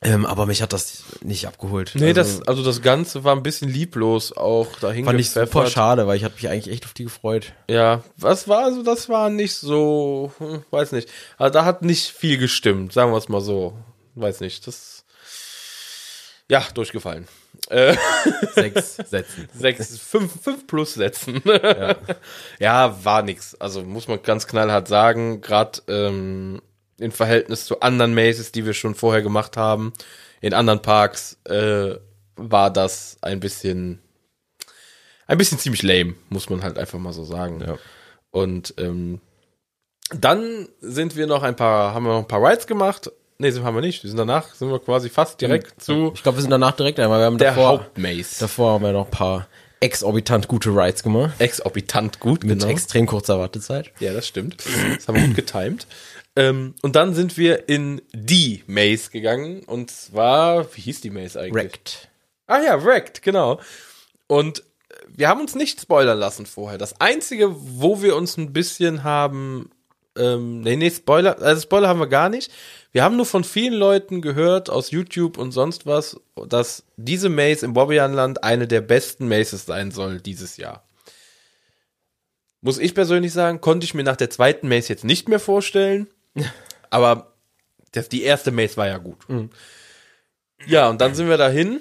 Ähm, 0.00 0.24
aber 0.24 0.46
mich 0.46 0.62
hat 0.62 0.72
das 0.72 1.02
nicht 1.20 1.46
abgeholt. 1.46 1.92
Nee, 1.96 2.08
also, 2.08 2.14
das, 2.14 2.48
also 2.48 2.64
das 2.64 2.80
Ganze 2.80 3.24
war 3.24 3.36
ein 3.36 3.42
bisschen 3.42 3.68
lieblos 3.68 4.34
auch 4.34 4.74
dahin 4.76 5.04
fand 5.04 5.20
ich 5.20 5.28
super 5.28 5.66
schade, 5.66 6.06
weil 6.06 6.16
ich 6.16 6.24
hatte 6.24 6.36
mich 6.36 6.48
eigentlich 6.48 6.72
echt 6.72 6.86
auf 6.86 6.94
die 6.94 7.04
gefreut. 7.04 7.52
Ja, 7.68 8.02
was 8.16 8.48
war 8.48 8.64
also, 8.64 8.82
das 8.82 9.10
war 9.10 9.28
nicht 9.28 9.54
so, 9.54 10.32
hm, 10.38 10.64
weiß 10.70 10.92
nicht. 10.92 11.10
Also 11.36 11.52
da 11.52 11.66
hat 11.66 11.82
nicht 11.82 12.10
viel 12.10 12.38
gestimmt, 12.38 12.94
sagen 12.94 13.12
wir 13.12 13.18
es 13.18 13.28
mal 13.28 13.42
so. 13.42 13.76
Weiß 14.14 14.40
nicht, 14.40 14.66
das, 14.66 15.04
ja, 16.48 16.64
durchgefallen. 16.72 17.28
Äh, 17.70 17.96
Sechs 18.54 18.96
Sätzen. 18.96 19.48
sechs, 19.54 19.98
fünf, 19.98 20.42
fünf 20.42 20.66
plus 20.66 20.94
Sätzen. 20.94 21.42
Ja, 22.58 23.04
war 23.04 23.22
nix. 23.22 23.54
Also 23.56 23.82
muss 23.82 24.08
man 24.08 24.22
ganz 24.22 24.46
knallhart 24.46 24.88
sagen, 24.88 25.40
gerade 25.40 25.82
ähm, 25.88 26.62
im 26.98 27.12
Verhältnis 27.12 27.66
zu 27.66 27.80
anderen 27.80 28.14
Mazes, 28.14 28.52
die 28.52 28.64
wir 28.64 28.74
schon 28.74 28.94
vorher 28.94 29.22
gemacht 29.22 29.56
haben, 29.56 29.92
in 30.40 30.54
anderen 30.54 30.82
Parks, 30.82 31.38
äh, 31.44 31.96
war 32.36 32.70
das 32.72 33.18
ein 33.20 33.40
bisschen, 33.40 34.00
ein 35.26 35.38
bisschen 35.38 35.58
ziemlich 35.58 35.82
lame, 35.82 36.14
muss 36.28 36.48
man 36.50 36.62
halt 36.62 36.78
einfach 36.78 36.98
mal 36.98 37.12
so 37.12 37.24
sagen. 37.24 37.60
Ja. 37.60 37.78
Und 38.30 38.74
ähm, 38.78 39.20
dann 40.10 40.68
sind 40.80 41.16
wir 41.16 41.26
noch 41.26 41.42
ein 41.42 41.56
paar, 41.56 41.94
haben 41.94 42.04
wir 42.04 42.12
noch 42.12 42.20
ein 42.20 42.28
paar 42.28 42.42
Rides 42.42 42.66
gemacht. 42.66 43.10
Nee, 43.40 43.50
sind 43.50 43.62
haben 43.64 43.76
wir 43.76 43.80
nicht. 43.82 44.02
Wir 44.02 44.10
sind 44.10 44.16
danach, 44.16 44.52
sind 44.54 44.68
wir 44.68 44.80
quasi 44.80 45.08
fast 45.08 45.40
direkt 45.40 45.80
zu 45.80 46.10
Ich 46.12 46.24
glaube, 46.24 46.38
wir 46.38 46.42
sind 46.42 46.50
danach 46.50 46.72
direkt 46.72 46.98
einmal. 46.98 47.20
Wir 47.20 47.26
haben 47.26 47.38
der 47.38 47.50
davor, 47.50 47.68
Hauptmaze. 47.68 48.40
davor 48.40 48.72
haben 48.74 48.84
wir 48.84 48.92
noch 48.92 49.04
ein 49.04 49.10
paar 49.12 49.46
exorbitant 49.78 50.48
gute 50.48 50.70
Rides 50.70 51.04
gemacht. 51.04 51.34
Exorbitant 51.38 52.18
gut, 52.18 52.42
Mit 52.42 52.58
genau. 52.58 52.72
extrem 52.72 53.06
kurzer 53.06 53.38
Wartezeit. 53.38 53.92
Ja, 54.00 54.12
das 54.12 54.26
stimmt. 54.26 54.64
Das 54.96 55.06
haben 55.06 55.14
wir 55.14 55.26
gut 55.28 55.36
getimed. 55.36 55.86
Ähm, 56.34 56.74
und 56.82 56.96
dann 56.96 57.14
sind 57.14 57.36
wir 57.38 57.68
in 57.68 58.02
die 58.12 58.64
Maze 58.66 59.10
gegangen. 59.12 59.62
Und 59.62 59.92
zwar, 59.92 60.74
wie 60.74 60.80
hieß 60.80 61.00
die 61.00 61.10
Maze 61.10 61.38
eigentlich? 61.38 61.54
Wrecked. 61.54 62.08
Ah 62.48 62.60
ja, 62.60 62.84
Wrecked, 62.84 63.22
genau. 63.22 63.60
Und 64.26 64.64
wir 65.06 65.28
haben 65.28 65.40
uns 65.40 65.54
nicht 65.54 65.80
spoilern 65.80 66.18
lassen 66.18 66.44
vorher. 66.44 66.76
Das 66.76 67.00
Einzige, 67.00 67.54
wo 67.54 68.02
wir 68.02 68.16
uns 68.16 68.36
ein 68.36 68.52
bisschen 68.52 69.04
haben, 69.04 69.70
ähm, 70.16 70.60
nee, 70.62 70.74
nee, 70.76 70.90
Spoiler, 70.90 71.40
also 71.40 71.62
Spoiler 71.62 71.88
haben 71.88 72.00
wir 72.00 72.08
gar 72.08 72.28
nicht. 72.28 72.50
Wir 72.92 73.04
haben 73.04 73.16
nur 73.16 73.26
von 73.26 73.44
vielen 73.44 73.74
Leuten 73.74 74.22
gehört 74.22 74.70
aus 74.70 74.90
YouTube 74.90 75.36
und 75.36 75.52
sonst 75.52 75.86
was, 75.86 76.20
dass 76.46 76.84
diese 76.96 77.28
Maze 77.28 77.66
im 77.66 77.74
Bobbejaanland 77.74 78.42
eine 78.42 78.66
der 78.66 78.80
besten 78.80 79.28
Mazes 79.28 79.66
sein 79.66 79.90
soll 79.90 80.20
dieses 80.20 80.56
Jahr. 80.56 80.84
Muss 82.60 82.78
ich 82.78 82.94
persönlich 82.94 83.32
sagen, 83.32 83.60
konnte 83.60 83.84
ich 83.84 83.94
mir 83.94 84.04
nach 84.04 84.16
der 84.16 84.30
zweiten 84.30 84.68
Maze 84.68 84.88
jetzt 84.88 85.04
nicht 85.04 85.28
mehr 85.28 85.40
vorstellen. 85.40 86.08
Aber 86.90 87.32
das, 87.92 88.08
die 88.08 88.22
erste 88.22 88.50
Maze 88.50 88.76
war 88.76 88.86
ja 88.86 88.98
gut. 88.98 89.18
Ja, 90.66 90.88
und 90.88 91.00
dann 91.00 91.14
sind 91.14 91.28
wir 91.28 91.36
dahin. 91.36 91.80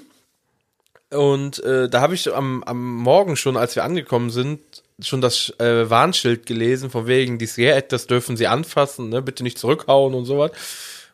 Und 1.09 1.63
äh, 1.63 1.87
da 1.87 2.01
habe 2.01 2.15
ich 2.15 2.33
am, 2.33 2.63
am 2.63 2.97
Morgen 2.97 3.37
schon, 3.37 3.55
als 3.55 3.75
wir 3.75 3.85
angekommen 3.85 4.29
sind, 4.29 4.59
schon 4.99 5.21
das 5.21 5.57
äh, 5.59 5.89
Warnschild 5.89 6.45
gelesen, 6.45 6.89
von 6.89 7.07
wegen, 7.07 7.37
die 7.37 7.45
Scare 7.45 7.81
das 7.83 8.07
dürfen 8.07 8.35
sie 8.35 8.47
anfassen, 8.47 9.09
ne? 9.09 9.21
bitte 9.21 9.43
nicht 9.43 9.57
zurückhauen 9.57 10.13
und 10.13 10.25
sowas. 10.25 10.51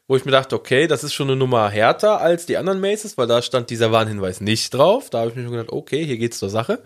Wo 0.07 0.15
ich 0.17 0.25
mir 0.25 0.31
dachte, 0.31 0.55
okay, 0.55 0.87
das 0.87 1.03
ist 1.03 1.13
schon 1.13 1.27
eine 1.29 1.37
Nummer 1.37 1.69
härter 1.69 2.19
als 2.19 2.45
die 2.45 2.57
anderen 2.57 2.81
Maces, 2.81 3.17
weil 3.17 3.27
da 3.27 3.41
stand 3.41 3.69
dieser 3.69 3.91
Warnhinweis 3.91 4.41
nicht 4.41 4.73
drauf. 4.73 5.09
Da 5.09 5.19
habe 5.19 5.29
ich 5.29 5.35
mir 5.35 5.43
schon 5.43 5.53
gedacht, 5.53 5.71
okay, 5.71 6.05
hier 6.05 6.17
geht's 6.17 6.39
zur 6.39 6.49
Sache. 6.49 6.83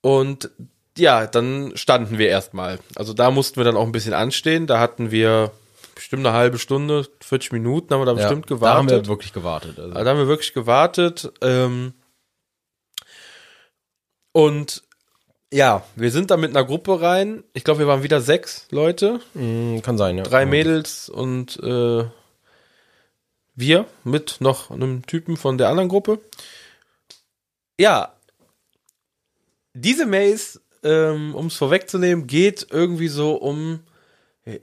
Und 0.00 0.50
ja, 0.96 1.26
dann 1.26 1.76
standen 1.76 2.18
wir 2.18 2.28
erstmal. 2.28 2.78
Also 2.96 3.12
da 3.12 3.30
mussten 3.30 3.56
wir 3.56 3.64
dann 3.64 3.76
auch 3.76 3.84
ein 3.84 3.92
bisschen 3.92 4.14
anstehen. 4.14 4.66
Da 4.66 4.80
hatten 4.80 5.10
wir 5.10 5.52
bestimmt 5.94 6.26
eine 6.26 6.34
halbe 6.34 6.58
Stunde, 6.58 7.06
40 7.20 7.52
Minuten 7.52 7.92
haben 7.92 8.00
wir 8.00 8.06
da 8.06 8.14
bestimmt 8.14 8.46
Da 8.50 8.54
gewartet. 8.54 8.78
haben 8.78 8.90
wir 8.90 9.06
wirklich 9.06 9.32
gewartet. 9.32 9.78
Also. 9.78 9.90
Also 9.92 10.04
da 10.04 10.10
haben 10.10 10.18
wir 10.18 10.28
wirklich 10.28 10.54
gewartet. 10.54 11.30
Ähm, 11.42 11.92
und 14.32 14.82
ja, 15.52 15.82
wir 15.96 16.10
sind 16.10 16.30
da 16.30 16.36
mit 16.36 16.50
einer 16.50 16.64
Gruppe 16.64 17.00
rein. 17.00 17.44
Ich 17.54 17.64
glaube, 17.64 17.80
wir 17.80 17.86
waren 17.86 18.02
wieder 18.02 18.20
sechs 18.20 18.66
Leute. 18.70 19.20
Mm, 19.34 19.78
kann 19.80 19.96
sein, 19.96 20.18
ja. 20.18 20.24
Drei 20.24 20.44
Mädels 20.46 21.08
und 21.08 21.58
äh, 21.62 22.04
wir 23.54 23.86
mit 24.04 24.36
noch 24.40 24.70
einem 24.70 25.06
Typen 25.06 25.36
von 25.36 25.58
der 25.58 25.68
anderen 25.68 25.88
Gruppe. 25.88 26.20
Ja, 27.80 28.12
diese 29.74 30.06
Maze, 30.06 30.60
ähm, 30.82 31.34
um 31.34 31.46
es 31.46 31.56
vorwegzunehmen, 31.56 32.26
geht 32.26 32.66
irgendwie 32.70 33.08
so 33.08 33.34
um, 33.34 33.80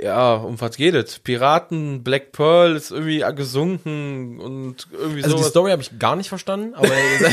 ja, 0.01 0.35
um 0.35 0.59
was 0.59 0.77
geht 0.77 0.95
es? 0.95 1.19
Piraten, 1.19 2.03
Black 2.03 2.31
Pearl 2.31 2.75
ist 2.75 2.91
irgendwie 2.91 3.23
gesunken 3.35 4.39
und 4.39 4.87
irgendwie 4.91 5.23
Also 5.23 5.35
die 5.35 5.41
sowas. 5.41 5.49
Story 5.51 5.71
habe 5.71 5.81
ich 5.81 5.99
gar 5.99 6.15
nicht 6.15 6.29
verstanden, 6.29 6.73
aber 6.75 6.89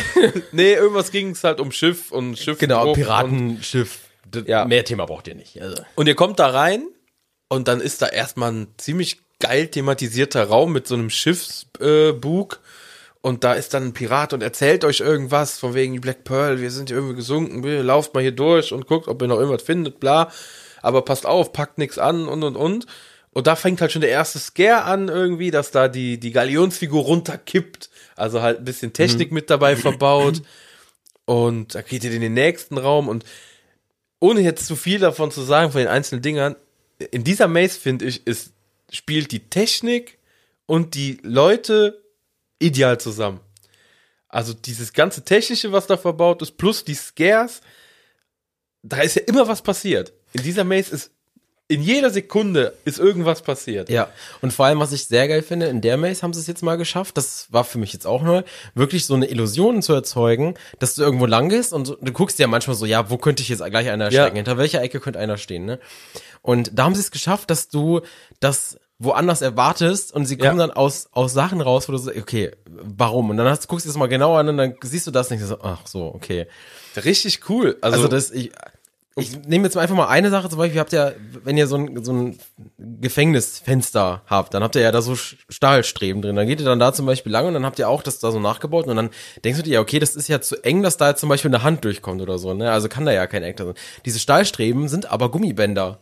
Nee, 0.52 0.74
irgendwas 0.74 1.10
ging 1.10 1.30
es 1.30 1.44
halt 1.44 1.60
um 1.60 1.72
Schiff 1.72 2.12
und 2.12 2.38
Schiff. 2.38 2.58
genau, 2.58 2.92
Piratenschiff. 2.92 3.98
Ja. 4.46 4.64
Mehr 4.64 4.84
Thema 4.84 5.06
braucht 5.06 5.28
ihr 5.28 5.34
nicht. 5.34 5.60
Also. 5.60 5.82
und 5.94 6.06
ihr 6.06 6.14
kommt 6.14 6.38
da 6.38 6.48
rein 6.48 6.86
und 7.48 7.68
dann 7.68 7.80
ist 7.80 8.00
da 8.02 8.06
erstmal 8.08 8.52
ein 8.52 8.68
ziemlich 8.78 9.20
geil 9.40 9.66
thematisierter 9.68 10.44
Raum 10.44 10.72
mit 10.72 10.86
so 10.86 10.94
einem 10.94 11.10
Schiffsbug. 11.10 12.20
Bug. 12.20 12.60
und 13.22 13.44
da 13.44 13.52
ist 13.54 13.74
dann 13.74 13.88
ein 13.88 13.92
Pirat 13.92 14.32
und 14.32 14.42
erzählt 14.42 14.84
euch 14.84 15.00
irgendwas 15.00 15.58
von 15.58 15.74
wegen 15.74 16.00
Black 16.00 16.24
Pearl, 16.24 16.60
wir 16.60 16.70
sind 16.70 16.88
hier 16.88 16.96
irgendwie 16.98 17.16
gesunken, 17.16 17.62
lauft 17.82 18.14
mal 18.14 18.20
hier 18.20 18.32
durch 18.32 18.72
und 18.72 18.86
guckt, 18.86 19.08
ob 19.08 19.20
ihr 19.22 19.28
noch 19.28 19.38
irgendwas 19.38 19.62
findet, 19.62 20.00
bla. 20.00 20.30
Aber 20.82 21.02
passt 21.02 21.26
auf, 21.26 21.52
packt 21.52 21.78
nichts 21.78 21.98
an 21.98 22.28
und 22.28 22.42
und 22.42 22.56
und. 22.56 22.86
Und 23.30 23.46
da 23.46 23.56
fängt 23.56 23.80
halt 23.80 23.92
schon 23.92 24.02
der 24.02 24.10
erste 24.10 24.38
Scare 24.38 24.84
an 24.84 25.08
irgendwie, 25.08 25.50
dass 25.50 25.70
da 25.70 25.88
die, 25.88 26.20
die 26.20 26.32
Galionsfigur 26.32 27.02
runterkippt. 27.02 27.88
Also 28.14 28.42
halt 28.42 28.58
ein 28.58 28.64
bisschen 28.64 28.92
Technik 28.92 29.32
mit 29.32 29.48
dabei 29.48 29.76
verbaut. 29.76 30.42
Und 31.24 31.74
da 31.74 31.82
geht 31.82 32.04
ihr 32.04 32.12
in 32.12 32.20
den 32.20 32.34
nächsten 32.34 32.76
Raum 32.76 33.08
und 33.08 33.24
ohne 34.20 34.40
jetzt 34.40 34.66
zu 34.66 34.76
viel 34.76 34.98
davon 34.98 35.30
zu 35.30 35.42
sagen, 35.42 35.72
von 35.72 35.80
den 35.80 35.88
einzelnen 35.88 36.22
Dingern, 36.22 36.56
in 37.10 37.24
dieser 37.24 37.48
Maze, 37.48 37.78
finde 37.78 38.04
ich, 38.04 38.26
ist, 38.26 38.52
spielt 38.90 39.32
die 39.32 39.48
Technik 39.48 40.18
und 40.66 40.94
die 40.94 41.18
Leute 41.22 42.02
ideal 42.60 43.00
zusammen. 43.00 43.40
Also 44.28 44.52
dieses 44.54 44.92
ganze 44.92 45.24
Technische, 45.24 45.72
was 45.72 45.86
da 45.86 45.96
verbaut 45.96 46.40
ist, 46.40 46.56
plus 46.56 46.84
die 46.84 46.94
Scares, 46.94 47.62
da 48.82 49.00
ist 49.00 49.16
ja 49.16 49.22
immer 49.22 49.48
was 49.48 49.62
passiert. 49.62 50.12
In 50.32 50.42
dieser 50.42 50.64
Maze 50.64 50.94
ist, 50.94 51.10
in 51.68 51.80
jeder 51.80 52.10
Sekunde 52.10 52.74
ist 52.84 52.98
irgendwas 52.98 53.40
passiert. 53.40 53.88
Ja, 53.88 54.08
und 54.42 54.52
vor 54.52 54.66
allem, 54.66 54.80
was 54.80 54.92
ich 54.92 55.06
sehr 55.06 55.26
geil 55.28 55.42
finde, 55.42 55.66
in 55.66 55.80
der 55.80 55.96
Maze 55.96 56.20
haben 56.22 56.34
sie 56.34 56.40
es 56.40 56.46
jetzt 56.46 56.62
mal 56.62 56.76
geschafft, 56.76 57.16
das 57.16 57.46
war 57.50 57.64
für 57.64 57.78
mich 57.78 57.92
jetzt 57.94 58.06
auch 58.06 58.22
neu, 58.22 58.42
wirklich 58.74 59.06
so 59.06 59.14
eine 59.14 59.26
Illusion 59.30 59.80
zu 59.80 59.94
erzeugen, 59.94 60.54
dass 60.80 60.96
du 60.96 61.02
irgendwo 61.02 61.24
lang 61.24 61.48
gehst 61.48 61.72
und 61.72 61.96
du 62.00 62.12
guckst 62.12 62.38
ja 62.38 62.46
manchmal 62.46 62.76
so, 62.76 62.84
ja, 62.84 63.08
wo 63.10 63.16
könnte 63.16 63.42
ich 63.42 63.48
jetzt 63.48 63.64
gleich 63.64 63.88
einer 63.88 64.10
Ja. 64.10 64.22
stecken, 64.22 64.36
hinter 64.36 64.58
welcher 64.58 64.82
Ecke 64.82 65.00
könnte 65.00 65.18
einer 65.18 65.38
stehen, 65.38 65.64
ne? 65.64 65.78
Und 66.42 66.72
da 66.74 66.84
haben 66.84 66.94
sie 66.94 67.00
es 67.00 67.10
geschafft, 67.10 67.50
dass 67.50 67.68
du 67.68 68.00
das 68.40 68.76
woanders 68.98 69.40
erwartest 69.42 70.12
und 70.12 70.26
sie 70.26 70.36
kommen 70.36 70.58
Ja. 70.60 70.66
dann 70.66 70.76
aus, 70.76 71.08
aus 71.12 71.32
Sachen 71.32 71.60
raus, 71.60 71.88
wo 71.88 71.92
du 71.92 71.98
so, 71.98 72.10
okay, 72.10 72.50
warum? 72.66 73.30
Und 73.30 73.36
dann 73.38 73.48
hast, 73.48 73.66
guckst 73.66 73.86
du 73.86 73.90
es 73.90 73.96
mal 73.96 74.06
genauer 74.08 74.38
an 74.40 74.48
und 74.50 74.56
dann 74.58 74.74
siehst 74.82 75.06
du 75.06 75.10
das 75.10 75.30
nicht, 75.30 75.42
so, 75.42 75.58
ach 75.62 75.86
so, 75.86 76.12
okay. 76.14 76.46
Richtig 76.96 77.48
cool. 77.48 77.78
Also, 77.80 77.96
Also 77.96 78.08
das, 78.08 78.30
ich, 78.30 78.52
ich 79.14 79.44
nehme 79.44 79.64
jetzt 79.64 79.74
mal 79.74 79.82
einfach 79.82 79.96
mal 79.96 80.08
eine 80.08 80.30
Sache, 80.30 80.48
zum 80.48 80.58
Beispiel, 80.58 80.76
ihr 80.76 80.80
habt 80.80 80.92
ja, 80.92 81.12
wenn 81.44 81.58
ihr 81.58 81.66
so 81.66 81.76
ein, 81.76 82.02
so 82.02 82.12
ein 82.12 82.38
Gefängnisfenster 82.78 84.22
habt, 84.26 84.54
dann 84.54 84.62
habt 84.62 84.74
ihr 84.74 84.82
ja 84.82 84.90
da 84.90 85.02
so 85.02 85.16
Stahlstreben 85.16 86.22
drin. 86.22 86.34
Dann 86.34 86.46
geht 86.46 86.60
ihr 86.60 86.64
dann 86.64 86.78
da 86.78 86.94
zum 86.94 87.04
Beispiel 87.04 87.30
lang 87.30 87.46
und 87.46 87.54
dann 87.54 87.66
habt 87.66 87.78
ihr 87.78 87.88
auch 87.88 88.02
das 88.02 88.20
da 88.20 88.30
so 88.30 88.40
nachgebaut 88.40 88.86
und 88.86 88.96
dann 88.96 89.10
denkst 89.44 89.58
du 89.58 89.64
dir, 89.64 89.74
ja, 89.74 89.80
okay, 89.80 89.98
das 89.98 90.16
ist 90.16 90.28
ja 90.28 90.40
zu 90.40 90.64
eng, 90.64 90.82
dass 90.82 90.96
da 90.96 91.10
jetzt 91.10 91.20
zum 91.20 91.28
Beispiel 91.28 91.50
eine 91.50 91.62
Hand 91.62 91.84
durchkommt 91.84 92.22
oder 92.22 92.38
so, 92.38 92.54
ne? 92.54 92.72
Also 92.72 92.88
kann 92.88 93.04
da 93.04 93.12
ja 93.12 93.26
kein 93.26 93.42
Eck 93.42 93.58
da 93.58 93.66
sein. 93.66 93.74
Diese 94.06 94.18
Stahlstreben 94.18 94.88
sind 94.88 95.10
aber 95.10 95.30
Gummibänder. 95.30 95.98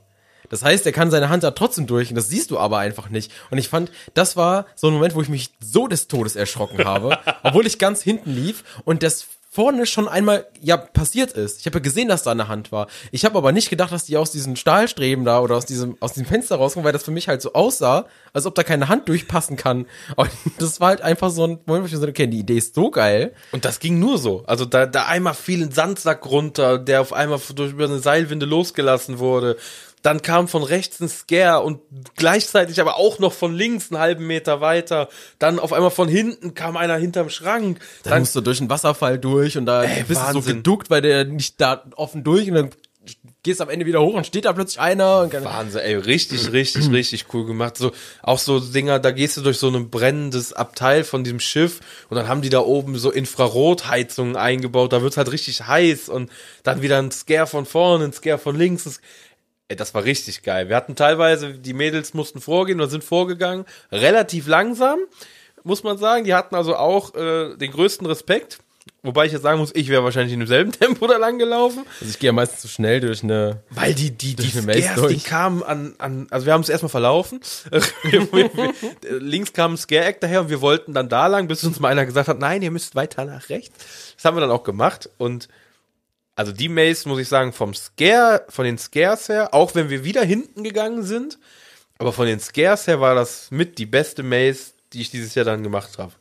Das 0.48 0.62
heißt, 0.62 0.84
er 0.86 0.92
kann 0.92 1.10
seine 1.10 1.28
Hand 1.28 1.42
da 1.42 1.52
trotzdem 1.52 1.86
durch 1.86 2.10
und 2.10 2.16
das 2.16 2.28
siehst 2.28 2.50
du 2.50 2.58
aber 2.58 2.78
einfach 2.78 3.08
nicht. 3.08 3.32
Und 3.50 3.58
ich 3.58 3.68
fand, 3.68 3.90
das 4.14 4.36
war 4.36 4.66
so 4.74 4.88
ein 4.88 4.92
Moment, 4.92 5.14
wo 5.14 5.22
ich 5.22 5.28
mich 5.28 5.50
so 5.60 5.86
des 5.88 6.06
Todes 6.06 6.36
erschrocken 6.36 6.84
habe, 6.84 7.18
obwohl 7.42 7.66
ich 7.66 7.78
ganz 7.78 8.02
hinten 8.02 8.30
lief 8.30 8.64
und 8.84 9.02
das 9.02 9.26
vorne 9.52 9.84
schon 9.84 10.06
einmal 10.06 10.46
ja 10.60 10.76
passiert 10.76 11.32
ist. 11.32 11.58
Ich 11.58 11.66
habe 11.66 11.78
ja 11.78 11.82
gesehen, 11.82 12.06
dass 12.06 12.22
da 12.22 12.30
eine 12.30 12.46
Hand 12.46 12.70
war. 12.70 12.86
Ich 13.10 13.24
habe 13.24 13.36
aber 13.36 13.50
nicht 13.50 13.68
gedacht, 13.68 13.90
dass 13.90 14.04
die 14.04 14.16
aus 14.16 14.30
diesen 14.30 14.54
Stahlstreben 14.54 15.24
da 15.24 15.40
oder 15.40 15.56
aus 15.56 15.66
diesem 15.66 15.96
aus 15.98 16.12
diesem 16.12 16.28
Fenster 16.28 16.54
rauskommen, 16.54 16.84
weil 16.84 16.92
das 16.92 17.02
für 17.02 17.10
mich 17.10 17.26
halt 17.26 17.42
so 17.42 17.52
aussah, 17.54 18.06
als 18.32 18.46
ob 18.46 18.54
da 18.54 18.62
keine 18.62 18.88
Hand 18.88 19.08
durchpassen 19.08 19.56
kann. 19.56 19.86
Und 20.14 20.30
das 20.58 20.80
war 20.80 20.90
halt 20.90 21.00
einfach 21.00 21.30
so 21.30 21.42
ein 21.44 21.58
Moment, 21.66 21.82
wo 21.82 21.86
ich 21.86 21.92
mir 21.92 21.98
so 21.98 22.06
okay, 22.06 22.28
die 22.28 22.38
Idee 22.38 22.58
ist 22.58 22.76
so 22.76 22.92
geil. 22.92 23.34
Und 23.50 23.64
das 23.64 23.80
ging 23.80 23.98
nur 23.98 24.18
so. 24.18 24.44
Also 24.46 24.64
da, 24.64 24.86
da 24.86 25.06
einmal 25.06 25.34
fiel 25.34 25.64
ein 25.64 25.72
Sandsack 25.72 26.26
runter, 26.26 26.78
der 26.78 27.00
auf 27.00 27.12
einmal 27.12 27.40
durch 27.56 27.72
über 27.72 27.86
eine 27.86 27.98
Seilwinde 27.98 28.46
losgelassen 28.46 29.18
wurde. 29.18 29.56
Dann 30.02 30.22
kam 30.22 30.48
von 30.48 30.62
rechts 30.62 31.00
ein 31.00 31.08
Scare 31.08 31.60
und 31.62 31.80
gleichzeitig 32.16 32.80
aber 32.80 32.96
auch 32.96 33.18
noch 33.18 33.32
von 33.32 33.54
links 33.54 33.90
einen 33.90 34.00
halben 34.00 34.26
Meter 34.26 34.60
weiter. 34.60 35.08
Dann 35.38 35.58
auf 35.58 35.72
einmal 35.72 35.90
von 35.90 36.08
hinten 36.08 36.54
kam 36.54 36.76
einer 36.76 36.96
hinterm 36.96 37.28
Schrank. 37.28 37.78
Dann, 38.02 38.10
Dann, 38.12 38.20
musst 38.20 38.34
du 38.34 38.40
durch 38.40 38.60
einen 38.60 38.70
Wasserfall 38.70 39.18
durch 39.18 39.58
und 39.58 39.66
da 39.66 39.84
Ey, 39.84 40.04
bist 40.04 40.20
du 40.22 40.26
so 40.28 40.34
Wahnsinn. 40.36 40.56
geduckt, 40.56 40.88
weil 40.90 41.02
der 41.02 41.24
nicht 41.24 41.60
da 41.60 41.84
offen 41.96 42.24
durch 42.24 42.48
und 42.48 42.54
dann 42.54 42.70
gehst 43.42 43.62
am 43.62 43.70
Ende 43.70 43.86
wieder 43.86 44.02
hoch 44.02 44.12
und 44.14 44.26
steht 44.26 44.44
da 44.44 44.52
plötzlich 44.52 44.78
einer 44.78 45.20
und 45.22 45.32
Wahnsinn, 45.32 45.80
ey, 45.80 45.94
richtig, 45.94 46.52
richtig, 46.52 46.90
richtig 46.92 47.26
cool 47.32 47.46
gemacht. 47.46 47.78
So, 47.78 47.92
auch 48.22 48.38
so 48.38 48.60
Dinger, 48.60 48.98
da 48.98 49.10
gehst 49.10 49.38
du 49.38 49.40
durch 49.40 49.56
so 49.58 49.68
ein 49.68 49.88
brennendes 49.88 50.52
Abteil 50.52 51.04
von 51.04 51.24
diesem 51.24 51.40
Schiff 51.40 51.80
und 52.10 52.16
dann 52.16 52.28
haben 52.28 52.42
die 52.42 52.50
da 52.50 52.60
oben 52.60 52.98
so 52.98 53.10
Infrarotheizungen 53.10 54.36
eingebaut, 54.36 54.92
da 54.92 55.00
wird's 55.02 55.16
halt 55.16 55.32
richtig 55.32 55.66
heiß 55.66 56.08
und 56.10 56.30
dann 56.62 56.82
wieder 56.82 56.98
ein 56.98 57.10
Scare 57.10 57.46
von 57.46 57.64
vorne, 57.64 58.04
ein 58.04 58.12
Scare 58.12 58.38
von 58.38 58.56
links. 58.56 59.00
Das, 59.70 59.76
ey, 59.76 59.76
das 59.76 59.94
war 59.94 60.04
richtig 60.04 60.42
geil. 60.42 60.68
Wir 60.68 60.76
hatten 60.76 60.96
teilweise, 60.96 61.54
die 61.54 61.72
Mädels 61.72 62.14
mussten 62.14 62.40
vorgehen 62.40 62.80
oder 62.80 62.90
sind 62.90 63.04
vorgegangen, 63.04 63.64
relativ 63.92 64.46
langsam, 64.46 64.98
muss 65.62 65.82
man 65.82 65.98
sagen. 65.98 66.24
Die 66.24 66.34
hatten 66.34 66.54
also 66.54 66.76
auch 66.76 67.14
äh, 67.14 67.56
den 67.56 67.70
größten 67.70 68.06
Respekt. 68.06 68.58
Wobei 69.02 69.26
ich 69.26 69.32
jetzt 69.32 69.42
sagen 69.42 69.60
muss, 69.60 69.74
ich 69.74 69.88
wäre 69.88 70.04
wahrscheinlich 70.04 70.32
in 70.32 70.40
demselben 70.40 70.72
Tempo 70.78 71.06
da 71.06 71.16
lang 71.16 71.38
gelaufen. 71.38 71.84
also 72.00 72.10
ich 72.10 72.18
gehe 72.18 72.28
ja 72.28 72.32
meistens 72.32 72.60
zu 72.60 72.68
schnell 72.68 73.00
durch 73.00 73.22
eine 73.22 73.62
Weil 73.70 73.94
die, 73.94 74.10
die, 74.10 74.34
die 74.34 74.50
Durch 74.50 74.84
Scares, 74.84 75.08
die 75.08 75.20
kamen 75.20 75.62
an, 75.62 75.94
an, 75.98 76.26
also 76.30 76.46
wir 76.46 76.52
haben 76.52 76.60
uns 76.60 76.68
erstmal 76.68 76.90
verlaufen. 76.90 77.40
Links 79.20 79.52
kam 79.52 79.74
ein 79.74 79.76
Scare-Act 79.78 80.22
daher 80.22 80.42
und 80.42 80.50
wir 80.50 80.60
wollten 80.60 80.92
dann 80.92 81.08
da 81.08 81.28
lang, 81.28 81.46
bis 81.48 81.64
uns 81.64 81.80
mal 81.80 81.88
einer 81.88 82.04
gesagt 82.04 82.28
hat, 82.28 82.40
nein, 82.40 82.62
ihr 82.62 82.70
müsst 82.70 82.94
weiter 82.94 83.24
nach 83.24 83.48
rechts. 83.48 84.14
Das 84.16 84.24
haben 84.24 84.36
wir 84.36 84.40
dann 84.40 84.50
auch 84.50 84.64
gemacht 84.64 85.08
und 85.18 85.48
also 86.40 86.52
die 86.52 86.70
Maze, 86.70 87.06
muss 87.06 87.18
ich 87.20 87.28
sagen, 87.28 87.52
vom 87.52 87.74
Scare, 87.74 88.44
von 88.48 88.64
den 88.64 88.78
Scares 88.78 89.28
her, 89.28 89.52
auch 89.52 89.74
wenn 89.74 89.90
wir 89.90 90.04
wieder 90.04 90.24
hinten 90.24 90.64
gegangen 90.64 91.02
sind, 91.02 91.38
aber 91.98 92.14
von 92.14 92.24
den 92.26 92.40
Scares 92.40 92.86
her 92.86 92.98
war 93.00 93.14
das 93.14 93.48
mit 93.50 93.76
die 93.76 93.84
beste 93.84 94.22
Maze, 94.22 94.72
die 94.94 95.02
ich 95.02 95.10
dieses 95.10 95.34
Jahr 95.34 95.44
dann 95.44 95.62
gemacht 95.62 95.98
habe. 95.98 96.12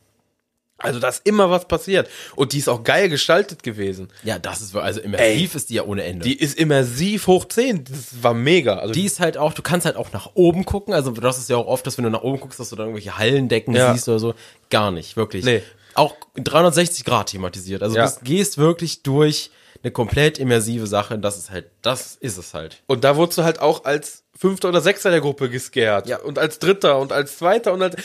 Also 0.76 0.98
da 1.00 1.08
ist 1.08 1.26
immer 1.26 1.50
was 1.50 1.66
passiert. 1.68 2.08
Und 2.36 2.52
die 2.52 2.58
ist 2.58 2.68
auch 2.68 2.82
geil 2.84 3.08
gestaltet 3.08 3.62
gewesen. 3.62 4.08
Ja, 4.22 4.38
das 4.38 4.60
ist, 4.60 4.74
also 4.76 5.00
immersiv 5.00 5.54
ist 5.54 5.70
die 5.70 5.74
ja 5.74 5.84
ohne 5.84 6.04
Ende. 6.04 6.24
Die 6.24 6.38
ist 6.38 6.58
immersiv 6.58 7.26
hoch 7.26 7.46
10. 7.46 7.84
Das 7.84 8.22
war 8.22 8.32
mega. 8.34 8.78
Also 8.78 8.92
die 8.94 9.04
ist 9.04 9.20
halt 9.20 9.36
auch, 9.38 9.52
du 9.54 9.60
kannst 9.62 9.84
halt 9.86 9.96
auch 9.96 10.12
nach 10.12 10.30
oben 10.34 10.64
gucken. 10.66 10.92
Also 10.94 11.10
du 11.12 11.26
hast 11.26 11.38
es 11.38 11.48
ja 11.48 11.56
auch 11.56 11.66
oft, 11.66 11.86
dass 11.86 11.96
wenn 11.98 12.04
du 12.04 12.10
nach 12.10 12.22
oben 12.22 12.40
guckst, 12.40 12.60
dass 12.60 12.70
du 12.70 12.76
da 12.76 12.82
irgendwelche 12.84 13.18
Hallendecken 13.18 13.74
Ja. 13.74 13.92
siehst 13.94 14.08
oder 14.08 14.18
so. 14.18 14.34
Gar 14.70 14.90
nicht, 14.90 15.16
wirklich. 15.16 15.44
Nee. 15.44 15.62
Auch 15.94 16.14
360 16.36 17.04
Grad 17.04 17.30
thematisiert. 17.30 17.82
Also 17.82 17.96
Ja. 17.96 18.08
du 18.10 18.24
gehst 18.24 18.56
wirklich 18.58 19.02
durch 19.02 19.50
eine 19.82 19.90
komplett 19.92 20.38
immersive 20.38 20.86
Sache. 20.86 21.18
Das 21.18 21.38
ist 21.38 21.50
halt, 21.50 21.66
das 21.82 22.16
ist 22.16 22.36
es 22.36 22.54
halt. 22.54 22.82
Und 22.86 23.04
da 23.04 23.16
wurdest 23.16 23.38
du 23.38 23.44
halt 23.44 23.60
auch 23.60 23.84
als 23.84 24.24
Fünfter 24.38 24.68
oder 24.68 24.80
Sechster 24.80 25.10
der 25.10 25.20
Gruppe 25.20 25.48
gescared. 25.50 26.06
Ja. 26.06 26.18
Und 26.18 26.38
als 26.38 26.58
Dritter 26.58 26.98
und 26.98 27.12
als 27.12 27.38
Zweiter 27.38 27.72
und 27.72 27.82
als. 27.82 27.96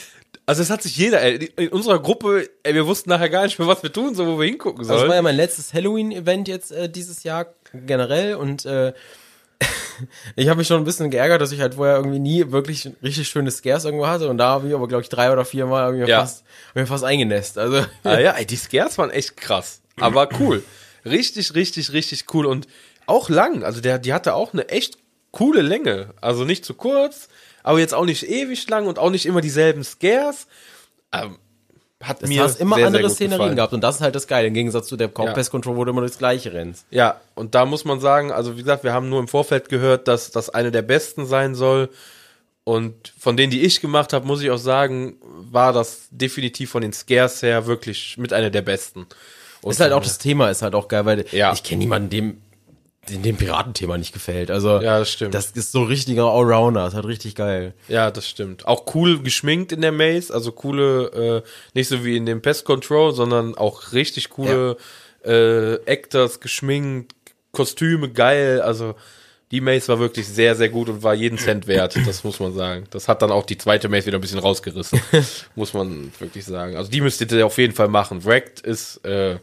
Also 0.47 0.61
es 0.61 0.69
hat 0.69 0.83
sich 0.83 0.95
jeder, 0.97 1.21
ey, 1.21 1.51
in 1.57 1.69
unserer 1.69 1.99
Gruppe, 1.99 2.47
ey, 2.63 2.75
wir 2.75 2.85
wussten 2.85 3.09
nachher 3.09 3.29
gar 3.29 3.43
nicht 3.45 3.57
mehr, 3.57 3.67
was 3.67 3.81
wir 3.81 3.91
tun, 3.91 4.13
so 4.13 4.27
wo 4.27 4.37
wir 4.39 4.45
hingucken 4.45 4.79
Also 4.81 4.91
das 4.91 4.99
sollen. 4.99 5.09
war 5.09 5.15
ja 5.15 5.21
mein 5.23 5.35
letztes 5.35 5.73
Halloween-Event 5.73 6.47
jetzt 6.47 6.71
äh, 6.71 6.87
dieses 6.87 7.23
Jahr 7.23 7.47
generell 7.73 8.35
und 8.35 8.63
äh, 8.65 8.93
ich 10.35 10.47
habe 10.49 10.57
mich 10.59 10.67
schon 10.67 10.77
ein 10.77 10.83
bisschen 10.83 11.09
geärgert, 11.09 11.41
dass 11.41 11.51
ich 11.51 11.61
halt 11.61 11.75
vorher 11.75 11.95
irgendwie 11.95 12.19
nie 12.19 12.51
wirklich 12.51 12.89
richtig 13.01 13.27
schöne 13.27 13.49
Scares 13.49 13.85
irgendwo 13.85 14.05
hatte 14.07 14.29
und 14.29 14.37
da 14.37 14.49
habe 14.49 14.67
ich 14.67 14.75
aber 14.75 14.87
glaube 14.87 15.01
ich 15.01 15.09
drei 15.09 15.31
oder 15.31 15.45
vier 15.45 15.65
Mal 15.65 15.87
irgendwie 15.91 16.09
Ja. 16.11 16.19
fast, 16.19 16.43
mir 16.75 16.85
fast 16.85 17.03
eingenässt. 17.03 17.57
Also 17.57 17.83
ah, 18.03 18.19
ja, 18.19 18.31
ey, 18.33 18.45
die 18.45 18.55
Scares 18.57 18.97
waren 18.97 19.09
echt 19.11 19.37
krass. 19.37 19.81
Aber 19.99 20.29
cool. 20.39 20.63
Richtig, 21.05 21.53
richtig, 21.55 21.93
richtig 21.93 22.25
cool. 22.33 22.45
Und 22.45 22.67
auch 23.05 23.29
lang. 23.29 23.63
Also 23.63 23.81
der, 23.81 23.99
die 23.99 24.13
hatte 24.13 24.33
auch 24.33 24.53
eine 24.53 24.67
echt 24.69 24.97
coole 25.31 25.61
Länge. 25.61 26.13
Also 26.21 26.43
nicht 26.45 26.65
zu 26.65 26.73
kurz, 26.73 27.27
aber 27.63 27.79
jetzt 27.79 27.93
auch 27.93 28.05
nicht 28.05 28.23
ewig 28.27 28.67
lang 28.69 28.87
und 28.87 28.99
auch 28.99 29.09
nicht 29.11 29.25
immer 29.25 29.41
dieselben 29.41 29.83
Scares. 29.83 30.47
Ähm, 31.13 31.37
hat 32.01 32.21
Das 32.21 32.29
mir 32.29 32.43
hast 32.43 32.59
immer 32.59 32.75
sehr, 32.75 32.83
sehr 32.83 32.87
andere 32.87 33.03
gut 33.03 33.11
Szenerien 33.11 33.37
gefallen. 33.39 33.55
gehabt 33.55 33.73
und 33.73 33.81
das 33.81 33.95
ist 33.95 34.01
halt 34.01 34.15
das 34.15 34.27
Geile. 34.27 34.47
Im 34.47 34.53
Gegensatz 34.53 34.87
zu 34.87 34.97
der 34.97 35.09
Ja. 35.17 35.31
Pest 35.33 35.49
Control, 35.51 35.75
wo 35.75 35.85
du 35.85 35.91
immer 35.91 36.01
durchs 36.01 36.17
Gleiche 36.17 36.53
rennst. 36.53 36.85
Ja, 36.91 37.19
und 37.35 37.55
da 37.55 37.65
muss 37.65 37.85
man 37.85 37.99
sagen, 37.99 38.31
also 38.31 38.55
wie 38.57 38.61
gesagt, 38.61 38.83
wir 38.83 38.93
haben 38.93 39.09
nur 39.09 39.19
im 39.19 39.27
Vorfeld 39.27 39.69
gehört, 39.69 40.07
dass 40.07 40.29
das 40.31 40.49
eine 40.49 40.71
der 40.71 40.81
besten 40.81 41.25
sein 41.25 41.55
soll. 41.55 41.89
Und 42.63 43.13
von 43.19 43.37
denen, 43.37 43.51
die 43.51 43.61
ich 43.61 43.79
gemacht 43.79 44.11
habe, 44.11 44.25
muss 44.25 44.41
ich 44.41 44.49
auch 44.51 44.57
sagen, 44.57 45.17
war 45.21 45.71
das 45.71 46.07
definitiv 46.09 46.71
von 46.71 46.81
den 46.81 46.93
Scares 46.93 47.41
her 47.43 47.67
wirklich 47.67 48.17
mit 48.17 48.33
einer 48.33 48.49
der 48.49 48.63
besten. 48.63 49.05
Und 49.65 49.71
ist 49.71 49.79
halt 49.79 49.93
auch 49.93 50.03
das 50.03 50.17
Thema, 50.19 50.49
ist 50.49 50.61
halt 50.61 50.75
auch 50.75 50.87
geil, 50.87 51.05
weil 51.05 51.25
Ja. 51.31 51.51
ich 51.53 51.63
kenne 51.63 51.79
niemanden, 51.79 52.09
dem 52.09 52.37
dem, 53.09 53.21
dem 53.21 53.35
Piratenthema 53.37 53.97
nicht 53.99 54.13
gefällt. 54.13 54.49
Also 54.49 54.79
Ja, 54.81 54.97
das 54.99 55.11
stimmt. 55.11 55.33
Das 55.35 55.51
ist 55.51 55.71
so 55.71 55.83
richtiger 55.83 56.25
Allrounder, 56.25 56.87
ist 56.87 56.95
halt 56.95 57.05
richtig 57.05 57.35
geil. 57.35 57.73
Ja, 57.87 58.09
das 58.09 58.27
stimmt. 58.27 58.67
Auch 58.67 58.95
cool 58.95 59.19
geschminkt 59.21 59.71
in 59.71 59.81
der 59.81 59.91
Maze, 59.91 60.33
also 60.33 60.51
coole, 60.51 61.43
äh, 61.43 61.49
nicht 61.75 61.87
so 61.87 62.03
wie 62.03 62.17
in 62.17 62.25
dem 62.25 62.41
Pest 62.41 62.65
Control, 62.65 63.13
sondern 63.13 63.55
auch 63.55 63.91
richtig 63.93 64.31
coole 64.31 64.77
äh, 65.23 65.75
Actors 65.85 66.39
geschminkt, 66.39 67.13
Kostüme 67.51 68.09
geil, 68.09 68.61
also 68.61 68.95
die 69.51 69.61
Maze 69.61 69.87
war 69.89 69.99
wirklich 69.99 70.27
sehr, 70.27 70.55
sehr 70.55 70.69
gut 70.69 70.89
und 70.89 71.03
war 71.03 71.13
jeden 71.13 71.37
Cent 71.37 71.67
wert, 71.67 71.95
das 72.07 72.23
muss 72.23 72.39
man 72.39 72.55
sagen. 72.55 72.85
Das 72.89 73.07
hat 73.07 73.21
dann 73.21 73.31
auch 73.31 73.45
die 73.45 73.57
zweite 73.59 73.87
Maze 73.87 74.07
wieder 74.07 74.17
ein 74.17 74.21
bisschen 74.21 74.39
rausgerissen, 74.39 74.99
muss 75.55 75.73
man 75.75 76.11
wirklich 76.19 76.43
sagen. 76.45 76.75
Also 76.75 76.89
die 76.89 77.01
müsst 77.01 77.21
ihr 77.21 77.45
auf 77.45 77.57
jeden 77.59 77.73
Fall 77.75 77.87
machen. 77.87 78.25
Wrecked 78.25 78.61
ist 78.61 79.05
äh, 79.05 79.37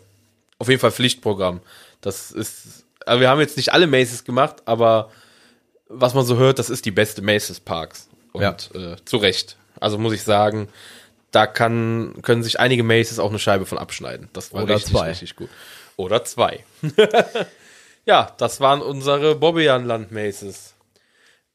auf 0.63 0.69
jeden 0.69 0.81
Fall 0.81 0.93
Pflichtprogramm. 0.93 1.61
Das 2.01 2.31
ist, 2.31 2.85
also 3.05 3.21
wir 3.21 3.29
haben 3.29 3.41
jetzt 3.41 3.57
nicht 3.57 3.73
alle 3.73 3.89
Maces 3.89 4.23
gemacht, 4.23 4.63
aber 4.65 5.11
was 5.89 6.15
man 6.15 6.25
so 6.25 6.37
hört, 6.37 6.61
das 6.61 6.71
ist 6.71 6.85
die 6.85 6.93
beste 6.93 7.21
Maze 7.21 7.49
des 7.49 7.59
Parks. 7.59 8.09
Und 8.33 8.43
Ja. 8.43 8.57
äh, 8.75 8.97
zu 9.05 9.17
Recht. 9.17 9.57
Also 9.81 9.99
muss 9.99 10.13
ich 10.13 10.23
sagen, 10.23 10.69
da 11.33 11.49
kann, 11.49 12.15
können 12.23 12.45
sich 12.45 12.61
einige 12.61 12.85
Maces 12.85 13.19
auch 13.19 13.31
eine 13.31 13.41
Scheibe 13.41 13.67
von 13.67 13.77
abschneiden. 13.77 14.29
Das 14.33 14.53
war 14.53 14.63
Oder 14.63 14.77
richtig, 14.77 14.93
zwei. 14.93 15.09
richtig 15.09 15.35
gut. 15.35 15.49
Oder 15.97 16.25
zwei. 16.25 16.65
ja, 18.07 18.33
das 18.39 18.61
waren 18.61 18.81
unsere 18.83 19.35
Bobbejaanland 19.35 20.13
Maces. 20.13 20.75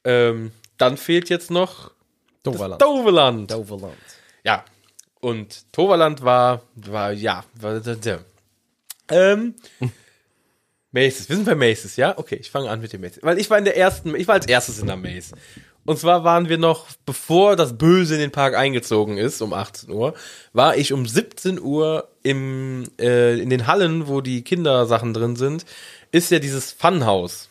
Ähm, 0.04 0.52
dann 0.76 0.98
fehlt 0.98 1.30
jetzt 1.30 1.50
noch 1.50 1.90
Doverland. 2.42 2.82
Doverland. 2.82 3.50
Doverland. 3.50 3.96
Ja. 4.44 4.64
Und 5.20 5.72
Toverland 5.72 6.22
war, 6.22 6.62
war, 6.76 7.12
ja, 7.12 7.44
war, 7.54 7.80
ähm, 9.10 9.54
Maces. 10.92 11.28
Wir 11.28 11.36
sind 11.36 11.44
bei 11.44 11.54
Maces, 11.54 11.96
ja? 11.96 12.16
Okay, 12.16 12.36
ich 12.36 12.50
fange 12.50 12.70
an 12.70 12.80
mit 12.80 12.92
den 12.92 13.00
Maces. 13.00 13.22
Weil 13.22 13.38
ich 13.38 13.50
war 13.50 13.58
in 13.58 13.64
der 13.64 13.76
ersten, 13.76 14.14
ich 14.14 14.26
war 14.26 14.34
als 14.34 14.46
erstes 14.46 14.78
in 14.78 14.86
der 14.86 14.96
Maze. 14.96 15.34
Und 15.84 15.98
zwar 15.98 16.22
waren 16.22 16.48
wir 16.50 16.58
noch, 16.58 16.86
bevor 17.06 17.56
das 17.56 17.78
Böse 17.78 18.14
in 18.14 18.20
den 18.20 18.30
Park 18.30 18.54
eingezogen 18.54 19.16
ist, 19.16 19.40
um 19.40 19.54
18 19.54 19.90
Uhr, 19.90 20.14
war 20.52 20.76
ich 20.76 20.92
um 20.92 21.06
17 21.06 21.58
Uhr 21.58 22.08
im, 22.22 22.84
äh, 23.00 23.40
in 23.40 23.48
den 23.48 23.66
Hallen, 23.66 24.06
wo 24.06 24.20
die 24.20 24.42
Kindersachen 24.42 25.14
drin 25.14 25.36
sind, 25.36 25.64
ist 26.10 26.30
ja 26.30 26.40
dieses 26.40 26.72
Funhaus. 26.72 27.48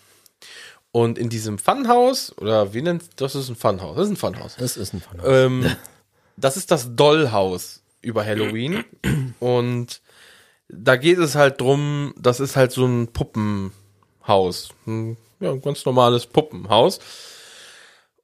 Und 0.92 1.18
in 1.18 1.30
diesem 1.30 1.58
Funhaus, 1.58 2.36
oder 2.38 2.74
wie 2.74 2.82
nennt, 2.82 3.04
das 3.16 3.36
ist 3.36 3.50
ein 3.50 3.56
Funhaus, 3.56 3.96
das 3.96 4.06
ist 4.06 4.12
ein 4.14 4.18
Funhaus. 4.18 4.56
Das 4.58 4.78
ist 4.78 4.94
ein 4.94 5.02
Fun. 5.02 5.20
Ähm, 5.26 5.76
das 6.38 6.58
ist 6.58 6.70
das 6.70 6.96
Dollhaus 6.96 7.82
über 8.02 8.24
Halloween. 8.24 8.84
Und 9.40 10.02
da 10.70 10.96
geht 10.96 11.18
es 11.18 11.36
halt 11.36 11.62
drum, 11.62 12.14
das 12.18 12.40
ist 12.40 12.56
halt 12.56 12.72
so 12.72 12.86
ein 12.86 13.08
Puppenhaus. 13.08 14.70
Ein, 14.86 15.18
ja, 15.40 15.52
ein 15.52 15.62
ganz 15.62 15.86
normales 15.86 16.26
Puppenhaus. 16.26 17.00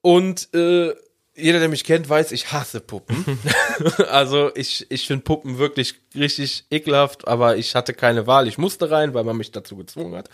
Und 0.01 0.53
äh, 0.53 0.93
jeder, 1.35 1.59
der 1.59 1.69
mich 1.69 1.83
kennt, 1.83 2.07
weiß, 2.07 2.31
ich 2.31 2.51
hasse 2.51 2.79
Puppen. 2.79 3.39
also 4.09 4.51
ich, 4.55 4.85
ich 4.89 5.07
finde 5.07 5.23
Puppen 5.23 5.57
wirklich 5.57 5.95
richtig 6.15 6.65
ekelhaft, 6.69 7.27
aber 7.27 7.57
ich 7.57 7.75
hatte 7.75 7.93
keine 7.93 8.27
Wahl. 8.27 8.47
Ich 8.47 8.57
musste 8.57 8.91
rein, 8.91 9.13
weil 9.13 9.23
man 9.23 9.37
mich 9.37 9.51
dazu 9.51 9.75
gezwungen 9.77 10.15
hat. 10.15 10.29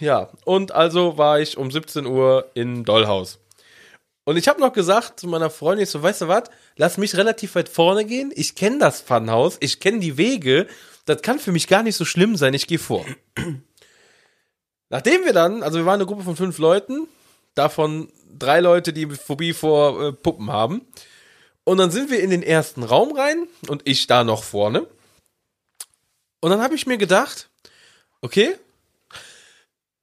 Ja, 0.00 0.30
und 0.44 0.72
also 0.72 1.18
war 1.18 1.40
ich 1.40 1.56
um 1.56 1.70
17 1.70 2.06
Uhr 2.06 2.50
in 2.54 2.84
Dollhaus. 2.84 3.38
Und 4.24 4.38
ich 4.38 4.48
habe 4.48 4.60
noch 4.60 4.72
gesagt 4.72 5.20
zu 5.20 5.26
meiner 5.28 5.50
Freundin, 5.50 5.84
ich 5.84 5.90
so, 5.90 6.02
weißt 6.02 6.22
du 6.22 6.28
was, 6.28 6.44
lass 6.76 6.96
mich 6.96 7.16
relativ 7.16 7.54
weit 7.54 7.68
vorne 7.68 8.04
gehen. 8.06 8.32
Ich 8.34 8.54
kenne 8.54 8.78
das 8.78 9.02
Funhaus, 9.02 9.58
ich 9.60 9.80
kenne 9.80 10.00
die 10.00 10.16
Wege. 10.16 10.66
Das 11.04 11.20
kann 11.20 11.38
für 11.38 11.52
mich 11.52 11.68
gar 11.68 11.82
nicht 11.82 11.96
so 11.96 12.06
schlimm 12.06 12.36
sein, 12.36 12.54
ich 12.54 12.66
gehe 12.66 12.78
vor. 12.78 13.04
Nachdem 14.88 15.24
wir 15.24 15.34
dann, 15.34 15.62
also 15.62 15.78
wir 15.78 15.86
waren 15.86 16.00
eine 16.00 16.06
Gruppe 16.06 16.22
von 16.22 16.36
fünf 16.36 16.58
Leuten, 16.58 17.06
davon 17.54 18.10
drei 18.38 18.60
Leute, 18.60 18.92
die 18.92 19.06
Phobie 19.06 19.52
vor 19.52 20.02
äh, 20.02 20.12
Puppen 20.12 20.50
haben. 20.50 20.86
Und 21.64 21.78
dann 21.78 21.90
sind 21.90 22.10
wir 22.10 22.20
in 22.20 22.30
den 22.30 22.42
ersten 22.42 22.82
Raum 22.82 23.16
rein 23.16 23.46
und 23.68 23.82
ich 23.84 24.06
da 24.06 24.24
noch 24.24 24.42
vorne. 24.42 24.86
Und 26.40 26.50
dann 26.50 26.60
habe 26.60 26.74
ich 26.74 26.86
mir 26.86 26.98
gedacht, 26.98 27.48
okay, 28.20 28.56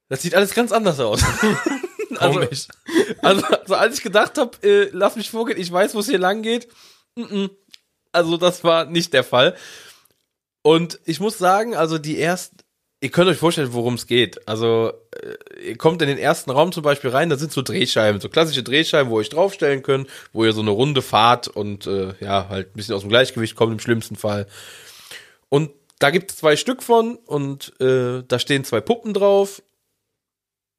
das 0.08 0.22
sieht 0.22 0.34
alles 0.34 0.54
ganz 0.54 0.72
anders 0.72 1.00
aus. 1.00 1.22
also, 2.22 2.40
nicht? 2.40 2.68
also, 3.22 3.46
also 3.46 3.74
als 3.74 3.98
ich 3.98 4.02
gedacht 4.02 4.38
habe, 4.38 4.56
äh, 4.66 4.88
lass 4.92 5.16
mich 5.16 5.30
vorgehen, 5.30 5.58
ich 5.58 5.72
weiß, 5.72 5.94
wo 5.94 6.00
es 6.00 6.08
hier 6.08 6.18
lang 6.18 6.42
geht. 6.42 6.68
Mm 7.16 7.22
-mm. 7.22 7.50
Also 8.12 8.36
das 8.36 8.62
war 8.62 8.84
nicht 8.84 9.12
der 9.14 9.24
Fall. 9.24 9.56
Und 10.62 11.00
ich 11.04 11.18
muss 11.18 11.38
sagen, 11.38 11.74
also 11.74 11.98
die 11.98 12.20
ersten, 12.20 12.58
ihr 13.00 13.10
könnt 13.10 13.28
euch 13.28 13.38
vorstellen, 13.38 13.72
worum 13.72 13.94
es 13.94 14.06
geht. 14.06 14.46
Also 14.46 14.92
äh, 15.10 15.70
ihr 15.70 15.76
kommt 15.76 16.02
in 16.02 16.08
den 16.08 16.18
ersten 16.18 16.50
Raum 16.50 16.72
zum 16.72 16.84
Beispiel 16.84 17.10
rein, 17.10 17.30
da 17.30 17.36
sind 17.36 17.52
so 17.52 17.62
Drehscheiben, 17.62 18.20
so 18.20 18.28
klassische 18.28 18.62
Drehscheiben, 18.62 19.10
wo 19.10 19.16
ihr 19.16 19.22
euch 19.22 19.28
draufstellen 19.28 19.82
könnt, 19.82 20.08
wo 20.32 20.44
ihr 20.44 20.52
so 20.52 20.60
eine 20.60 20.70
Runde 20.70 21.02
fahrt 21.02 21.48
und 21.48 21.86
äh, 21.86 22.14
ja, 22.20 22.48
halt 22.48 22.68
ein 22.68 22.76
bisschen 22.76 22.94
aus 22.94 23.00
dem 23.00 23.10
Gleichgewicht 23.10 23.56
kommt 23.56 23.72
im 23.72 23.80
schlimmsten 23.80 24.16
Fall. 24.16 24.46
Und 25.48 25.70
da 25.98 26.10
gibt 26.10 26.30
es 26.30 26.36
zwei 26.36 26.56
Stück 26.56 26.82
von 26.82 27.16
und 27.16 27.78
äh, 27.80 28.22
da 28.26 28.38
stehen 28.38 28.64
zwei 28.64 28.80
Puppen 28.80 29.14
drauf. 29.14 29.62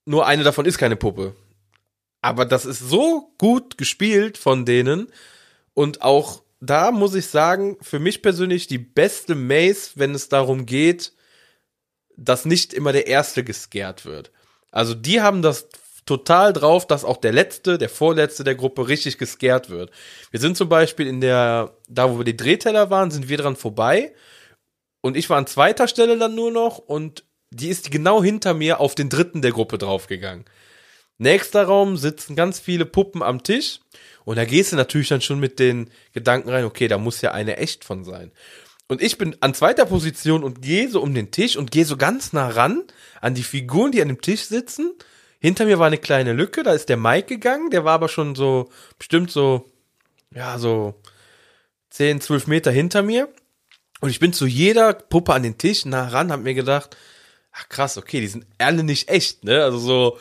Nur 0.05 0.25
eine 0.25 0.43
davon 0.43 0.65
ist 0.65 0.77
keine 0.77 0.95
Puppe. 0.95 1.35
Aber 2.21 2.45
das 2.45 2.65
ist 2.65 2.79
so 2.79 3.33
gut 3.37 3.77
gespielt 3.77 4.37
von 4.37 4.65
denen 4.65 5.11
und 5.73 6.01
auch 6.01 6.43
da 6.61 6.91
muss 6.91 7.13
ich 7.13 7.27
sagen, 7.27 7.77
für 7.81 7.99
mich 7.99 8.21
persönlich 8.21 8.67
die 8.67 8.77
beste 8.77 9.35
Maze, 9.35 9.91
wenn 9.95 10.15
es 10.15 10.29
darum 10.29 10.65
geht, 10.65 11.11
dass 12.15 12.45
nicht 12.45 12.73
immer 12.73 12.93
der 12.93 13.07
Erste 13.07 13.43
gescared 13.43 14.05
wird. 14.05 14.31
Also 14.71 14.93
die 14.93 15.21
haben 15.21 15.41
das 15.41 15.67
total 16.05 16.53
drauf, 16.53 16.87
dass 16.87 17.05
auch 17.05 17.17
der 17.17 17.31
Letzte, 17.31 17.77
der 17.77 17.89
Vorletzte 17.89 18.43
der 18.43 18.55
Gruppe 18.55 18.87
richtig 18.87 19.17
gescared 19.17 19.69
wird. 19.69 19.91
Wir 20.31 20.39
sind 20.39 20.57
zum 20.57 20.69
Beispiel 20.69 21.07
in 21.07 21.21
der, 21.21 21.75
da 21.89 22.09
wo 22.09 22.17
wir 22.17 22.25
die 22.25 22.37
Drehteller 22.37 22.89
waren, 22.89 23.11
sind 23.11 23.29
wir 23.29 23.37
dran 23.37 23.55
vorbei 23.55 24.13
und 25.01 25.17
ich 25.17 25.29
war 25.29 25.37
an 25.37 25.47
zweiter 25.47 25.87
Stelle 25.87 26.17
dann 26.17 26.35
nur 26.35 26.51
noch 26.51 26.77
und 26.77 27.25
die 27.53 27.69
ist 27.69 27.91
genau 27.91 28.23
hinter 28.23 28.53
mir 28.53 28.79
auf 28.79 28.95
den 28.95 29.09
dritten 29.09 29.41
der 29.41 29.51
Gruppe 29.51 29.77
draufgegangen. 29.77 30.45
Nächster 31.17 31.65
Raum 31.65 31.97
sitzen 31.97 32.35
ganz 32.35 32.59
viele 32.59 32.85
Puppen 32.85 33.21
am 33.21 33.43
Tisch 33.43 33.79
und 34.25 34.37
da 34.37 34.45
gehst 34.45 34.71
du 34.71 34.75
natürlich 34.75 35.09
dann 35.09 35.21
schon 35.21 35.39
mit 35.39 35.59
den 35.59 35.89
Gedanken 36.13 36.49
rein, 36.49 36.65
okay, 36.65 36.87
da 36.87 36.97
muss 36.97 37.21
ja 37.21 37.31
eine 37.31 37.57
echt 37.57 37.85
von 37.85 38.03
sein. 38.03 38.31
Und 38.87 39.01
ich 39.01 39.17
bin 39.17 39.35
an 39.39 39.53
zweiter 39.53 39.85
Position 39.85 40.43
und 40.43 40.61
gehe 40.61 40.89
so 40.89 41.01
um 41.01 41.13
den 41.13 41.31
Tisch 41.31 41.55
und 41.55 41.71
gehe 41.71 41.85
so 41.85 41.97
ganz 41.97 42.33
nah 42.33 42.49
ran 42.49 42.83
an 43.21 43.33
die 43.33 43.43
Figuren, 43.43 43.91
die 43.91 44.01
an 44.01 44.09
dem 44.09 44.21
Tisch 44.21 44.43
sitzen. 44.45 44.93
Hinter 45.39 45.65
mir 45.65 45.79
war 45.79 45.87
eine 45.87 45.97
kleine 45.97 46.33
Lücke, 46.33 46.63
da 46.63 46.73
ist 46.73 46.89
der 46.89 46.97
Mike 46.97 47.27
gegangen, 47.27 47.69
der 47.69 47.85
war 47.85 47.93
aber 47.93 48.09
schon 48.09 48.35
so, 48.35 48.69
bestimmt 48.97 49.31
so, 49.31 49.65
ja, 50.31 50.57
so 50.57 50.95
10, 51.91 52.21
12 52.21 52.47
Meter 52.47 52.71
hinter 52.71 53.03
mir. 53.03 53.29
Und 54.01 54.09
ich 54.09 54.19
bin 54.19 54.33
zu 54.33 54.45
jeder 54.45 54.93
Puppe 54.93 55.33
an 55.33 55.43
den 55.43 55.57
Tisch 55.57 55.85
nah 55.85 56.07
ran, 56.07 56.31
hab 56.31 56.41
mir 56.41 56.53
gedacht, 56.53 56.97
ach 57.53 57.69
krass, 57.69 57.97
okay, 57.97 58.19
die 58.19 58.27
sind 58.27 58.45
alle 58.57 58.83
nicht 58.83 59.09
echt, 59.09 59.43
ne? 59.43 59.63
Also 59.63 59.77
so, 59.77 60.17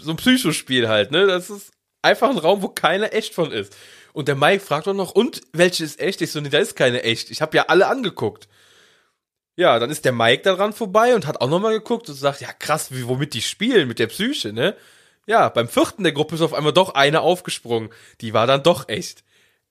so 0.00 0.10
ein 0.10 0.16
Psychospiel 0.16 0.88
halt, 0.88 1.10
ne? 1.10 1.26
Das 1.26 1.50
ist 1.50 1.70
einfach 2.02 2.30
ein 2.30 2.38
Raum, 2.38 2.62
wo 2.62 2.68
keiner 2.68 3.12
echt 3.12 3.34
von 3.34 3.52
ist. 3.52 3.76
Und 4.12 4.28
der 4.28 4.34
Mike 4.34 4.64
fragt 4.64 4.88
auch 4.88 4.94
noch, 4.94 5.12
und 5.12 5.42
welche 5.52 5.84
ist 5.84 6.00
echt? 6.00 6.20
Ich 6.22 6.32
so, 6.32 6.40
nee, 6.40 6.48
da 6.48 6.58
ist 6.58 6.74
keine 6.74 7.02
echt. 7.02 7.30
Ich 7.30 7.42
habe 7.42 7.56
ja 7.56 7.66
alle 7.68 7.86
angeguckt. 7.86 8.48
Ja, 9.56 9.78
dann 9.78 9.90
ist 9.90 10.04
der 10.04 10.12
Mike 10.12 10.42
da 10.42 10.54
dran 10.54 10.72
vorbei 10.72 11.14
und 11.14 11.26
hat 11.26 11.40
auch 11.40 11.48
nochmal 11.48 11.72
geguckt 11.72 12.08
und 12.08 12.14
sagt, 12.14 12.40
ja 12.40 12.52
krass, 12.52 12.92
wie, 12.92 13.06
womit 13.06 13.34
die 13.34 13.42
spielen, 13.42 13.88
mit 13.88 13.98
der 13.98 14.06
Psyche, 14.06 14.52
ne? 14.52 14.76
Ja, 15.26 15.48
beim 15.50 15.68
vierten 15.68 16.04
der 16.04 16.12
Gruppe 16.12 16.36
ist 16.36 16.40
auf 16.40 16.54
einmal 16.54 16.72
doch 16.72 16.94
eine 16.94 17.20
aufgesprungen. 17.20 17.90
Die 18.22 18.32
war 18.32 18.46
dann 18.46 18.62
doch 18.62 18.88
echt. 18.88 19.24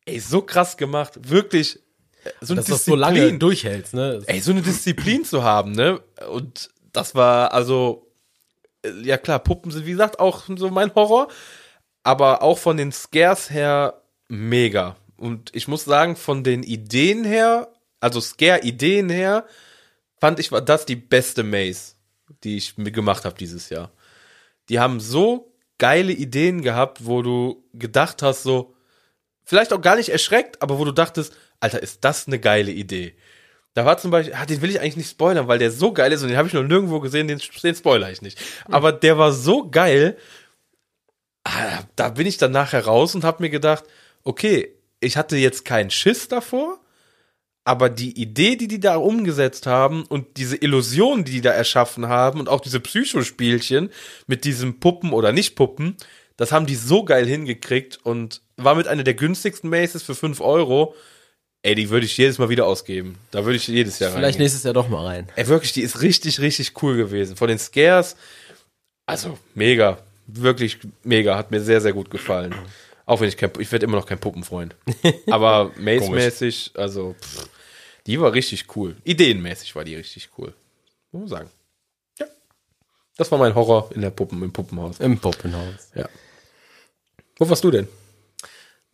Ey, 0.05 0.19
so 0.19 0.41
krass 0.41 0.77
gemacht. 0.77 1.29
Wirklich. 1.29 1.79
So 2.41 2.53
eine 2.53 2.61
Dass 2.61 2.65
du 2.65 2.71
das 2.73 2.85
so 2.85 2.95
lange 2.95 3.37
durchhältst, 3.37 3.93
ne? 3.93 4.21
ey, 4.25 4.39
so 4.39 4.51
eine 4.51 4.61
Disziplin 4.61 5.25
zu 5.25 5.43
haben, 5.43 5.71
ne? 5.71 6.01
Und 6.29 6.69
das 6.93 7.15
war 7.15 7.53
also, 7.53 8.07
äh, 8.83 8.91
ja 9.03 9.17
klar, 9.17 9.39
Puppen 9.39 9.71
sind 9.71 9.85
wie 9.85 9.91
gesagt 9.91 10.19
auch 10.19 10.43
so 10.55 10.69
mein 10.69 10.93
Horror, 10.95 11.27
aber 12.03 12.41
auch 12.41 12.57
von 12.57 12.77
den 12.77 12.91
Scares 12.91 13.49
her 13.49 14.01
mega. 14.27 14.95
Und 15.17 15.55
ich 15.55 15.67
muss 15.67 15.85
sagen, 15.85 16.15
von 16.15 16.43
den 16.43 16.63
Ideen 16.63 17.23
her, 17.23 17.69
also 17.99 18.21
Scare-Ideen 18.21 19.09
her, 19.09 19.45
fand 20.19 20.39
ich 20.39 20.51
war 20.51 20.61
das 20.61 20.85
die 20.85 20.95
beste 20.95 21.43
Maze, 21.43 21.93
die 22.43 22.57
ich 22.57 22.77
mir 22.77 22.91
gemacht 22.91 23.25
habe 23.25 23.35
dieses 23.37 23.69
Jahr. 23.69 23.91
Die 24.69 24.79
haben 24.79 24.99
so 24.99 25.53
geile 25.77 26.11
Ideen 26.11 26.61
gehabt, 26.61 27.05
wo 27.05 27.21
du 27.21 27.63
gedacht 27.73 28.21
hast, 28.21 28.43
so, 28.43 28.75
vielleicht 29.43 29.73
auch 29.73 29.81
gar 29.81 29.95
nicht 29.95 30.09
erschreckt, 30.09 30.61
aber 30.61 30.79
wo 30.79 30.85
du 30.85 30.91
dachtest, 30.91 31.33
Alter, 31.59 31.81
ist 31.81 32.03
das 32.03 32.27
eine 32.27 32.39
geile 32.39 32.71
Idee. 32.71 33.15
Da 33.73 33.85
war 33.85 33.97
zum 33.97 34.11
Beispiel, 34.11 34.33
ah, 34.35 34.45
den 34.45 34.61
will 34.61 34.69
ich 34.69 34.79
eigentlich 34.79 34.97
nicht 34.97 35.09
spoilern, 35.09 35.47
weil 35.47 35.59
der 35.59 35.71
so 35.71 35.93
geil 35.93 36.11
ist 36.11 36.23
und 36.23 36.29
den 36.29 36.37
habe 36.37 36.47
ich 36.47 36.53
noch 36.53 36.63
nirgendwo 36.63 36.99
gesehen, 36.99 37.27
den, 37.27 37.39
den 37.63 37.75
spoiler 37.75 38.11
ich 38.11 38.21
nicht. 38.21 38.39
Aber 38.65 38.91
der 38.91 39.17
war 39.17 39.31
so 39.31 39.69
geil, 39.69 40.17
ah, 41.43 41.83
da 41.95 42.09
bin 42.09 42.27
ich 42.27 42.37
dann 42.37 42.51
nachher 42.51 42.85
raus 42.85 43.13
und 43.13 43.23
habe 43.23 43.43
mir 43.43 43.49
gedacht, 43.49 43.83
okay, 44.23 44.73
ich 44.99 45.17
hatte 45.17 45.37
jetzt 45.37 45.63
keinen 45.63 45.91
Schiss 45.91 46.27
davor, 46.27 46.79
aber 47.63 47.89
die 47.89 48.19
Idee, 48.19 48.55
die 48.55 48.67
die 48.67 48.79
da 48.79 48.95
umgesetzt 48.95 49.67
haben 49.67 50.05
und 50.05 50.37
diese 50.37 50.55
Illusion, 50.55 51.23
die 51.23 51.33
die 51.33 51.41
da 51.41 51.51
erschaffen 51.51 52.07
haben 52.07 52.39
und 52.39 52.49
auch 52.49 52.61
diese 52.61 52.79
Psychospielchen 52.79 53.91
mit 54.25 54.45
diesen 54.45 54.79
Puppen 54.79 55.11
oder 55.11 55.33
nicht 55.33 55.55
Puppen, 55.55 55.97
das 56.37 56.51
haben 56.51 56.65
die 56.65 56.75
so 56.75 57.03
geil 57.03 57.27
hingekriegt 57.27 57.99
und 58.03 58.41
war 58.55 58.75
mit 58.75 58.87
einer 58.87 59.03
der 59.03 59.15
günstigsten 59.15 59.69
Maces 59.69 60.03
für 60.03 60.15
5 60.15 60.39
Euro. 60.39 60.95
Ey, 61.67 61.75
die 61.75 61.89
würde 61.89 62.05
ich 62.05 62.15
jedes 62.15 62.37
Mal 62.37 62.47
wieder 62.47 62.65
ausgeben. 62.65 63.17
Da 63.29 63.43
würde 63.43 63.57
ich 63.57 63.67
jedes 63.67 63.99
Jahr 63.99 64.11
Vielleicht 64.11 64.23
reingehen. 64.23 64.41
nächstes 64.43 64.63
Jahr 64.63 64.73
doch 64.73 64.87
mal 64.87 65.05
rein. 65.05 65.27
Ey, 65.35 65.47
wirklich, 65.47 65.73
die 65.73 65.81
ist 65.81 66.01
richtig, 66.01 66.39
richtig 66.39 66.81
cool 66.81 66.95
gewesen. 66.95 67.35
Von 67.35 67.49
den 67.49 67.59
Scares, 67.59 68.15
also 69.05 69.37
mega. 69.53 69.97
Wirklich 70.27 70.77
mega. 71.03 71.35
Hat 71.35 71.51
mir 71.51 71.59
sehr, 71.59 71.81
sehr 71.81 71.91
gut 71.91 72.09
gefallen. 72.09 72.55
Auch 73.05 73.19
wenn 73.19 73.27
ich 73.27 73.35
kein, 73.35 73.51
ich 73.59 73.69
werde 73.69 73.85
immer 73.85 73.97
noch 73.97 74.05
kein 74.05 74.17
Puppenfreund. 74.17 74.75
Aber 75.29 75.73
Maze-mäßig, 75.77 76.71
also, 76.75 77.17
pff, 77.19 77.49
die 78.05 78.17
war 78.21 78.31
richtig 78.31 78.73
cool. 78.77 78.95
Ideenmäßig 79.03 79.75
war 79.75 79.83
die 79.83 79.95
richtig 79.95 80.29
cool. 80.37 80.53
Muss 81.11 81.19
man 81.19 81.27
sagen. 81.27 81.49
Ja. 82.17 82.27
Das 83.17 83.29
war 83.29 83.39
mein 83.39 83.55
Horror 83.55 83.89
in 83.93 83.99
der 83.99 84.11
Puppen, 84.11 84.41
im 84.41 84.53
Puppenhaus. 84.53 85.01
Im 85.01 85.19
Puppenhaus. 85.19 85.89
Ja. 85.95 86.07
Wo 87.37 87.49
warst 87.49 87.65
du 87.65 87.71
denn? 87.71 87.89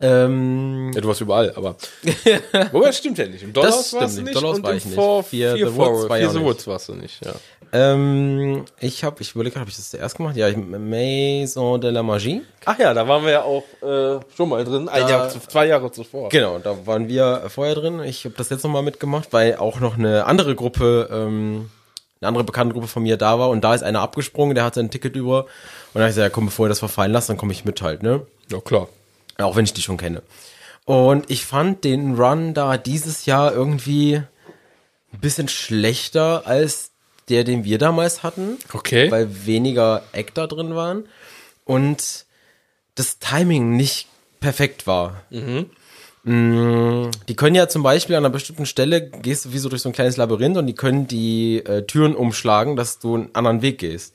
Ähm, 0.04 0.90
Ja, 0.94 1.00
du 1.00 1.08
warst 1.08 1.20
überall, 1.20 1.52
aber. 1.56 1.76
Wobei, 2.72 2.86
das 2.86 2.98
stimmt 2.98 3.18
ja 3.18 3.26
nicht. 3.26 3.42
Im 3.42 3.52
Dollars 3.52 3.88
stimmt 3.88 4.02
warst 4.02 4.18
du 4.18 4.22
nicht. 4.22 4.36
und 4.42 4.62
war 4.62 4.74
ich 4.74 4.84
nicht. 4.84 4.94
Four, 4.94 5.22
Fear 5.24 5.56
the 5.56 5.64
Woods 5.76 6.64
the 6.64 6.70
warst 6.70 6.88
du 6.88 6.94
nicht, 6.94 7.24
ja. 7.24 7.32
ähm, 7.72 8.64
ich 8.80 9.02
habe, 9.02 9.22
ich 9.22 9.34
überlege, 9.34 9.58
habe 9.58 9.70
ich 9.70 9.76
das 9.76 9.90
zuerst 9.90 10.16
gemacht? 10.16 10.36
Ja, 10.36 10.48
ich, 10.48 10.56
Maison 10.56 11.80
de 11.80 11.90
la 11.90 12.02
Magie. 12.02 12.42
Ach 12.66 12.78
ja, 12.78 12.92
da 12.94 13.06
waren 13.08 13.24
wir 13.24 13.32
ja 13.32 13.42
auch 13.42 13.64
äh, 13.82 14.20
schon 14.36 14.48
mal 14.48 14.64
drin. 14.64 14.88
Ein 14.88 15.02
Da- 15.02 15.08
Jahr, 15.10 15.28
zwei 15.30 15.66
Jahre 15.66 15.90
zuvor. 15.90 16.28
Genau, 16.28 16.58
da 16.58 16.86
waren 16.86 17.08
wir 17.08 17.44
vorher 17.48 17.74
drin. 17.74 18.00
Ich 18.04 18.24
habe 18.24 18.34
das 18.36 18.50
jetzt 18.50 18.62
nochmal 18.64 18.82
mitgemacht, 18.82 19.32
weil 19.32 19.56
auch 19.56 19.80
noch 19.80 19.96
eine 19.98 20.26
andere 20.26 20.54
Gruppe, 20.54 21.08
ähm, 21.10 21.70
eine 22.20 22.28
andere 22.28 22.44
bekannte 22.44 22.74
Gruppe 22.74 22.86
von 22.88 23.02
mir 23.02 23.16
da 23.16 23.38
war 23.38 23.48
und 23.50 23.62
da 23.64 23.74
ist 23.74 23.82
einer 23.82 24.00
abgesprungen, 24.00 24.54
der 24.54 24.64
hatte 24.64 24.80
ein 24.80 24.90
Ticket 24.90 25.16
über 25.16 25.40
und 25.44 25.48
dann 25.94 26.02
hab 26.04 26.08
ich 26.10 26.14
gesagt, 26.16 26.30
ja, 26.30 26.34
komm, 26.34 26.46
bevor 26.46 26.66
ihr 26.66 26.70
das 26.70 26.78
verfallen 26.78 27.12
lasst, 27.12 27.28
dann 27.28 27.36
komme 27.36 27.52
ich 27.52 27.64
mit 27.64 27.82
halt, 27.82 28.02
ne? 28.02 28.22
Ja, 28.50 28.60
klar. 28.60 28.88
Auch 29.38 29.56
wenn 29.56 29.64
ich 29.64 29.72
die 29.72 29.82
schon 29.82 29.96
kenne. 29.96 30.22
Und 30.84 31.30
ich 31.30 31.44
fand 31.44 31.84
den 31.84 32.14
Run 32.14 32.54
da 32.54 32.76
dieses 32.76 33.26
Jahr 33.26 33.52
irgendwie 33.52 34.22
ein 35.12 35.20
bisschen 35.20 35.48
schlechter 35.48 36.46
als 36.46 36.90
der, 37.28 37.44
den 37.44 37.64
wir 37.64 37.78
damals 37.78 38.22
hatten. 38.22 38.58
Okay. 38.72 39.10
Weil 39.10 39.46
weniger 39.46 40.02
Eck 40.12 40.34
da 40.34 40.46
drin 40.46 40.74
waren. 40.74 41.04
Und 41.64 42.26
das 42.94 43.18
Timing 43.18 43.76
nicht 43.76 44.08
perfekt 44.40 44.86
war. 44.86 45.22
Mm, 46.24 47.10
Die 47.28 47.36
können 47.36 47.54
ja 47.56 47.68
zum 47.68 47.82
Beispiel 47.82 48.16
an 48.16 48.24
einer 48.24 48.32
bestimmten 48.32 48.66
Stelle, 48.66 49.08
gehst 49.08 49.46
du 49.46 49.52
wie 49.52 49.58
so 49.58 49.68
durch 49.68 49.82
so 49.82 49.88
ein 49.88 49.94
kleines 49.94 50.16
Labyrinth 50.16 50.56
und 50.56 50.66
die 50.66 50.74
können 50.74 51.06
die 51.06 51.58
äh, 51.64 51.82
Türen 51.86 52.14
umschlagen, 52.14 52.76
dass 52.76 52.98
du 52.98 53.14
einen 53.14 53.30
anderen 53.34 53.62
Weg 53.62 53.78
gehst. 53.78 54.14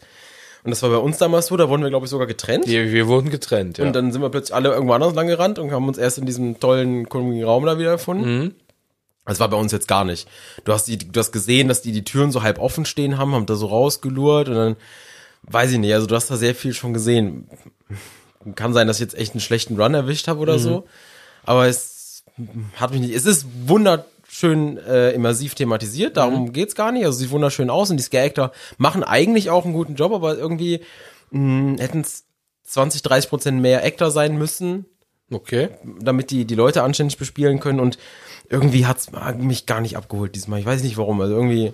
Und 0.64 0.72
das 0.72 0.84
war 0.84 0.90
bei 0.90 0.98
uns 0.98 1.18
damals 1.18 1.48
so, 1.48 1.58
da 1.58 1.70
wurden 1.70 1.84
wir, 1.84 1.90
glaube 1.90 2.06
ich, 2.06 2.10
sogar 2.10 2.28
getrennt. 2.28 2.68
Wir, 2.68 2.92
wir 2.92 3.08
wurden 3.08 3.30
getrennt, 3.30 3.78
ja. 3.78 3.86
Und 3.86 3.94
dann 3.94 4.12
sind 4.12 4.22
wir 4.22 4.30
plötzlich 4.30 4.54
alle 4.54 4.70
irgendwo 4.70 4.94
anders 4.94 5.14
lang 5.16 5.28
gerannt 5.28 5.58
und 5.58 5.72
haben 5.72 5.88
uns 5.88 5.98
erst 5.98 6.18
in 6.18 6.26
diesem 6.26 6.60
tollen, 6.60 7.08
komischen 7.08 7.44
Raum 7.44 7.66
da 7.66 7.80
wieder 7.80 7.94
gefunden. 7.94 8.56
Das 9.26 9.40
war 9.40 9.48
bei 9.48 9.58
uns 9.58 9.72
jetzt 9.72 9.88
gar 9.88 10.06
nicht. 10.06 10.28
Du 10.66 10.74
hast, 10.74 10.86
die, 10.86 10.98
du 10.98 11.20
hast 11.20 11.32
gesehen, 11.32 11.68
dass 11.68 11.82
die 11.82 11.92
die 11.92 12.04
Türen 12.04 12.32
so 12.32 12.42
halb 12.42 12.60
offen 12.60 12.86
stehen 12.86 13.18
haben, 13.18 13.34
haben 13.34 13.46
da 13.46 13.56
so 13.56 13.68
rausgelurrt 13.68 14.50
und 14.50 14.56
dann, 14.56 14.76
weiß 15.44 15.72
ich 15.72 15.78
nicht, 15.78 15.94
also 15.94 16.08
du 16.08 16.16
hast 16.16 16.32
da 16.32 16.36
sehr 16.36 16.56
viel 16.56 16.74
schon 16.74 16.94
gesehen. 16.94 17.48
Kann 18.56 18.74
sein, 18.74 18.88
dass 18.88 18.98
ich 18.98 19.02
jetzt 19.02 19.18
echt 19.18 19.34
einen 19.34 19.42
schlechten 19.42 19.80
Run 19.80 19.94
erwischt 19.94 20.28
habe 20.28 20.40
oder 20.40 20.58
so. 20.58 20.88
Aber 21.44 21.68
es 21.68 22.24
hat 22.76 22.92
mich 22.92 23.02
nicht, 23.02 23.14
es 23.14 23.26
ist 23.26 23.46
wunderschön 24.30 24.78
äh, 24.78 25.12
immersiv 25.12 25.56
thematisiert, 25.56 26.18
darum 26.18 26.54
geht's 26.54 26.76
gar 26.76 26.92
nicht. 26.92 27.06
Also 27.06 27.18
sieht 27.18 27.32
wunderschön 27.32 27.70
aus 27.70 27.90
und 27.90 27.98
die 27.98 28.04
Scare-Actor 28.04 28.52
machen 28.78 29.04
eigentlich 29.04 29.50
auch 29.50 29.66
einen 29.66 29.74
guten 29.74 29.96
Job, 29.96 30.14
aber 30.14 30.38
irgendwie 30.38 30.82
hätten 31.32 32.02
es 32.02 32.26
20, 32.64 33.02
30 33.02 33.30
Prozent 33.30 33.62
mehr 33.62 33.84
Actor 33.84 34.12
sein 34.12 34.38
müssen, 34.38 34.86
okay. 35.32 35.70
damit 36.00 36.32
die 36.32 36.46
die 36.46 36.56
Leute 36.56 36.84
anständig 36.84 37.18
bespielen 37.18 37.60
können 37.60 37.80
und 37.80 37.98
irgendwie 38.50 38.86
hat's 38.86 39.08
mich 39.38 39.66
gar 39.66 39.82
nicht 39.82 39.98
abgeholt 39.98 40.36
diesmal. 40.36 40.60
Ich 40.60 40.66
weiß 40.66 40.82
nicht 40.84 40.98
warum. 40.98 41.22
Also 41.22 41.36
irgendwie, 41.36 41.74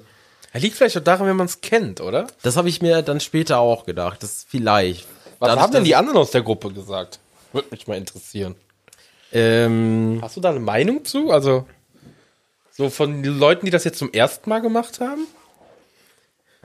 Er 0.52 0.60
liegt 0.60 0.76
vielleicht 0.76 0.98
auch 0.98 1.04
daran, 1.04 1.28
wenn 1.28 1.38
man 1.38 1.48
es 1.48 1.62
kennt, 1.62 2.02
oder? 2.02 2.28
das 2.42 2.58
habe 2.58 2.70
ich 2.70 2.82
mir 2.82 3.02
dann 3.02 3.20
später 3.20 3.60
auch 3.60 3.86
gedacht. 3.86 4.24
Das 4.24 4.32
ist 4.32 4.50
vielleicht. 4.50 5.06
Was 5.40 5.50
Dadurch, 5.50 5.64
haben 5.64 5.74
denn 5.74 5.84
die 5.84 5.96
anderen 5.96 6.18
aus 6.18 6.32
der 6.32 6.42
Gruppe 6.42 6.72
gesagt? 6.72 7.20
Würde 7.52 7.68
mich 7.72 7.88
mal 7.88 7.98
interessieren. 7.98 8.56
Ähm, 9.32 10.20
Hast 10.22 10.38
du 10.38 10.42
da 10.42 10.50
eine 10.52 10.60
Meinung 10.60 11.04
zu? 11.04 11.32
Also, 11.32 11.66
so 12.76 12.90
von 12.90 13.24
den 13.24 13.38
Leuten, 13.40 13.66
die 13.66 13.72
das 13.72 13.84
jetzt 13.84 13.98
zum 14.00 14.12
ersten 14.14 14.50
Mal 14.50 14.60
gemacht 14.62 15.00
haben? 15.00 15.28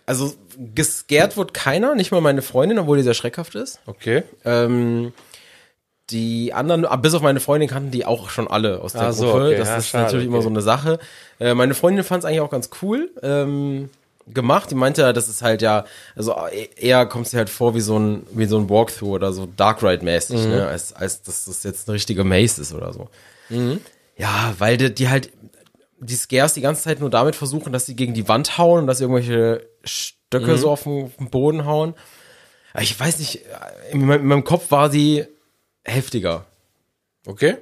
also 0.07 0.35
gescared 0.75 1.37
wird 1.37 1.55
keiner, 1.55 1.95
nicht 1.95 2.11
mal 2.11 2.21
meine 2.21 2.43
Freundin, 2.43 2.81
obwohl 2.81 2.97
die 2.97 3.05
sehr 3.05 3.15
schreckhaft 3.15 3.55
ist. 3.55 3.79
Okay. 3.87 4.25
Ähm, 4.45 5.13
die 6.11 6.53
anderen, 6.53 6.85
ah, 6.85 6.97
bis 6.97 7.15
auf 7.15 7.23
meine 7.23 7.39
Freundin 7.39 7.69
kannten 7.69 7.93
die 7.93 8.05
auch 8.05 8.29
schon 8.31 8.49
alle 8.49 8.81
aus 8.81 8.95
der 8.95 9.03
Ah, 9.03 9.13
so, 9.13 9.27
Gruppe. 9.31 9.47
okay. 9.47 9.57
Das 9.57 9.69
Ja, 9.69 9.77
ist 9.77 9.89
schade, 9.89 10.05
natürlich 10.05 10.27
immer 10.27 10.39
okay. 10.39 10.43
so 10.45 10.49
eine 10.51 10.63
Sache. 10.63 10.99
Äh, 11.39 11.55
meine 11.55 11.75
Freundin 11.75 12.03
fand 12.03 12.25
es 12.25 12.29
eigentlich 12.29 12.41
auch 12.41 12.51
ganz 12.51 12.71
cool 12.83 13.09
ähm, 13.23 13.89
gemacht. 14.27 14.73
Die 14.73 14.75
meinte 14.75 15.03
ja, 15.03 15.13
das 15.13 15.29
ist 15.29 15.43
halt 15.43 15.63
ja, 15.63 15.85
also 16.17 16.35
e- 16.53 16.71
eher 16.77 17.07
kommt 17.07 17.29
es 17.29 17.35
halt 17.35 17.49
vor 17.49 17.77
wie 17.77 17.81
so 17.81 17.97
ein 17.97 18.27
wie 18.33 18.47
so 18.47 18.59
ein 18.59 18.69
Walkthrough 18.69 19.11
oder 19.15 19.33
so 19.33 19.47
Dark 19.57 19.81
Ride 19.85 20.05
mäßig, 20.05 20.41
Mhm. 20.41 20.51
ne, 20.51 20.67
als 20.67 20.93
als 20.93 21.23
dass 21.23 21.45
das 21.45 21.63
jetzt 21.63 21.89
eine 21.89 21.95
richtige 21.95 22.25
Maze 22.25 22.61
ist 22.63 22.75
oder 22.75 22.93
so. 22.93 23.09
Mhm. 23.49 23.81
Ja, 24.17 24.55
weil 24.59 24.77
die, 24.77 24.93
die 24.93 25.09
halt 25.09 25.31
die 26.01 26.15
Scares 26.17 26.55
die 26.55 26.61
ganze 26.63 26.83
Zeit 26.83 27.01
nur 27.01 27.11
damit 27.11 27.37
versuchen, 27.37 27.73
dass 27.73 27.87
sie 27.87 27.95
gegen 27.97 28.15
die 28.15 28.27
Wand 28.29 28.59
hauen 28.59 28.81
und 28.81 28.87
dass 28.87 28.99
sie 28.99 29.05
irgendwelche 29.05 29.69
Stöcke 29.85 30.53
Mhm. 30.53 30.57
so 30.57 30.71
auf 30.71 30.83
den, 30.85 31.05
auf 31.07 31.17
den 31.17 31.31
Boden 31.31 31.65
hauen. 31.67 31.95
Aber 32.73 32.83
Ich 32.83 32.99
weiß 32.99 33.19
nicht, 33.19 33.41
in 33.91 34.05
meinem, 34.07 34.21
in 34.23 34.27
meinem 34.27 34.45
Kopf 34.45 34.71
war 34.71 34.91
sie 34.91 35.27
heftiger. 35.85 36.47
Okay. 37.27 37.59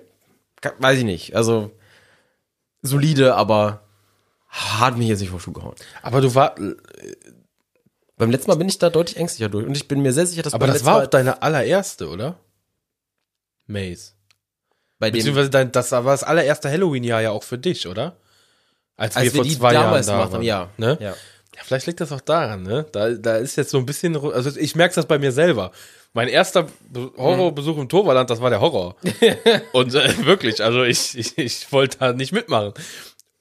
Ka- 0.60 0.74
Weiß 0.78 0.98
ich 0.98 1.04
nicht. 1.04 1.34
Also 1.34 1.70
solide, 2.82 3.34
aber 3.34 3.82
hat 4.48 4.96
mich 4.96 5.08
jetzt 5.08 5.20
nicht 5.20 5.30
vom 5.30 5.40
Schuh 5.40 5.52
gehauen. 5.52 5.74
Aber 6.02 6.20
du 6.20 6.34
war, 6.34 6.54
Beim 8.16 8.30
letzten 8.30 8.50
Mal 8.50 8.56
bin 8.56 8.68
ich 8.68 8.78
da 8.78 8.90
deutlich 8.90 9.16
ängstlicher 9.16 9.48
durch 9.48 9.66
und 9.66 9.76
ich 9.76 9.86
bin 9.88 10.00
mir 10.02 10.12
sehr 10.12 10.26
sicher, 10.26 10.42
dass 10.42 10.54
aber 10.54 10.66
das 10.66 10.84
war 10.84 10.98
Mal 10.98 11.04
auch 11.06 11.10
deine 11.10 11.42
allererste, 11.42 12.08
oder? 12.08 12.38
Maze. 13.66 14.12
bei 14.98 15.10
Beziehungsweise 15.10 15.50
dein, 15.50 15.70
das 15.72 15.92
war 15.92 16.02
das 16.04 16.24
allererste 16.24 16.70
Halloween-Jahr 16.70 17.20
ja 17.22 17.30
auch 17.30 17.42
für 17.44 17.58
dich, 17.58 17.86
oder? 17.86 18.16
Als, 18.98 19.16
als 19.16 19.24
wir, 19.24 19.32
wir 19.32 19.36
vor 19.36 19.44
die 19.44 19.56
zwei 19.56 19.72
Jahren 19.72 19.92
da 19.94 20.00
gemacht 20.12 20.24
haben, 20.24 20.32
waren, 20.34 20.42
ja. 20.42 20.68
Ne? 20.76 20.98
ja. 21.00 21.14
Ja, 21.56 21.64
vielleicht 21.64 21.86
liegt 21.86 22.00
das 22.00 22.12
auch 22.12 22.20
daran, 22.20 22.62
ne? 22.62 22.86
Da, 22.92 23.10
da 23.10 23.36
ist 23.36 23.56
jetzt 23.56 23.70
so 23.70 23.78
ein 23.78 23.86
bisschen, 23.86 24.16
also 24.16 24.50
ich 24.60 24.76
merke 24.76 24.94
das 24.94 25.06
bei 25.06 25.18
mir 25.18 25.32
selber. 25.32 25.72
Mein 26.12 26.28
erster 26.28 26.66
Be- 26.88 27.10
Horrorbesuch 27.16 27.78
im 27.78 27.88
Torvaland, 27.88 28.30
das 28.30 28.40
war 28.40 28.50
der 28.50 28.60
Horror. 28.60 28.94
Und 29.72 29.94
äh, 29.94 30.24
wirklich, 30.26 30.62
also 30.62 30.84
ich, 30.84 31.18
ich, 31.18 31.36
ich 31.36 31.72
wollte 31.72 31.98
da 31.98 32.12
nicht 32.12 32.32
mitmachen. 32.32 32.74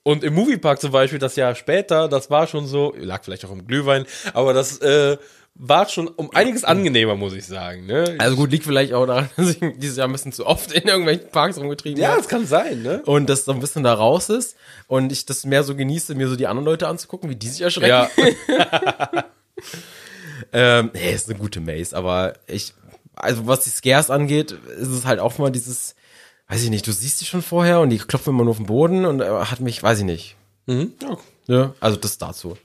Und 0.02 0.24
im 0.24 0.34
Moviepark 0.34 0.80
zum 0.80 0.90
Beispiel, 0.90 1.18
das 1.18 1.36
Jahr 1.36 1.54
später, 1.54 2.08
das 2.08 2.28
war 2.30 2.46
schon 2.46 2.66
so, 2.66 2.92
lag 2.96 3.22
vielleicht 3.24 3.44
auch 3.44 3.52
im 3.52 3.66
Glühwein, 3.66 4.04
aber 4.32 4.52
das 4.54 4.78
äh, 4.78 5.16
war 5.58 5.88
schon 5.88 6.08
um 6.08 6.30
einiges 6.32 6.64
angenehmer, 6.64 7.16
muss 7.16 7.32
ich 7.34 7.46
sagen. 7.46 7.86
Ne? 7.86 8.16
Also 8.18 8.36
gut, 8.36 8.50
liegt 8.50 8.64
vielleicht 8.64 8.92
auch 8.92 9.06
daran, 9.06 9.28
dass 9.36 9.50
ich 9.50 9.58
dieses 9.76 9.96
Jahr 9.96 10.08
ein 10.08 10.12
bisschen 10.12 10.32
zu 10.32 10.46
oft 10.46 10.72
in 10.72 10.88
irgendwelchen 10.88 11.30
Parks 11.30 11.58
rumgetrieben 11.58 12.00
ja, 12.00 12.10
habe. 12.10 12.18
das 12.18 12.28
kann 12.28 12.46
sein, 12.46 12.82
ne? 12.82 13.02
Und 13.04 13.28
das 13.28 13.44
so 13.44 13.52
ein 13.52 13.60
bisschen 13.60 13.82
da 13.82 13.94
raus 13.94 14.28
ist 14.28 14.56
und 14.86 15.12
ich 15.12 15.26
das 15.26 15.44
mehr 15.44 15.64
so 15.64 15.74
genieße, 15.74 16.14
mir 16.14 16.28
so 16.28 16.36
die 16.36 16.46
anderen 16.46 16.64
Leute 16.64 16.88
anzugucken, 16.88 17.28
wie 17.28 17.36
die 17.36 17.48
sich 17.48 17.60
erschrecken. 17.60 17.88
Ja, 17.88 18.08
Ähm, 20.52 20.90
nee, 20.94 21.12
ist 21.12 21.28
eine 21.28 21.38
gute 21.38 21.60
Maze, 21.60 21.96
aber 21.96 22.34
ich, 22.46 22.72
also 23.14 23.46
was 23.46 23.64
die 23.64 23.70
Scares 23.70 24.10
angeht, 24.10 24.52
ist 24.52 24.88
es 24.88 25.04
halt 25.04 25.20
auch 25.20 25.38
mal 25.38 25.50
dieses, 25.50 25.94
weiß 26.48 26.62
ich 26.62 26.70
nicht, 26.70 26.86
du 26.86 26.92
siehst 26.92 27.20
die 27.20 27.26
schon 27.26 27.42
vorher 27.42 27.80
und 27.80 27.90
die 27.90 27.98
klopfen 27.98 28.34
immer 28.34 28.44
nur 28.44 28.52
auf 28.52 28.56
den 28.58 28.66
Boden 28.66 29.04
und 29.04 29.20
äh, 29.20 29.26
hat 29.28 29.60
mich, 29.60 29.82
weiß 29.82 29.98
ich 30.00 30.04
nicht. 30.04 30.36
mhm. 30.66 30.92
ja. 31.02 31.16
Ja, 31.50 31.74
also 31.80 31.96
das 31.96 32.18
dazu. 32.18 32.58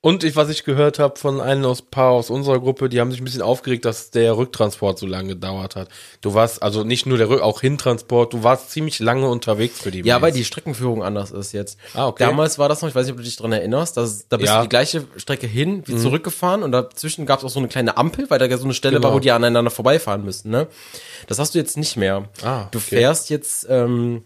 Und 0.00 0.22
ich, 0.22 0.36
was 0.36 0.48
ich 0.48 0.62
gehört 0.62 1.00
habe 1.00 1.18
von 1.18 1.40
einem 1.40 1.64
aus 1.64 1.82
paar 1.82 2.12
aus 2.12 2.30
unserer 2.30 2.60
Gruppe, 2.60 2.88
die 2.88 3.00
haben 3.00 3.10
sich 3.10 3.20
ein 3.20 3.24
bisschen 3.24 3.42
aufgeregt, 3.42 3.84
dass 3.84 4.12
der 4.12 4.36
Rücktransport 4.36 4.96
so 4.96 5.06
lange 5.06 5.30
gedauert 5.30 5.74
hat. 5.74 5.88
Du 6.20 6.34
warst 6.34 6.62
also 6.62 6.84
nicht 6.84 7.04
nur 7.04 7.18
der 7.18 7.28
Rück, 7.28 7.40
auch 7.42 7.62
Hintransport, 7.62 8.32
du 8.32 8.44
warst 8.44 8.70
ziemlich 8.70 9.00
lange 9.00 9.28
unterwegs 9.28 9.80
für 9.80 9.90
die 9.90 10.02
Ja, 10.02 10.14
Maze. 10.14 10.22
weil 10.22 10.32
die 10.32 10.44
Streckenführung 10.44 11.02
anders 11.02 11.32
ist 11.32 11.50
jetzt. 11.52 11.78
Ah, 11.94 12.06
okay. 12.06 12.22
Damals 12.24 12.60
war 12.60 12.68
das 12.68 12.80
noch, 12.80 12.88
ich 12.88 12.94
weiß 12.94 13.06
nicht, 13.06 13.12
ob 13.14 13.18
du 13.18 13.24
dich 13.24 13.34
dran 13.34 13.50
erinnerst, 13.50 13.96
dass, 13.96 14.28
da 14.28 14.36
bist 14.36 14.46
Ja. 14.48 14.58
Mhm. 14.58 14.60
du 14.60 14.62
die 14.66 14.68
gleiche 14.68 15.04
Strecke 15.16 15.48
hin 15.48 15.82
wie 15.86 15.96
zurückgefahren 15.96 16.62
und 16.62 16.70
dazwischen 16.70 17.26
gab 17.26 17.40
es 17.40 17.44
auch 17.44 17.50
so 17.50 17.58
eine 17.58 17.66
kleine 17.66 17.96
Ampel, 17.96 18.30
weil 18.30 18.38
da 18.38 18.56
so 18.56 18.64
eine 18.64 18.74
Stelle 18.74 18.98
war, 18.98 19.10
Genau. 19.10 19.14
wo 19.14 19.18
die 19.18 19.32
aneinander 19.32 19.72
vorbeifahren 19.72 20.24
müssten, 20.24 20.50
ne? 20.50 20.68
Das 21.26 21.40
hast 21.40 21.56
du 21.56 21.58
jetzt 21.58 21.76
nicht 21.76 21.96
mehr. 21.96 22.28
Ah, 22.44 22.68
Du 22.70 22.78
okay. 22.78 22.96
fährst 22.98 23.30
jetzt, 23.30 23.66
ähm, 23.68 24.22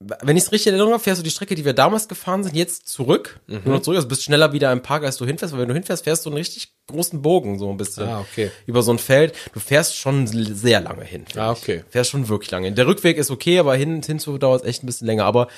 wenn 0.00 0.36
ich 0.36 0.44
es 0.44 0.52
richtig 0.52 0.72
erinnere, 0.72 0.98
fährst 0.98 1.20
du 1.20 1.22
die 1.22 1.30
Strecke, 1.30 1.54
die 1.54 1.64
wir 1.64 1.74
damals 1.74 2.08
gefahren 2.08 2.42
sind, 2.42 2.56
jetzt 2.56 2.88
zurück. 2.88 3.38
Mhm. 3.46 3.60
Nur 3.64 3.74
noch 3.74 3.82
zurück, 3.82 3.96
also 3.96 4.08
bist 4.08 4.22
schneller 4.22 4.52
wieder 4.54 4.72
im 4.72 4.80
Park, 4.80 5.04
als 5.04 5.18
du 5.18 5.26
hinfährst, 5.26 5.52
weil 5.52 5.60
wenn 5.60 5.68
du 5.68 5.74
hinfährst, 5.74 6.04
fährst 6.04 6.24
du 6.24 6.30
einen 6.30 6.38
richtig 6.38 6.72
großen 6.86 7.20
Bogen, 7.20 7.58
so 7.58 7.70
ein 7.70 7.76
bisschen. 7.76 8.08
Ah, 8.08 8.20
okay. 8.20 8.50
Über 8.66 8.82
so 8.82 8.92
ein 8.92 8.98
Feld. 8.98 9.34
Du 9.52 9.60
fährst 9.60 9.96
schon 9.96 10.26
sehr 10.26 10.80
lange 10.80 11.04
hin. 11.04 11.26
Ah, 11.36 11.52
ich. 11.52 11.62
okay. 11.62 11.84
Fährst 11.90 12.10
schon 12.10 12.28
wirklich 12.28 12.50
lange 12.50 12.66
hin. 12.66 12.76
Der 12.76 12.86
Rückweg 12.86 13.18
ist 13.18 13.30
okay, 13.30 13.58
aber 13.58 13.76
hin, 13.76 14.02
hinzu 14.02 14.38
dauert 14.38 14.62
es 14.62 14.68
echt 14.68 14.82
ein 14.82 14.86
bisschen 14.86 15.06
länger. 15.06 15.26
Aber 15.26 15.48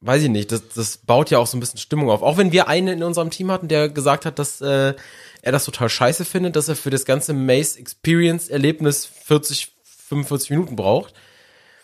weiß 0.00 0.24
ich 0.24 0.28
nicht, 0.28 0.50
das, 0.50 0.68
das 0.74 0.96
baut 0.96 1.30
ja 1.30 1.38
auch 1.38 1.46
so 1.46 1.56
ein 1.56 1.60
bisschen 1.60 1.78
Stimmung 1.78 2.10
auf. 2.10 2.22
Auch 2.22 2.36
wenn 2.36 2.50
wir 2.50 2.66
einen 2.66 2.88
in 2.88 3.02
unserem 3.04 3.30
Team 3.30 3.52
hatten, 3.52 3.68
der 3.68 3.88
gesagt 3.88 4.26
hat, 4.26 4.40
dass 4.40 4.60
äh, 4.60 4.94
er 5.42 5.52
das 5.52 5.64
total 5.64 5.88
scheiße 5.88 6.24
findet, 6.24 6.56
dass 6.56 6.68
er 6.68 6.74
für 6.74 6.90
das 6.90 7.04
ganze 7.04 7.32
Maze 7.32 7.78
Experience 7.78 8.48
Erlebnis 8.48 9.06
40, 9.06 9.72
45 10.08 10.50
Minuten 10.50 10.74
braucht. 10.74 11.14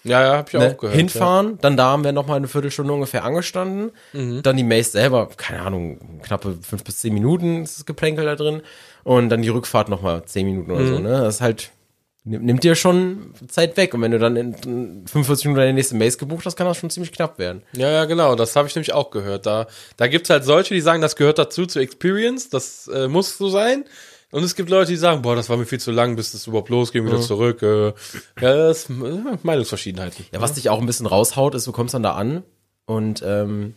Ja, 0.07 0.23
ja, 0.23 0.37
hab 0.39 0.49
ich 0.49 0.55
Ne? 0.59 0.71
auch 0.73 0.77
gehört. 0.79 0.97
Hinfahren, 0.97 1.59
dann 1.61 1.77
da 1.77 1.87
haben 1.91 2.05
wir 2.05 2.13
noch 2.13 2.27
mal 2.27 2.37
eine 2.37 2.49
Viertelstunde 2.49 2.93
ungefähr 2.93 3.25
angestanden. 3.25 3.91
Mhm. 4.13 4.43
Dann 4.43 4.57
die 4.57 4.65
Maze 4.65 4.91
selber, 4.91 5.29
keine 5.37 5.63
Ahnung, 5.63 6.21
knappe 6.23 6.57
fünf 6.63 6.85
bis 6.85 6.99
zehn 7.01 7.13
Minuten 7.15 7.63
ist 7.65 7.79
das 7.79 7.87
Geplänkel 7.87 8.25
da 8.25 8.37
drin. 8.37 8.63
Und 9.05 9.29
dann 9.29 9.43
die 9.43 9.49
Rückfahrt 9.49 9.89
noch 9.89 10.03
mal 10.03 10.25
zehn 10.25 10.47
Minuten 10.47 10.71
oder 10.71 10.81
Mhm. 10.81 10.89
so. 10.95 10.99
Ne? 11.01 11.09
Das 11.21 11.37
ist 11.37 11.41
halt, 11.41 11.71
nimm- 12.25 12.43
nimmt 12.45 12.65
dir 12.65 12.75
schon 12.75 13.33
Zeit 13.49 13.77
weg. 13.77 13.95
Und 13.95 14.03
wenn 14.03 14.11
du 14.11 14.19
dann 14.19 14.35
in 14.37 14.55
in 14.65 15.07
45 15.07 15.45
Minuten 15.47 15.61
deine 15.61 15.73
nächste 15.75 15.95
Maze 15.95 16.19
gebucht 16.19 16.45
hast, 16.47 16.57
kann 16.57 16.67
das 16.67 16.77
schon 16.79 16.91
ziemlich 16.91 17.13
knapp 17.13 17.39
werden. 17.39 17.63
Ja, 17.77 17.91
ja, 17.91 18.05
genau, 18.05 18.35
das 18.35 18.57
habe 18.57 18.67
ich 18.67 18.75
nämlich 18.75 18.93
auch 18.93 19.11
gehört. 19.11 19.47
Da, 19.47 19.67
da 19.97 20.07
gibt's 20.09 20.29
halt 20.31 20.45
solche, 20.45 20.75
die 20.75 20.81
sagen, 20.81 21.03
das 21.03 21.15
gehört 21.17 21.39
dazu 21.39 21.67
zur 21.67 21.83
Experience, 21.83 22.49
das 22.51 22.89
äh, 22.89 23.07
muss 23.07 23.39
so 23.39 23.49
sein. 23.49 23.85
Und 24.33 24.43
es 24.43 24.57
gibt 24.57 24.71
Leute, 24.71 24.91
die 24.91 24.97
sagen, 24.97 25.23
boah, 25.23 25.37
das 25.37 25.49
war 25.49 25.57
mir 25.57 25.67
viel 25.67 25.81
zu 25.81 25.93
lang, 25.93 26.17
bis 26.17 26.33
das 26.33 26.47
überhaupt 26.47 26.69
losging, 26.69 27.07
wieder 27.07 27.21
zurück. 27.21 27.63
Äh, 27.63 27.87
ja, 28.41 28.57
das 28.57 28.91
äh, 28.91 28.93
Meinungsverschiedenheiten. 29.43 30.27
Ja, 30.33 30.41
was 30.41 30.55
dich 30.55 30.69
auch 30.69 30.81
ein 30.81 30.87
bisschen 30.87 31.07
raushaut, 31.07 31.55
ist, 31.55 31.67
du 31.67 31.73
kommst 31.73 31.95
dann 31.95 32.03
da 32.03 32.13
an 32.15 32.43
und 32.87 33.23
ähm, 33.25 33.75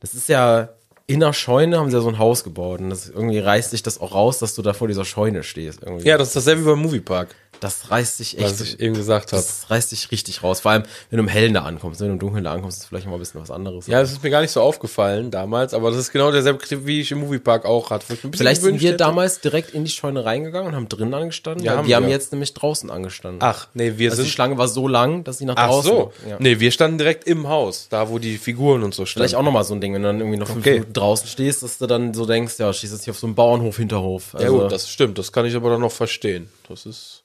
das 0.00 0.14
ist 0.14 0.28
ja 0.28 0.68
in 1.08 1.20
der 1.20 1.32
Scheune 1.32 1.78
haben 1.78 1.88
sie 1.90 1.96
ja 1.96 2.02
so 2.02 2.08
ein 2.08 2.18
Haus 2.18 2.42
gebaut 2.42 2.80
und 2.80 2.90
das 2.90 3.08
irgendwie 3.08 3.38
reißt 3.38 3.70
sich 3.70 3.82
das 3.82 4.00
auch 4.00 4.12
raus, 4.12 4.38
dass 4.40 4.54
du 4.54 4.62
da 4.62 4.72
vor 4.72 4.88
dieser 4.88 5.04
Scheune 5.04 5.44
stehst. 5.44 5.82
Irgendwie. 5.82 6.06
Ja, 6.06 6.18
das 6.18 6.28
ist 6.28 6.36
dasselbe 6.36 6.62
wie 6.62 6.70
beim 6.70 6.80
Moviepark, 6.80 7.34
Das 7.60 7.90
reißt 7.90 8.18
sich 8.18 8.36
echt. 8.38 8.44
was 8.44 8.60
ich 8.60 8.80
eben 8.80 8.94
gesagt 8.94 9.32
habe. 9.32 9.40
Das 9.42 9.70
reißt 9.70 9.92
dich 9.92 10.10
richtig 10.10 10.42
raus. 10.42 10.60
Vor 10.60 10.72
allem, 10.72 10.82
wenn 11.10 11.16
du 11.16 11.22
im 11.22 11.28
Hellen 11.28 11.54
da 11.54 11.62
ankommst. 11.62 12.00
Wenn 12.00 12.08
du 12.08 12.12
im 12.14 12.18
Dunkeln 12.18 12.44
da 12.44 12.52
ankommst, 12.52 12.78
ist 12.82 12.86
vielleicht 12.86 13.06
noch 13.06 13.10
mal 13.12 13.16
ein 13.16 13.20
bisschen 13.20 13.40
was 13.40 13.50
anderes. 13.50 13.86
Ja, 13.86 14.00
das 14.00 14.12
ist 14.12 14.22
mir 14.22 14.30
gar 14.30 14.42
nicht 14.42 14.50
so 14.50 14.60
aufgefallen 14.60 15.30
damals, 15.30 15.72
aber 15.74 15.90
das 15.90 15.98
ist 15.98 16.12
genau 16.12 16.30
derselbe 16.30 16.58
Kritik, 16.58 16.86
wie 16.86 17.00
ich 17.00 17.10
im 17.12 17.20
Moviepark 17.20 17.64
auch 17.64 17.90
hatte. 17.90 18.16
vielleicht 18.34 18.62
sind 18.62 18.80
wir 18.80 18.88
hätte. 18.90 18.96
damals 18.98 19.40
direkt 19.40 19.70
in 19.74 19.84
die 19.84 19.90
Scheune 19.90 20.24
reingegangen 20.24 20.68
und 20.68 20.74
haben 20.76 20.88
drinnen 20.88 21.14
angestanden. 21.14 21.64
Ja, 21.64 21.76
haben 21.76 21.86
wir 21.88 21.96
haben 21.96 22.04
wir. 22.06 22.10
jetzt 22.10 22.32
nämlich 22.32 22.52
draußen 22.54 22.90
angestanden. 22.90 23.40
Ach, 23.42 23.68
nee, 23.74 23.94
wir 23.96 24.10
also 24.10 24.22
die 24.22 24.26
sind. 24.28 24.34
Schlange 24.34 24.58
war 24.58 24.68
so 24.68 24.86
lang, 24.88 25.24
dass 25.24 25.38
sie 25.38 25.44
nach 25.46 25.54
Ach 25.56 25.68
draußen. 25.68 25.90
so. 25.90 26.12
Ja. 26.28 26.36
Nee, 26.38 26.60
wir 26.60 26.70
standen 26.70 26.98
direkt 26.98 27.24
im 27.26 27.48
Haus, 27.48 27.88
da 27.90 28.08
wo 28.10 28.18
die 28.18 28.36
Figuren 28.38 28.82
und 28.82 28.94
so 28.94 29.06
standen. 29.06 29.20
Vielleicht 29.28 29.34
auch 29.36 29.42
noch 29.42 29.52
mal 29.52 29.64
so 29.64 29.74
ein 29.74 29.80
Ding, 29.80 29.94
wenn 29.94 30.02
du 30.02 30.08
dann 30.08 30.18
irgendwie 30.20 30.38
noch 30.38 30.46
fünf 30.48 30.58
Okay. 30.58 30.72
Minuten 30.74 30.92
draußen 30.92 31.26
stehst, 31.28 31.62
dass 31.62 31.78
du 31.78 31.86
dann 31.86 32.12
so 32.14 32.26
denkst, 32.26 32.54
ja, 32.58 32.72
stehst 32.72 32.92
jetzt 32.92 33.04
hier 33.04 33.12
auf 33.12 33.18
so 33.18 33.26
einem 33.26 33.34
Bauernhof, 33.34 33.76
Hinterhof. 33.76 34.34
Ja 34.34 34.40
Also, 34.40 34.58
gut, 34.60 34.72
das 34.72 34.88
stimmt, 34.90 35.18
das 35.18 35.32
kann 35.32 35.46
ich 35.46 35.54
aber 35.54 35.70
dann 35.70 35.80
noch 35.80 35.92
verstehen. 35.92 36.48
Das 36.68 36.84
ist. 36.86 37.22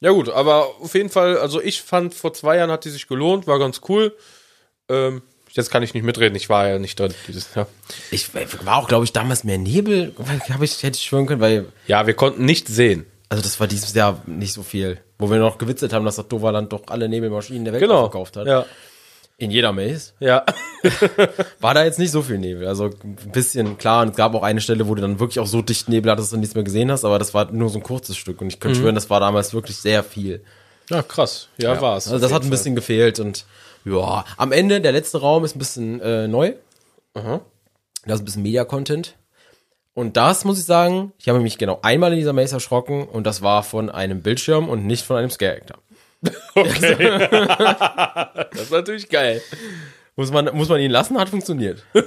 Ja 0.00 0.10
gut, 0.10 0.28
aber 0.28 0.74
auf 0.80 0.94
jeden 0.94 1.08
Fall, 1.08 1.38
also 1.38 1.60
ich 1.60 1.80
fand, 1.82 2.12
vor 2.14 2.32
zwei 2.34 2.56
Jahren 2.58 2.70
hat 2.70 2.84
die 2.84 2.90
sich 2.90 3.06
gelohnt, 3.08 3.46
war 3.46 3.58
ganz 3.58 3.80
cool. 3.88 4.14
Ähm, 4.90 5.22
jetzt 5.52 5.70
kann 5.70 5.82
ich 5.82 5.94
nicht 5.94 6.02
mitreden, 6.04 6.34
ich 6.36 6.48
war 6.50 6.68
ja 6.68 6.78
nicht 6.78 7.00
drin 7.00 7.14
dieses 7.26 7.54
Jahr. 7.54 7.66
ich 8.10 8.28
war 8.34 8.76
auch, 8.76 8.88
glaube 8.88 9.04
ich, 9.04 9.12
damals 9.12 9.42
mehr 9.44 9.58
Nebel, 9.58 10.14
hab 10.50 10.62
ich, 10.62 10.82
hätte 10.82 10.96
ich 10.98 11.02
schwören 11.04 11.26
können, 11.26 11.40
weil, 11.40 11.66
Ja, 11.86 12.06
wir 12.06 12.14
konnten 12.14 12.44
nicht 12.44 12.68
sehen. 12.68 13.06
also 13.30 13.42
das 13.42 13.58
war 13.58 13.66
dieses 13.66 13.94
Jahr 13.94 14.22
nicht 14.26 14.52
so 14.52 14.62
viel. 14.62 15.00
Wo 15.18 15.30
wir 15.30 15.38
noch 15.38 15.56
gewitzelt 15.56 15.94
haben, 15.94 16.04
dass 16.04 16.16
das 16.16 16.28
Doverland 16.28 16.72
doch 16.74 16.82
alle 16.88 17.08
Nebelmaschinen 17.08 17.64
der 17.64 17.72
Welt 17.72 17.82
Genau. 17.82 18.02
verkauft 18.02 18.36
hat. 18.36 18.46
Ja. 18.46 18.66
In 19.38 19.50
jeder 19.50 19.72
Maze. 19.72 20.12
Ja. 20.18 20.44
war 21.60 21.74
da 21.74 21.84
jetzt 21.84 21.98
nicht 21.98 22.10
so 22.10 22.22
viel 22.22 22.38
Nebel. 22.38 22.66
Also 22.66 22.86
ein 22.86 23.16
bisschen, 23.32 23.76
klar, 23.76 24.02
und 24.02 24.10
es 24.10 24.16
gab 24.16 24.34
auch 24.34 24.42
eine 24.42 24.60
Stelle, 24.62 24.88
wo 24.88 24.94
du 24.94 25.02
dann 25.02 25.20
wirklich 25.20 25.40
auch 25.40 25.46
so 25.46 25.60
dicht 25.60 25.88
Nebel 25.90 26.10
hattest, 26.10 26.28
dass 26.28 26.30
du 26.36 26.38
nichts 26.40 26.54
mehr 26.54 26.64
gesehen 26.64 26.90
hast, 26.90 27.04
aber 27.04 27.18
das 27.18 27.34
war 27.34 27.50
nur 27.52 27.68
so 27.68 27.78
ein 27.78 27.82
kurzes 27.82 28.16
Stück 28.16 28.40
und 28.40 28.46
ich 28.48 28.56
Mhm. 28.56 28.60
könnte 28.60 28.78
schwören, 28.78 28.94
das 28.94 29.10
war 29.10 29.20
damals 29.20 29.52
wirklich 29.52 29.76
sehr 29.76 30.02
viel. 30.02 30.42
Ja, 30.88 31.02
krass. 31.02 31.48
Ja, 31.58 31.78
war's. 31.80 32.06
Also 32.08 32.18
das 32.18 32.32
hat 32.32 32.44
ein 32.44 32.50
bisschen 32.50 32.74
gefehlt 32.74 33.20
und 33.20 33.44
ja, 33.84 34.24
am 34.36 34.52
Ende, 34.52 34.80
der 34.80 34.92
letzte 34.92 35.20
Raum 35.20 35.44
ist 35.44 35.54
ein 35.54 35.58
bisschen 35.58 36.00
äh, 36.00 36.26
neu. 36.28 36.54
Aha. 37.14 37.40
Da 38.06 38.14
ist 38.14 38.20
ein 38.20 38.24
bisschen 38.24 38.42
Media-Content. 38.42 39.16
Und 39.94 40.16
das 40.16 40.44
muss 40.44 40.58
ich 40.58 40.64
sagen, 40.64 41.12
ich 41.18 41.28
habe 41.28 41.40
mich 41.40 41.56
genau 41.58 41.78
einmal 41.82 42.12
in 42.12 42.18
dieser 42.18 42.32
Maze 42.32 42.54
erschrocken 42.56 43.04
und 43.06 43.26
das 43.26 43.42
war 43.42 43.62
von 43.62 43.88
einem 43.90 44.22
Bildschirm 44.22 44.68
und 44.68 44.86
nicht 44.86 45.04
von 45.04 45.16
einem 45.16 45.30
Scare-Actor. 45.30 45.78
Das 46.54 46.80
ist 48.62 48.70
natürlich 48.70 49.08
geil. 49.08 49.42
Muss 50.16 50.30
man, 50.30 50.54
muss 50.56 50.68
man 50.68 50.80
ihn 50.80 50.90
lassen, 50.90 51.18
hat 51.18 51.28
funktioniert. 51.28 51.84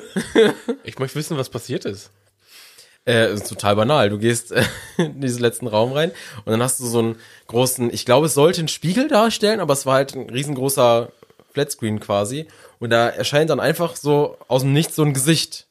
Ich 0.83 0.97
möchte 0.97 1.19
wissen, 1.19 1.37
was 1.37 1.49
passiert 1.49 1.85
ist. 1.85 2.09
Äh, 3.05 3.33
ist 3.33 3.47
total 3.47 3.75
banal. 3.75 4.09
Du 4.09 4.17
gehst 4.17 4.51
äh, 4.51 4.63
in 4.97 5.21
diesen 5.21 5.41
letzten 5.41 5.67
Raum 5.67 5.93
rein 5.93 6.11
und 6.45 6.51
dann 6.51 6.61
hast 6.61 6.79
du 6.79 6.85
so 6.85 6.99
einen 6.99 7.15
großen, 7.47 7.93
ich 7.93 8.05
glaube, 8.05 8.25
es 8.25 8.33
sollte 8.33 8.61
einen 8.61 8.67
Spiegel 8.67 9.07
darstellen, 9.07 9.59
aber 9.59 9.73
es 9.73 9.85
war 9.85 9.95
halt 9.95 10.15
ein 10.15 10.29
riesengroßer 10.29 11.11
Flatscreen 11.53 11.99
quasi. 11.99 12.47
Und 12.79 12.89
da 12.89 13.09
erscheint 13.09 13.49
dann 13.49 13.59
einfach 13.59 13.95
so 13.95 14.37
aus 14.47 14.63
dem 14.63 14.73
Nichts 14.73 14.95
so 14.95 15.03
ein 15.03 15.13
Gesicht. 15.13 15.67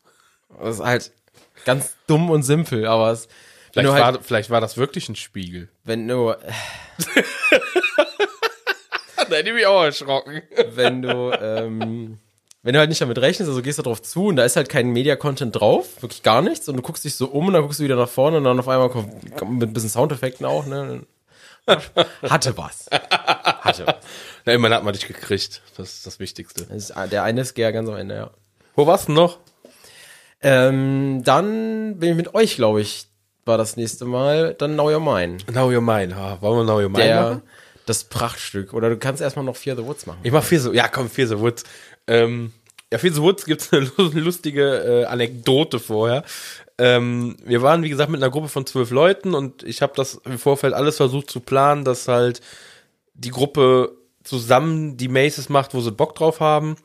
Das 0.61 0.77
ist 0.77 0.85
halt 0.85 1.11
ganz 1.65 1.97
dumm 2.07 2.31
und 2.31 2.43
simpel, 2.45 2.87
aber 2.87 3.11
es, 3.11 3.29
Vielleicht, 3.73 3.93
halt, 3.93 4.17
war, 4.17 4.23
vielleicht 4.23 4.51
war 4.51 4.61
das 4.61 4.77
wirklich 4.77 5.09
ein 5.09 5.17
Spiegel. 5.17 5.69
wenn 5.85 6.09
du, 6.09 6.35
Da 9.31 9.37
hätte 9.37 9.49
ich 9.49 9.55
mich 9.55 9.67
auch 9.67 9.83
erschrocken. 9.83 10.43
wenn 10.75 11.03
du, 11.03 11.33
ähm, 11.33 12.19
wenn 12.63 12.73
du 12.73 12.79
halt 12.79 12.89
nicht 12.89 13.01
damit 13.01 13.19
rechnest, 13.19 13.49
also 13.49 13.63
gehst 13.63 13.79
du 13.79 13.83
drauf 13.83 14.03
zu 14.03 14.27
und 14.27 14.37
da 14.37 14.45
ist 14.45 14.57
halt 14.57 14.69
kein 14.69 14.89
Media-Content 14.91 15.59
drauf, 15.59 16.03
wirklich 16.03 16.23
gar 16.23 16.43
nichts 16.43 16.69
und 16.69 16.77
du 16.77 16.83
guckst 16.83 17.05
dich 17.05 17.15
so 17.15 17.27
um 17.27 17.47
und 17.49 17.53
dann 17.53 17.63
guckst 17.63 17.81
du 17.81 17.85
wieder 17.85 17.97
nach 17.97 18.09
vorne 18.09 18.39
und 18.39 18.45
dann 18.45 18.59
auf 18.59 18.69
einmal 18.69 18.91
kommt, 18.91 19.37
kommt 19.37 19.59
mit 19.59 19.71
ein 19.71 19.73
bisschen 19.73 19.91
Soundeffekten 19.91 20.47
auch, 20.47 20.67
ne? 20.67 21.03
Hatte 22.23 22.57
was. 22.57 22.87
Hatte 22.91 23.87
was. 23.87 23.97
Na, 24.47 24.55
immerhin 24.55 24.75
hat 24.75 24.85
man 24.85 24.95
dich 24.95 25.07
gekriegt. 25.07 25.61
Das 25.77 25.95
ist 25.95 26.07
das 26.07 26.19
Wichtigste. 26.19 26.65
Das 26.65 26.77
ist 26.91 26.95
der 27.13 27.25
eine 27.25 27.45
Scare 27.45 27.73
ganz 27.73 27.89
am 27.89 27.97
Ende, 27.97 28.15
ja. 28.15 28.31
Wo 28.75 28.87
warst 28.87 29.09
du 29.09 29.13
noch? 29.13 29.39
Ähm, 30.41 31.23
dann 31.25 31.99
bin 31.99 32.11
ich 32.11 32.17
mit 32.17 32.35
euch, 32.35 32.57
glaube 32.57 32.81
ich, 32.81 33.09
war 33.45 33.59
das 33.59 33.77
nächste 33.77 34.05
Mal, 34.05 34.55
dann 34.55 34.77
Now 34.77 34.91
Your 34.91 35.01
Mine. 35.01 35.39
Now 35.53 35.71
Your 35.71 35.81
Mine. 35.81 36.15
Ha, 36.17 36.39
wollen 36.41 36.59
wir 36.59 36.73
Now 36.73 36.81
Your 36.81 36.89
Mine 36.89 37.05
Der, 37.05 37.23
machen? 37.23 37.43
Das 37.89 38.05
Prachtstück. 38.05 38.73
Oder 38.75 38.91
du 38.91 38.97
kannst 38.97 39.23
erstmal 39.23 39.45
noch 39.45 39.57
Fear 39.57 39.77
the 39.77 39.85
Woods 39.85 40.07
machen. 40.07 40.21
Ich 40.23 40.33
mach 40.33 40.45
Fear 40.45 40.61
the, 40.61 40.71
ja 40.71 40.89
komm, 40.89 41.09
Fear 41.09 41.29
the 41.29 41.39
Woods. 41.39 41.65
Ähm, 42.07 42.53
ja, 42.93 42.99
Fear 42.99 43.15
the 43.15 43.23
Woods 43.23 43.45
gibt's 43.45 43.73
eine 43.73 43.91
lu- 43.97 44.11
lustige 44.15 45.03
äh, 45.03 45.05
Anekdote 45.05 45.79
vorher. 45.79 46.25
Ähm, 46.79 47.37
wir 47.45 47.61
waren, 47.63 47.83
wie 47.83 47.89
gesagt, 47.89 48.11
mit 48.11 48.23
einer 48.23 48.31
Gruppe 48.31 48.49
von 48.49 48.65
zwölf 48.67 48.91
Leuten 48.91 49.35
und 49.35 49.63
ich 49.65 49.83
habe 49.83 49.93
das 49.97 50.21
im 50.25 50.39
Vorfeld 50.39 50.75
alles 50.75 50.97
versucht 50.97 51.29
zu 51.31 51.41
planen, 51.41 51.85
dass 51.85 52.07
halt 52.09 52.41
die 53.15 53.31
Gruppe 53.31 53.97
zusammen 54.23 54.97
die 54.97 55.09
Maces 55.09 55.49
macht, 55.49 55.75
wo 55.75 55.81
sie 55.81 55.91
Bock 55.91 56.15
drauf 56.15 56.39
haben. 56.41 56.77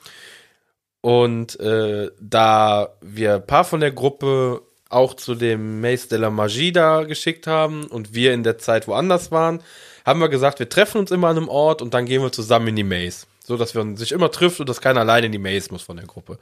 Und 1.01 1.59
äh, 1.59 2.09
da 2.19 2.89
wir 3.01 3.35
ein 3.35 3.45
paar 3.45 3.65
von 3.65 3.81
der 3.81 3.91
Gruppe 3.91 4.61
auch 4.89 5.15
zu 5.15 5.35
dem 5.35 5.81
Maze 5.81 6.07
de 6.07 6.17
la 6.19 6.29
Magie 6.29 6.71
da 6.71 7.03
geschickt 7.03 7.45
haben 7.45 7.85
und 7.87 8.13
wir 8.13 8.33
in 8.33 8.43
der 8.43 8.57
Zeit 8.57 8.87
woanders 8.87 9.31
waren, 9.31 9.61
haben 10.05 10.19
wir 10.19 10.29
gesagt, 10.29 10.59
wir 10.59 10.69
treffen 10.69 10.97
uns 10.97 11.11
immer 11.11 11.27
an 11.27 11.37
einem 11.37 11.49
Ort 11.49 11.81
und 11.81 11.93
dann 11.93 12.05
gehen 12.05 12.21
wir 12.21 12.31
zusammen 12.31 12.69
in 12.69 12.75
die 12.75 12.83
Maze. 12.83 13.25
so 13.43 13.57
dass 13.57 13.73
man 13.73 13.97
sich 13.97 14.11
immer 14.11 14.31
trifft 14.31 14.59
und 14.59 14.69
dass 14.69 14.81
keiner 14.81 15.01
alleine 15.01 15.25
in 15.25 15.31
die 15.31 15.37
Maze 15.37 15.71
muss 15.71 15.83
von 15.83 15.97
der 15.97 16.05
Gruppe. 16.05 16.39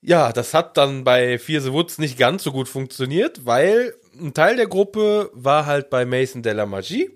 Ja, 0.00 0.32
das 0.32 0.52
hat 0.52 0.76
dann 0.76 1.04
bei 1.04 1.38
Fear 1.38 1.60
the 1.60 1.72
Woods 1.72 1.98
nicht 1.98 2.18
ganz 2.18 2.42
so 2.42 2.52
gut 2.52 2.68
funktioniert, 2.68 3.46
weil 3.46 3.94
ein 4.20 4.34
Teil 4.34 4.56
der 4.56 4.66
Gruppe 4.66 5.30
war 5.32 5.66
halt 5.66 5.90
bei 5.90 6.04
Mason 6.04 6.42
de 6.42 6.52
la 6.52 6.66
Magie 6.66 7.10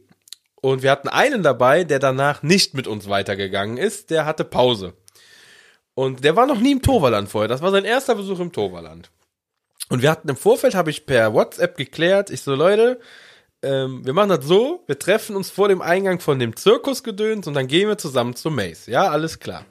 und 0.55 0.83
wir 0.83 0.91
hatten 0.91 1.09
einen 1.09 1.43
dabei, 1.43 1.85
der 1.85 1.99
danach 1.99 2.43
nicht 2.43 2.75
mit 2.75 2.87
uns 2.87 3.09
weitergegangen 3.09 3.77
ist, 3.77 4.11
der 4.11 4.25
hatte 4.25 4.45
Pause. 4.45 4.95
Und 5.95 6.25
der 6.25 6.37
war 6.37 6.47
noch 6.47 6.61
nie 6.61 6.73
im 6.73 6.83
Toverland 6.83 7.29
vorher. 7.29 7.49
Das 7.49 7.63
war 7.63 7.71
sein 7.71 7.85
erster 7.85 8.15
Besuch 8.15 8.39
im 8.39 8.53
Toverland. 8.53 9.11
Und 9.89 10.03
wir 10.03 10.11
hatten 10.11 10.29
im 10.29 10.37
Vorfeld, 10.37 10.75
habe 10.75 10.91
ich 10.91 11.07
per 11.07 11.33
WhatsApp 11.33 11.77
geklärt, 11.77 12.31
ich 12.31 12.43
so, 12.43 12.55
Leute, 12.55 13.01
ähm, 13.67 14.07
wir 14.07 14.13
machen 14.13 14.29
das 14.29 14.45
so, 14.45 14.85
wir 14.87 14.99
treffen 14.99 15.37
uns 15.37 15.51
vor 15.51 15.69
dem 15.69 15.83
Eingang 15.83 16.21
von 16.21 16.39
dem 16.39 16.57
Zirkusgedöns 16.57 17.47
und 17.47 17.55
dann 17.55 17.67
gehen 17.67 17.89
wir 17.89 17.99
zusammen 17.99 18.35
zur 18.37 18.53
Maze. 18.53 18.91
Ja, 18.91 19.11
alles 19.11 19.39
klar. 19.41 19.65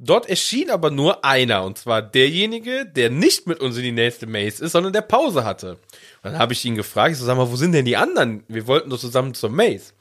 Dort 0.00 0.28
erschien 0.28 0.70
aber 0.70 0.92
nur 0.92 1.24
einer, 1.24 1.64
und 1.64 1.76
zwar 1.76 2.02
derjenige, 2.02 2.86
der 2.86 3.10
nicht 3.10 3.48
mit 3.48 3.58
uns 3.58 3.76
in 3.76 3.82
die 3.82 3.92
nächste 3.92 4.28
Maze 4.28 4.64
ist, 4.64 4.72
sondern 4.72 4.92
der 4.92 5.02
Pause 5.02 5.44
hatte. 5.44 5.72
Und 5.72 5.80
dann 6.22 6.38
habe 6.38 6.52
ich 6.52 6.64
ihn 6.64 6.76
gefragt, 6.76 7.12
ich 7.12 7.18
so, 7.18 7.24
sag 7.24 7.36
mal, 7.36 7.50
wo 7.50 7.56
sind 7.56 7.72
denn 7.72 7.84
die 7.84 7.96
anderen? 7.96 8.44
Wir 8.46 8.68
wollten 8.68 8.90
doch 8.90 8.98
zusammen 8.98 9.34
zur 9.34 9.50
Maze. 9.50 9.92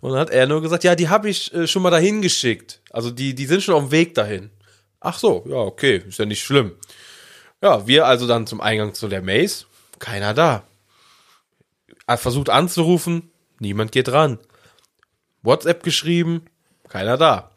Und 0.00 0.10
dann 0.10 0.20
hat 0.20 0.30
er 0.30 0.48
nur 0.48 0.62
gesagt, 0.62 0.82
ja, 0.82 0.96
die 0.96 1.08
habe 1.08 1.28
ich 1.28 1.54
äh, 1.54 1.68
schon 1.68 1.82
mal 1.82 1.90
dahin 1.90 2.22
geschickt. 2.22 2.80
Also 2.90 3.12
die, 3.12 3.36
die 3.36 3.46
sind 3.46 3.62
schon 3.62 3.76
auf 3.76 3.84
dem 3.84 3.92
Weg 3.92 4.14
dahin. 4.14 4.50
Ach 4.98 5.16
so, 5.16 5.44
ja, 5.48 5.56
okay, 5.56 6.02
ist 6.08 6.18
ja 6.18 6.24
nicht 6.24 6.42
schlimm. 6.42 6.72
Ja, 7.62 7.86
wir 7.86 8.06
also 8.06 8.26
dann 8.26 8.48
zum 8.48 8.60
Eingang 8.60 8.94
zu 8.94 9.06
der 9.06 9.22
Maze, 9.22 9.66
keiner 10.00 10.34
da. 10.34 10.65
Er 12.06 12.18
versucht 12.18 12.50
anzurufen, 12.50 13.30
niemand 13.58 13.92
geht 13.92 14.10
ran. 14.10 14.38
WhatsApp 15.42 15.82
geschrieben, 15.82 16.44
keiner 16.88 17.16
da. 17.16 17.50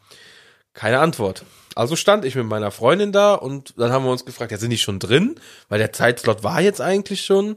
Keine 0.74 1.00
Antwort. 1.00 1.44
Also 1.74 1.96
stand 1.96 2.24
ich 2.24 2.34
mit 2.34 2.46
meiner 2.46 2.70
Freundin 2.70 3.12
da 3.12 3.34
und 3.34 3.74
dann 3.76 3.92
haben 3.92 4.04
wir 4.04 4.10
uns 4.10 4.24
gefragt, 4.24 4.50
ja, 4.52 4.58
sind 4.58 4.70
die 4.70 4.78
schon 4.78 4.98
drin? 4.98 5.36
Weil 5.68 5.78
der 5.78 5.92
Zeitslot 5.92 6.42
war 6.42 6.60
jetzt 6.60 6.80
eigentlich 6.80 7.22
schon. 7.24 7.56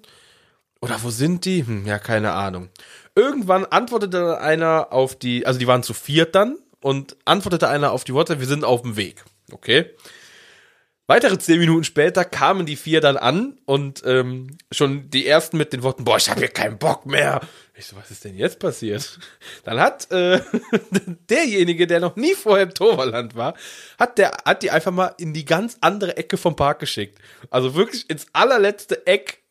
Oder 0.82 1.02
wo 1.02 1.10
sind 1.10 1.46
die? 1.46 1.66
Hm, 1.66 1.86
ja, 1.86 2.00
keine 2.00 2.34
Ahnung. 2.34 2.70
Irgendwann 3.16 3.66
antwortete 3.66 4.18
dann 4.18 4.38
einer 4.38 4.92
auf 4.92 5.16
die, 5.16 5.46
also 5.46 5.60
die 5.60 5.68
waren 5.68 5.84
zu 5.84 5.94
viert 5.94 6.36
dann 6.36 6.58
und 6.82 7.16
antwortete 7.26 7.70
einer 7.70 7.92
auf 7.92 8.04
die 8.04 8.14
WhatsApp, 8.14 8.40
wir 8.40 8.48
sind 8.48 8.64
auf 8.64 8.82
dem 8.82 8.96
Weg. 8.96 9.24
Okay. 9.52 9.92
Weitere 11.14 11.38
zehn 11.38 11.60
Minuten 11.60 11.84
später 11.84 12.26
kamen 12.26 12.66
die 12.66 12.76
vier 12.76 13.00
dann 13.00 13.18
an 13.18 13.60
und 13.66 14.02
ähm, 14.04 14.58
schon 14.72 15.12
die 15.12 15.28
ersten 15.28 15.58
mit 15.58 15.72
den 15.72 15.84
Worten, 15.84 16.06
boah, 16.06 16.18
ich 16.18 16.28
habe 16.28 16.40
hier 16.40 16.50
keinen 16.50 16.80
Bock 16.80 17.06
mehr. 17.06 17.42
Ich 17.76 17.86
so, 17.86 17.96
was 17.96 18.10
ist 18.10 18.26
denn 18.26 18.36
jetzt 18.36 18.58
passiert? 18.58 19.20
Dann 19.64 19.80
hat 19.80 20.12
äh, 20.12 20.42
derjenige, 21.30 21.86
der 21.86 22.00
noch 22.00 22.16
nie 22.16 22.34
vorher 22.34 22.64
im 22.64 22.74
Toverland 22.74 23.36
war, 23.36 23.54
hat 24.00 24.18
der 24.18 24.32
hat 24.44 24.64
die 24.64 24.72
einfach 24.72 24.92
mal 24.92 25.14
in 25.20 25.36
die 25.36 25.46
ganz 25.46 25.78
andere 25.82 26.18
Ecke 26.18 26.36
vom 26.36 26.56
Park 26.56 26.80
geschickt. 26.80 27.20
Also 27.52 27.76
wirklich 27.76 28.10
ins 28.10 28.26
allerletzte 28.34 29.06
Eck 29.06 29.43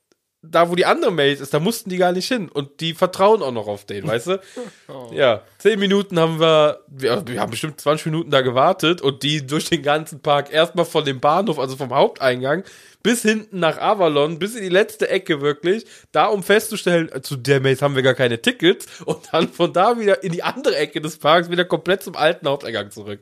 da 0.43 0.69
wo 0.69 0.74
die 0.74 0.86
andere 0.86 1.12
Maze 1.12 1.43
ist, 1.43 1.55
da 1.55 1.60
mussten 1.60 1.89
die 1.89 1.97
gar 1.97 2.12
nicht 2.12 2.27
hin. 2.27 2.48
Und 2.48 2.81
die 2.81 2.94
vertrauen 2.94 3.43
auch 3.43 3.52
noch 3.52 3.69
auf 3.69 3.85
den, 3.85 4.06
weißt 4.06 4.27
du? 4.27 4.40
Oh. 4.89 5.10
Ja, 5.14 5.43
zehn 5.59 5.78
Minuten 5.78 6.19
haben 6.19 6.39
wir, 6.39 6.81
wir, 6.89 7.27
wir, 7.27 7.40
haben 7.40 7.51
bestimmt 7.51 7.81
20 7.81 8.06
Minuten 8.06 8.31
da 8.31 8.43
gewartet 8.43 9.01
und 9.01 9.23
die 9.23 9.47
durch 9.47 9.70
den 9.70 9.82
ganzen 9.82 10.20
Park 10.20 10.52
erstmal 10.52 10.85
von 10.85 11.05
dem 11.05 11.20
Bahnhof, 11.20 11.59
also 11.59 11.77
vom 11.77 11.94
Haupteingang, 11.94 12.64
bis 13.02 13.23
hinten 13.23 13.60
nach 13.60 13.78
Avalon, 13.78 14.39
bis 14.39 14.55
in 14.55 14.62
die 14.62 14.69
letzte 14.69 15.09
Ecke 15.09 15.40
wirklich, 15.40 15.86
da 16.10 16.27
um 16.27 16.43
festzustellen, 16.43 17.10
zu 17.23 17.36
der 17.36 17.60
Maze 17.60 17.81
haben 17.81 17.94
wir 17.94 18.02
gar 18.02 18.14
keine 18.14 18.43
Tickets 18.43 18.86
und 19.05 19.32
dann 19.32 19.48
von 19.48 19.73
da 19.73 19.98
wieder 19.98 20.23
in 20.23 20.32
die 20.32 20.43
andere 20.43 20.77
Ecke 20.77 21.01
des 21.01 21.16
Parks 21.16 21.48
wieder 21.48 21.64
komplett 21.64 22.02
zum 22.02 22.16
alten 22.16 22.47
Haupteingang 22.47 22.90
zurück. 22.90 23.20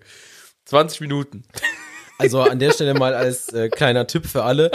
20 0.65 1.03
Minuten. 1.03 1.45
Also 2.19 2.41
an 2.41 2.59
der 2.59 2.73
Stelle 2.73 2.95
mal 2.95 3.15
als 3.15 3.53
äh, 3.53 3.69
kleiner 3.69 4.07
Tipp 4.07 4.27
für 4.27 4.43
alle. 4.43 4.71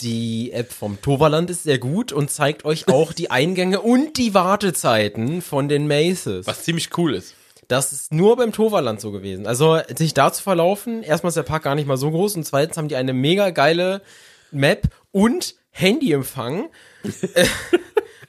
Die 0.00 0.52
App 0.52 0.72
vom 0.72 1.00
Toverland 1.02 1.50
ist 1.50 1.64
sehr 1.64 1.78
gut 1.78 2.12
und 2.12 2.30
zeigt 2.30 2.64
euch 2.64 2.86
auch 2.86 3.12
die 3.12 3.32
Eingänge 3.32 3.80
und 3.80 4.16
die 4.16 4.32
Wartezeiten 4.32 5.42
von 5.42 5.68
den 5.68 5.88
Maces. 5.88 6.46
Was 6.46 6.62
ziemlich 6.62 6.96
cool 6.96 7.14
ist. 7.14 7.34
Das 7.66 7.92
ist 7.92 8.12
nur 8.12 8.36
beim 8.36 8.52
Toverland 8.52 9.00
so 9.00 9.10
gewesen. 9.10 9.46
Also 9.46 9.80
sich 9.96 10.14
da 10.14 10.32
zu 10.32 10.42
verlaufen, 10.42 11.02
erstmal 11.02 11.30
ist 11.30 11.36
der 11.36 11.42
Park 11.42 11.64
gar 11.64 11.74
nicht 11.74 11.88
mal 11.88 11.96
so 11.96 12.10
groß 12.10 12.36
und 12.36 12.44
zweitens 12.44 12.76
haben 12.76 12.88
die 12.88 12.96
eine 12.96 13.12
mega 13.12 13.50
geile 13.50 14.00
Map 14.52 14.88
und 15.10 15.56
Handyempfang. 15.70 16.70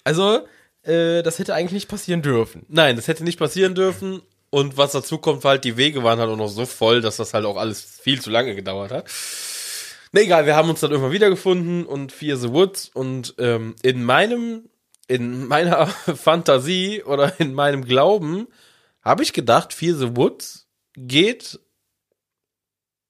also 0.04 0.40
äh, 0.84 1.22
das 1.22 1.38
hätte 1.38 1.54
eigentlich 1.54 1.74
nicht 1.74 1.88
passieren 1.88 2.22
dürfen. 2.24 2.66
Nein, 2.68 2.96
das 2.96 3.08
hätte 3.08 3.24
nicht 3.24 3.40
passieren 3.40 3.76
dürfen. 3.76 4.22
Und 4.50 4.78
was 4.78 4.94
dazu 4.94 5.20
kommt, 5.20 5.46
halt 5.46 5.64
die 5.64 5.78
Wege 5.78 6.04
waren 6.04 6.20
halt 6.20 6.32
auch 6.32 6.36
noch 6.36 6.50
so 6.50 6.66
voll, 6.66 7.02
dass 7.02 7.18
das 7.18 7.36
halt 7.36 7.46
auch 7.46 7.58
alles 7.58 7.82
viel 7.82 8.20
zu 8.20 8.32
lange 8.32 8.56
gedauert 8.56 8.91
hat. 8.91 9.06
Na 10.11 10.22
egal, 10.22 10.45
wir 10.45 10.56
haben 10.56 10.69
uns 10.69 10.80
dann 10.80 10.91
irgendwann 10.91 11.14
wiedergefunden 11.14 11.86
und 11.86 12.11
Fear 12.11 12.38
the 12.38 12.49
Woods 12.49 12.90
und 12.94 13.36
ähm, 13.38 13.76
in 13.84 14.03
meinem, 14.03 14.69
in 15.07 15.45
meiner 15.45 15.88
Fantasie 16.15 17.03
oder 17.03 17.40
in 17.40 17.53
meinem 17.53 17.86
Glauben 17.86 18.48
habe 19.02 19.23
ich 19.23 19.34
gedacht, 19.34 19.73
Fear 19.73 19.95
the 19.95 20.15
Woods 20.15 20.68
geht 20.95 21.60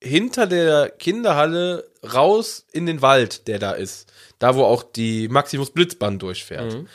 hinter 0.01 0.47
der 0.47 0.89
Kinderhalle 0.89 1.89
raus 2.13 2.65
in 2.71 2.85
den 2.85 3.01
Wald, 3.01 3.47
der 3.47 3.59
da 3.59 3.71
ist. 3.71 4.11
Da, 4.37 4.55
wo 4.55 4.63
auch 4.63 4.83
die 4.83 5.27
Maximus 5.27 5.71
Blitzbahn 5.71 6.19
durchfährt. 6.19 6.73
Mhm. 6.73 6.87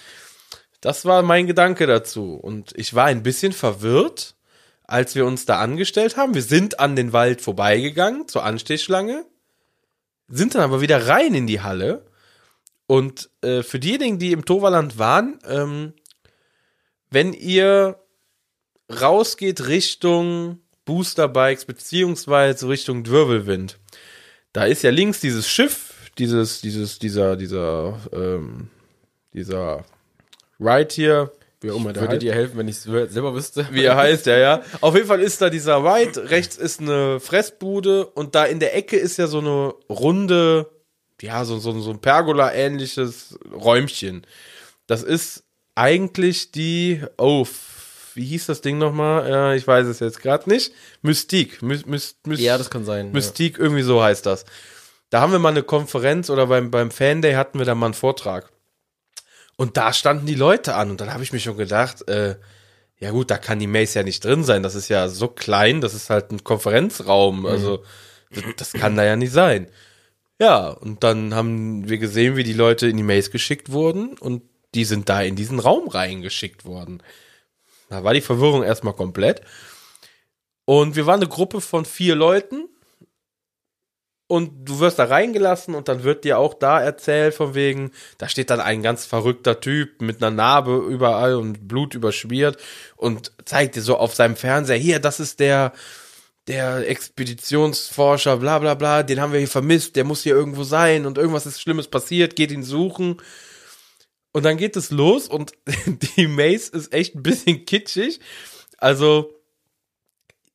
Das 0.81 1.05
war 1.05 1.23
mein 1.23 1.47
Gedanke 1.47 1.87
dazu. 1.87 2.35
Und 2.35 2.73
ich 2.77 2.95
war 2.95 3.07
ein 3.07 3.23
bisschen 3.23 3.53
verwirrt, 3.53 4.37
als 4.85 5.15
wir 5.15 5.27
uns 5.27 5.47
da 5.47 5.59
angestellt 5.61 6.17
haben. 6.17 6.35
Wir 6.35 6.43
sind 6.43 6.79
an 6.79 6.97
den 6.97 7.13
Wald 7.13 7.41
vorbeigegangen 7.41 8.29
zur 8.29 8.45
Anstehschlange 8.45 9.25
sind 10.29 10.55
dann 10.55 10.63
aber 10.63 10.81
wieder 10.81 11.07
rein 11.07 11.35
in 11.35 11.47
die 11.47 11.61
Halle. 11.61 12.05
Und 12.87 13.31
äh, 13.41 13.63
für 13.63 13.79
diejenigen, 13.79 14.19
die 14.19 14.33
im 14.33 14.45
Toverland 14.45 14.99
waren, 14.99 15.39
ähm, 15.47 15.95
wenn 17.11 17.33
ihr 17.33 17.99
rausgeht 18.91 19.67
Richtung 19.67 20.61
Boosterbikes 20.85 21.65
beziehungsweise 21.65 22.69
Richtung 22.69 23.07
Wirbelwind, 23.07 23.79
da 24.53 24.65
ist 24.65 24.83
ja 24.83 24.91
links 24.91 25.21
dieses 25.21 25.49
Schiff, 25.49 26.11
dieses, 26.19 26.61
dieses, 26.61 26.99
dieser, 26.99 27.37
dieser, 27.37 27.99
ähm, 28.13 28.69
dieser 29.33 29.85
Ride 30.61 30.95
hier, 30.95 31.33
wie 31.65 31.71
auch 31.71 31.77
immer 31.77 31.93
der 31.93 32.03
Würde 32.03 32.15
heißt. 32.15 32.23
dir 32.23 32.35
helfen, 32.35 32.59
wenn 32.59 32.69
ich 32.69 32.77
es 32.77 32.83
selber 32.85 33.35
wüsste. 33.35 33.67
Wie 33.71 33.85
er 33.85 33.97
heißt, 33.97 34.27
ja, 34.27 34.37
ja. 34.37 34.63
Auf 34.81 34.95
jeden 34.95 35.07
Fall 35.07 35.21
ist 35.21 35.41
da 35.41 35.51
dieser 35.51 35.79
Ride, 35.79 36.31
rechts 36.31 36.57
ist 36.57 36.81
eine 36.81 37.19
Fressbude 37.21 38.07
und 38.07 38.35
da 38.35 38.45
in 38.45 38.61
der 38.61 38.77
Ecke 38.77 38.97
ist 38.97 39.17
ja 39.17 39.27
so 39.27 39.39
eine 39.39 39.75
runde, 39.89 40.71
ja, 41.21 41.45
so, 41.45 41.59
so, 41.59 41.79
so 41.81 41.91
ein 41.91 42.01
Pergola-ähnliches 42.01 43.39
Räumchen. 43.53 44.27
Das 44.87 45.03
ist 45.03 45.45
eigentlich 45.75 46.53
die, 46.53 47.03
oh, 47.17 47.47
wie 48.15 48.27
hieß 48.27 48.47
das 48.47 48.61
Ding 48.61 48.79
nochmal? 48.79 49.29
Ja, 49.29 49.55
ich 49.55 49.67
weiß 49.67 49.87
es 49.87 50.01
jetzt 50.01 50.21
gerade 50.21 50.49
nicht. 50.49 50.73
Mystique. 51.03 51.63
My, 51.63 51.81
my, 51.87 51.99
my, 52.27 52.35
ja, 52.37 52.59
das 52.59 52.71
kann 52.71 52.85
sein. 52.85 53.11
Mystique, 53.13 53.59
ja. 53.59 53.65
irgendwie 53.65 53.83
so 53.83 54.03
heißt 54.03 54.27
das. 54.27 54.45
Da 55.11 55.21
haben 55.21 55.33
wir 55.33 55.39
mal 55.39 55.51
eine 55.51 55.63
Konferenz 55.63 56.31
oder 56.31 56.47
beim, 56.47 56.71
beim 56.71 56.91
Fan 56.91 57.23
Day 57.23 57.35
hatten 57.35 57.59
wir 57.59 57.67
da 57.67 57.75
mal 57.75 57.87
einen 57.87 57.95
Vortrag. 57.95 58.51
Und 59.57 59.77
da 59.77 59.93
standen 59.93 60.27
die 60.27 60.35
Leute 60.35 60.75
an 60.75 60.91
und 60.91 61.01
dann 61.01 61.13
habe 61.13 61.23
ich 61.23 61.33
mir 61.33 61.41
schon 61.41 61.57
gedacht, 61.57 62.09
äh, 62.09 62.37
ja 62.99 63.11
gut, 63.11 63.31
da 63.31 63.39
kann 63.39 63.59
die 63.59 63.67
Mace 63.67 63.95
ja 63.95 64.03
nicht 64.03 64.25
drin 64.25 64.45
sein. 64.45 64.63
Das 64.63 64.75
ist 64.75 64.89
ja 64.89 65.09
so 65.09 65.29
klein, 65.29 65.81
das 65.81 65.95
ist 65.95 66.11
halt 66.11 66.31
ein 66.31 66.43
Konferenzraum. 66.43 67.41
Mhm. 67.41 67.47
Also 67.47 67.85
das, 68.31 68.45
das 68.57 68.73
kann 68.73 68.97
da 68.97 69.05
ja 69.05 69.17
nicht 69.17 69.33
sein. 69.33 69.69
Ja, 70.41 70.69
und 70.69 71.05
dann 71.05 71.35
haben 71.35 71.89
wir 71.89 71.99
gesehen, 71.99 72.37
wie 72.37 72.43
die 72.43 72.53
Leute 72.53 72.89
in 72.89 72.97
die 72.97 73.03
Maze 73.03 73.31
geschickt 73.31 73.71
wurden 73.71 74.19
und 74.19 74.43
die 74.75 74.85
sind 74.85 75.09
da 75.09 75.23
in 75.23 75.37
diesen 75.37 75.61
Raum 75.61 75.89
reingeschickt 75.89 76.65
worden. 76.65 77.03
Da 77.89 78.03
war 78.03 78.15
die 78.15 78.21
Verwirrung 78.21 78.65
erstmal 78.65 78.95
komplett. 78.95 79.43
Und 80.65 80.97
wir 80.97 81.07
waren 81.07 81.21
eine 81.21 81.29
Gruppe 81.29 81.61
von 81.61 81.85
vier 81.85 82.17
Leuten 82.17 82.69
und 84.27 84.65
du 84.65 84.81
wirst 84.81 84.99
da 84.99 85.05
reingelassen 85.05 85.75
und 85.75 85.89
dann 85.89 86.03
wird 86.03 86.25
dir 86.25 86.39
auch 86.39 86.55
da 86.55 86.81
erzählt 86.81 87.35
von 87.35 87.55
wegen, 87.55 87.91
da 88.19 88.29
steht 88.29 88.51
dann 88.51 88.61
ein 88.61 88.83
ganz 88.83 89.05
verrückter 89.05 89.61
Typ 89.61 90.01
mit 90.01 90.23
einer 90.23 90.35
Narbe 90.35 90.77
überall 90.89 91.35
und 91.35 91.69
Blut 91.69 91.95
überschmiert 91.95 92.57
und 92.97 93.33
zeigt 93.45 93.77
dir 93.77 93.83
so 93.83 93.97
auf 93.99 94.15
seinem 94.15 94.37
Fernseher, 94.37 94.79
hier, 94.79 94.99
das 94.99 95.21
ist 95.21 95.41
der, 95.41 95.73
der 96.47 96.89
Expeditionsforscher, 96.89 98.39
bla 98.39 98.59
bla 98.59 98.75
bla, 98.75 99.03
den 99.03 99.21
haben 99.21 99.33
wir 99.33 99.41
hier 99.41 99.49
vermisst, 99.49 99.97
der 99.97 100.05
muss 100.05 100.23
hier 100.23 100.35
irgendwo 100.35 100.65
sein 100.65 101.05
und 101.05 101.19
irgendwas 101.19 101.47
ist 101.47 101.61
Schlimmes 101.61 101.89
passiert, 101.89 102.37
geht 102.37 102.51
ihn 102.51 102.65
suchen. 102.65 103.21
Und 104.33 104.45
dann 104.45 104.57
geht 104.57 104.75
es 104.77 104.91
los 104.91 105.29
und 105.29 105.53
die 106.17 106.27
Maze 106.27 106.73
ist 106.73 106.93
echt 106.93 107.15
ein 107.15 107.23
bisschen 107.23 107.67
kitschig. 107.67 108.21
Also 108.79 109.33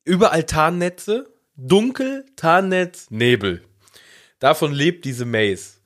überall 0.04 0.44
Tarnnetze, 0.44 1.32
Dunkel, 1.56 2.24
Tarnnetz, 2.36 3.10
Nebel. 3.10 3.62
Davon 4.38 4.72
lebt 4.72 5.04
diese 5.04 5.24
Maze. 5.24 5.80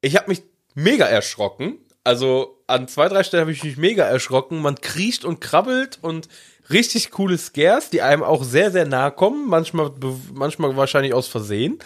Ich 0.00 0.16
habe 0.16 0.28
mich 0.28 0.42
mega 0.74 1.06
erschrocken, 1.06 1.78
Also 2.04 2.62
an 2.66 2.88
zwei, 2.88 3.08
drei 3.08 3.22
Stellen 3.22 3.42
habe 3.42 3.52
ich 3.52 3.64
mich 3.64 3.76
mega 3.76 4.04
erschrocken. 4.04 4.60
Man 4.62 4.76
kriecht 4.80 5.24
und 5.24 5.40
krabbelt 5.40 5.98
und 6.02 6.28
richtig 6.70 7.10
coole 7.10 7.36
Scares, 7.36 7.90
die 7.90 8.02
einem 8.02 8.22
auch 8.22 8.44
sehr, 8.44 8.70
sehr 8.70 8.86
nahe 8.86 9.12
kommen. 9.12 9.48
Manchmal, 9.48 9.92
manchmal 10.32 10.76
wahrscheinlich 10.76 11.14
aus 11.14 11.28
Versehen. 11.28 11.78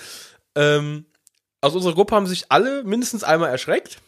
Ähm, 0.55 1.07
aus 1.61 1.75
unserer 1.75 1.95
Gruppe 1.95 2.15
haben 2.15 2.27
sich 2.27 2.47
alle 2.51 2.85
mindestens 2.85 3.25
einmal 3.25 3.51
erschreckt. 3.51 3.99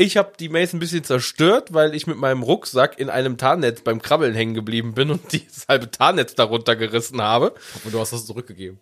Ich 0.00 0.16
habe 0.16 0.32
die 0.38 0.48
Maze 0.48 0.76
ein 0.76 0.78
bisschen 0.78 1.02
zerstört, 1.02 1.74
weil 1.74 1.92
ich 1.92 2.06
mit 2.06 2.16
meinem 2.18 2.44
Rucksack 2.44 3.00
in 3.00 3.10
einem 3.10 3.36
Tarnnetz 3.36 3.80
beim 3.80 4.00
Krabbeln 4.00 4.32
hängen 4.32 4.54
geblieben 4.54 4.94
bin 4.94 5.10
und 5.10 5.32
dieses 5.32 5.66
halbe 5.68 5.90
Tarnnetz 5.90 6.36
darunter 6.36 6.76
gerissen 6.76 7.20
habe. 7.20 7.52
Und 7.84 7.92
du 7.92 7.98
hast 7.98 8.12
das 8.12 8.24
zurückgegeben. 8.24 8.78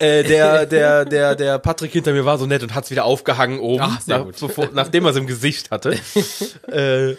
Äh, 0.00 0.24
der, 0.24 0.66
der, 0.66 1.04
der, 1.04 1.36
der 1.36 1.58
Patrick 1.60 1.92
hinter 1.92 2.12
mir 2.12 2.24
war 2.24 2.36
so 2.36 2.46
nett 2.46 2.64
und 2.64 2.74
hat's 2.74 2.90
wieder 2.90 3.04
aufgehangen 3.04 3.60
oben, 3.60 3.84
Ach, 3.84 4.06
nach, 4.08 4.24
bevor, 4.24 4.70
nachdem 4.72 5.04
er 5.04 5.12
es 5.12 5.16
im 5.16 5.28
Gesicht 5.28 5.70
hatte. 5.70 6.00
äh, 6.66 7.14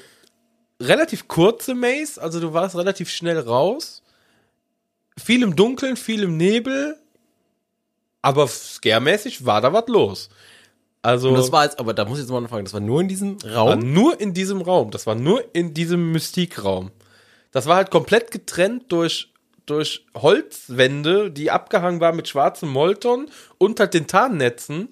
relativ 0.84 1.30
kurze 1.30 1.74
Maze, 1.74 2.22
also 2.22 2.42
du 2.42 2.52
warst 2.52 2.76
relativ 2.76 3.10
schnell 3.10 3.40
raus. 3.40 4.04
Viel 5.18 5.42
im 5.42 5.56
Dunkeln, 5.56 5.96
viel 5.96 6.24
im 6.24 6.36
Nebel. 6.36 6.98
Aber 8.22 8.46
scare-mäßig 8.50 9.46
war 9.46 9.62
da 9.62 9.72
was 9.72 9.88
los. 9.88 10.30
Also 11.06 11.30
Und 11.30 11.36
das 11.38 11.52
war 11.52 11.64
jetzt, 11.66 11.80
aber 11.80 11.94
da 11.94 12.04
muss 12.06 12.18
ich 12.18 12.24
jetzt 12.24 12.32
mal 12.32 12.48
fragen, 12.48 12.66
das 12.66 12.74
war 12.74 12.80
nur 12.80 13.00
in 13.00 13.08
diesem 13.08 13.38
Raum? 13.46 13.94
nur 13.94 14.20
in 14.20 14.34
diesem 14.34 14.62
Raum. 14.62 14.90
Das 14.90 15.06
war 15.06 15.14
nur 15.14 15.44
in 15.54 15.76
diesem 15.76 16.12
Mystikraum. 16.12 16.90
Das 17.52 17.68
war 17.68 17.76
halt 17.76 17.92
komplett 17.92 18.32
getrennt 18.32 18.86
durch, 18.92 19.32
durch 19.68 20.04
Holzwände, 20.16 21.30
die 21.30 21.52
abgehangen 21.52 22.00
waren 22.00 22.16
mit 22.16 22.28
schwarzem 22.28 22.70
Molton 22.70 23.30
und 23.60 23.80
halt 23.80 23.94
den 23.94 24.08
Tarnnetzen. 24.08 24.90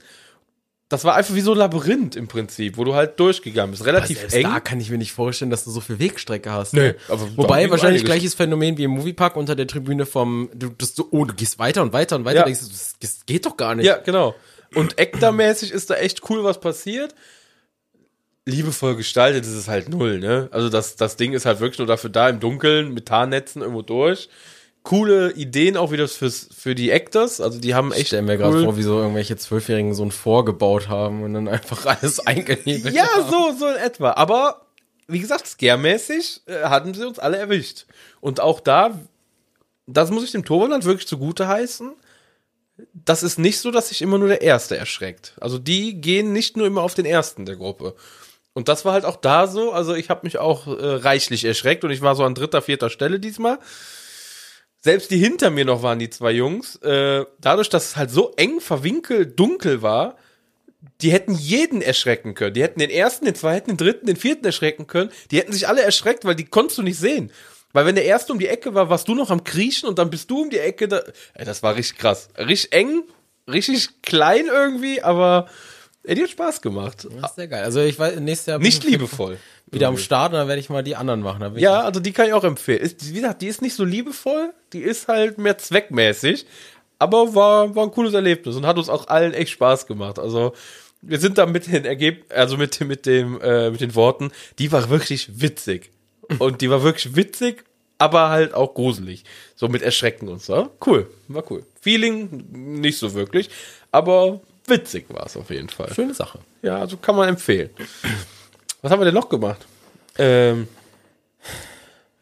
Das 0.87 1.03
war 1.03 1.15
einfach 1.15 1.33
wie 1.33 1.41
so 1.41 1.53
ein 1.53 1.57
Labyrinth 1.57 2.15
im 2.15 2.27
Prinzip, 2.27 2.77
wo 2.77 2.83
du 2.83 2.93
halt 2.93 3.19
durchgegangen 3.19 3.71
bist. 3.71 3.83
Relativ 3.83 4.31
eng. 4.31 4.43
da 4.43 4.59
kann 4.59 4.79
ich 4.79 4.91
mir 4.91 4.99
nicht 4.99 5.13
vorstellen, 5.13 5.49
dass 5.49 5.63
du 5.63 5.71
so 5.71 5.81
viel 5.81 5.97
Wegstrecke 5.97 6.51
hast. 6.51 6.73
Nee, 6.75 6.89
ne? 6.89 6.95
Wobei 7.35 7.71
wahrscheinlich 7.71 8.05
gleiches 8.05 8.35
Phänomen 8.35 8.77
wie 8.77 8.83
im 8.83 8.91
Moviepark 8.91 9.35
unter 9.35 9.55
der 9.55 9.65
Tribüne 9.65 10.05
vom, 10.05 10.51
du, 10.53 10.69
das 10.77 10.93
oh, 11.09 11.25
du 11.25 11.33
gehst 11.33 11.57
weiter 11.57 11.81
und 11.81 11.91
weiter 11.93 12.17
und 12.17 12.25
weiter, 12.25 12.41
Ja. 12.41 12.45
denkst 12.45 12.59
du, 12.59 12.67
das, 12.67 12.93
das 13.01 13.25
geht 13.25 13.47
doch 13.47 13.57
gar 13.57 13.73
nicht. 13.73 13.87
Ja, 13.87 13.97
genau. 13.97 14.35
Und 14.75 14.97
Ektar-mäßig 14.99 15.71
ist 15.71 15.89
da 15.89 15.95
echt 15.95 16.29
cool 16.29 16.43
was 16.43 16.59
passiert. 16.59 17.13
Liebevoll 18.45 18.95
gestaltet 18.97 19.45
ist 19.45 19.53
es 19.53 19.67
halt 19.69 19.87
null, 19.87 20.19
ne? 20.19 20.49
Also 20.51 20.67
das, 20.67 20.97
das 20.97 21.15
Ding 21.15 21.31
ist 21.33 21.45
halt 21.45 21.61
wirklich 21.61 21.79
nur 21.79 21.87
dafür 21.87 22.09
da, 22.09 22.27
im 22.27 22.41
Dunkeln, 22.41 22.93
mit 22.93 23.05
Tarnnetzen 23.07 23.61
irgendwo 23.61 23.81
durch. 23.81 24.27
Coole 24.83 25.31
Ideen 25.31 25.77
auch 25.77 25.91
wieder 25.93 26.09
fürs, 26.09 26.49
für 26.53 26.75
die 26.75 26.91
Actors. 26.91 27.39
Also 27.39 27.57
die 27.61 27.73
haben 27.73 27.91
Ich 27.93 27.99
echt. 27.99 28.07
stell 28.07 28.21
mir 28.21 28.37
gerade 28.37 28.57
cool- 28.57 28.63
vor, 28.65 28.75
wie 28.77 28.83
so 28.83 28.99
irgendwelche 28.99 29.37
Zwölfjährigen 29.37 29.93
so 29.93 30.03
ein 30.03 30.11
Vorgebaut 30.11 30.89
haben 30.89 31.23
und 31.23 31.33
dann 31.33 31.47
einfach 31.47 31.85
alles 32.01 32.19
eingenebelt 32.19 32.93
Ja, 32.93 33.07
haben. 33.15 33.31
so, 33.31 33.53
so 33.57 33.67
in 33.69 33.77
etwa. 33.77 34.11
Aber 34.11 34.65
wie 35.07 35.19
gesagt, 35.19 35.47
scare-mäßig 35.47 36.41
äh, 36.47 36.63
hatten 36.63 36.93
sie 36.93 37.07
uns 37.07 37.19
alle 37.19 37.37
erwischt. 37.37 37.85
Und 38.19 38.41
auch 38.41 38.59
da, 38.59 38.99
das 39.87 40.11
muss 40.11 40.25
ich 40.25 40.31
dem 40.31 40.43
Torwand 40.43 40.83
wirklich 40.83 41.07
zugute 41.07 41.47
heißen. 41.47 41.93
Das 43.05 43.23
ist 43.23 43.37
nicht 43.37 43.59
so, 43.59 43.71
dass 43.71 43.89
sich 43.89 44.01
immer 44.01 44.17
nur 44.17 44.29
der 44.29 44.41
Erste 44.41 44.77
erschreckt. 44.77 45.33
Also 45.39 45.57
die 45.57 45.99
gehen 45.99 46.31
nicht 46.31 46.55
nur 46.55 46.67
immer 46.67 46.81
auf 46.81 46.93
den 46.93 47.05
Ersten 47.05 47.45
der 47.45 47.57
Gruppe. 47.57 47.95
Und 48.53 48.69
das 48.69 48.85
war 48.85 48.93
halt 48.93 49.05
auch 49.05 49.17
da 49.17 49.47
so. 49.47 49.71
Also 49.71 49.95
ich 49.95 50.09
habe 50.09 50.21
mich 50.23 50.37
auch 50.37 50.67
äh, 50.67 50.71
reichlich 50.71 51.43
erschreckt 51.43 51.83
und 51.83 51.91
ich 51.91 52.01
war 52.01 52.15
so 52.15 52.23
an 52.23 52.35
dritter, 52.35 52.61
vierter 52.61 52.89
Stelle 52.89 53.19
diesmal. 53.19 53.59
Selbst 54.79 55.11
die 55.11 55.17
hinter 55.17 55.49
mir 55.49 55.65
noch 55.65 55.81
waren 55.81 55.99
die 55.99 56.09
zwei 56.09 56.31
Jungs. 56.31 56.75
Äh, 56.77 57.25
dadurch, 57.39 57.69
dass 57.69 57.85
es 57.85 57.95
halt 57.95 58.11
so 58.11 58.33
eng 58.35 58.59
verwinkelt 58.59 59.39
dunkel 59.39 59.81
war, 59.81 60.17
die 61.01 61.11
hätten 61.11 61.33
jeden 61.33 61.81
erschrecken 61.81 62.35
können. 62.35 62.53
Die 62.53 62.61
hätten 62.61 62.79
den 62.79 62.89
ersten, 62.89 63.25
den 63.25 63.35
zweiten, 63.35 63.71
den 63.71 63.77
dritten, 63.77 64.07
den 64.07 64.17
vierten 64.17 64.45
erschrecken 64.45 64.85
können. 64.85 65.11
Die 65.31 65.37
hätten 65.37 65.53
sich 65.53 65.67
alle 65.67 65.81
erschreckt, 65.81 66.25
weil 66.25 66.35
die 66.35 66.45
konntest 66.45 66.77
du 66.77 66.83
nicht 66.83 66.99
sehen. 66.99 67.31
Weil 67.73 67.87
wenn 67.87 67.95
der 67.95 68.05
erste 68.05 68.31
um 68.31 68.39
die 68.39 68.47
Ecke 68.47 68.73
war, 68.75 68.89
warst 68.89 69.07
du 69.07 69.15
noch 69.15 69.31
am 69.31 69.43
Kriechen 69.43 69.89
und 69.89 69.97
dann 69.99 70.09
bist 70.09 70.29
du 70.29 70.43
um 70.43 70.49
die 70.49 70.59
Ecke. 70.59 70.87
Da, 70.87 71.01
ey, 71.33 71.43
das 71.43 71.63
war 71.63 71.75
richtig 71.75 71.97
krass. 71.97 72.29
Richtig 72.37 72.71
eng, 72.71 73.03
richtig 73.49 74.01
klein 74.03 74.45
irgendwie, 74.45 75.01
aber 75.01 75.47
ey, 76.03 76.15
die 76.15 76.23
hat 76.23 76.29
Spaß 76.29 76.61
gemacht. 76.61 77.07
Das 77.19 77.31
ist 77.31 77.35
sehr 77.35 77.47
geil. 77.47 77.63
Also 77.63 77.81
ich 77.81 77.97
weiß, 77.97 78.19
nächstes 78.19 78.45
Jahr 78.45 78.59
Nicht 78.59 78.83
ich 78.83 78.91
liebevoll. 78.91 79.39
wieder 79.71 79.87
am 79.87 79.97
Start 79.97 80.33
und 80.33 80.37
dann 80.37 80.47
werde 80.47 80.61
ich 80.61 80.69
mal 80.69 80.83
die 80.83 80.95
anderen 80.95 81.21
machen. 81.21 81.57
Ja, 81.57 81.81
also 81.81 81.99
die 81.99 82.11
kann 82.11 82.27
ich 82.27 82.33
auch 82.33 82.43
empfehlen. 82.43 82.79
Ist, 82.79 83.09
wie 83.09 83.13
gesagt, 83.15 83.41
die 83.41 83.47
ist 83.47 83.63
nicht 83.63 83.75
so 83.75 83.83
liebevoll, 83.83 84.53
die 84.71 84.81
ist 84.81 85.07
halt 85.07 85.39
mehr 85.39 85.57
zweckmäßig, 85.57 86.45
aber 86.99 87.33
war, 87.33 87.75
war 87.75 87.83
ein 87.83 87.91
cooles 87.91 88.13
Erlebnis 88.13 88.55
und 88.55 88.67
hat 88.67 88.77
uns 88.77 88.87
auch 88.87 89.07
allen 89.07 89.33
echt 89.33 89.51
Spaß 89.51 89.87
gemacht. 89.87 90.19
Also 90.19 90.53
wir 91.01 91.19
sind 91.19 91.39
da 91.39 91.47
mit 91.47 91.65
den 91.65 91.85
Ergeb 91.85 92.31
also 92.31 92.55
mit, 92.55 92.79
mit 92.81 93.07
dem, 93.07 93.41
äh, 93.41 93.71
mit 93.71 93.81
den 93.81 93.95
Worten, 93.95 94.31
die 94.59 94.71
war 94.71 94.89
wirklich 94.91 95.41
witzig. 95.41 95.91
Und 96.39 96.61
die 96.61 96.69
war 96.69 96.83
wirklich 96.83 97.15
witzig, 97.15 97.63
aber 97.97 98.29
halt 98.29 98.53
auch 98.53 98.73
gruselig. 98.73 99.23
So 99.55 99.67
mit 99.67 99.81
Erschrecken 99.81 100.27
und 100.27 100.41
so. 100.41 100.71
Cool, 100.85 101.09
war 101.27 101.49
cool. 101.51 101.65
Feeling 101.81 102.45
nicht 102.51 102.97
so 102.97 103.13
wirklich, 103.13 103.49
aber 103.91 104.41
witzig 104.67 105.05
war 105.09 105.25
es 105.25 105.37
auf 105.37 105.49
jeden 105.49 105.69
Fall. 105.69 105.93
Schöne 105.93 106.13
Sache. 106.13 106.39
Ja, 106.61 106.79
also 106.79 106.97
kann 106.97 107.15
man 107.15 107.29
empfehlen. 107.29 107.69
Was 108.81 108.91
haben 108.91 108.99
wir 108.99 109.05
denn 109.05 109.13
noch 109.13 109.29
gemacht? 109.29 109.65
Ähm, 110.17 110.67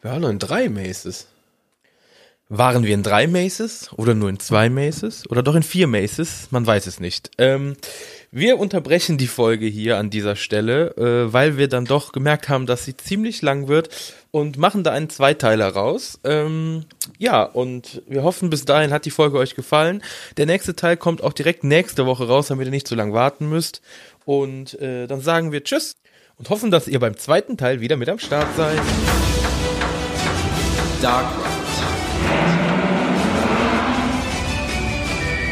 wir 0.01 0.11
waren 0.11 0.21
noch 0.21 0.29
in 0.29 0.39
drei 0.39 0.69
Maces. 0.69 1.27
Waren 2.49 2.83
wir 2.83 2.93
in 2.93 3.03
drei 3.03 3.27
Maces 3.27 3.89
oder 3.95 4.13
nur 4.13 4.29
in 4.29 4.39
zwei 4.39 4.69
Maces 4.69 5.29
oder 5.29 5.41
doch 5.41 5.55
in 5.55 5.63
vier 5.63 5.87
Maces? 5.87 6.49
Man 6.51 6.67
weiß 6.67 6.85
es 6.85 6.99
nicht. 6.99 7.31
Ähm, 7.37 7.77
wir 8.33 8.59
unterbrechen 8.59 9.17
die 9.17 9.27
Folge 9.27 9.65
hier 9.65 9.97
an 9.97 10.09
dieser 10.09 10.37
Stelle, 10.37 10.95
äh, 10.95 11.33
weil 11.33 11.57
wir 11.57 11.67
dann 11.67 11.83
doch 11.83 12.13
gemerkt 12.13 12.47
haben, 12.47 12.65
dass 12.65 12.85
sie 12.85 12.95
ziemlich 12.95 13.41
lang 13.41 13.67
wird 13.67 13.89
und 14.31 14.57
machen 14.57 14.85
da 14.85 14.91
einen 14.91 15.09
Zweiteiler 15.09 15.67
raus. 15.67 16.17
Ähm, 16.23 16.85
ja, 17.17 17.43
und 17.43 18.01
wir 18.07 18.23
hoffen, 18.23 18.49
bis 18.49 18.63
dahin 18.63 18.93
hat 18.93 19.03
die 19.03 19.11
Folge 19.11 19.37
euch 19.37 19.53
gefallen. 19.53 20.01
Der 20.37 20.45
nächste 20.45 20.77
Teil 20.77 20.95
kommt 20.95 21.21
auch 21.21 21.33
direkt 21.33 21.65
nächste 21.65 22.05
Woche 22.05 22.25
raus, 22.25 22.47
damit 22.47 22.67
ihr 22.67 22.71
nicht 22.71 22.87
so 22.87 22.95
lange 22.95 23.13
warten 23.13 23.49
müsst. 23.49 23.81
Und 24.23 24.79
äh, 24.79 25.07
dann 25.07 25.19
sagen 25.19 25.51
wir 25.51 25.65
Tschüss 25.65 25.97
und 26.37 26.49
hoffen, 26.49 26.71
dass 26.71 26.87
ihr 26.87 26.99
beim 27.01 27.17
zweiten 27.17 27.57
Teil 27.57 27.81
wieder 27.81 27.97
mit 27.97 28.07
am 28.07 28.17
Start 28.17 28.47
seid. 28.55 28.79
Dark 31.01 31.25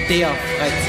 Der 0.09 0.27
Freizeit. 0.29 0.88